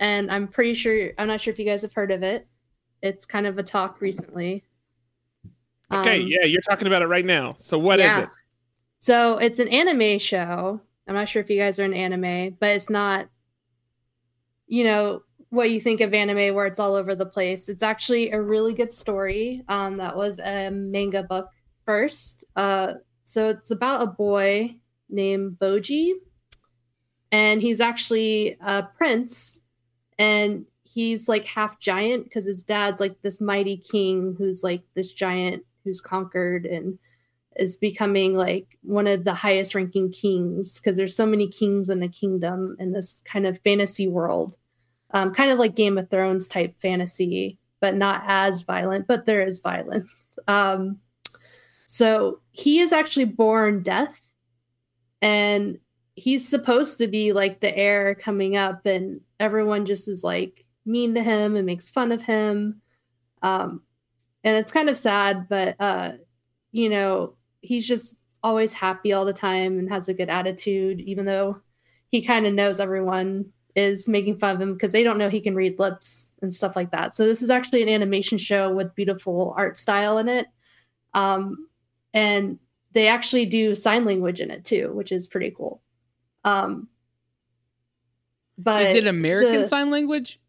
and 0.00 0.30
I'm 0.30 0.48
pretty 0.48 0.74
sure 0.74 1.10
I'm 1.18 1.28
not 1.28 1.40
sure 1.40 1.52
if 1.52 1.58
you 1.58 1.64
guys 1.64 1.82
have 1.82 1.94
heard 1.94 2.10
of 2.10 2.22
it. 2.22 2.46
It's 3.02 3.26
kind 3.26 3.46
of 3.46 3.58
a 3.58 3.62
talk 3.62 4.00
recently. 4.00 4.64
Okay, 5.92 6.22
Um, 6.22 6.28
yeah, 6.28 6.44
you're 6.44 6.62
talking 6.62 6.86
about 6.86 7.02
it 7.02 7.06
right 7.06 7.24
now. 7.24 7.54
So 7.58 7.78
what 7.78 8.00
is 8.00 8.06
yeah. 8.06 8.22
it? 8.22 8.28
So 8.98 9.38
it's 9.38 9.58
an 9.58 9.68
anime 9.68 10.18
show. 10.18 10.80
I'm 11.06 11.14
not 11.14 11.28
sure 11.28 11.42
if 11.42 11.50
you 11.50 11.58
guys 11.58 11.78
are 11.78 11.84
an 11.84 11.92
anime, 11.92 12.56
but 12.58 12.70
it's 12.70 12.88
not, 12.88 13.28
you 14.66 14.84
know, 14.84 15.20
what 15.50 15.70
you 15.70 15.78
think 15.78 16.00
of 16.00 16.14
anime 16.14 16.54
where 16.54 16.66
it's 16.66 16.80
all 16.80 16.94
over 16.94 17.14
the 17.14 17.26
place. 17.26 17.68
It's 17.68 17.82
actually 17.82 18.30
a 18.30 18.40
really 18.40 18.72
good 18.72 18.92
story. 18.92 19.62
Um, 19.68 19.96
that 19.96 20.16
was 20.16 20.40
a 20.40 20.70
manga 20.70 21.22
book 21.22 21.48
first. 21.84 22.44
Uh, 22.56 22.94
so 23.22 23.50
it's 23.50 23.70
about 23.70 24.02
a 24.02 24.06
boy 24.06 24.74
named 25.10 25.58
Bojji, 25.58 26.14
and 27.30 27.60
he's 27.60 27.80
actually 27.80 28.56
a 28.60 28.84
prince, 28.96 29.60
and 30.18 30.64
he's 30.82 31.28
like 31.28 31.44
half 31.44 31.80
giant 31.80 32.24
because 32.24 32.44
his 32.44 32.62
dad's 32.62 33.00
like 33.00 33.20
this 33.22 33.40
mighty 33.40 33.76
king 33.76 34.34
who's 34.38 34.62
like 34.62 34.82
this 34.94 35.12
giant 35.12 35.64
who's 35.82 36.00
conquered 36.00 36.66
and 36.66 36.98
is 37.56 37.76
becoming 37.76 38.34
like 38.34 38.78
one 38.82 39.06
of 39.06 39.24
the 39.24 39.34
highest 39.34 39.74
ranking 39.74 40.10
kings 40.10 40.78
because 40.78 40.96
there's 40.96 41.16
so 41.16 41.26
many 41.26 41.48
kings 41.48 41.88
in 41.88 42.00
the 42.00 42.08
kingdom 42.08 42.76
in 42.78 42.92
this 42.92 43.22
kind 43.24 43.46
of 43.46 43.58
fantasy 43.60 44.08
world. 44.08 44.56
Um, 45.10 45.32
kind 45.32 45.50
of 45.50 45.58
like 45.58 45.76
game 45.76 45.96
of 45.98 46.10
thrones 46.10 46.48
type 46.48 46.74
fantasy 46.80 47.58
but 47.80 47.94
not 47.94 48.22
as 48.26 48.62
violent 48.62 49.06
but 49.06 49.26
there 49.26 49.42
is 49.42 49.60
violence. 49.60 50.12
Um, 50.46 50.98
so 51.86 52.40
he 52.50 52.80
is 52.80 52.92
actually 52.92 53.26
born 53.26 53.82
deaf 53.82 54.20
and 55.22 55.78
he's 56.14 56.46
supposed 56.46 56.98
to 56.98 57.08
be 57.08 57.32
like 57.32 57.60
the 57.60 57.76
heir 57.76 58.14
coming 58.14 58.56
up 58.56 58.86
and 58.86 59.20
everyone 59.40 59.84
just 59.84 60.08
is 60.08 60.22
like 60.22 60.64
mean 60.86 61.14
to 61.14 61.22
him 61.22 61.56
and 61.56 61.66
makes 61.66 61.90
fun 61.90 62.12
of 62.12 62.22
him 62.22 62.80
um, 63.42 63.82
and 64.44 64.56
it's 64.56 64.72
kind 64.72 64.88
of 64.88 64.96
sad 64.96 65.48
but 65.48 65.76
uh, 65.80 66.12
you 66.72 66.88
know 66.88 67.34
he's 67.62 67.86
just 67.86 68.16
always 68.44 68.74
happy 68.74 69.12
all 69.12 69.24
the 69.24 69.32
time 69.32 69.78
and 69.78 69.88
has 69.88 70.08
a 70.08 70.14
good 70.14 70.28
attitude, 70.28 71.00
even 71.00 71.24
though 71.24 71.58
he 72.10 72.22
kind 72.22 72.46
of 72.46 72.52
knows 72.52 72.78
everyone 72.78 73.46
is 73.74 74.08
making 74.08 74.38
fun 74.38 74.54
of 74.54 74.62
him 74.62 74.74
because 74.74 74.92
they 74.92 75.02
don't 75.02 75.18
know 75.18 75.28
he 75.28 75.40
can 75.40 75.54
read 75.56 75.78
lips 75.80 76.32
and 76.42 76.54
stuff 76.54 76.76
like 76.76 76.92
that. 76.92 77.14
So 77.14 77.26
this 77.26 77.42
is 77.42 77.50
actually 77.50 77.82
an 77.82 77.88
animation 77.88 78.38
show 78.38 78.72
with 78.72 78.94
beautiful 78.94 79.54
art 79.56 79.78
style 79.78 80.18
in 80.18 80.28
it. 80.28 80.46
Um, 81.14 81.68
and 82.12 82.58
they 82.92 83.08
actually 83.08 83.46
do 83.46 83.74
sign 83.74 84.04
language 84.04 84.40
in 84.40 84.50
it 84.50 84.64
too, 84.64 84.92
which 84.92 85.10
is 85.10 85.26
pretty 85.26 85.52
cool. 85.56 85.80
Um, 86.44 86.88
but 88.58 88.82
Is 88.82 88.94
it 88.96 89.06
American 89.06 89.56
a- 89.62 89.64
Sign 89.64 89.90
Language? 89.90 90.40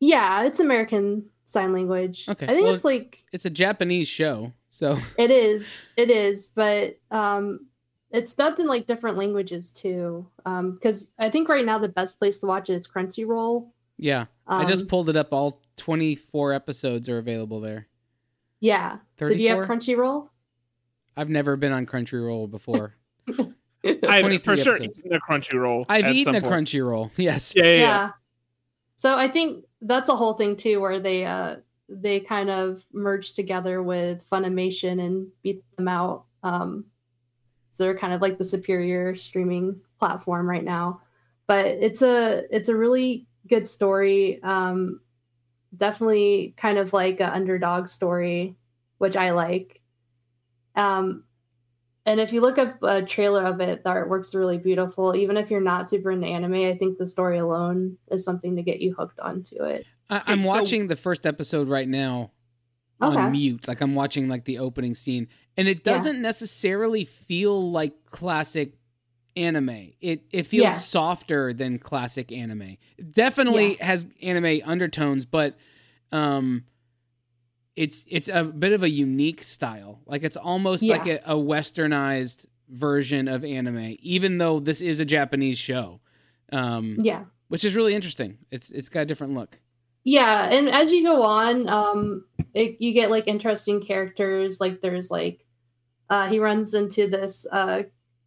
Yeah, 0.00 0.44
it's 0.44 0.60
American 0.60 1.28
sign 1.44 1.72
language. 1.72 2.28
Okay, 2.28 2.44
I 2.44 2.50
think 2.50 2.64
well, 2.66 2.74
it's 2.74 2.84
like 2.84 3.24
It's 3.32 3.44
a 3.46 3.50
Japanese 3.50 4.06
show, 4.06 4.52
so 4.68 4.98
It 5.18 5.30
is. 5.30 5.82
It 5.96 6.10
is, 6.10 6.50
but 6.54 6.98
um 7.10 7.66
it's 8.10 8.34
dubbed 8.34 8.58
in 8.60 8.66
like 8.66 8.86
different 8.86 9.16
languages 9.16 9.72
too. 9.72 10.26
Um 10.46 10.72
because 10.74 11.10
I 11.18 11.30
think 11.30 11.48
right 11.48 11.64
now 11.64 11.78
the 11.78 11.88
best 11.88 12.18
place 12.20 12.38
to 12.40 12.46
watch 12.46 12.70
it 12.70 12.74
is 12.74 12.86
Crunchyroll. 12.86 13.70
yeah. 13.96 14.26
Um, 14.46 14.62
I 14.62 14.64
just 14.66 14.88
pulled 14.88 15.08
it 15.08 15.16
up. 15.16 15.32
All 15.32 15.60
24 15.76 16.52
episodes 16.52 17.08
are 17.08 17.18
available 17.18 17.60
there. 17.60 17.86
Yeah. 18.60 18.98
So 19.18 19.28
do 19.30 19.34
you 19.36 19.48
have 19.50 19.66
Crunchyroll? 19.66 20.28
I've 21.16 21.28
never 21.28 21.56
been 21.56 21.72
on 21.72 21.86
Crunchyroll 21.86 22.50
before. 22.50 22.94
I 24.08 24.20
23 24.20 24.38
for 24.38 24.56
sure 24.56 24.74
episodes. 24.76 25.00
eaten 25.00 25.14
a 25.14 25.20
Crunchyroll. 25.20 25.84
I've 25.88 26.06
eaten 26.08 26.34
some 26.34 26.34
a 26.36 26.40
point. 26.40 26.68
Crunchyroll. 26.68 27.10
Yes. 27.16 27.54
Yeah, 27.54 27.64
yeah, 27.64 27.70
yeah. 27.70 27.78
yeah. 27.78 28.10
So 28.96 29.16
I 29.16 29.28
think 29.28 29.64
that's 29.82 30.08
a 30.08 30.16
whole 30.16 30.34
thing 30.34 30.56
too 30.56 30.80
where 30.80 30.98
they 31.00 31.24
uh 31.24 31.56
they 31.88 32.20
kind 32.20 32.50
of 32.50 32.84
merge 32.92 33.32
together 33.32 33.82
with 33.82 34.28
Funimation 34.28 35.04
and 35.04 35.28
beat 35.42 35.62
them 35.76 35.88
out. 35.88 36.24
Um 36.42 36.86
So 37.70 37.84
they're 37.84 37.98
kind 37.98 38.12
of 38.12 38.20
like 38.20 38.38
the 38.38 38.44
superior 38.44 39.14
streaming 39.14 39.80
platform 39.98 40.48
right 40.48 40.64
now. 40.64 41.00
But 41.46 41.66
it's 41.66 42.02
a 42.02 42.42
it's 42.50 42.68
a 42.68 42.76
really 42.76 43.26
good 43.48 43.66
story. 43.66 44.40
Um, 44.42 45.00
definitely 45.76 46.54
kind 46.56 46.78
of 46.78 46.92
like 46.92 47.20
an 47.20 47.30
underdog 47.30 47.88
story, 47.88 48.56
which 48.98 49.16
I 49.16 49.30
like. 49.30 49.80
Um, 50.74 51.24
and 52.08 52.20
if 52.20 52.32
you 52.32 52.40
look 52.40 52.58
up 52.58 52.82
a 52.82 53.02
trailer 53.02 53.44
of 53.44 53.60
it, 53.60 53.84
the 53.84 53.90
artwork's 53.90 54.34
really 54.34 54.58
beautiful. 54.58 55.14
Even 55.14 55.36
if 55.36 55.50
you're 55.50 55.60
not 55.60 55.88
super 55.90 56.10
into 56.10 56.26
anime, 56.26 56.54
I 56.54 56.76
think 56.76 56.98
the 56.98 57.06
story 57.06 57.38
alone 57.38 57.98
is 58.10 58.24
something 58.24 58.56
to 58.56 58.62
get 58.62 58.80
you 58.80 58.94
hooked 58.94 59.20
onto 59.20 59.62
it. 59.62 59.86
I, 60.10 60.22
I'm 60.26 60.42
so- 60.42 60.48
watching 60.48 60.86
the 60.88 60.96
first 60.96 61.26
episode 61.26 61.68
right 61.68 61.88
now 61.88 62.32
Okay. 63.00 63.16
on 63.16 63.30
mute. 63.32 63.68
Like 63.68 63.80
I'm 63.80 63.94
watching 63.94 64.26
like 64.26 64.44
the 64.44 64.58
opening 64.58 64.94
scene, 64.96 65.28
and 65.56 65.68
it 65.68 65.84
doesn't 65.84 66.20
necessarily 66.20 67.04
feel 67.04 67.70
like 67.70 67.92
classic 68.06 68.72
anime. 69.36 69.92
It 70.00 70.24
it 70.32 70.46
feels 70.48 70.64
Yeah. 70.64 70.70
softer 70.72 71.52
than 71.52 71.78
classic 71.78 72.32
anime. 72.32 72.76
It 72.96 73.12
definitely 73.12 73.74
has 73.74 74.06
anime 74.20 74.62
undertones, 74.64 75.26
but 75.26 75.56
um 76.10 76.64
it's 77.78 78.04
it's 78.08 78.28
a 78.28 78.42
bit 78.44 78.72
of 78.72 78.82
a 78.82 78.90
unique 78.90 79.42
style. 79.42 80.00
Like 80.06 80.22
it's 80.24 80.36
almost 80.36 80.82
Yeah. 80.82 80.96
like 80.96 81.06
a, 81.06 81.16
a 81.24 81.36
westernized 81.36 82.46
version 82.68 83.28
of 83.28 83.44
anime, 83.44 83.96
even 84.00 84.38
though 84.38 84.60
this 84.60 84.80
is 84.80 85.00
a 85.00 85.04
Japanese 85.04 85.58
show. 85.58 86.00
Um 86.52 86.96
Yeah. 87.00 87.24
which 87.48 87.64
is 87.64 87.74
really 87.76 87.94
interesting. 87.94 88.38
It's 88.50 88.70
it's 88.70 88.88
got 88.88 89.00
a 89.00 89.06
different 89.06 89.34
look. 89.34 89.58
Yeah, 90.04 90.48
and 90.50 90.68
as 90.68 90.92
you 90.92 91.02
go 91.02 91.22
on, 91.22 91.68
um, 91.68 92.24
it, 92.54 92.80
you 92.80 92.92
get 92.94 93.10
like 93.10 93.26
interesting 93.26 93.80
characters. 93.82 94.58
Like 94.60 94.80
there's 94.80 95.10
like, 95.10 95.44
uh, 96.08 96.28
he 96.28 96.38
runs 96.38 96.72
into 96.72 97.08
this 97.08 97.46
uh, 97.52 97.82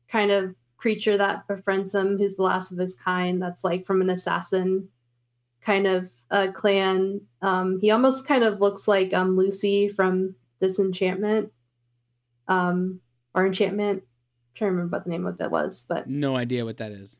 kind 0.07 0.29
of 0.31 0.53
creature 0.77 1.17
that 1.17 1.47
befriends 1.47 1.95
him, 1.95 2.17
who's 2.19 2.35
the 2.35 2.43
last 2.43 2.71
of 2.71 2.77
his 2.77 2.93
kind. 2.93 3.41
That's 3.41 3.63
like 3.63 3.85
from 3.87 4.01
an 4.01 4.09
assassin 4.11 4.89
kind 5.61 5.87
of 5.87 6.11
uh, 6.31 6.51
clan. 6.53 7.21
Um, 7.43 7.79
he 7.81 7.91
almost 7.91 8.27
kind 8.27 8.43
of 8.43 8.59
looks 8.61 8.87
like 8.87 9.13
um, 9.13 9.37
Luci 9.37 9.93
from 9.93 10.33
Disenchantment, 10.59 11.51
um, 12.47 12.99
or 13.35 13.45
Enchantment. 13.45 13.99
I'm 14.03 14.55
trying 14.55 14.69
to 14.69 14.75
remember 14.75 14.97
what 14.97 15.03
the 15.05 15.09
name 15.11 15.25
of 15.25 15.39
it 15.39 15.51
was, 15.51 15.85
but 15.87 16.07
No 16.09 16.35
idea 16.35 16.65
what 16.65 16.77
that 16.77 16.91
is. 16.91 17.17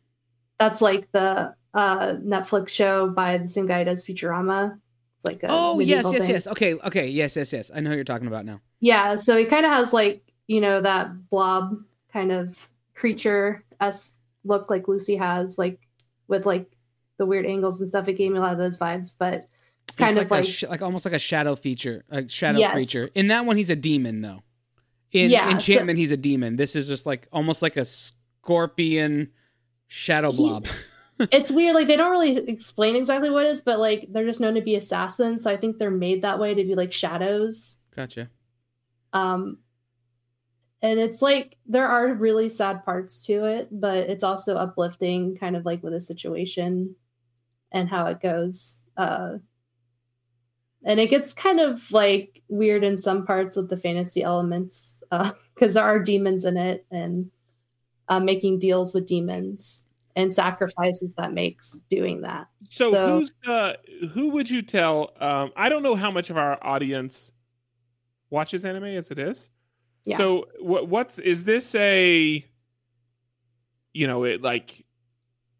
that's 0.59 0.81
like 0.81 1.11
the 1.11 1.53
uh 1.73 2.13
Netflix 2.15 2.69
show 2.69 3.09
by 3.09 3.38
the 3.38 3.47
same 3.47 3.65
guy 3.65 3.83
does 3.85 4.03
Futurama. 4.05 4.77
It's 5.15 5.25
like 5.25 5.41
a 5.43 5.47
Oh 5.49 5.79
yes, 5.79 6.11
yes, 6.11 6.21
thing. 6.25 6.31
yes. 6.31 6.47
Okay, 6.47 6.73
okay, 6.75 7.07
yes, 7.07 7.38
yes, 7.38 7.53
yes. 7.53 7.71
I 7.73 7.79
know 7.79 7.89
who 7.91 7.95
you're 7.95 8.03
talking 8.03 8.27
about 8.27 8.45
now. 8.45 8.59
Yeah, 8.81 9.15
so 9.15 9.38
he 9.38 9.45
kind 9.45 9.65
of 9.65 9.71
has 9.71 9.93
like 9.93 10.21
you 10.47 10.59
know 10.59 10.81
that 10.81 11.29
blob 11.29 11.77
kind 12.11 12.31
of 12.33 12.69
creature 12.95 13.63
s 13.79 14.19
look 14.43 14.69
like 14.69 14.83
Luci 14.83 15.17
has, 15.17 15.57
like 15.57 15.79
with 16.27 16.45
like 16.45 16.75
the 17.22 17.26
weird 17.27 17.45
angles 17.45 17.80
and 17.80 17.88
stuff. 17.88 18.07
It 18.07 18.14
gave 18.14 18.31
me 18.31 18.39
a 18.39 18.41
lot 18.41 18.52
of 18.53 18.57
those 18.57 18.77
vibes, 18.80 19.15
but 19.18 19.43
kind 19.95 20.18
It's 20.18 20.26
of 20.26 20.31
like, 20.31 20.43
like, 20.43 20.49
sh- 20.52 20.64
like 20.68 20.81
almost 20.81 21.06
like 21.06 21.14
a 21.14 21.19
shadow 21.19 21.56
feature, 21.56 22.03
a 22.10 22.27
shadow 22.27 22.57
Yes. 22.57 22.73
creature. 22.73 23.10
In 23.14 23.27
that 23.27 23.45
one, 23.45 23.57
he's 23.57 23.69
a 23.69 23.76
demon 23.76 24.22
though. 24.22 24.41
In 25.11 25.30
Yeah, 25.30 25.45
so- 25.45 25.52
Enchantment, 25.52 25.99
he's 25.99 26.11
a 26.11 26.18
demon. 26.18 26.56
This 26.56 26.76
is 26.76 26.88
just 26.88 27.06
like 27.06 27.27
almost 27.31 27.61
like 27.61 27.77
a 27.77 27.85
scorpion 27.85 29.30
shadow 29.88 30.31
He- 30.31 30.38
blob. 30.38 30.65
it's 31.19 31.52
weird. 31.52 31.76
Like 31.76 31.88
they 31.88 31.95
don't 31.98 32.10
really 32.11 32.35
explain 32.49 32.95
exactly 32.95 33.30
what 33.30 33.45
it 33.45 33.49
is, 33.49 33.61
but 33.61 33.77
like 33.77 34.07
they're 34.10 34.26
just 34.26 34.41
known 34.41 34.56
to 34.56 34.61
be 34.61 34.76
assassins. 34.76 35.43
So 35.43 35.52
I 35.52 35.57
think 35.57 35.77
they're 35.77 35.91
made 35.91 36.23
that 36.23 36.39
way 36.39 36.56
to 36.56 36.64
be 36.64 36.73
like 36.73 36.91
shadows. 36.91 37.77
gotcha. 37.95 38.30
Um, 39.14 39.60
and 40.81 40.99
it's 40.99 41.22
like 41.22 41.57
there 41.68 41.88
are 41.88 42.11
really 42.14 42.49
sad 42.49 42.84
parts 42.84 43.23
to 43.27 43.43
it, 43.45 43.68
but 43.72 44.10
it's 44.10 44.23
also 44.23 44.56
uplifting, 44.56 45.35
kind 45.35 45.56
of 45.56 45.64
like 45.65 45.84
with 45.84 45.93
a 45.93 45.99
situation 46.02 46.95
and 47.72 47.89
how 47.89 48.06
it 48.07 48.22
goes. 48.22 48.81
Uh, 48.98 49.38
and 50.84 50.99
it 50.99 51.10
gets 51.10 51.34
kind 51.34 51.60
of 51.60 51.91
like 51.91 52.41
weird 52.48 52.84
in 52.84 52.98
some 52.98 53.26
parts 53.26 53.56
with 53.56 53.69
the 53.69 53.77
fantasy 53.77 54.23
elements 54.23 55.03
because 55.53 55.76
there 55.76 55.84
are 55.84 55.99
demons 55.99 56.45
in 56.45 56.57
it 56.57 56.85
and 56.91 57.31
uh, 58.10 58.19
making 58.19 58.60
deals 58.60 58.93
with 58.93 59.06
demons 59.07 59.85
and 60.15 60.34
sacrifices 60.34 61.14
that 61.15 61.31
makes 61.34 61.85
doing 61.89 62.22
that. 62.22 62.48
So, 62.69 62.91
So- 62.91 63.18
who's 63.19 63.34
the 63.45 63.77
who 64.14 64.30
would 64.31 64.49
you 64.49 64.61
tell? 64.61 65.11
Um, 65.19 65.52
I 65.56 65.69
don't 65.69 65.84
know 65.84 65.95
how 65.95 66.11
much 66.11 66.30
of 66.30 66.38
our 66.38 66.57
audience 66.61 67.31
watches 68.30 68.65
anime 68.65 68.85
as 68.85 69.11
it 69.11 69.19
is. 69.19 69.48
Yeah. 70.03 70.18
So 70.18 70.48
what 70.60 70.88
what's 70.88 71.19
is 71.19 71.45
this 71.45 71.76
a 71.76 72.45
you 73.93 74.07
know, 74.07 74.23
it 74.23 74.41
like 74.41 74.85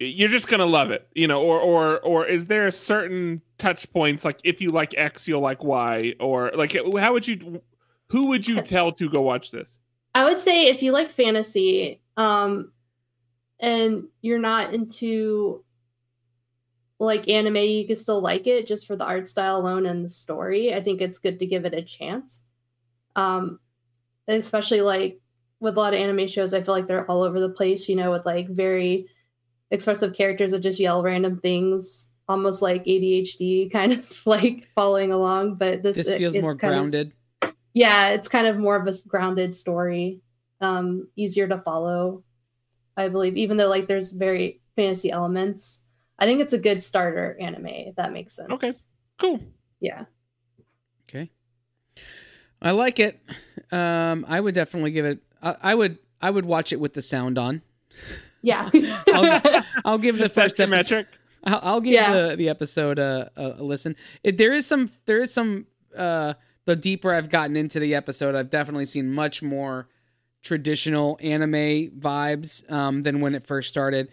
you're 0.02 0.30
just 0.30 0.48
gonna 0.48 0.66
love 0.66 0.92
it, 0.92 1.08
you 1.14 1.28
know, 1.28 1.42
or 1.42 1.60
or 1.60 2.00
or 2.00 2.26
is 2.26 2.48
there 2.48 2.68
a 2.68 2.72
certain 2.72 3.42
touch 3.58 3.92
points 3.92 4.26
like 4.26 4.40
if 4.44 4.62
you 4.62 4.70
like 4.70 4.96
X, 4.98 5.28
you'll 5.28 5.42
like 5.42 5.64
Y, 5.64 6.16
or 6.20 6.52
like 6.56 6.76
how 7.00 7.14
would 7.14 7.28
you 7.28 7.62
who 8.08 8.28
would 8.28 8.48
you 8.48 8.62
tell 8.62 8.92
to 8.94 9.10
go 9.10 9.22
watch 9.22 9.52
this? 9.52 9.80
I 10.14 10.26
would 10.26 10.40
say 10.40 10.66
if 10.68 10.82
you 10.82 10.92
like 10.92 11.10
fantasy, 11.10 12.02
um, 12.18 12.72
and 13.60 14.06
you're 14.22 14.40
not 14.40 14.74
into 14.74 15.64
like 17.00 17.30
anime, 17.30 17.56
you 17.58 17.88
can 17.88 17.96
still 17.96 18.22
like 18.22 18.48
it 18.48 18.68
just 18.68 18.86
for 18.86 18.96
the 18.96 19.06
art 19.06 19.30
style 19.30 19.58
alone 19.58 19.86
and 19.86 20.04
the 20.04 20.10
story. 20.10 20.74
I 20.74 20.82
think 20.82 21.02
it's 21.02 21.20
good 21.20 21.40
to 21.40 21.46
give 21.46 21.66
it 21.66 21.74
a 21.74 21.82
chance. 21.82 22.44
Um, 23.16 23.60
especially 24.28 24.82
like 24.82 25.20
with 25.60 25.78
a 25.78 25.80
lot 25.80 25.94
of 25.94 26.00
anime 26.00 26.28
shows, 26.28 26.54
I 26.54 26.62
feel 26.62 26.74
like 26.74 26.88
they're 26.88 27.10
all 27.10 27.24
over 27.24 27.40
the 27.40 27.50
place, 27.50 27.88
you 27.88 27.96
know, 27.96 28.12
with 28.12 28.26
like 28.26 28.50
very 28.50 29.08
expressive 29.72 30.14
characters 30.14 30.52
that 30.52 30.60
just 30.60 30.80
yell 30.80 31.02
random 31.02 31.40
things, 31.40 32.10
almost 32.28 32.62
like 32.62 32.84
ADHD, 32.86 33.72
kind 33.78 33.94
of 33.94 34.26
like 34.28 34.68
following 34.76 35.12
along. 35.12 35.56
But 35.56 35.82
this, 35.84 35.96
This 35.96 36.16
feels 36.16 36.36
it's 36.36 36.42
more 36.42 36.56
kind 36.56 36.74
of- 36.74 36.78
grounded. 36.80 37.14
yeah 37.74 38.10
it's 38.10 38.28
kind 38.28 38.48
of 38.48 38.58
more 38.58 38.76
of 38.76 38.86
a 38.86 38.94
grounded 39.08 39.56
story 39.56 40.20
um 40.60 41.08
easier 41.16 41.48
to 41.48 41.58
follow 41.60 42.22
i 42.98 43.08
believe 43.08 43.38
even 43.38 43.56
though 43.56 43.70
like 43.70 43.88
there's 43.88 44.12
very 44.12 44.60
fantasy 44.76 45.10
elements 45.10 45.82
i 46.20 46.26
think 46.26 46.42
it's 46.42 46.52
a 46.52 46.58
good 46.60 46.84
starter 46.84 47.38
anime 47.40 47.68
if 47.68 47.96
that 47.96 48.12
makes 48.12 48.36
sense 48.36 48.52
Okay. 48.52 48.72
Cool. 49.18 49.40
yeah 49.80 50.04
Okay. 51.10 51.32
I 52.62 52.72
like 52.72 53.00
it. 53.00 53.20
Um, 53.72 54.26
I 54.30 54.40
would 54.40 54.54
definitely 54.54 54.92
give 54.92 55.06
it. 55.06 55.20
I, 55.42 55.56
I 55.62 55.76
would. 55.76 55.98
I 56.22 56.30
would 56.30 56.46
watch 56.46 56.72
it 56.74 56.80
with 56.80 56.94
the 56.94 57.02
sound 57.02 57.38
on. 57.40 57.62
yeah 58.44 58.70
I'll- 59.14 59.42
I'll 59.86 59.98
give 59.98 60.18
the 60.18 60.30
first 60.40 60.58
your 60.60 60.68
episode. 60.74 60.96
metric. 60.96 61.08
I'll, 61.44 61.60
I'll 61.64 61.82
give 61.82 61.94
Yeah. 61.94 62.14
the 62.30 62.36
the 62.36 62.50
episode 62.50 63.00
a, 63.00 63.32
a, 63.36 63.46
a 63.60 63.64
listen. 63.64 63.96
It, 64.24 64.38
there 64.38 64.54
is 64.54 64.66
some. 64.66 64.90
There 65.06 65.20
is 65.20 65.34
some. 65.34 65.68
Uh, 65.98 66.34
the 66.66 66.76
deeper 66.76 67.12
I've 67.14 67.30
gotten 67.30 67.58
into 67.58 67.80
the 67.80 67.96
episode, 67.96 68.36
I've 68.36 68.52
definitely 68.52 68.86
seen 68.86 69.12
much 69.12 69.42
more 69.42 69.90
traditional 70.44 71.18
anime 71.22 71.90
vibes 72.00 72.70
um, 72.72 73.02
than 73.02 73.20
when 73.20 73.34
it 73.36 73.44
first 73.46 73.70
started. 73.70 74.10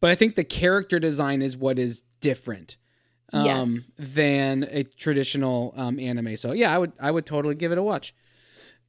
But 0.00 0.10
I 0.10 0.14
think 0.14 0.36
the 0.36 0.44
character 0.44 0.98
design 1.00 1.42
is 1.42 1.56
what 1.56 1.78
is 1.78 2.02
different 2.20 2.76
um, 3.32 3.44
Yes. 3.44 3.92
than 3.98 4.66
a 4.70 4.84
traditional 4.84 5.74
um, 5.76 5.98
anime. 5.98 6.36
So 6.36 6.52
yeah, 6.52 6.72
I 6.74 6.78
would 6.78 6.92
I 7.00 7.10
would 7.10 7.26
totally 7.26 7.56
give 7.56 7.72
it 7.72 7.78
a 7.78 7.82
watch. 7.82 8.14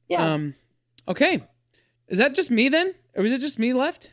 yeah 0.08 0.32
Um, 0.34 0.54
okay, 1.08 1.42
is 2.08 2.18
that 2.18 2.34
just 2.34 2.50
me 2.50 2.68
then, 2.68 2.94
or 3.16 3.24
is 3.24 3.32
it 3.32 3.40
just 3.40 3.58
me 3.58 3.72
left? 3.74 4.12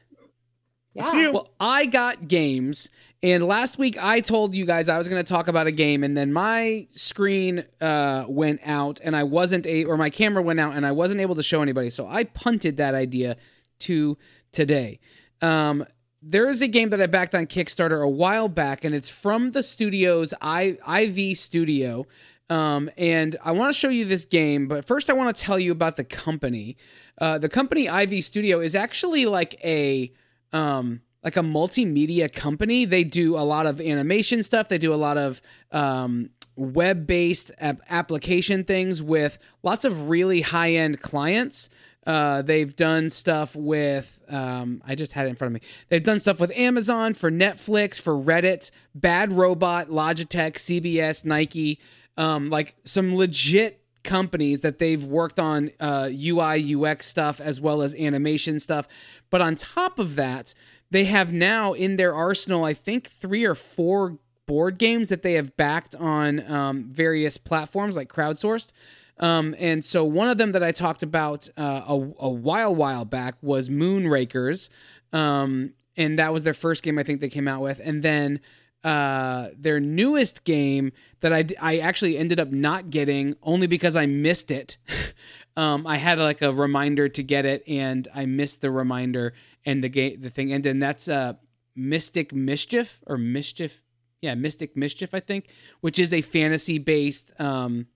It's 0.97 1.13
yeah 1.13 1.21
you. 1.21 1.31
Well, 1.31 1.49
I 1.59 1.85
got 1.85 2.27
games, 2.27 2.89
and 3.23 3.45
last 3.45 3.77
week 3.77 4.01
I 4.01 4.19
told 4.19 4.55
you 4.55 4.65
guys 4.65 4.89
I 4.89 4.97
was 4.97 5.07
going 5.07 5.23
to 5.23 5.27
talk 5.27 5.47
about 5.47 5.67
a 5.67 5.71
game, 5.71 6.03
and 6.03 6.17
then 6.17 6.33
my 6.33 6.87
screen 6.89 7.63
uh, 7.79 8.25
went 8.27 8.61
out, 8.63 8.99
and 9.03 9.15
I 9.15 9.23
wasn't 9.23 9.65
a, 9.67 9.85
or 9.85 9.97
my 9.97 10.09
camera 10.09 10.41
went 10.41 10.59
out, 10.59 10.75
and 10.75 10.85
I 10.85 10.91
wasn't 10.91 11.21
able 11.21 11.35
to 11.35 11.43
show 11.43 11.61
anybody. 11.61 11.89
So 11.89 12.07
I 12.07 12.23
punted 12.23 12.77
that 12.77 12.95
idea 12.95 13.37
to 13.79 14.17
today. 14.51 14.99
Um, 15.41 15.85
there 16.21 16.49
is 16.49 16.61
a 16.61 16.67
game 16.67 16.89
that 16.89 17.01
I 17.01 17.05
backed 17.07 17.35
on 17.35 17.45
Kickstarter 17.45 18.03
a 18.03 18.09
while 18.09 18.49
back, 18.49 18.83
and 18.83 18.93
it's 18.95 19.09
from 19.09 19.51
the 19.51 19.63
studio's 19.63 20.33
I, 20.41 20.77
IV 21.01 21.37
Studio. 21.37 22.05
Um, 22.49 22.89
and 22.97 23.35
I 23.43 23.51
want 23.51 23.73
to 23.73 23.79
show 23.79 23.89
you 23.89 24.05
this 24.05 24.25
game, 24.25 24.67
but 24.67 24.85
first 24.85 25.09
I 25.09 25.13
want 25.13 25.35
to 25.35 25.41
tell 25.41 25.59
you 25.59 25.71
about 25.71 25.97
the 25.97 26.03
company. 26.03 26.77
Uh, 27.19 27.37
the 27.37 27.49
company 27.49 27.87
IV 27.87 28.23
Studio 28.23 28.59
is 28.59 28.73
actually 28.73 29.25
like 29.25 29.59
a 29.63 30.11
um, 30.53 31.01
like 31.23 31.37
a 31.37 31.41
multimedia 31.41 32.31
company. 32.31 32.85
They 32.85 33.03
do 33.03 33.37
a 33.37 33.43
lot 33.43 33.65
of 33.65 33.81
animation 33.81 34.43
stuff. 34.43 34.69
They 34.69 34.77
do 34.77 34.93
a 34.93 34.95
lot 34.95 35.17
of 35.17 35.41
um, 35.71 36.29
web-based 36.55 37.51
ap- 37.59 37.81
application 37.89 38.63
things 38.63 39.01
with 39.01 39.37
lots 39.63 39.85
of 39.85 40.09
really 40.09 40.41
high-end 40.41 41.01
clients. 41.01 41.69
Uh, 42.05 42.41
they've 42.41 42.73
done 42.75 43.09
stuff 43.09 43.53
with 43.55 44.21
um, 44.29 44.81
I 44.87 44.95
just 44.95 45.11
had 45.11 45.27
it 45.27 45.29
in 45.31 45.35
front 45.35 45.53
of 45.53 45.61
me. 45.61 45.67
They've 45.89 46.03
done 46.03 46.19
stuff 46.19 46.39
with 46.39 46.51
Amazon, 46.55 47.13
for 47.13 47.29
Netflix, 47.29 47.99
for 47.99 48.13
Reddit, 48.13 48.71
Bad 48.95 49.33
Robot, 49.33 49.89
Logitech, 49.89 50.53
CBS, 50.53 51.25
Nike, 51.25 51.79
um, 52.15 52.49
like 52.49 52.75
some 52.85 53.15
legit 53.15 53.81
companies 54.07 54.61
that 54.61 54.79
they've 54.79 55.03
worked 55.03 55.39
on 55.39 55.69
uh, 55.79 56.09
UI 56.11 56.75
UX 56.75 57.05
stuff 57.05 57.39
as 57.39 57.61
well 57.61 57.83
as 57.83 57.93
animation 57.93 58.59
stuff. 58.59 58.87
But 59.29 59.41
on 59.41 59.55
top 59.55 59.99
of 59.99 60.15
that, 60.15 60.55
they 60.89 61.05
have 61.05 61.31
now 61.31 61.73
in 61.73 61.97
their 61.97 62.15
arsenal, 62.15 62.63
I 62.63 62.73
think 62.73 63.09
three 63.09 63.45
or 63.45 63.53
four 63.53 64.17
board 64.47 64.77
games 64.77 65.09
that 65.09 65.21
they 65.21 65.33
have 65.33 65.55
backed 65.57 65.93
on 65.95 66.49
um, 66.51 66.85
various 66.85 67.37
platforms 67.37 67.95
like 67.95 68.07
crowdsourced. 68.07 68.71
Um, 69.19 69.55
and 69.59 69.83
so 69.83 70.05
one 70.05 70.29
of 70.29 70.37
them 70.37 70.53
that 70.53 70.63
I 70.63 70.71
talked 70.71 71.03
about 71.03 71.49
uh, 71.57 71.81
a, 71.87 71.93
a 71.93 72.29
while 72.29 72.73
while 72.73 73.03
back 73.03 73.35
was 73.41 73.69
Moonrakers, 73.69 74.69
um, 75.11 75.73
and 75.97 76.17
that 76.19 76.31
was 76.31 76.43
their 76.43 76.53
first 76.53 76.83
game 76.83 76.97
I 76.97 77.03
think 77.03 77.19
they 77.19 77.29
came 77.29 77.47
out 77.47 77.61
with, 77.61 77.81
and 77.83 78.03
then 78.03 78.39
uh, 78.83 79.49
their 79.57 79.79
newest 79.79 80.43
game 80.43 80.91
that 81.21 81.33
I, 81.33 81.45
I 81.59 81.79
actually 81.79 82.17
ended 82.17 82.39
up 82.39 82.51
not 82.51 82.89
getting 82.89 83.35
only 83.43 83.67
because 83.67 83.95
I 83.95 84.05
missed 84.05 84.51
it. 84.51 84.77
um, 85.57 85.87
I 85.87 85.97
had 85.97 86.19
like 86.19 86.41
a 86.41 86.53
reminder 86.53 87.09
to 87.09 87.23
get 87.23 87.45
it, 87.45 87.63
and 87.67 88.07
I 88.13 88.25
missed 88.25 88.61
the 88.61 88.71
reminder, 88.71 89.33
and 89.65 89.83
the 89.83 89.89
game 89.89 90.21
the 90.21 90.29
thing 90.29 90.53
ended. 90.53 90.71
And 90.71 90.81
that's 90.81 91.09
uh, 91.09 91.33
Mystic 91.75 92.33
Mischief 92.33 92.99
or 93.07 93.17
Mischief, 93.17 93.83
yeah, 94.21 94.35
Mystic 94.35 94.77
Mischief, 94.77 95.13
I 95.13 95.19
think, 95.19 95.49
which 95.81 95.99
is 95.99 96.13
a 96.13 96.21
fantasy 96.21 96.77
based 96.77 97.33
um, 97.39 97.87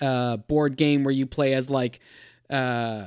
uh, 0.00 0.38
board 0.38 0.76
game 0.76 1.04
where 1.04 1.14
you 1.14 1.26
play 1.26 1.54
as 1.54 1.70
like 1.70 2.00
uh, 2.50 3.06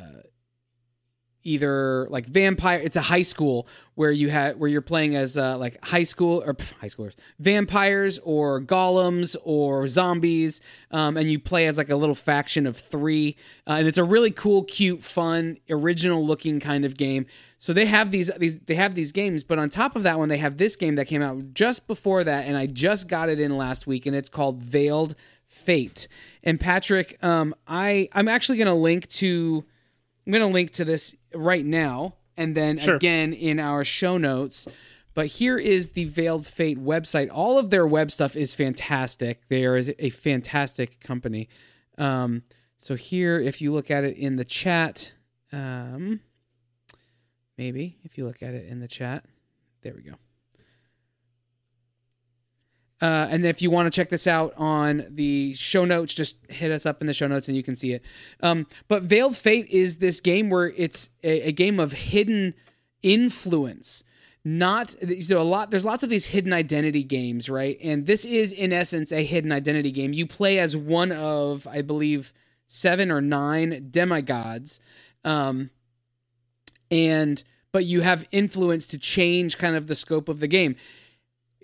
either 1.45 2.07
like 2.09 2.26
vampire 2.26 2.80
it's 2.84 2.95
a 2.95 3.01
high 3.01 3.22
school 3.22 3.67
where 3.93 4.11
you 4.11 4.30
have 4.30 4.57
where 4.57 4.69
you're 4.69 4.81
playing 4.81 5.15
as 5.15 5.38
uh, 5.38 5.57
like 5.57 5.84
high 5.85 6.03
school 6.03 6.43
or 6.45 6.53
pff, 6.53 6.73
high 6.73 6.88
schoolers 6.88 7.15
vampires 7.39 8.19
or 8.23 8.59
golems 8.59 9.38
or 9.43 9.88
zombies 9.88 10.59
um, 10.91 11.15
and 11.15 11.31
you 11.31 11.39
play 11.39 11.67
as 11.67 11.77
like 11.77 11.89
a 11.89 11.95
little 11.95 12.15
faction 12.15 12.65
of 12.65 12.76
three 12.76 13.38
uh, 13.67 13.73
and 13.73 13.88
it's 13.88 13.97
a 13.97 14.03
really 14.03 14.31
cool 14.31 14.63
cute 14.63 15.03
fun 15.03 15.57
original 15.69 16.26
looking 16.26 16.59
kind 16.59 16.84
of 16.85 16.97
game. 16.97 17.26
So 17.57 17.73
they 17.73 17.85
have 17.85 18.11
these 18.11 18.30
these 18.38 18.59
they 18.59 18.76
have 18.76 18.95
these 18.95 19.11
games 19.11 19.43
but 19.43 19.59
on 19.59 19.69
top 19.69 19.95
of 19.95 20.03
that 20.03 20.17
one 20.17 20.30
they 20.30 20.38
have 20.39 20.57
this 20.57 20.76
game 20.76 20.95
that 20.95 21.05
came 21.05 21.22
out 21.22 21.53
just 21.53 21.88
before 21.88 22.23
that 22.23 22.45
and 22.45 22.57
i 22.57 22.65
just 22.65 23.07
got 23.07 23.30
it 23.30 23.39
in 23.39 23.55
last 23.55 23.88
week 23.88 24.05
and 24.05 24.15
it's 24.15 24.30
called 24.30 24.61
veiled 24.61 25.15
fate. 25.47 26.07
And 26.43 26.59
patrick 26.59 27.23
um, 27.23 27.55
i 27.67 28.09
i'm 28.13 28.27
actually 28.27 28.57
going 28.57 28.67
to 28.67 28.73
link 28.73 29.07
to 29.09 29.63
I'm 30.26 30.31
going 30.31 30.41
to 30.41 30.53
link 30.53 30.72
to 30.72 30.85
this 30.85 31.15
right 31.36 31.66
now 31.66 32.16
and 32.38 32.56
then 32.56 32.78
Sure. 32.78 32.95
again 32.95 33.34
in 33.34 33.60
our 33.60 33.84
show 33.84 34.18
notes. 34.18 34.68
But 35.14 35.28
here 35.28 35.57
is 35.57 35.91
the 35.91 36.06
Veiled 36.06 36.45
Fate 36.45 36.78
website. 36.78 37.30
All 37.32 37.57
of 37.57 37.70
their 37.70 37.88
web 37.88 38.12
stuff 38.12 38.36
is 38.36 38.53
fantastic. 38.53 39.48
They 39.48 39.64
are 39.64 39.78
a 39.78 40.10
fantastic 40.10 40.99
company. 40.99 41.48
Um, 41.98 42.44
so 42.78 42.95
here, 42.95 43.40
if 43.40 43.62
you 43.62 43.72
look 43.72 43.90
at 43.90 44.03
it 44.03 44.18
in 44.18 44.36
the 44.36 44.44
chat, 44.44 45.14
um, 45.53 46.20
maybe 47.57 47.98
if 48.03 48.18
you 48.18 48.26
look 48.26 48.44
at 48.44 48.53
it 48.53 48.68
in 48.68 48.80
the 48.82 48.88
chat, 48.90 49.24
there 49.82 49.94
we 49.95 50.02
go. 50.02 50.16
Uh, 53.01 53.27
and 53.30 53.45
if 53.45 53.61
you 53.61 53.69
want 53.69 53.91
to 53.91 53.95
check 53.95 54.09
this 54.09 54.26
out 54.26 54.53
on 54.57 55.05
the 55.09 55.53
show 55.53 55.84
notes, 55.84 56.13
just 56.13 56.38
hit 56.49 56.72
us 56.72 56.85
up 56.85 57.01
in 57.01 57.07
the 57.07 57.13
show 57.13 57.27
notes 57.27 57.47
and 57.47 57.57
you 57.57 57.63
can 57.63 57.76
see 57.76 57.91
it. 57.91 58.03
Um, 58.41 58.67
but 58.88 59.03
Veiled 59.03 59.35
Fate 59.35 59.67
is 59.69 59.97
this 59.97 60.22
game 60.22 60.49
where 60.49 60.72
it's 60.77 61.09
a, 61.23 61.49
a 61.49 61.51
game 61.51 61.80
of 61.80 61.91
hidden 61.91 62.53
influence. 63.03 64.03
Not 64.47 64.95
so 65.22 65.41
a 65.41 65.43
lot. 65.43 65.72
There's 65.72 65.85
lots 65.85 66.03
of 66.03 66.09
these 66.09 66.27
hidden 66.27 66.53
identity 66.53 67.03
games, 67.03 67.49
right? 67.49 67.77
And 67.81 68.05
this 68.05 68.26
is 68.26 68.51
in 68.51 68.72
essence 68.72 69.11
a 69.11 69.23
hidden 69.23 69.51
identity 69.51 69.91
game. 69.91 70.13
You 70.13 70.27
play 70.27 70.59
as 70.59 70.77
one 70.77 71.11
of, 71.11 71.67
I 71.67 71.81
believe, 71.81 72.31
seven 72.67 73.11
or 73.11 73.22
nine 73.22 73.88
demigods, 73.89 74.80
um, 75.23 75.72
and 76.91 77.43
but 77.72 77.85
you 77.85 78.01
have 78.01 78.26
influence 78.31 78.85
to 78.88 78.99
change 78.99 79.57
kind 79.57 79.76
of 79.76 79.88
the 79.88 79.95
scope 79.95 80.30
of 80.30 80.39
the 80.39 80.47
game 80.47 80.76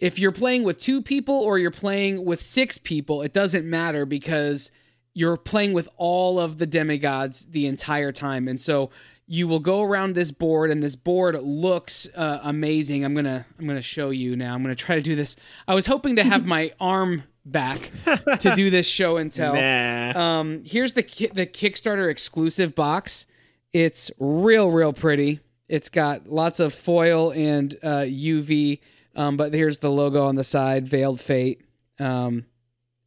if 0.01 0.17
you're 0.19 0.31
playing 0.31 0.63
with 0.63 0.77
two 0.79 1.01
people 1.01 1.35
or 1.35 1.57
you're 1.57 1.71
playing 1.71 2.25
with 2.25 2.41
six 2.41 2.77
people, 2.77 3.21
it 3.21 3.31
doesn't 3.31 3.69
matter 3.69 4.05
because 4.05 4.71
you're 5.13 5.37
playing 5.37 5.73
with 5.73 5.87
all 5.95 6.39
of 6.39 6.57
the 6.57 6.65
demigods 6.65 7.45
the 7.45 7.67
entire 7.67 8.11
time. 8.11 8.47
And 8.47 8.59
so 8.59 8.89
you 9.27 9.47
will 9.47 9.59
go 9.59 9.81
around 9.83 10.15
this 10.15 10.31
board 10.31 10.71
and 10.71 10.81
this 10.81 10.95
board 10.95 11.39
looks 11.41 12.07
uh, 12.15 12.39
amazing. 12.43 13.05
I'm 13.05 13.13
going 13.13 13.25
to 13.25 13.45
I'm 13.59 13.65
going 13.65 13.77
to 13.77 13.83
show 13.83 14.09
you 14.09 14.35
now. 14.35 14.55
I'm 14.55 14.63
going 14.63 14.75
to 14.75 14.83
try 14.83 14.95
to 14.95 15.01
do 15.01 15.15
this. 15.15 15.35
I 15.67 15.75
was 15.75 15.85
hoping 15.85 16.15
to 16.15 16.23
have 16.23 16.45
my 16.57 16.71
arm 16.79 17.23
back 17.45 17.91
to 18.39 18.53
do 18.55 18.69
this 18.69 18.87
show 18.87 19.17
and 19.17 19.31
tell. 19.31 19.53
Nah. 19.53 20.39
Um, 20.39 20.63
here's 20.65 20.93
the 20.93 21.03
ki- 21.03 21.31
the 21.33 21.45
Kickstarter 21.45 22.09
exclusive 22.09 22.73
box. 22.73 23.25
It's 23.71 24.11
real, 24.19 24.71
real 24.71 24.93
pretty. 24.93 25.39
It's 25.69 25.89
got 25.89 26.27
lots 26.27 26.59
of 26.59 26.73
foil 26.73 27.31
and 27.31 27.73
uh, 27.81 28.01
UV, 28.01 28.79
um, 29.15 29.37
but 29.37 29.53
here's 29.53 29.79
the 29.79 29.91
logo 29.91 30.25
on 30.25 30.35
the 30.35 30.43
side, 30.43 30.87
Veiled 30.87 31.19
Fate. 31.19 31.61
Um, 31.99 32.45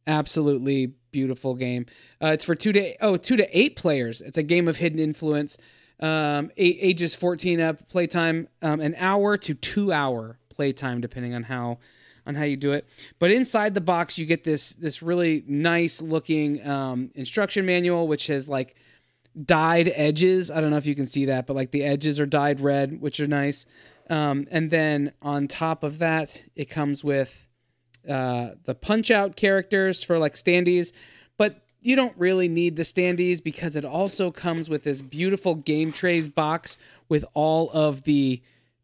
absolutely 0.07 0.93
beautiful 1.11 1.55
game. 1.55 1.85
Uh, 2.21 2.27
it's 2.27 2.43
for 2.43 2.55
two 2.55 2.73
to 2.73 2.95
oh 3.03 3.17
two 3.17 3.37
to 3.37 3.57
eight 3.57 3.75
players. 3.75 4.21
It's 4.21 4.37
a 4.37 4.43
game 4.43 4.67
of 4.67 4.77
hidden 4.77 4.99
influence. 4.99 5.57
Um, 5.97 6.51
ages 6.57 7.15
14 7.15 7.61
up, 7.61 7.87
playtime 7.87 8.49
um, 8.61 8.81
an 8.81 8.95
hour 8.97 9.37
to 9.37 9.53
two 9.53 9.93
hour 9.93 10.37
playtime, 10.49 10.99
depending 10.99 11.33
on 11.33 11.43
how 11.43 11.79
on 12.27 12.35
how 12.35 12.43
you 12.43 12.57
do 12.57 12.73
it. 12.73 12.85
But 13.17 13.31
inside 13.31 13.75
the 13.75 13.81
box, 13.81 14.17
you 14.17 14.25
get 14.25 14.43
this 14.43 14.71
this 14.75 15.01
really 15.01 15.43
nice 15.47 16.01
looking 16.01 16.67
um, 16.67 17.11
instruction 17.15 17.65
manual, 17.65 18.07
which 18.07 18.27
has 18.27 18.49
like 18.49 18.75
dyed 19.43 19.91
edges. 19.95 20.49
I 20.49 20.61
don't 20.61 20.69
know 20.69 20.77
if 20.77 20.85
you 20.85 20.95
can 20.95 21.05
see 21.05 21.25
that, 21.25 21.45
but 21.47 21.55
like 21.55 21.71
the 21.71 21.83
edges 21.83 22.19
are 22.19 22.25
dyed 22.25 22.59
red, 22.59 23.01
which 23.01 23.19
are 23.19 23.27
nice. 23.27 23.65
Um, 24.09 24.47
and 24.51 24.71
then 24.71 25.13
on 25.21 25.47
top 25.47 25.83
of 25.83 25.99
that, 25.99 26.43
it 26.55 26.69
comes 26.69 27.03
with 27.03 27.49
uh, 28.07 28.51
the 28.63 28.75
punch 28.75 29.11
out 29.11 29.35
characters 29.35 30.03
for 30.03 30.19
like 30.19 30.35
standees, 30.35 30.91
but 31.37 31.63
you 31.81 31.95
don't 31.95 32.15
really 32.17 32.47
need 32.47 32.75
the 32.75 32.83
standees 32.83 33.43
because 33.43 33.75
it 33.75 33.83
also 33.85 34.31
comes 34.31 34.69
with 34.69 34.83
this 34.83 35.01
beautiful 35.01 35.55
game 35.55 35.91
trays 35.91 36.29
box 36.29 36.77
with 37.09 37.25
all 37.33 37.69
of 37.71 38.03
the 38.03 38.41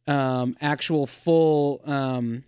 um, 0.07 0.55
actual 0.59 1.07
full 1.07 1.81
um, 1.85 2.43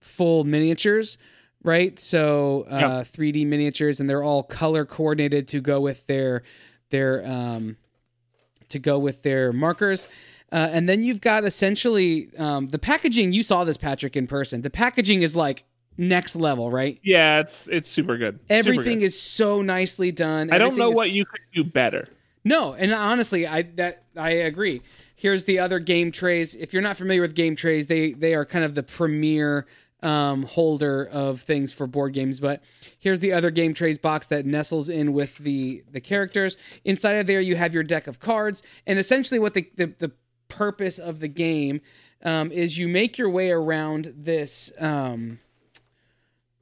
full 0.00 0.44
miniatures 0.44 1.18
right 1.62 1.98
so 1.98 2.66
uh, 2.70 3.02
Yep. 3.02 3.06
3d 3.08 3.46
miniatures 3.46 3.98
and 3.98 4.08
they're 4.08 4.22
all 4.22 4.42
color 4.42 4.84
coordinated 4.84 5.48
to 5.48 5.60
go 5.60 5.80
with 5.80 6.06
their 6.06 6.42
their 6.90 7.26
um, 7.26 7.76
to 8.68 8.78
go 8.78 8.98
with 8.98 9.22
their 9.22 9.52
markers 9.52 10.06
uh, 10.52 10.68
and 10.70 10.88
then 10.88 11.02
you've 11.02 11.20
got 11.20 11.44
essentially 11.44 12.30
um, 12.38 12.68
the 12.68 12.78
packaging 12.78 13.32
you 13.32 13.42
saw 13.42 13.64
this 13.64 13.76
patrick 13.76 14.16
in 14.16 14.26
person 14.26 14.62
the 14.62 14.70
packaging 14.70 15.22
is 15.22 15.34
like 15.36 15.64
next 15.98 16.36
level 16.36 16.70
right 16.70 16.98
Yeah, 17.02 17.40
it's 17.40 17.68
it's 17.68 17.88
super 17.90 18.16
good. 18.18 18.34
Super 18.34 18.44
everything 18.54 18.98
good. 18.98 19.06
is 19.06 19.20
so 19.20 19.62
nicely 19.62 20.12
done 20.12 20.50
I 20.52 20.58
don't 20.58 20.76
know 20.76 20.90
is- 20.90 20.96
what 20.96 21.10
you 21.10 21.24
could 21.24 21.40
do 21.54 21.64
better. 21.64 22.08
no, 22.44 22.74
and 22.74 22.92
honestly, 22.92 23.46
I 23.46 23.62
that 23.76 24.04
I 24.16 24.30
agree. 24.30 24.82
Here's 25.18 25.44
the 25.44 25.58
other 25.60 25.78
game 25.78 26.12
trays. 26.12 26.54
If 26.54 26.74
you're 26.74 26.82
not 26.82 26.98
familiar 26.98 27.22
with 27.22 27.34
game 27.34 27.56
trays, 27.56 27.86
they 27.86 28.12
they 28.12 28.34
are 28.34 28.44
kind 28.44 28.64
of 28.66 28.74
the 28.74 28.82
premier 28.82 29.66
um, 30.02 30.42
holder 30.44 31.04
of 31.04 31.40
things 31.40 31.72
for 31.72 31.86
board 31.86 32.12
games. 32.12 32.40
But 32.40 32.62
here's 32.98 33.20
the 33.20 33.32
other 33.32 33.50
game 33.50 33.74
trays 33.74 33.98
box 33.98 34.26
that 34.28 34.46
nestles 34.46 34.88
in 34.88 35.12
with 35.12 35.38
the 35.38 35.84
the 35.90 36.00
characters. 36.00 36.56
Inside 36.84 37.12
of 37.12 37.26
there, 37.26 37.40
you 37.40 37.56
have 37.56 37.74
your 37.74 37.82
deck 37.82 38.06
of 38.06 38.20
cards, 38.20 38.62
and 38.86 38.98
essentially 38.98 39.38
what 39.38 39.54
the 39.54 39.70
the, 39.76 39.86
the 39.98 40.12
purpose 40.48 40.98
of 40.98 41.20
the 41.20 41.28
game 41.28 41.80
um, 42.22 42.52
is 42.52 42.78
you 42.78 42.88
make 42.88 43.18
your 43.18 43.30
way 43.30 43.50
around 43.50 44.12
this. 44.16 44.72
Um, 44.78 45.40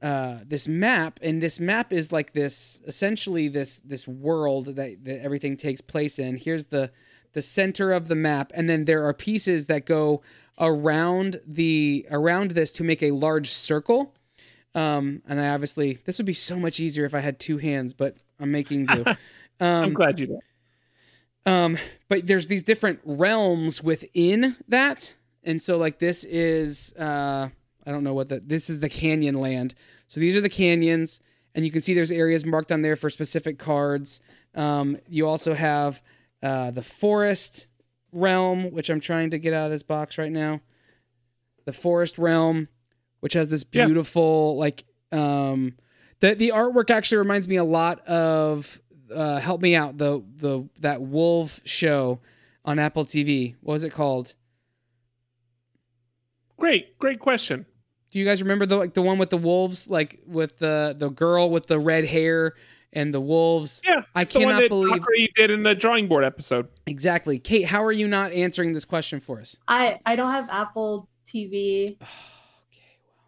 uh, 0.01 0.39
this 0.45 0.67
map, 0.67 1.19
and 1.23 1.41
this 1.41 1.59
map 1.59 1.91
is 1.91 2.11
like 2.11 2.33
this 2.33 2.79
essentially 2.85 3.47
this 3.47 3.79
this 3.79 4.07
world 4.07 4.65
that, 4.75 5.03
that 5.03 5.23
everything 5.23 5.57
takes 5.57 5.81
place 5.81 6.19
in. 6.19 6.37
Here's 6.37 6.67
the 6.67 6.91
the 7.33 7.41
center 7.41 7.91
of 7.91 8.07
the 8.07 8.15
map, 8.15 8.51
and 8.53 8.69
then 8.69 8.85
there 8.85 9.03
are 9.05 9.13
pieces 9.13 9.65
that 9.65 9.85
go 9.85 10.21
around 10.59 11.41
the 11.45 12.05
around 12.09 12.51
this 12.51 12.71
to 12.73 12.83
make 12.83 13.03
a 13.03 13.11
large 13.11 13.49
circle. 13.49 14.13
Um, 14.73 15.21
and 15.27 15.39
I 15.39 15.49
obviously 15.49 15.99
this 16.05 16.17
would 16.17 16.25
be 16.25 16.33
so 16.33 16.57
much 16.59 16.79
easier 16.79 17.05
if 17.05 17.13
I 17.13 17.19
had 17.19 17.39
two 17.39 17.57
hands, 17.57 17.93
but 17.93 18.17
I'm 18.39 18.51
making 18.51 18.87
do. 18.87 19.05
Um, 19.57 19.83
I'm 19.83 19.93
glad 19.93 20.19
you 20.19 20.27
did. 20.27 20.39
um, 21.45 21.77
but 22.09 22.27
there's 22.27 22.49
these 22.49 22.63
different 22.63 22.99
realms 23.05 23.81
within 23.81 24.57
that, 24.67 25.13
and 25.45 25.61
so 25.61 25.77
like 25.77 25.97
this 25.97 26.25
is 26.25 26.91
uh, 26.99 27.47
I 27.85 27.91
don't 27.91 28.03
know 28.03 28.13
what 28.13 28.27
the 28.27 28.41
this 28.41 28.69
is 28.69 28.81
the 28.81 28.89
canyon 28.89 29.35
land. 29.35 29.73
So 30.07 30.19
these 30.19 30.35
are 30.35 30.41
the 30.41 30.49
canyons, 30.49 31.21
and 31.53 31.63
you 31.63 31.71
can 31.71 31.79
see 31.79 31.93
there's 31.93 32.11
areas 32.11 32.45
marked 32.45 32.69
on 32.69 32.81
there 32.81 32.97
for 32.97 33.09
specific 33.09 33.57
cards. 33.57 34.19
Um, 34.55 34.97
you 35.07 35.25
also 35.25 35.53
have 35.53 36.01
uh, 36.43 36.71
the 36.71 36.83
forest 36.83 37.67
realm, 38.15 38.71
which 38.71 38.89
I'm 38.89 38.99
trying 38.99 39.29
to 39.31 39.37
get 39.37 39.53
out 39.53 39.65
of 39.65 39.71
this 39.71 39.83
box 39.83 40.17
right 40.17 40.31
now. 40.31 40.61
The 41.65 41.73
forest 41.73 42.17
realm, 42.17 42.67
which 43.19 43.33
has 43.33 43.49
this 43.49 43.65
Yeah. 43.71 43.85
beautiful 43.85 44.57
like 44.57 44.83
um, 45.11 45.75
The 46.21 46.33
the 46.35 46.49
artwork 46.55 46.89
actually 46.89 47.17
reminds 47.19 47.47
me 47.47 47.55
a 47.57 47.63
lot 47.63 47.99
of 48.07 48.81
uh, 49.13 49.39
help 49.39 49.61
me 49.61 49.75
out 49.75 49.97
the 49.97 50.23
the 50.37 50.67
that 50.79 51.01
wolf 51.01 51.61
show 51.65 52.19
on 52.63 52.79
Apple 52.79 53.05
TV. 53.05 53.55
What 53.61 53.73
was 53.73 53.83
it 53.83 53.91
called? 53.91 54.33
Great, 56.57 56.97
great 56.99 57.19
question. 57.19 57.65
Do 58.11 58.19
you 58.19 58.25
guys 58.25 58.41
remember 58.41 58.65
the 58.65 58.77
like 58.77 58.93
the 58.93 59.01
one 59.01 59.17
with 59.17 59.29
the 59.29 59.37
wolves, 59.37 59.89
like 59.89 60.21
with 60.25 60.57
the 60.59 60.95
the 60.97 61.09
girl 61.09 61.49
with 61.49 61.67
the 61.67 61.79
red 61.79 62.05
hair 62.05 62.53
and 62.95 63.13
the 63.13 63.21
wolves? 63.21 63.81
Yeah, 63.85 64.03
I 64.15 64.21
it's 64.23 64.33
the 64.33 64.39
one 64.39 64.47
cannot 64.47 64.59
that 64.61 64.69
believe- 64.69 64.89
Valkyrie 64.89 65.29
did 65.35 65.51
in 65.51 65.63
the 65.63 65.75
drawing 65.75 66.07
board 66.07 66.23
episode. 66.23 66.67
Exactly. 66.87 67.37
Kate, 67.37 67.65
how 67.65 67.83
are 67.83 67.91
you 67.91 68.07
not 68.07 68.31
answering 68.31 68.73
this 68.73 68.85
question 68.85 69.19
for 69.19 69.39
us? 69.39 69.57
I 69.67 69.99
I 70.05 70.15
don't 70.15 70.31
have 70.31 70.47
Apple 70.49 71.07
TV. 71.27 71.97
Okay. 72.71 72.81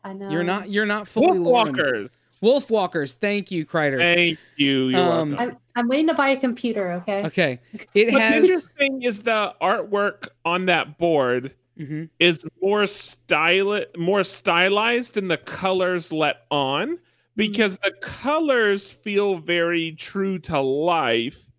I 0.03 0.13
know. 0.13 0.29
You're 0.29 0.43
not 0.43 0.69
you're 0.69 0.85
not 0.85 1.07
fully 1.07 1.39
Wolf 1.39 1.39
Lauren. 1.39 1.67
Walkers. 1.75 2.15
Wolfwalkers. 2.41 3.15
Thank 3.15 3.49
you, 3.51 3.65
Kreider. 3.65 3.97
Thank 3.97 4.39
you. 4.57 4.87
You're 4.89 4.99
Um. 5.01 5.35
I'm, 5.39 5.57
I'm 5.75 5.87
waiting 5.87 6.07
to 6.07 6.13
buy 6.13 6.29
a 6.29 6.37
computer. 6.39 6.91
Okay. 6.93 7.25
Okay. 7.25 7.59
It 7.95 8.13
What's 8.13 8.23
has 8.23 8.43
interesting 8.43 9.01
is 9.03 9.23
the 9.23 9.55
artwork 9.61 10.27
on 10.45 10.67
that 10.67 10.97
board 10.99 11.53
Mhm. 11.79 12.09
is 12.19 12.45
more 12.61 12.83
styli- 12.83 13.85
more 13.97 14.23
stylized 14.23 15.17
and 15.17 15.29
the 15.31 15.37
colors 15.37 16.11
let 16.13 16.45
on 16.51 16.99
because 17.37 17.77
the 17.77 17.91
colors 18.01 18.91
feel 18.91 19.37
very 19.37 19.93
true 19.93 20.37
to 20.39 20.59
life. 20.59 21.49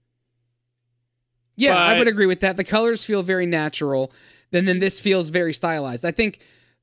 Yeah, 1.56 1.76
I 1.76 1.98
would 1.98 2.08
agree 2.08 2.26
with 2.26 2.40
that. 2.40 2.56
The 2.56 2.64
colors 2.64 3.04
feel 3.04 3.22
very 3.22 3.46
natural. 3.46 4.12
Then 4.50 4.64
then 4.66 4.78
this 4.80 5.00
feels 5.00 5.28
very 5.30 5.52
stylized. 5.52 6.04
I 6.04 6.10
think 6.10 6.40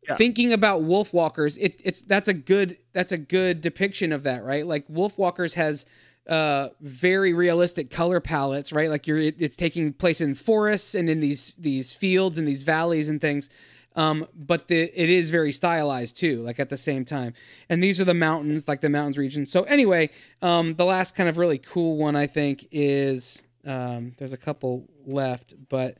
Yeah. 0.07 0.15
thinking 0.15 0.51
about 0.53 0.81
Wolfwalkers, 0.81 1.57
it, 1.59 1.81
it's 1.84 2.01
that's 2.03 2.27
a 2.27 2.34
good 2.34 2.77
that's 2.93 3.11
a 3.11 3.17
good 3.17 3.61
depiction 3.61 4.11
of 4.11 4.23
that, 4.23 4.43
right? 4.43 4.65
Like 4.67 4.88
Wolfwalkers 4.88 5.53
has 5.53 5.85
uh 6.27 6.69
very 6.81 7.34
realistic 7.34 7.89
color 7.91 8.19
palettes, 8.19 8.73
right? 8.73 8.89
Like 8.89 9.07
you're 9.07 9.17
it, 9.19 9.35
it's 9.39 9.55
taking 9.55 9.93
place 9.93 10.19
in 10.22 10.35
forests 10.35 10.93
and 10.95 11.09
in 11.09 11.19
these 11.22 11.53
these 11.57 11.93
fields 11.93 12.38
and 12.38 12.47
these 12.47 12.63
valleys 12.63 13.07
and 13.09 13.22
things. 13.22 13.49
Um, 13.95 14.27
but 14.35 14.67
the 14.67 14.81
it 14.81 15.09
is 15.09 15.30
very 15.30 15.51
stylized 15.51 16.17
too, 16.17 16.41
like 16.41 16.59
at 16.59 16.69
the 16.69 16.77
same 16.77 17.05
time. 17.05 17.34
And 17.69 17.81
these 17.81 18.01
are 18.01 18.05
the 18.05 18.13
mountains, 18.13 18.67
like 18.67 18.81
the 18.81 18.89
mountains 18.89 19.17
region. 19.17 19.45
So 19.45 19.63
anyway, 19.63 20.09
um, 20.41 20.76
the 20.76 20.85
last 20.85 21.15
kind 21.15 21.30
of 21.30 21.38
really 21.38 21.57
cool 21.57 21.97
one 21.97 22.15
I 22.15 22.27
think 22.27 22.67
is 22.72 23.41
um, 23.65 24.13
there's 24.17 24.34
a 24.34 24.38
couple 24.38 24.89
left, 25.05 25.53
but 25.69 25.97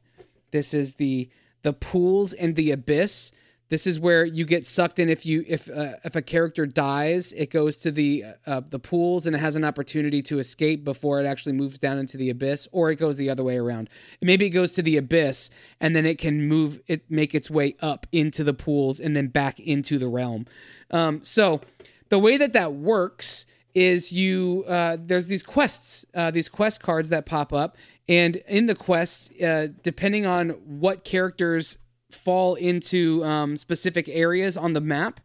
this 0.51 0.73
is 0.73 0.95
the 0.95 1.30
the 1.63 1.73
pools 1.73 2.34
and 2.34 2.55
the 2.55 2.72
abyss. 2.72 3.31
This 3.70 3.88
is 3.88 4.00
where 4.00 4.24
you 4.26 4.46
get 4.46 4.66
sucked 4.66 5.00
in 5.00 5.10
if 5.10 5.26
you 5.26 5.44
if 5.48 5.70
uh, 5.70 5.94
if 6.04 6.16
a 6.16 6.22
character 6.22 6.68
dies, 6.68 7.34
it 7.34 7.50
goes 7.50 7.78
to 7.80 7.92
the 7.92 8.26
uh, 8.46 8.62
the 8.70 8.78
pools 8.78 9.26
and 9.26 9.36
it 9.36 9.40
has 9.40 9.56
an 9.56 9.64
opportunity 9.64 10.22
to 10.24 10.38
escape 10.38 10.84
before 10.84 11.20
it 11.20 11.26
actually 11.26 11.54
moves 11.54 11.80
down 11.80 11.98
into 11.98 12.16
the 12.16 12.30
abyss, 12.30 12.68
or 12.72 12.92
it 12.92 12.98
goes 12.98 13.18
the 13.18 13.30
other 13.30 13.44
way 13.44 13.58
around. 13.58 13.90
Maybe 14.22 14.46
it 14.46 14.52
goes 14.52 14.74
to 14.74 14.84
the 14.84 14.98
abyss 14.98 15.50
and 15.82 15.96
then 15.96 16.06
it 16.06 16.20
can 16.20 16.48
move 16.48 16.80
it 16.88 17.10
make 17.10 17.34
its 17.34 17.50
way 17.50 17.76
up 17.82 18.06
into 18.12 18.44
the 18.44 18.54
pools 18.54 19.00
and 19.00 19.16
then 19.16 19.28
back 19.28 19.60
into 19.60 19.98
the 19.98 20.08
realm. 20.08 20.46
Um, 20.92 21.24
so 21.24 21.62
the 22.10 22.20
way 22.20 22.38
that 22.38 22.54
that 22.54 22.74
works 22.74 23.48
is 23.74 24.12
you 24.12 24.64
uh, 24.68 24.98
there's 25.00 25.28
these 25.28 25.44
quests 25.44 26.06
uh, 26.14 26.30
these 26.30 26.50
quest 26.50 26.84
cards 26.84 27.10
that 27.10 27.26
pop 27.26 27.52
up 27.52 27.78
and 28.08 28.38
in 28.48 28.68
the 28.68 28.76
quests 28.76 29.32
uh, 29.42 29.68
depending 29.82 30.26
on 30.26 30.50
what 30.50 31.04
characters 31.04 31.80
fall 32.16 32.56
into 32.56 33.24
um, 33.24 33.58
specific 33.58 34.08
areas 34.10 34.58
on 34.58 34.74
the 34.74 34.82
map 34.82 35.20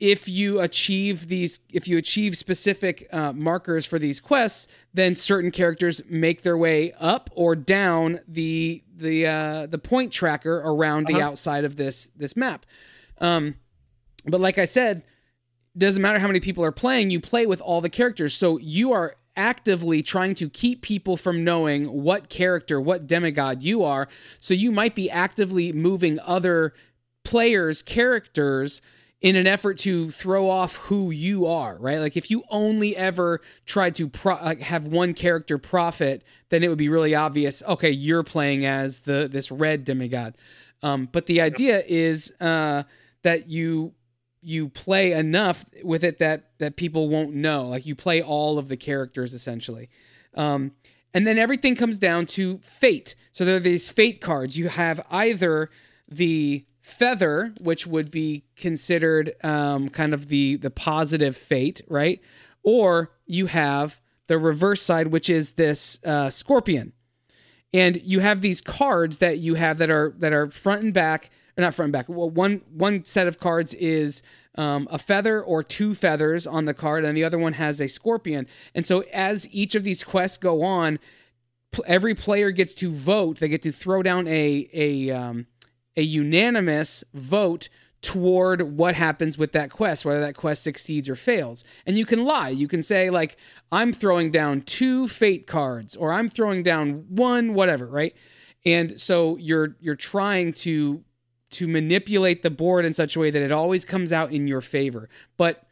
if 0.00 0.28
you 0.28 0.60
achieve 0.60 1.28
these 1.28 1.60
if 1.72 1.86
you 1.86 1.96
achieve 1.96 2.36
specific 2.36 3.06
uh, 3.12 3.32
markers 3.32 3.86
for 3.86 3.98
these 3.98 4.20
quests 4.20 4.66
then 4.92 5.14
certain 5.14 5.50
characters 5.52 6.02
make 6.08 6.42
their 6.42 6.58
way 6.58 6.92
up 6.98 7.30
or 7.34 7.54
down 7.54 8.18
the 8.26 8.82
the 8.96 9.24
uh, 9.26 9.66
the 9.66 9.78
point 9.78 10.12
tracker 10.12 10.58
around 10.64 11.06
the 11.06 11.14
Uh-huh. 11.14 11.26
outside 11.28 11.64
of 11.64 11.76
this 11.76 12.08
this 12.16 12.36
map 12.36 12.66
um, 13.18 13.54
but 14.26 14.40
like 14.40 14.58
i 14.58 14.64
said 14.64 15.04
doesn't 15.76 16.02
matter 16.02 16.20
how 16.20 16.28
many 16.28 16.38
people 16.38 16.64
are 16.64 16.70
playing, 16.70 17.10
you 17.10 17.18
play 17.20 17.46
with 17.46 17.60
all 17.60 17.80
the 17.80 17.90
characters. 17.90 18.32
So 18.32 18.58
you 18.60 18.92
are 18.92 19.16
actively 19.36 20.02
trying 20.02 20.34
to 20.36 20.48
keep 20.48 20.82
people 20.82 21.16
from 21.16 21.44
knowing 21.44 21.86
what 21.86 22.28
character, 22.28 22.80
what 22.80 23.06
demigod 23.06 23.62
you 23.62 23.82
are. 23.82 24.08
So 24.38 24.54
you 24.54 24.70
might 24.70 24.94
be 24.94 25.10
actively 25.10 25.72
moving 25.72 26.18
other 26.20 26.72
players' 27.24 27.82
characters 27.82 28.80
in 29.20 29.36
an 29.36 29.46
effort 29.46 29.78
to 29.78 30.10
throw 30.10 30.50
off 30.50 30.76
who 30.76 31.10
you 31.10 31.46
are, 31.46 31.78
right? 31.78 31.98
Like 31.98 32.14
if 32.14 32.30
you 32.30 32.44
only 32.50 32.94
ever 32.94 33.40
tried 33.64 33.94
to 33.94 34.08
pro- 34.08 34.42
like 34.42 34.60
have 34.60 34.86
one 34.86 35.14
character 35.14 35.56
profit, 35.56 36.22
then 36.50 36.62
it 36.62 36.68
would 36.68 36.76
be 36.76 36.90
really 36.90 37.14
obvious. 37.14 37.62
Okay, 37.62 37.90
you're 37.90 38.22
playing 38.22 38.66
as 38.66 39.00
the 39.00 39.26
this 39.26 39.50
red 39.50 39.84
demigod. 39.84 40.36
Um, 40.82 41.08
but 41.10 41.24
the 41.24 41.40
idea 41.40 41.82
is 41.86 42.34
uh, 42.38 42.82
that 43.22 43.48
you 43.48 43.94
you 44.44 44.68
play 44.68 45.12
enough 45.12 45.64
with 45.82 46.04
it 46.04 46.18
that 46.18 46.50
that 46.58 46.76
people 46.76 47.08
won't 47.08 47.34
know. 47.34 47.64
Like 47.64 47.86
you 47.86 47.94
play 47.94 48.22
all 48.22 48.58
of 48.58 48.68
the 48.68 48.76
characters 48.76 49.34
essentially. 49.34 49.88
Um, 50.34 50.72
and 51.12 51.26
then 51.26 51.38
everything 51.38 51.76
comes 51.76 51.98
down 51.98 52.26
to 52.26 52.58
fate. 52.58 53.14
So 53.30 53.44
there 53.44 53.56
are 53.56 53.60
these 53.60 53.90
fate 53.90 54.20
cards. 54.20 54.58
You 54.58 54.68
have 54.68 55.04
either 55.10 55.70
the 56.08 56.66
feather, 56.80 57.54
which 57.60 57.86
would 57.86 58.10
be 58.10 58.44
considered 58.56 59.32
um, 59.42 59.88
kind 59.88 60.12
of 60.12 60.28
the 60.28 60.56
the 60.56 60.70
positive 60.70 61.36
fate, 61.36 61.80
right? 61.88 62.20
Or 62.62 63.12
you 63.26 63.46
have 63.46 64.00
the 64.26 64.38
reverse 64.38 64.82
side, 64.82 65.08
which 65.08 65.30
is 65.30 65.52
this 65.52 66.00
uh, 66.04 66.30
scorpion 66.30 66.92
and 67.74 68.00
you 68.04 68.20
have 68.20 68.40
these 68.40 68.60
cards 68.60 69.18
that 69.18 69.38
you 69.38 69.56
have 69.56 69.78
that 69.78 69.90
are 69.90 70.14
that 70.18 70.32
are 70.32 70.48
front 70.48 70.84
and 70.84 70.94
back 70.94 71.28
or 71.56 71.62
not 71.62 71.74
front 71.74 71.88
and 71.88 71.92
back 71.92 72.08
well 72.08 72.30
one 72.30 72.62
one 72.70 73.04
set 73.04 73.26
of 73.26 73.38
cards 73.38 73.74
is 73.74 74.22
um, 74.56 74.86
a 74.90 74.98
feather 74.98 75.42
or 75.42 75.62
two 75.62 75.94
feathers 75.94 76.46
on 76.46 76.64
the 76.64 76.74
card 76.74 77.04
and 77.04 77.16
the 77.16 77.24
other 77.24 77.38
one 77.38 77.54
has 77.54 77.80
a 77.80 77.88
scorpion 77.88 78.46
and 78.74 78.86
so 78.86 79.04
as 79.12 79.48
each 79.52 79.74
of 79.74 79.84
these 79.84 80.04
quests 80.04 80.38
go 80.38 80.62
on 80.62 80.98
pl- 81.72 81.84
every 81.86 82.14
player 82.14 82.50
gets 82.50 82.74
to 82.74 82.90
vote 82.90 83.40
they 83.40 83.48
get 83.48 83.62
to 83.62 83.72
throw 83.72 84.02
down 84.02 84.26
a 84.28 84.68
a 84.72 85.10
um, 85.10 85.46
a 85.96 86.02
unanimous 86.02 87.04
vote 87.12 87.68
toward 88.04 88.60
what 88.76 88.94
happens 88.94 89.38
with 89.38 89.52
that 89.52 89.70
quest, 89.70 90.04
whether 90.04 90.20
that 90.20 90.36
quest 90.36 90.62
succeeds 90.62 91.08
or 91.08 91.16
fails. 91.16 91.64
And 91.86 91.96
you 91.96 92.04
can 92.04 92.22
lie. 92.22 92.50
You 92.50 92.68
can 92.68 92.82
say, 92.82 93.08
like, 93.08 93.38
I'm 93.72 93.94
throwing 93.94 94.30
down 94.30 94.60
two 94.60 95.08
fate 95.08 95.46
cards, 95.46 95.96
or 95.96 96.12
I'm 96.12 96.28
throwing 96.28 96.62
down 96.62 97.06
one, 97.08 97.54
whatever, 97.54 97.86
right? 97.86 98.14
And 98.66 99.00
so 99.00 99.38
you're 99.38 99.76
you're 99.80 99.96
trying 99.96 100.52
to 100.52 101.02
to 101.54 101.66
manipulate 101.66 102.42
the 102.42 102.50
board 102.50 102.84
in 102.84 102.92
such 102.92 103.16
a 103.16 103.20
way 103.20 103.30
that 103.30 103.42
it 103.42 103.52
always 103.52 103.84
comes 103.84 104.12
out 104.12 104.32
in 104.32 104.46
your 104.46 104.60
favor. 104.60 105.08
But 105.36 105.66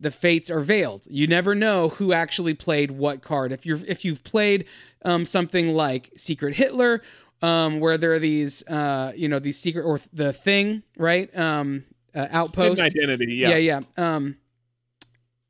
the 0.00 0.10
fates 0.10 0.50
are 0.50 0.60
veiled. 0.60 1.06
You 1.10 1.26
never 1.26 1.54
know 1.54 1.88
who 1.88 2.12
actually 2.12 2.54
played 2.54 2.90
what 2.90 3.22
card. 3.22 3.52
If 3.52 3.66
you're 3.66 3.80
if 3.86 4.04
you've 4.04 4.22
played 4.22 4.66
um, 5.04 5.24
something 5.24 5.74
like 5.74 6.12
Secret 6.16 6.54
Hitler, 6.54 7.02
um, 7.42 7.80
where 7.80 7.98
there 7.98 8.12
are 8.12 8.18
these 8.18 8.66
uh, 8.68 9.12
you 9.16 9.28
know 9.28 9.38
these 9.38 9.58
secret 9.58 9.82
or 9.82 10.00
the 10.12 10.32
thing 10.32 10.82
right 10.96 11.36
um, 11.36 11.84
uh, 12.14 12.26
outpost. 12.30 12.80
Hidden 12.80 13.02
identity. 13.02 13.34
Yeah. 13.34 13.56
yeah, 13.56 13.80
yeah. 13.96 14.16
Um, 14.16 14.36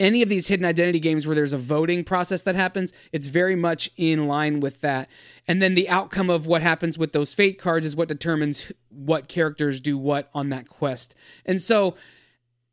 any 0.00 0.22
of 0.22 0.28
these 0.28 0.48
hidden 0.48 0.64
identity 0.64 1.00
games 1.00 1.26
where 1.26 1.34
there's 1.34 1.52
a 1.52 1.58
voting 1.58 2.04
process 2.04 2.42
that 2.42 2.54
happens, 2.54 2.92
it's 3.12 3.26
very 3.26 3.56
much 3.56 3.90
in 3.96 4.28
line 4.28 4.60
with 4.60 4.80
that. 4.80 5.08
And 5.46 5.60
then 5.60 5.74
the 5.74 5.88
outcome 5.88 6.30
of 6.30 6.46
what 6.46 6.62
happens 6.62 6.96
with 6.96 7.12
those 7.12 7.34
fate 7.34 7.58
cards 7.58 7.84
is 7.84 7.96
what 7.96 8.08
determines 8.08 8.72
what 8.90 9.28
characters 9.28 9.80
do 9.80 9.98
what 9.98 10.30
on 10.34 10.50
that 10.50 10.68
quest. 10.68 11.14
And 11.44 11.60
so 11.60 11.96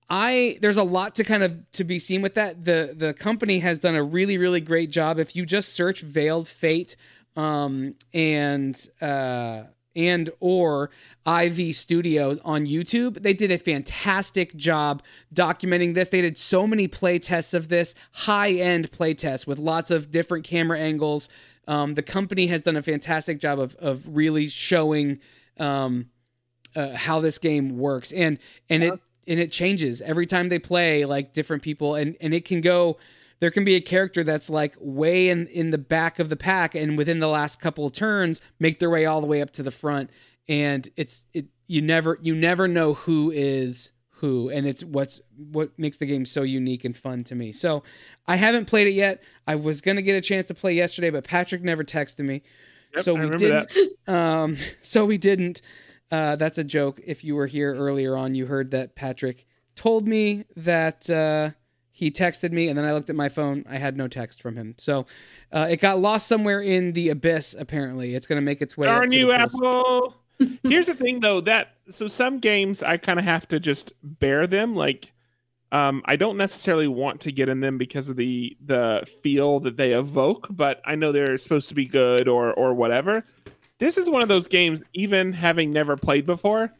I 0.10 0.60
there's 0.61 0.77
a 0.77 0.84
lot 0.84 1.15
to 1.15 1.23
kind 1.23 1.43
of 1.43 1.72
to 1.72 1.84
be 1.84 1.97
seen 1.97 2.22
with 2.22 2.35
that. 2.35 2.64
The 2.64 2.93
the 2.95 3.14
company 3.14 3.60
has 3.60 3.80
done 3.80 3.95
a 3.95 4.03
really 4.03 4.38
really 4.38 4.61
great 4.61 4.91
job. 4.91 5.18
If 5.18 5.35
you 5.35 5.45
just 5.45 5.73
search 5.73 6.02
Veiled 6.02 6.47
Fate 6.47 6.95
um 7.35 7.95
and 8.14 8.88
uh 9.02 9.64
and 9.95 10.30
or 10.39 10.89
IV 11.26 11.76
Studios 11.76 12.39
on 12.43 12.65
YouTube. 12.65 13.22
They 13.22 13.34
did 13.34 13.51
a 13.51 13.57
fantastic 13.57 14.55
job 14.55 15.03
documenting 15.34 15.93
this. 15.93 16.09
They 16.09 16.22
did 16.22 16.38
so 16.38 16.67
many 16.67 16.88
play 16.88 17.19
tests 17.19 17.53
of 17.53 17.69
this, 17.69 17.95
high-end 18.11 18.91
play 18.91 19.13
tests 19.13 19.47
with 19.47 19.59
lots 19.59 19.91
of 19.91 20.11
different 20.11 20.45
camera 20.45 20.80
angles. 20.80 21.30
Um, 21.67 21.95
the 21.95 22.03
company 22.03 22.47
has 22.47 22.61
done 22.61 22.76
a 22.76 22.84
fantastic 22.84 23.39
job 23.39 23.59
of 23.59 23.76
of 23.76 24.15
really 24.15 24.47
showing 24.47 25.19
um, 25.59 26.09
uh, 26.76 26.95
how 26.95 27.19
this 27.19 27.38
game 27.38 27.77
works, 27.77 28.11
and 28.11 28.38
and 28.69 28.84
it 28.84 28.99
and 29.27 29.39
it 29.39 29.51
changes 29.51 30.01
every 30.01 30.26
time 30.26 30.49
they 30.49 30.59
play. 30.59 31.05
Like 31.05 31.34
different 31.34 31.63
people, 31.63 31.95
and 31.95 32.15
and 32.22 32.34
it 32.34 32.45
can 32.45 32.61
go 32.61 32.97
there 33.39 33.51
can 33.51 33.63
be 33.63 33.75
a 33.75 33.81
character 33.81 34.23
that's 34.23 34.49
like 34.49 34.75
way 34.79 35.29
in 35.29 35.47
in 35.47 35.71
the 35.71 35.77
back 35.77 36.19
of 36.19 36.29
the 36.29 36.35
pack 36.37 36.75
and 36.75 36.97
within 36.97 37.19
the 37.19 37.27
last 37.27 37.59
couple 37.59 37.85
of 37.85 37.91
turns 37.91 38.41
make 38.59 38.79
their 38.79 38.89
way 38.89 39.05
all 39.05 39.21
the 39.21 39.27
way 39.27 39.41
up 39.41 39.51
to 39.51 39.63
the 39.63 39.71
front 39.71 40.09
and 40.47 40.89
it's 40.95 41.25
it 41.33 41.45
you 41.67 41.81
never 41.81 42.17
you 42.21 42.35
never 42.35 42.67
know 42.67 42.93
who 42.93 43.31
is 43.31 43.91
who 44.19 44.49
and 44.49 44.65
it's 44.65 44.83
what's 44.83 45.21
what 45.51 45.77
makes 45.77 45.97
the 45.97 46.05
game 46.05 46.25
so 46.25 46.43
unique 46.43 46.85
and 46.85 46.95
fun 46.95 47.23
to 47.25 47.35
me. 47.35 47.51
So 47.51 47.83
I 48.27 48.37
haven't 48.37 48.65
played 48.65 48.87
it 48.87 48.93
yet. 48.93 49.23
I 49.45 49.55
was 49.55 49.81
gonna 49.81 50.01
get 50.01 50.15
a 50.15 50.21
chance 50.21 50.45
to 50.47 50.53
play 50.53 50.73
yesterday, 50.73 51.09
but 51.09 51.23
Patrick 51.25 51.63
never 51.63 51.83
texted 51.83 52.25
me. 52.25 52.41
Yep, 52.95 53.03
so 53.03 53.13
we 53.15 53.29
didn't 53.29 53.77
um 54.07 54.57
so 54.81 55.05
we 55.05 55.17
didn't. 55.17 55.61
Uh 56.11 56.35
that's 56.35 56.57
a 56.57 56.63
joke. 56.63 57.01
If 57.05 57.23
you 57.23 57.35
were 57.35 57.47
here 57.47 57.73
earlier 57.73 58.15
on, 58.15 58.35
you 58.35 58.45
heard 58.45 58.71
that 58.71 58.95
Patrick 58.95 59.45
told 59.75 60.07
me 60.07 60.45
that 60.55 61.09
uh 61.09 61.51
he 61.95 62.11
texted 62.11 62.51
me 62.51 62.67
and 62.67 62.77
then 62.77 62.84
I 62.84 62.91
looked 62.91 63.09
at 63.09 63.15
my 63.15 63.30
phone. 63.30 63.63
I 63.69 63.77
had 63.77 63.95
no 63.95 64.09
text 64.09 64.41
from 64.41 64.57
him. 64.57 64.76
So 64.77 65.05
uh, 65.53 65.67
it 65.69 65.80
got 65.80 65.97
lost 65.97 66.27
somewhere 66.27 66.61
in 66.61 66.91
the 66.91 67.07
abyss, 67.07 67.55
apparently. 67.57 68.15
It's 68.15 68.27
going 68.27 68.35
to 68.35 68.43
make 68.43 68.61
its 68.61 68.77
way 68.77 68.85
up 68.89 68.95
Darn 68.95 69.09
to 69.11 69.17
you, 69.17 69.27
the. 69.27 69.39
Apple. 69.39 70.17
Here's 70.63 70.88
the 70.88 70.93
thing, 70.95 71.22
though 71.22 71.39
that 71.39 71.77
so 71.88 72.09
some 72.09 72.39
games 72.39 72.84
I 72.84 72.97
kind 72.97 73.17
of 73.17 73.23
have 73.23 73.47
to 73.47 73.61
just 73.61 73.93
bear 74.03 74.45
them. 74.45 74.76
Like, 74.76 75.13
um, 75.72 76.01
I 76.03 76.17
don't 76.17 76.35
necessarily 76.35 76.89
want 76.89 77.22
to 77.22 77.31
get 77.31 77.47
in 77.47 77.61
them 77.61 77.77
because 77.77 78.09
of 78.09 78.17
the 78.17 78.57
the 78.59 79.07
feel 79.23 79.61
that 79.61 79.77
they 79.77 79.93
evoke, 79.93 80.47
but 80.49 80.81
I 80.84 80.95
know 80.95 81.13
they're 81.13 81.38
supposed 81.38 81.69
to 81.69 81.76
be 81.76 81.85
good 81.85 82.27
or 82.27 82.53
or 82.53 82.73
whatever. 82.73 83.23
This 83.77 83.97
is 83.97 84.09
one 84.09 84.22
of 84.22 84.27
those 84.27 84.49
games, 84.49 84.81
even 84.93 85.31
having 85.31 85.72
never 85.72 85.95
played 85.95 86.26
before, 86.26 86.73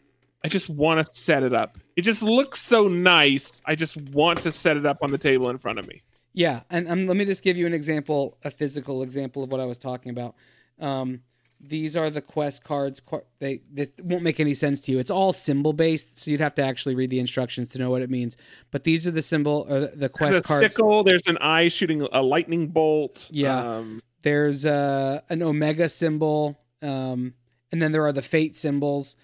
I 0.44 0.50
just 0.50 0.70
want 0.70 1.06
to 1.06 1.14
set 1.16 1.42
it 1.42 1.54
up. 1.54 1.78
It 1.96 2.02
just 2.02 2.22
looks 2.24 2.62
so 2.62 2.88
nice. 2.88 3.62
I 3.66 3.76
just 3.76 3.96
want 3.98 4.42
to 4.44 4.52
set 4.52 4.76
it 4.78 4.86
up 4.86 4.98
on 5.02 5.12
the 5.12 5.18
table 5.18 5.50
in 5.50 5.58
front 5.58 5.80
of 5.80 5.88
me. 5.88 6.02
Yeah, 6.34 6.62
and 6.70 6.90
um, 6.90 7.08
let 7.08 7.16
me 7.16 7.24
just 7.26 7.44
give 7.44 7.56
you 7.56 7.66
an 7.66 7.74
example, 7.74 8.38
a 8.44 8.52
physical 8.52 9.02
example 9.04 9.44
of 9.44 9.52
what 9.52 9.62
I 9.62 9.66
was 9.66 9.78
talking 9.78 10.10
about. 10.10 10.36
Um, 10.80 11.22
these 11.62 11.96
are 11.96 12.10
the 12.10 12.22
quest 12.22 12.66
cards. 12.66 13.02
They 13.40 13.62
this 13.72 13.94
won't 14.04 14.22
make 14.24 14.42
any 14.42 14.54
sense 14.54 14.82
to 14.82 14.92
you. 14.92 15.00
It's 15.00 15.10
all 15.10 15.32
symbol 15.32 15.72
based, 15.72 16.18
so 16.18 16.30
you'd 16.30 16.42
have 16.42 16.54
to 16.56 16.62
actually 16.62 16.94
read 16.96 17.10
the 17.10 17.20
instructions 17.20 17.70
to 17.70 17.80
know 17.80 17.90
what 17.90 18.02
it 18.02 18.10
means. 18.10 18.36
But 18.72 18.84
these 18.84 19.08
are 19.08 19.12
the 19.12 19.22
symbol 19.22 19.66
or 19.70 19.80
the- 19.80 19.94
the 19.96 20.10
quest 20.10 20.32
There's 20.34 20.40
a 20.42 20.44
cards. 20.44 20.76
sickle. 20.76 21.04
There's 21.06 21.26
an 21.28 21.38
eye 21.38 21.70
shooting 21.70 22.02
a 22.02 22.22
lightning 22.22 22.68
bolt. 22.68 23.28
Yeah. 23.32 23.78
Um, 23.78 24.02
There's 24.22 24.66
uh, 24.66 25.22
an 25.30 25.42
omega 25.42 25.88
symbol, 25.88 26.60
um, 26.82 27.34
and 27.72 27.82
then 27.82 27.94
there 27.94 28.04
are 28.06 28.12
the 28.12 28.22
fate 28.24 28.56
symbols, 28.56 29.16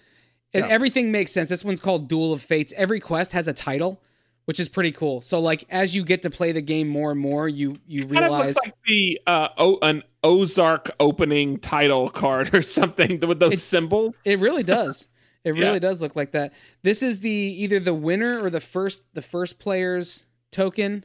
and 0.54 0.66
Yeah. 0.66 0.72
everything 0.72 1.10
makes 1.10 1.32
sense. 1.32 1.48
This 1.48 1.64
one's 1.64 1.80
called 1.80 2.08
Duel 2.08 2.32
of 2.32 2.42
Fates. 2.42 2.72
Every 2.76 3.00
quest 3.00 3.32
has 3.32 3.48
a 3.48 3.52
title, 3.52 4.02
which 4.44 4.58
is 4.60 4.68
pretty 4.68 4.92
cool. 4.92 5.20
So 5.22 5.40
like 5.40 5.64
as 5.70 5.94
you 5.96 6.04
get 6.04 6.22
to 6.22 6.30
play 6.30 6.52
the 6.52 6.60
game 6.60 6.88
more 6.88 7.10
and 7.10 7.20
more, 7.20 7.48
you 7.48 7.76
you 7.86 8.02
kind 8.02 8.16
of 8.16 8.20
realize 8.22 8.54
looks 8.56 8.66
like 8.66 8.74
the 8.86 9.20
uh 9.26 9.48
o- 9.58 9.78
an 9.82 10.02
Ozark 10.24 10.90
opening 11.00 11.58
title 11.58 12.08
card 12.10 12.54
or 12.54 12.62
something 12.78 13.20
with 13.20 13.38
those 13.40 13.54
It- 13.54 13.58
symbols. 13.60 14.14
It 14.24 14.38
really 14.38 14.62
does. 14.78 15.08
It 15.44 15.56
Yeah. 15.56 15.64
really 15.66 15.80
does 15.80 16.00
look 16.00 16.14
like 16.14 16.32
that. 16.32 16.52
This 16.82 17.02
is 17.02 17.20
the 17.20 17.30
either 17.30 17.80
the 17.80 17.94
winner 17.94 18.40
or 18.42 18.50
the 18.50 18.60
first 18.60 19.02
the 19.14 19.22
first 19.22 19.58
player's 19.58 20.24
token, 20.52 21.04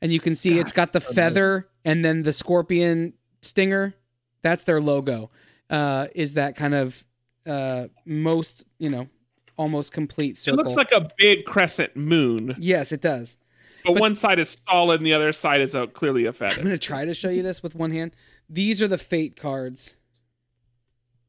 and 0.00 0.12
you 0.12 0.20
can 0.20 0.34
see 0.34 0.58
it's 0.58 0.72
got 0.72 0.92
the 0.92 1.00
feather 1.00 1.68
and 1.84 2.04
then 2.04 2.22
the 2.22 2.32
scorpion 2.32 3.12
stinger. 3.42 3.94
That's 4.42 4.62
their 4.62 4.80
logo. 4.80 5.30
Uh, 5.68 6.06
is 6.14 6.34
that 6.34 6.54
kind 6.56 6.74
of 6.74 7.04
uh, 7.46 7.88
most 8.04 8.64
you 8.78 8.88
know 8.90 9.08
almost 9.56 9.92
complete 9.92 10.36
circle. 10.36 10.58
It 10.58 10.62
looks 10.64 10.76
like 10.76 10.90
a 10.92 11.08
big 11.16 11.44
crescent 11.44 11.94
moon, 11.96 12.56
yes, 12.58 12.90
it 12.92 13.00
does. 13.00 13.38
but, 13.84 13.94
But- 13.94 14.00
one 14.00 14.14
side 14.14 14.38
is 14.38 14.58
solid 14.68 15.00
and 15.00 15.06
the 15.06 15.14
other 15.14 15.30
side 15.32 15.60
is 15.60 15.74
a, 15.74 15.86
clearly 15.86 16.24
a 16.26 16.32
feather. 16.32 16.56
I'm 16.58 16.64
gonna 16.64 16.78
try 16.78 17.04
to 17.04 17.14
show 17.14 17.28
you 17.28 17.42
this 17.42 17.62
with 17.62 17.74
one 17.74 17.90
hand. 17.92 18.16
These 18.48 18.82
are 18.82 18.88
the 18.88 18.98
fate 18.98 19.36
cards. 19.36 19.94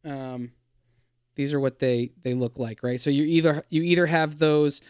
Um, 0.03 0.51
these 1.35 1.53
are 1.53 1.59
what 1.59 1.79
they 1.79 2.11
they 2.23 2.33
look 2.33 2.57
like, 2.57 2.83
right? 2.83 2.99
So 2.99 3.09
you 3.09 3.23
either 3.23 3.63
you 3.69 3.81
either 3.83 4.05
have 4.05 4.39
those 4.39 4.81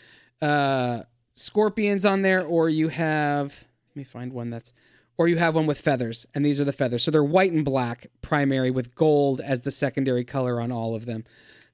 uh 0.41 1.03
scorpions 1.35 2.05
on 2.05 2.21
there, 2.21 2.43
or 2.43 2.69
you 2.69 2.89
have 2.89 3.65
let 3.89 3.95
me 3.95 4.03
find 4.03 4.31
one 4.33 4.49
that's 4.49 4.73
or 5.17 5.27
you 5.27 5.37
have 5.37 5.55
one 5.55 5.65
with 5.65 5.79
feathers, 5.79 6.25
and 6.33 6.45
these 6.45 6.59
are 6.59 6.65
the 6.65 6.73
feathers. 6.73 7.03
So 7.03 7.11
they're 7.11 7.23
white 7.23 7.51
and 7.51 7.63
black 7.63 8.07
primary 8.21 8.71
with 8.71 8.95
gold 8.95 9.39
as 9.41 9.61
the 9.61 9.71
secondary 9.71 10.25
color 10.25 10.59
on 10.59 10.71
all 10.71 10.95
of 10.95 11.05
them. 11.05 11.23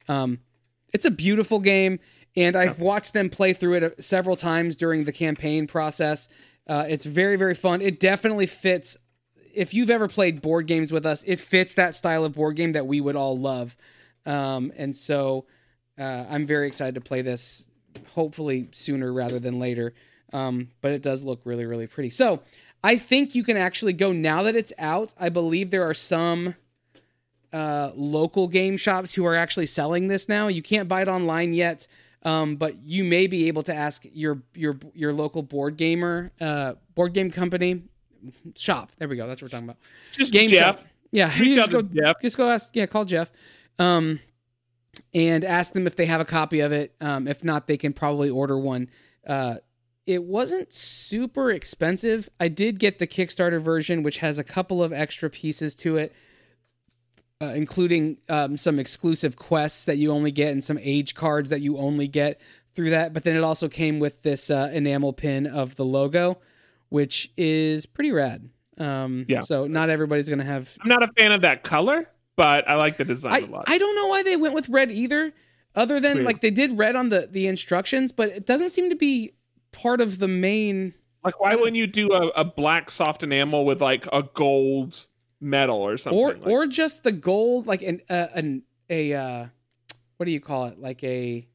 Um, 0.07 0.39
it's 0.93 1.05
a 1.05 1.11
beautiful 1.11 1.59
game, 1.59 1.99
and 2.35 2.55
I've 2.55 2.79
watched 2.79 3.13
them 3.13 3.29
play 3.29 3.53
through 3.53 3.75
it 3.75 3.83
uh, 3.83 3.89
several 3.99 4.35
times 4.35 4.75
during 4.75 5.05
the 5.05 5.11
campaign 5.11 5.67
process. 5.67 6.27
Uh, 6.67 6.85
it's 6.87 7.05
very 7.05 7.35
very 7.35 7.55
fun. 7.55 7.81
It 7.81 7.99
definitely 7.99 8.45
fits. 8.45 8.97
If 9.53 9.73
you've 9.73 9.89
ever 9.89 10.07
played 10.07 10.41
board 10.41 10.67
games 10.67 10.91
with 10.91 11.05
us, 11.05 11.23
it 11.27 11.39
fits 11.39 11.73
that 11.73 11.95
style 11.95 12.23
of 12.23 12.33
board 12.33 12.55
game 12.55 12.73
that 12.73 12.87
we 12.87 13.01
would 13.01 13.15
all 13.15 13.37
love. 13.37 13.75
Um, 14.25 14.71
and 14.77 14.95
so 14.95 15.45
uh, 15.99 16.25
I'm 16.29 16.45
very 16.45 16.67
excited 16.67 16.95
to 16.95 17.01
play 17.01 17.21
this. 17.21 17.69
Hopefully 18.13 18.69
sooner 18.71 19.11
rather 19.11 19.39
than 19.39 19.59
later. 19.59 19.93
Um, 20.31 20.69
but 20.79 20.91
it 20.91 21.01
does 21.01 21.23
look 21.23 21.41
really 21.43 21.65
really 21.65 21.87
pretty. 21.87 22.09
So 22.09 22.41
I 22.83 22.97
think 22.97 23.35
you 23.35 23.43
can 23.43 23.57
actually 23.57 23.93
go 23.93 24.11
now 24.11 24.43
that 24.43 24.55
it's 24.55 24.73
out. 24.79 25.13
I 25.19 25.29
believe 25.29 25.69
there 25.69 25.87
are 25.87 25.93
some 25.93 26.55
uh, 27.53 27.91
local 27.95 28.47
game 28.47 28.77
shops 28.77 29.13
who 29.13 29.25
are 29.25 29.35
actually 29.35 29.67
selling 29.67 30.07
this 30.07 30.27
now. 30.27 30.47
You 30.47 30.61
can't 30.61 30.87
buy 30.87 31.01
it 31.01 31.07
online 31.07 31.53
yet, 31.53 31.85
um, 32.23 32.55
but 32.55 32.81
you 32.83 33.03
may 33.03 33.27
be 33.27 33.47
able 33.47 33.63
to 33.63 33.73
ask 33.73 34.05
your 34.13 34.41
your 34.55 34.77
your 34.93 35.13
local 35.13 35.43
board 35.43 35.77
gamer, 35.77 36.31
uh, 36.41 36.73
board 36.95 37.13
game 37.13 37.29
company 37.29 37.83
shop. 38.55 38.91
There 38.97 39.07
we 39.07 39.15
go. 39.15 39.27
That's 39.27 39.41
what 39.41 39.51
we're 39.51 39.57
talking 39.59 39.69
about. 39.69 39.77
Just 40.13 40.33
Game 40.33 40.49
Jeff. 40.49 40.79
shop. 40.79 40.87
Yeah, 41.11 41.29
Reach 41.39 41.49
you 41.49 41.55
just 41.55 41.71
go, 41.71 41.81
Jeff. 41.81 42.21
just 42.21 42.37
go 42.37 42.49
ask. 42.49 42.75
Yeah, 42.75 42.85
call 42.85 43.03
Jeff, 43.05 43.31
um, 43.79 44.19
and 45.13 45.43
ask 45.43 45.73
them 45.73 45.85
if 45.87 45.95
they 45.95 46.05
have 46.05 46.21
a 46.21 46.25
copy 46.25 46.61
of 46.61 46.71
it. 46.71 46.95
Um, 47.01 47.27
if 47.27 47.43
not, 47.43 47.67
they 47.67 47.77
can 47.77 47.91
probably 47.93 48.29
order 48.29 48.57
one. 48.57 48.87
Uh, 49.27 49.55
it 50.07 50.23
wasn't 50.23 50.73
super 50.73 51.51
expensive. 51.51 52.29
I 52.39 52.47
did 52.47 52.79
get 52.79 52.99
the 52.99 53.07
Kickstarter 53.07 53.61
version, 53.61 54.03
which 54.03 54.17
has 54.17 54.39
a 54.39 54.43
couple 54.43 54.81
of 54.81 54.91
extra 54.91 55.29
pieces 55.29 55.75
to 55.75 55.97
it, 55.97 56.13
uh, 57.41 57.53
including 57.55 58.17
um, 58.27 58.57
some 58.57 58.79
exclusive 58.79 59.35
quests 59.35 59.85
that 59.85 59.97
you 59.97 60.11
only 60.11 60.31
get 60.31 60.51
and 60.51 60.63
some 60.63 60.79
age 60.81 61.15
cards 61.15 61.49
that 61.49 61.61
you 61.61 61.77
only 61.77 62.07
get 62.07 62.41
through 62.75 62.91
that. 62.91 63.13
But 63.13 63.23
then 63.23 63.35
it 63.35 63.43
also 63.43 63.67
came 63.67 63.99
with 63.99 64.23
this 64.23 64.49
uh, 64.49 64.69
enamel 64.73 65.13
pin 65.13 65.45
of 65.45 65.75
the 65.75 65.85
logo, 65.85 66.39
which 66.89 67.31
is 67.37 67.85
pretty 67.85 68.11
rad. 68.11 68.49
Um, 68.77 69.25
Yeah. 69.27 69.41
So 69.41 69.67
not 69.67 69.89
everybody's 69.89 70.29
gonna 70.29 70.43
have. 70.43 70.75
I'm 70.81 70.89
not 70.89 71.03
a 71.03 71.07
fan 71.17 71.31
of 71.31 71.41
that 71.41 71.63
color, 71.63 72.09
but 72.35 72.67
I 72.67 72.75
like 72.75 72.97
the 72.97 73.05
design 73.05 73.33
I, 73.33 73.39
a 73.39 73.45
lot. 73.45 73.65
I 73.67 73.77
don't 73.77 73.95
know 73.95 74.07
why 74.07 74.23
they 74.23 74.35
went 74.35 74.55
with 74.55 74.67
red 74.69 74.89
either, 74.91 75.33
other 75.75 75.99
than 75.99 76.17
Weird. 76.17 76.25
like 76.25 76.41
they 76.41 76.49
did 76.49 76.77
red 76.77 76.95
on 76.95 77.09
the 77.09 77.27
the 77.31 77.45
instructions, 77.47 78.11
but 78.11 78.29
it 78.29 78.47
doesn't 78.47 78.69
seem 78.69 78.89
to 78.89 78.95
be 78.95 79.33
part 79.71 80.01
of 80.01 80.19
the 80.19 80.27
main. 80.27 80.93
like, 81.23 81.39
why 81.39 81.55
wouldn't 81.55 81.77
you 81.77 81.87
do 81.87 82.11
a, 82.11 82.27
a 82.29 82.43
black 82.45 82.89
soft 82.91 83.23
enamel 83.23 83.65
with 83.65 83.81
like 83.81 84.07
a 84.11 84.23
gold 84.33 85.07
metal 85.39 85.77
or 85.77 85.97
something? 85.97 86.19
or 86.19 86.33
like- 86.33 86.47
or 86.47 86.67
just 86.67 87.03
the 87.03 87.11
gold 87.11 87.67
like 87.67 87.81
an 87.81 88.01
uh, 88.09 88.27
an 88.33 88.63
a 88.89 89.13
uh 89.13 89.45
what 90.17 90.25
do 90.25 90.31
you 90.31 90.39
call 90.41 90.65
it 90.65 90.77
like 90.79 91.03
a 91.03 91.47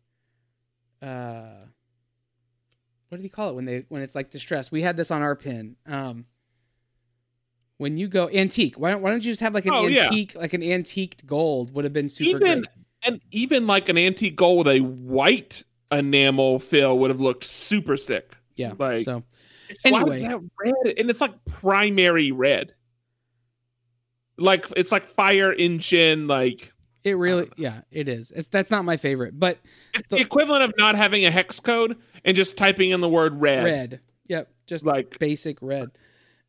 uh 1.03 1.61
what 3.09 3.19
do 3.19 3.23
you 3.23 3.31
call 3.31 3.51
it 3.51 3.55
when 3.55 3.65
they 3.65 3.85
when 3.89 4.03
it's 4.03 4.15
like 4.15 4.31
distressed 4.31 4.73
we 4.73 4.83
had 4.83 4.97
this 4.97 5.11
on 5.11 5.23
our 5.23 5.37
pin 5.37 5.77
um 5.87 6.25
when 7.77 7.97
you 7.97 8.09
go 8.09 8.29
antique 8.31 8.77
why 8.79 8.91
don't 8.91 9.03
why 9.03 9.11
don't 9.11 9.25
you 9.25 9.31
just 9.31 9.41
have 9.43 9.55
like 9.55 9.67
an 9.67 9.73
Oh, 9.75 9.87
yeah. 9.87 10.05
antique 10.07 10.35
like 10.35 10.55
an 10.55 10.63
antiqued 10.63 11.27
gold 11.27 11.73
would 11.75 11.85
have 11.85 11.93
been 11.93 12.09
super 12.09 12.39
even 12.39 12.61
great. 12.63 12.69
and 13.03 13.21
even 13.31 13.67
like 13.67 13.89
an 13.89 13.99
antique 13.99 14.35
gold 14.37 14.67
with 14.67 14.77
a 14.77 14.81
white 14.81 15.63
enamel 15.93 16.59
fill 16.59 16.99
would 16.99 17.11
have 17.11 17.21
looked 17.21 17.45
super 17.45 17.97
sick. 17.97 18.37
yeah 18.57 18.73
like- 18.79 19.01
so 19.01 19.23
Anyway. 19.85 20.23
that 20.23 20.41
red, 20.65 20.95
and 20.97 21.11
it's 21.11 21.21
like 21.21 21.45
primary 21.45 22.31
red. 22.31 22.73
Like 24.39 24.67
it's 24.77 24.93
like 24.93 25.05
fire 25.05 25.53
engine, 25.53 26.27
like 26.29 26.73
it 27.03 27.17
really 27.17 27.49
yeah 27.57 27.83
it 27.93 28.09
is 28.09 28.33
it's 28.35 28.49
that's 28.49 28.69
not 28.71 28.85
my 28.85 28.97
favorite 28.97 29.39
but 29.39 29.59
it's 29.95 30.09
The- 30.09 30.17
the 30.17 30.23
equivalent 30.23 30.65
of 30.65 30.75
not 30.77 30.95
having 30.97 31.25
a 31.25 31.31
hex 31.31 31.61
code 31.61 31.97
and 32.25 32.35
just 32.37 32.57
typing 32.57 32.91
in 32.91 33.01
the 33.01 33.09
word 33.09 33.41
red. 33.41 33.63
red 33.65 34.01
yep 34.27 34.51
just 34.67 34.85
Like 34.85 35.19
basic 35.21 35.59
red. 35.63 35.91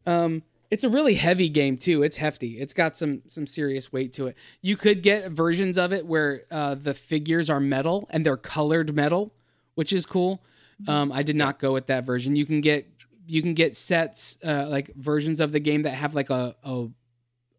Um, 0.07 0.41
it's 0.69 0.83
a 0.83 0.89
really 0.89 1.15
heavy 1.15 1.49
game 1.49 1.77
too. 1.77 2.03
It's 2.03 2.17
hefty. 2.17 2.59
It's 2.59 2.73
got 2.73 2.97
some 2.97 3.21
some 3.27 3.47
serious 3.47 3.91
weight 3.91 4.13
to 4.13 4.27
it. 4.27 4.37
You 4.61 4.75
could 4.75 5.01
get 5.01 5.31
versions 5.31 5.77
of 5.77 5.93
it 5.93 6.05
where 6.05 6.43
uh, 6.51 6.75
the 6.75 6.93
figures 6.93 7.49
are 7.49 7.59
metal 7.59 8.07
and 8.09 8.25
they're 8.25 8.37
colored 8.37 8.95
metal, 8.95 9.33
which 9.75 9.93
is 9.93 10.05
cool. 10.05 10.43
Um, 10.87 11.11
I 11.11 11.23
did 11.23 11.35
not 11.35 11.57
go 11.59 11.73
with 11.73 11.87
that 11.87 12.05
version. 12.05 12.35
You 12.35 12.45
can 12.45 12.61
get 12.61 12.87
you 13.27 13.41
can 13.41 13.53
get 13.53 13.75
sets 13.75 14.37
uh, 14.45 14.67
like 14.67 14.93
versions 14.95 15.39
of 15.39 15.51
the 15.51 15.59
game 15.59 15.83
that 15.83 15.93
have 15.93 16.15
like 16.15 16.29
a, 16.29 16.55
a, 16.63 16.87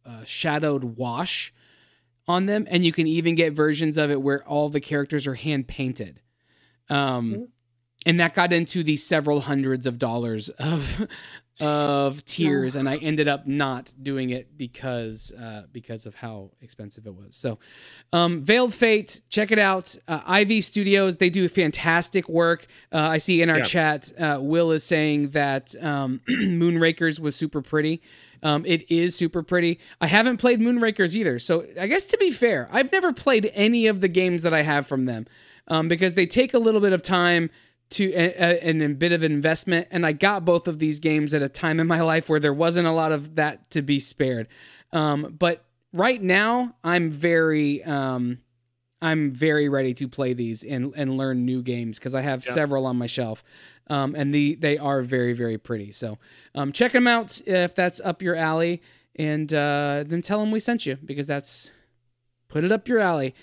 a 0.05 0.27
shadowed 0.27 0.85
wash 0.85 1.53
on 2.27 2.47
them, 2.47 2.67
and 2.71 2.85
you 2.85 2.93
can 2.93 3.07
even 3.07 3.35
get 3.35 3.53
versions 3.55 3.97
of 3.97 4.11
it 4.11 4.21
where 4.21 4.47
all 4.47 4.69
the 4.69 4.81
characters 4.81 5.27
are 5.27 5.35
hand 5.35 5.67
painted. 5.67 6.21
Um, 6.91 7.49
and 8.07 8.21
that 8.21 8.35
got 8.35 8.53
into 8.53 8.83
the 8.83 8.97
several 8.97 9.43
hundreds 9.43 9.85
of 9.85 9.99
dollars 9.99 10.49
of 10.51 11.07
of 11.61 12.25
tiers, 12.25 12.75
and 12.77 12.89
I 12.89 12.97
ended 12.97 13.29
up 13.29 13.47
not 13.47 13.95
doing 14.03 14.31
it 14.31 14.57
because 14.57 15.33
uh, 15.33 15.65
because 15.73 16.07
of 16.07 16.15
how 16.15 16.51
expensive 16.61 17.07
it 17.07 17.15
was. 17.15 17.35
So, 17.35 17.59
um, 18.13 18.43
Veiled 18.43 18.75
Fate, 18.75 19.21
check 19.29 19.51
it 19.51 19.59
out. 19.59 19.97
Uh, 20.07 20.41
IV 20.47 20.63
Studios, 20.65 21.17
they 21.17 21.31
do 21.31 21.49
fantastic 21.49 22.29
work. 22.29 22.67
Uh, 22.93 22.99
I 22.99 23.19
see 23.19 23.43
in 23.43 23.51
our 23.51 23.59
Yeah. 23.59 23.63
chat, 23.65 24.13
uh, 24.19 24.39
Will 24.41 24.71
is 24.73 24.85
saying 24.85 25.31
that 25.31 25.75
um, 25.83 26.21
Moonrakers 26.29 27.19
was 27.21 27.35
super 27.37 27.63
pretty. 27.63 28.01
Um, 28.43 28.65
it 28.67 28.89
is 28.91 29.17
super 29.17 29.43
pretty. 29.43 29.81
I 30.01 30.07
haven't 30.07 30.37
played 30.37 30.61
Moonrakers 30.61 31.17
either, 31.17 31.39
so 31.41 31.67
I 31.81 31.89
guess 31.89 32.05
to 32.07 32.19
be 32.19 32.31
fair, 32.31 32.69
I've 32.71 32.93
never 32.93 33.13
played 33.13 33.51
any 33.53 33.89
of 33.89 34.01
the 34.01 34.07
games 34.09 34.45
that 34.45 34.55
I 34.55 34.63
have 34.63 34.87
from 34.87 35.07
them 35.07 35.27
um, 35.67 35.89
because 35.89 36.15
they 36.15 36.25
take 36.27 36.55
a 36.55 36.59
little 36.59 36.81
bit 36.81 36.93
of 36.93 37.03
time 37.03 37.51
to 37.91 38.13
a, 38.13 38.27
a, 38.35 38.69
and 38.69 38.83
a 38.83 38.89
bit 38.91 39.13
of 39.13 39.23
investment. 39.23 39.89
And 39.91 40.05
I 40.05 40.13
got 40.13 40.45
both 40.45 40.69
of 40.69 40.79
these 40.79 41.01
games 41.01 41.33
at 41.35 41.43
a 41.43 41.49
time 41.49 41.81
in 41.81 41.87
my 41.87 42.01
life 42.03 42.29
where 42.29 42.41
there 42.41 42.53
wasn't 42.53 42.87
a 42.87 42.93
lot 42.93 43.13
of 43.13 43.37
that 43.37 43.71
to 43.71 43.83
be 43.83 43.99
spared. 43.99 44.49
Um, 44.93 45.35
but 45.39 45.65
right 45.93 46.23
now, 46.23 46.75
I'm 46.85 47.11
very. 47.11 47.83
Um, 47.85 48.39
I'm 49.01 49.31
very 49.31 49.69
ready 49.69 49.95
to 49.95 50.09
play 50.09 50.33
these 50.33 50.65
and, 50.65 50.93
and 50.97 51.17
learn 51.17 51.45
new 51.45 51.63
games 51.63 52.01
because 52.01 52.17
I 52.17 52.23
have 52.23 52.45
Yeah. 52.45 52.51
several 52.53 52.85
on 52.85 52.97
my 52.97 53.07
shelf, 53.07 53.45
um, 53.89 54.17
and 54.17 54.35
the 54.35 54.57
they 54.57 54.77
are 54.77 55.03
very 55.03 55.35
very 55.35 55.57
pretty. 55.57 55.93
So 55.93 56.19
um, 56.57 56.73
check 56.73 56.91
them 56.91 57.07
out 57.07 57.41
if 57.47 57.77
that's 57.77 58.01
up 58.01 58.23
your 58.23 58.35
alley, 58.35 58.83
and 59.15 59.55
uh, 59.55 60.03
then 60.05 60.21
tell 60.21 60.41
them 60.41 60.51
we 60.51 60.59
sent 60.59 60.85
you 60.85 60.97
because 61.05 61.29
that's 61.29 61.71
put 62.49 62.65
it 62.65 62.73
up 62.73 62.89
your 62.89 62.99
alley. 62.99 63.37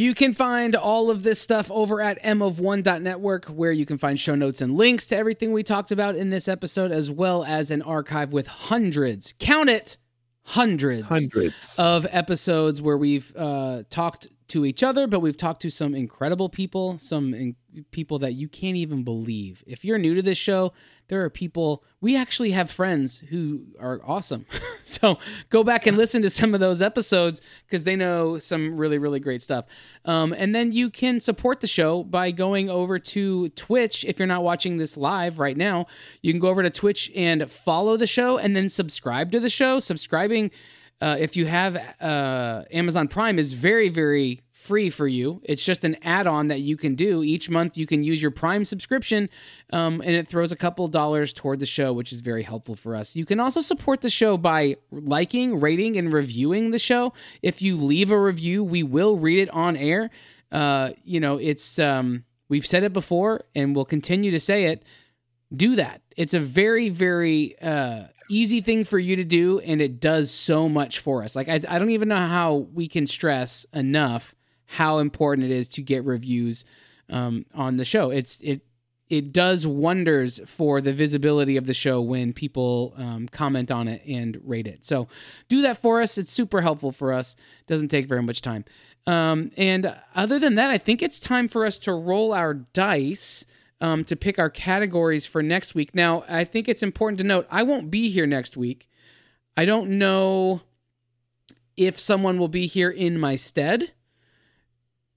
You 0.00 0.14
can 0.14 0.32
find 0.32 0.74
all 0.76 1.10
of 1.10 1.24
this 1.24 1.38
stuff 1.38 1.70
over 1.70 2.00
at 2.00 2.22
mof1.network, 2.22 3.44
where 3.48 3.70
you 3.70 3.84
can 3.84 3.98
find 3.98 4.18
show 4.18 4.34
notes 4.34 4.62
and 4.62 4.74
links 4.74 5.04
to 5.08 5.16
everything 5.18 5.52
we 5.52 5.62
talked 5.62 5.92
about 5.92 6.16
in 6.16 6.30
this 6.30 6.48
episode, 6.48 6.90
as 6.90 7.10
well 7.10 7.44
as 7.44 7.70
an 7.70 7.82
archive 7.82 8.32
with 8.32 8.46
hundreds, 8.46 9.34
count 9.38 9.68
it, 9.68 9.98
hundreds, 10.42 11.02
Hundreds. 11.02 11.78
of 11.78 12.06
episodes 12.10 12.80
where 12.80 12.96
we've 12.96 13.30
uh, 13.36 13.82
talked 13.90 14.26
to 14.50 14.64
each 14.64 14.82
other, 14.82 15.06
but 15.06 15.20
we've 15.20 15.36
talked 15.36 15.62
to 15.62 15.70
some 15.70 15.94
incredible 15.94 16.48
people, 16.48 16.98
some 16.98 17.32
in- 17.32 17.56
people 17.90 18.18
that 18.18 18.32
you 18.32 18.48
can't 18.48 18.76
even 18.76 19.04
believe. 19.04 19.62
If 19.66 19.84
you're 19.84 19.98
new 19.98 20.14
to 20.14 20.22
this 20.22 20.38
show, 20.38 20.72
there 21.08 21.22
are 21.22 21.30
people, 21.30 21.84
we 22.00 22.16
actually 22.16 22.50
have 22.50 22.70
friends 22.70 23.18
who 23.18 23.66
are 23.78 24.00
awesome. 24.04 24.46
so 24.84 25.18
go 25.50 25.62
back 25.62 25.86
and 25.86 25.96
listen 25.96 26.22
to 26.22 26.30
some 26.30 26.52
of 26.52 26.60
those 26.60 26.82
episodes 26.82 27.40
because 27.66 27.84
they 27.84 27.96
know 27.96 28.38
some 28.38 28.76
really, 28.76 28.98
really 28.98 29.20
great 29.20 29.42
stuff. 29.42 29.66
Um, 30.04 30.32
and 30.32 30.54
then 30.54 30.72
you 30.72 30.90
can 30.90 31.20
support 31.20 31.60
the 31.60 31.66
show 31.68 32.02
by 32.02 32.30
going 32.30 32.68
over 32.68 32.98
to 32.98 33.48
Twitch. 33.50 34.04
If 34.04 34.18
you're 34.18 34.28
not 34.28 34.42
watching 34.42 34.78
this 34.78 34.96
live 34.96 35.38
right 35.38 35.56
now, 35.56 35.86
you 36.22 36.32
can 36.32 36.40
go 36.40 36.48
over 36.48 36.62
to 36.62 36.70
Twitch 36.70 37.10
and 37.14 37.50
follow 37.50 37.96
the 37.96 38.06
show 38.06 38.36
and 38.38 38.56
then 38.56 38.68
subscribe 38.68 39.30
to 39.32 39.40
the 39.40 39.50
show. 39.50 39.80
Subscribing 39.80 40.50
uh, 41.00 41.16
if 41.18 41.36
you 41.36 41.46
have 41.46 41.76
uh, 42.00 42.64
Amazon 42.72 43.08
Prime 43.08 43.38
is 43.38 43.52
very 43.52 43.88
very 43.88 44.40
free 44.60 44.90
for 44.90 45.08
you. 45.08 45.40
It's 45.44 45.64
just 45.64 45.84
an 45.84 45.96
add-on 46.02 46.48
that 46.48 46.60
you 46.60 46.76
can 46.76 46.94
do 46.94 47.22
each 47.22 47.48
month. 47.48 47.78
You 47.78 47.86
can 47.86 48.04
use 48.04 48.20
your 48.20 48.30
Prime 48.30 48.66
subscription, 48.66 49.30
um, 49.72 50.02
and 50.04 50.14
it 50.14 50.28
throws 50.28 50.52
a 50.52 50.56
couple 50.56 50.86
dollars 50.86 51.32
toward 51.32 51.60
the 51.60 51.66
show, 51.66 51.94
which 51.94 52.12
is 52.12 52.20
very 52.20 52.42
helpful 52.42 52.74
for 52.74 52.94
us. 52.94 53.16
You 53.16 53.24
can 53.24 53.40
also 53.40 53.62
support 53.62 54.02
the 54.02 54.10
show 54.10 54.36
by 54.36 54.76
liking, 54.90 55.60
rating, 55.60 55.96
and 55.96 56.12
reviewing 56.12 56.72
the 56.72 56.78
show. 56.78 57.14
If 57.40 57.62
you 57.62 57.74
leave 57.76 58.10
a 58.10 58.20
review, 58.20 58.62
we 58.62 58.82
will 58.82 59.16
read 59.16 59.38
it 59.38 59.50
on 59.50 59.76
air. 59.78 60.10
Uh, 60.52 60.90
you 61.04 61.20
know, 61.20 61.38
it's 61.38 61.78
um, 61.78 62.24
we've 62.50 62.66
said 62.66 62.82
it 62.82 62.92
before, 62.92 63.44
and 63.54 63.74
we'll 63.74 63.86
continue 63.86 64.30
to 64.30 64.40
say 64.40 64.66
it 64.66 64.84
do 65.54 65.76
that. 65.76 66.00
It's 66.16 66.34
a 66.34 66.40
very, 66.40 66.90
very 66.90 67.58
uh, 67.60 68.04
easy 68.30 68.60
thing 68.60 68.84
for 68.84 68.98
you 68.98 69.16
to 69.16 69.24
do, 69.24 69.58
and 69.60 69.82
it 69.82 70.00
does 70.00 70.30
so 70.30 70.68
much 70.68 71.00
for 71.00 71.22
us. 71.22 71.36
Like, 71.36 71.48
I, 71.48 71.60
I 71.68 71.78
don't 71.78 71.90
even 71.90 72.08
know 72.08 72.26
how 72.26 72.54
we 72.72 72.88
can 72.88 73.06
stress 73.06 73.66
enough 73.74 74.34
how 74.66 74.98
important 74.98 75.50
it 75.50 75.52
is 75.52 75.68
to 75.68 75.82
get 75.82 76.04
reviews 76.04 76.64
um, 77.08 77.44
on 77.54 77.76
the 77.76 77.84
show. 77.84 78.10
It's 78.10 78.38
it 78.40 78.62
it 79.08 79.32
does 79.32 79.66
wonders 79.66 80.40
for 80.46 80.80
the 80.80 80.92
visibility 80.92 81.56
of 81.56 81.66
the 81.66 81.74
show 81.74 82.00
when 82.00 82.32
people 82.32 82.94
um, 82.96 83.26
comment 83.26 83.72
on 83.72 83.88
it 83.88 84.02
and 84.06 84.40
rate 84.44 84.68
it. 84.68 84.84
So 84.84 85.08
do 85.48 85.62
that 85.62 85.82
for 85.82 86.00
us. 86.00 86.16
It's 86.16 86.30
super 86.30 86.60
helpful 86.60 86.92
for 86.92 87.12
us. 87.12 87.34
Doesn't 87.66 87.88
take 87.88 88.06
very 88.06 88.22
much 88.22 88.40
time. 88.40 88.64
Um, 89.08 89.50
and 89.56 89.96
other 90.14 90.38
than 90.38 90.54
that, 90.54 90.70
I 90.70 90.78
think 90.78 91.02
it's 91.02 91.18
time 91.18 91.48
for 91.48 91.66
us 91.66 91.76
to 91.80 91.92
roll 91.92 92.32
our 92.32 92.54
dice 92.54 93.44
um, 93.80 94.04
to 94.04 94.16
pick 94.16 94.38
our 94.38 94.50
categories 94.50 95.26
for 95.26 95.42
next 95.42 95.74
week. 95.74 95.94
Now, 95.94 96.24
I 96.28 96.44
think 96.44 96.68
it's 96.68 96.82
important 96.82 97.18
to 97.20 97.24
note 97.24 97.46
I 97.50 97.62
won't 97.62 97.90
be 97.90 98.10
here 98.10 98.26
next 98.26 98.56
week. 98.56 98.88
I 99.56 99.64
don't 99.64 99.98
know 99.98 100.62
if 101.76 101.98
someone 101.98 102.38
will 102.38 102.48
be 102.48 102.66
here 102.66 102.90
in 102.90 103.18
my 103.18 103.36
stead. 103.36 103.92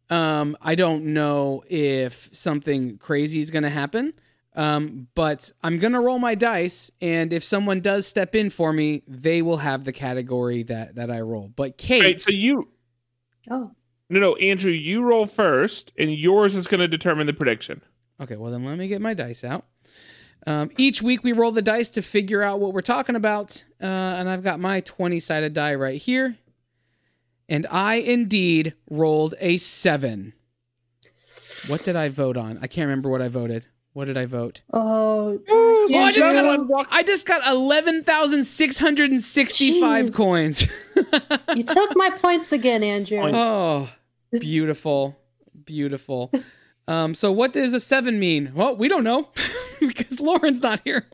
Um, 0.10 0.58
I 0.62 0.76
don't 0.76 1.06
know 1.06 1.64
if 1.70 2.30
something 2.32 2.98
crazy 2.98 3.40
is 3.40 3.52
going 3.52 3.64
to 3.64 3.70
happen. 3.70 4.14
Um, 4.56 5.08
but 5.16 5.52
I'm 5.64 5.80
going 5.80 5.94
to 5.94 6.00
roll 6.00 6.20
my 6.20 6.36
dice, 6.36 6.92
and 7.02 7.34
if 7.34 7.44
someone 7.44 7.80
does 7.82 8.06
step 8.06 8.36
in 8.36 8.52
for 8.52 8.72
me, 8.72 9.02
they 9.08 9.42
will 9.42 9.58
have 9.58 9.84
the 9.84 9.92
category 9.92 10.62
that 10.64 10.96
that 10.96 11.10
I 11.10 11.22
roll. 11.22 11.52
But 11.56 11.78
Kate, 11.78 12.04
Right, 12.04 12.22
so 12.22 12.32
you 12.32 12.70
Oh, 13.50 13.72
no 14.10 14.20
no 14.20 14.36
Andrew, 14.36 14.72
you 14.72 15.02
roll 15.02 15.26
first, 15.26 15.92
and 15.98 16.14
yours 16.14 16.56
is 16.56 16.68
going 16.68 16.82
to 16.82 16.88
determine 16.88 17.26
the 17.26 17.34
prediction. 17.34 17.82
Okay, 18.22 18.36
well 18.36 18.52
then 18.52 18.64
let 18.64 18.78
me 18.78 18.88
get 18.88 19.02
my 19.02 19.14
dice 19.14 19.44
out. 19.44 19.66
Um, 20.46 20.72
each 20.78 21.02
week 21.02 21.24
we 21.24 21.32
roll 21.32 21.52
the 21.52 21.62
dice 21.62 21.90
to 21.92 22.02
figure 22.02 22.42
out 22.44 22.60
what 22.60 22.74
we're 22.74 22.82
talking 22.82 23.16
about, 23.16 23.64
uh, 23.82 23.86
and 23.86 24.28
I've 24.30 24.44
got 24.44 24.60
my 24.60 24.82
twenty-sided 24.82 25.54
die 25.54 25.76
right 25.76 26.00
here, 26.02 26.38
and 27.48 27.66
I 27.72 27.96
indeed 27.96 28.74
rolled 28.90 29.36
a 29.40 29.58
seven. 29.58 30.34
What 31.68 31.84
did 31.86 31.96
I 31.96 32.10
vote 32.10 32.36
on? 32.36 32.58
I 32.62 32.68
can't 32.68 32.88
remember 32.88 33.10
what 33.10 33.22
I 33.22 33.30
voted. 33.30 33.66
What 33.94 34.06
did 34.06 34.18
I 34.18 34.26
vote? 34.26 34.62
oh, 34.74 35.40
Oh, 35.50 35.88
I 35.94 36.12
just 36.12 36.20
got 36.20 36.36
Andrew. 36.36 36.76
a, 36.78 36.86
I 36.92 37.04
just 37.04 37.26
got 37.28 37.48
eleven 37.50 38.04
thousand 38.04 38.44
six 38.44 38.78
hundred 38.80 39.12
and 39.12 39.22
sixty-five 39.22 40.08
Jeez. 40.10 40.14
coins. 40.14 40.68
you 41.56 41.64
took 41.64 41.96
my 41.96 42.10
points 42.10 42.52
again, 42.52 42.84
Andrew. 42.84 43.20
Point. 43.20 43.36
oh, 43.36 43.90
beautiful, 44.40 45.18
beautiful. 45.64 46.32
Um, 46.88 47.16
so 47.16 47.32
what 47.32 47.54
does 47.54 47.74
a 47.74 47.80
seven 47.80 48.20
mean? 48.20 48.52
Well, 48.54 48.76
we 48.76 48.88
don't 48.88 49.04
know 49.04 49.30
because 49.80 50.20
Lauren's 50.20 50.62
not 50.62 50.82
here. 50.84 51.08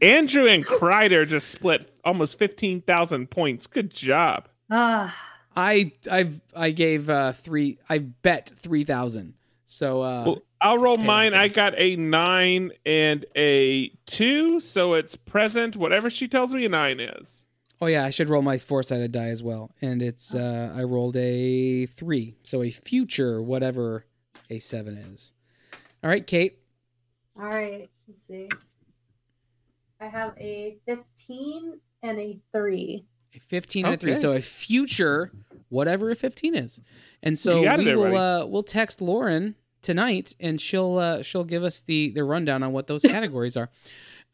Andrew 0.00 0.46
and 0.46 0.66
Kreider 0.66 1.26
just 1.26 1.50
split 1.50 1.90
almost 2.04 2.38
fifteen 2.38 2.80
thousand 2.82 3.30
points. 3.30 3.66
Good 3.66 3.90
job. 3.90 4.48
Ah, 4.70 5.14
I 5.54 5.92
I 6.10 6.30
I 6.56 6.70
gave 6.70 7.10
uh 7.10 7.32
three. 7.32 7.78
I 7.88 7.98
bet 7.98 8.50
three 8.56 8.84
thousand. 8.84 9.34
So 9.66 10.02
uh, 10.02 10.24
Well, 10.26 10.42
I'll 10.60 10.78
roll 10.78 10.96
Pay 10.96 11.04
mine. 11.04 11.32
that 11.32 11.42
I 11.42 11.48
got 11.48 11.74
a 11.78 11.96
nine 11.96 12.72
and 12.86 13.24
a 13.36 13.88
two, 14.06 14.60
so 14.60 14.94
it's 14.94 15.14
present. 15.16 15.76
Whatever 15.76 16.08
she 16.10 16.26
tells 16.28 16.52
me 16.54 16.64
a 16.64 16.68
nine 16.68 17.00
is. 17.00 17.44
oh 17.80 17.86
yeah, 17.86 18.04
I 18.04 18.10
should 18.10 18.28
roll 18.28 18.42
my 18.42 18.58
four 18.58 18.82
sided 18.82 19.12
die 19.12 19.28
as 19.28 19.42
well. 19.42 19.70
And 19.82 20.00
it's 20.02 20.34
uh 20.34 20.72
I 20.74 20.82
rolled 20.84 21.16
a 21.16 21.86
three, 21.86 22.34
so 22.42 22.62
a 22.62 22.70
future 22.70 23.40
whatever 23.42 24.04
a 24.52 24.58
seven 24.58 24.96
is. 24.96 25.32
All 26.04 26.10
right, 26.10 26.26
Kate. 26.26 26.58
all 27.38 27.46
right. 27.46 27.88
Let's 28.08 28.26
see. 28.26 28.48
I 30.00 30.06
have 30.06 30.34
a 30.38 30.76
15 30.86 31.80
and 32.02 32.18
a 32.18 32.38
three. 32.54 33.06
A 33.34 33.40
fifteen 33.40 33.86
and 33.86 33.94
a 33.94 33.96
three. 33.96 34.14
So 34.14 34.32
a 34.32 34.42
future 34.42 35.30
whatever 35.70 36.10
a 36.10 36.14
fifteen 36.14 36.54
is. 36.54 36.80
And 37.22 37.38
so 37.38 37.60
You 37.60 37.64
got 37.64 37.80
it 37.80 37.86
we 37.86 37.94
will 37.96 38.14
uh 38.16 38.44
we'll 38.44 38.62
text 38.62 39.00
Lauren 39.00 39.54
tonight 39.80 40.34
and 40.38 40.60
she'll 40.60 40.98
uh 40.98 41.22
she'll 41.22 41.44
give 41.44 41.64
us 41.64 41.80
the 41.80 42.10
the 42.10 42.24
rundown 42.24 42.62
on 42.62 42.72
what 42.72 42.88
those 42.88 43.00
categories 43.16 43.56
are. 43.56 43.70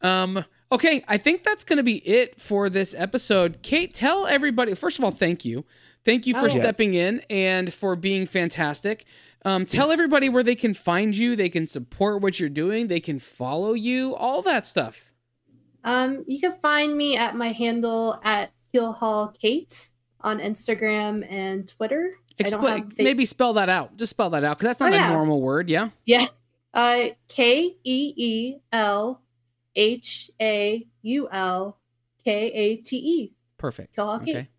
Um 0.01 0.43
okay, 0.69 1.01
I 1.07 1.15
think 1.17 1.43
that's 1.43 1.63
going 1.63 1.77
to 1.77 1.83
be 1.83 1.97
it 2.05 2.41
for 2.41 2.69
this 2.69 2.93
episode. 2.97 3.61
Kate, 3.61 3.93
tell 3.93 4.27
everybody 4.27 4.73
first 4.73 4.97
of 4.99 5.05
all 5.05 5.11
thank 5.11 5.45
you. 5.45 5.63
Thank 6.03 6.27
you 6.27 6.33
Oh, 6.35 6.41
for 6.41 6.47
yeah. 6.47 6.53
stepping 6.55 6.93
in 6.93 7.21
and 7.29 7.73
for 7.73 7.95
being 7.95 8.25
fantastic. 8.25 9.05
Um, 9.45 9.65
tell 9.65 9.87
Yes. 9.89 9.93
everybody 9.99 10.27
where 10.29 10.43
they 10.43 10.55
can 10.55 10.73
find 10.73 11.15
you, 11.17 11.35
they 11.35 11.49
can 11.49 11.65
support 11.67 12.21
what 12.21 12.39
you're 12.39 12.49
doing, 12.49 12.87
they 12.87 12.99
can 12.99 13.19
follow 13.19 13.73
you, 13.73 14.13
all 14.15 14.41
that 14.41 14.65
stuff. 14.65 15.11
Um, 15.83 16.25
you 16.27 16.39
can 16.41 16.51
find 16.61 16.95
me 16.97 17.15
at 17.15 17.35
my 17.35 17.53
handle 17.53 18.19
at 18.23 18.51
Keelhaul 18.73 19.33
Kate 19.39 19.91
on 20.21 20.39
Instagram 20.39 21.25
and 21.31 21.67
Twitter. 21.69 22.15
I 22.39 22.43
don't 22.43 22.61
Expl- 22.61 22.69
have 22.79 22.97
maybe 22.97 23.25
spell 23.25 23.53
that 23.53 23.69
out. 23.69 23.95
Just 23.97 24.09
spell 24.11 24.29
that 24.31 24.43
out 24.43 24.57
because 24.57 24.77
that's 24.77 24.79
not 24.81 24.91
Oh, 24.91 24.95
a 24.95 24.99
yeah. 24.99 25.09
normal 25.09 25.41
word. 25.41 25.69
Yeah. 25.69 25.89
Yeah. 26.05 26.25
Uh, 26.73 27.07
K 27.29 27.75
E 27.83 28.13
E 28.15 28.55
L 28.73 29.21
H 29.75 30.29
A 30.41 30.85
U 31.01 31.29
L 31.31 31.77
K 32.23 32.51
A 32.51 32.75
T 32.77 32.97
E. 32.97 33.33
Perfect. 33.57 33.95
Go 33.95 34.05
hockey. 34.05 34.31
Okay. 34.31 34.49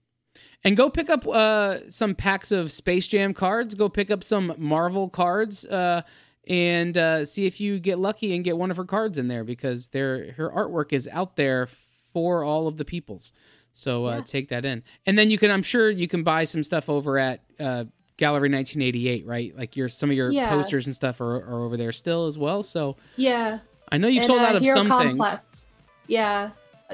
And 0.64 0.76
go 0.76 0.90
pick 0.90 1.08
up 1.08 1.26
uh, 1.26 1.88
some 1.88 2.14
packs 2.14 2.52
of 2.52 2.70
Space 2.70 3.08
Jam 3.08 3.32
cards. 3.32 3.74
Go 3.74 3.88
pick 3.88 4.10
up 4.10 4.22
some 4.22 4.54
Marvel 4.58 5.08
cards. 5.08 5.64
Uh, 5.64 6.02
and 6.48 6.96
uh, 6.98 7.24
see 7.24 7.46
if 7.46 7.60
you 7.60 7.78
get 7.78 7.98
lucky 7.98 8.34
and 8.34 8.44
get 8.44 8.56
one 8.56 8.70
of 8.70 8.76
her 8.76 8.84
cards 8.84 9.18
in 9.18 9.28
there 9.28 9.44
because 9.44 9.88
their 9.88 10.32
her 10.32 10.50
artwork 10.50 10.92
is 10.92 11.08
out 11.12 11.36
there 11.36 11.68
for 12.12 12.42
all 12.44 12.66
of 12.66 12.76
the 12.76 12.84
peoples. 12.84 13.32
So 13.72 14.06
uh, 14.06 14.16
Yeah. 14.16 14.20
take 14.22 14.48
that 14.48 14.64
in, 14.64 14.82
and 15.06 15.16
then 15.18 15.30
you 15.30 15.38
can. 15.38 15.50
I'm 15.50 15.62
sure 15.62 15.88
you 15.90 16.08
can 16.08 16.24
buy 16.24 16.42
some 16.44 16.62
stuff 16.64 16.88
over 16.88 17.18
at 17.18 17.40
uh, 17.60 17.84
Gallery 18.16 18.50
1988, 18.50 19.26
right? 19.26 19.56
Like 19.56 19.76
your 19.76 19.88
some 19.88 20.10
of 20.10 20.16
your 20.16 20.30
Yeah. 20.32 20.48
posters 20.50 20.86
and 20.86 20.96
stuff 20.96 21.20
are, 21.20 21.36
are 21.36 21.62
over 21.64 21.76
there 21.76 21.92
still 21.92 22.26
as 22.26 22.36
well. 22.36 22.62
So 22.64 22.96
Yeah. 23.16 23.60
I 23.92 23.98
know 23.98 24.08
you've 24.08 24.22
and, 24.24 24.26
sold 24.26 24.40
uh, 24.40 24.44
out 24.46 24.56
of 24.56 24.66
some 24.66 24.88
things. 24.88 25.18
Complex. 25.18 25.68
Yeah. 26.08 26.50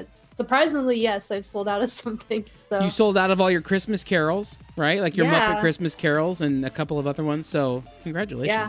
Surprisingly, 0.07 0.99
yes, 0.99 1.31
I've 1.31 1.45
sold 1.45 1.67
out 1.67 1.81
of 1.81 1.89
something. 2.03 2.45
So 2.69 2.81
You 2.81 2.89
sold 2.89 3.17
out 3.17 3.31
of 3.31 3.41
all 3.41 3.49
your 3.49 3.61
Christmas 3.61 4.03
carols, 4.03 4.59
right? 4.75 5.01
Like 5.01 5.17
your 5.17 5.25
Yeah. 5.25 5.55
Muppet 5.55 5.61
Christmas 5.61 5.95
carols 5.95 6.41
and 6.41 6.65
a 6.65 6.69
couple 6.69 6.99
of 6.99 7.07
other 7.07 7.23
ones. 7.23 7.47
So 7.47 7.83
congratulations. 8.03 8.47
yeah. 8.55 8.67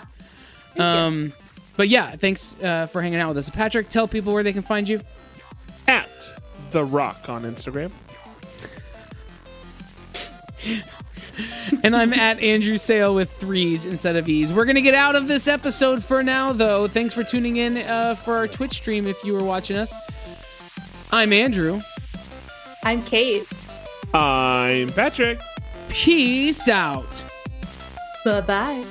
Thank 0.68 0.78
you. 0.78 0.82
Um, 0.84 1.32
but 1.76 1.88
yeah, 1.88 2.16
thanks 2.16 2.56
uh, 2.62 2.86
for 2.86 3.02
hanging 3.02 3.20
out 3.20 3.28
with 3.28 3.38
us. 3.38 3.50
Patrick, 3.50 3.88
tell 3.88 4.08
people 4.08 4.32
where 4.32 4.42
they 4.42 4.52
can 4.52 4.62
find 4.62 4.88
you. 4.88 5.00
At 5.86 6.08
The 6.72 6.84
Rock 6.84 7.28
on 7.28 7.42
Instagram. 7.44 7.90
And 11.84 11.94
I'm 11.94 12.12
at 12.12 12.40
Andrew 12.40 12.78
Sale 12.78 13.14
with 13.14 13.30
threes 13.34 13.86
instead 13.86 14.16
of 14.16 14.28
e's. 14.28 14.52
We're 14.52 14.64
gonna 14.64 14.80
get 14.80 14.94
out 14.94 15.14
of 15.14 15.28
this 15.28 15.46
episode 15.46 16.02
for 16.02 16.20
now, 16.24 16.52
though. 16.52 16.88
Thanks 16.88 17.14
for 17.14 17.22
tuning 17.22 17.58
in 17.58 17.76
uh, 17.78 18.16
for 18.16 18.36
our 18.36 18.48
Twitch 18.48 18.72
stream 18.72 19.06
if 19.06 19.22
you 19.24 19.34
were 19.34 19.44
watching 19.44 19.76
us. 19.76 19.94
I'm 21.10 21.32
Andrew. 21.32 21.80
I'm 22.84 23.02
Kate. 23.02 23.46
I'm 24.12 24.90
Patrick. 24.90 25.40
Peace 25.88 26.68
out. 26.68 27.24
Bye 28.24 28.40
bye. 28.42 28.84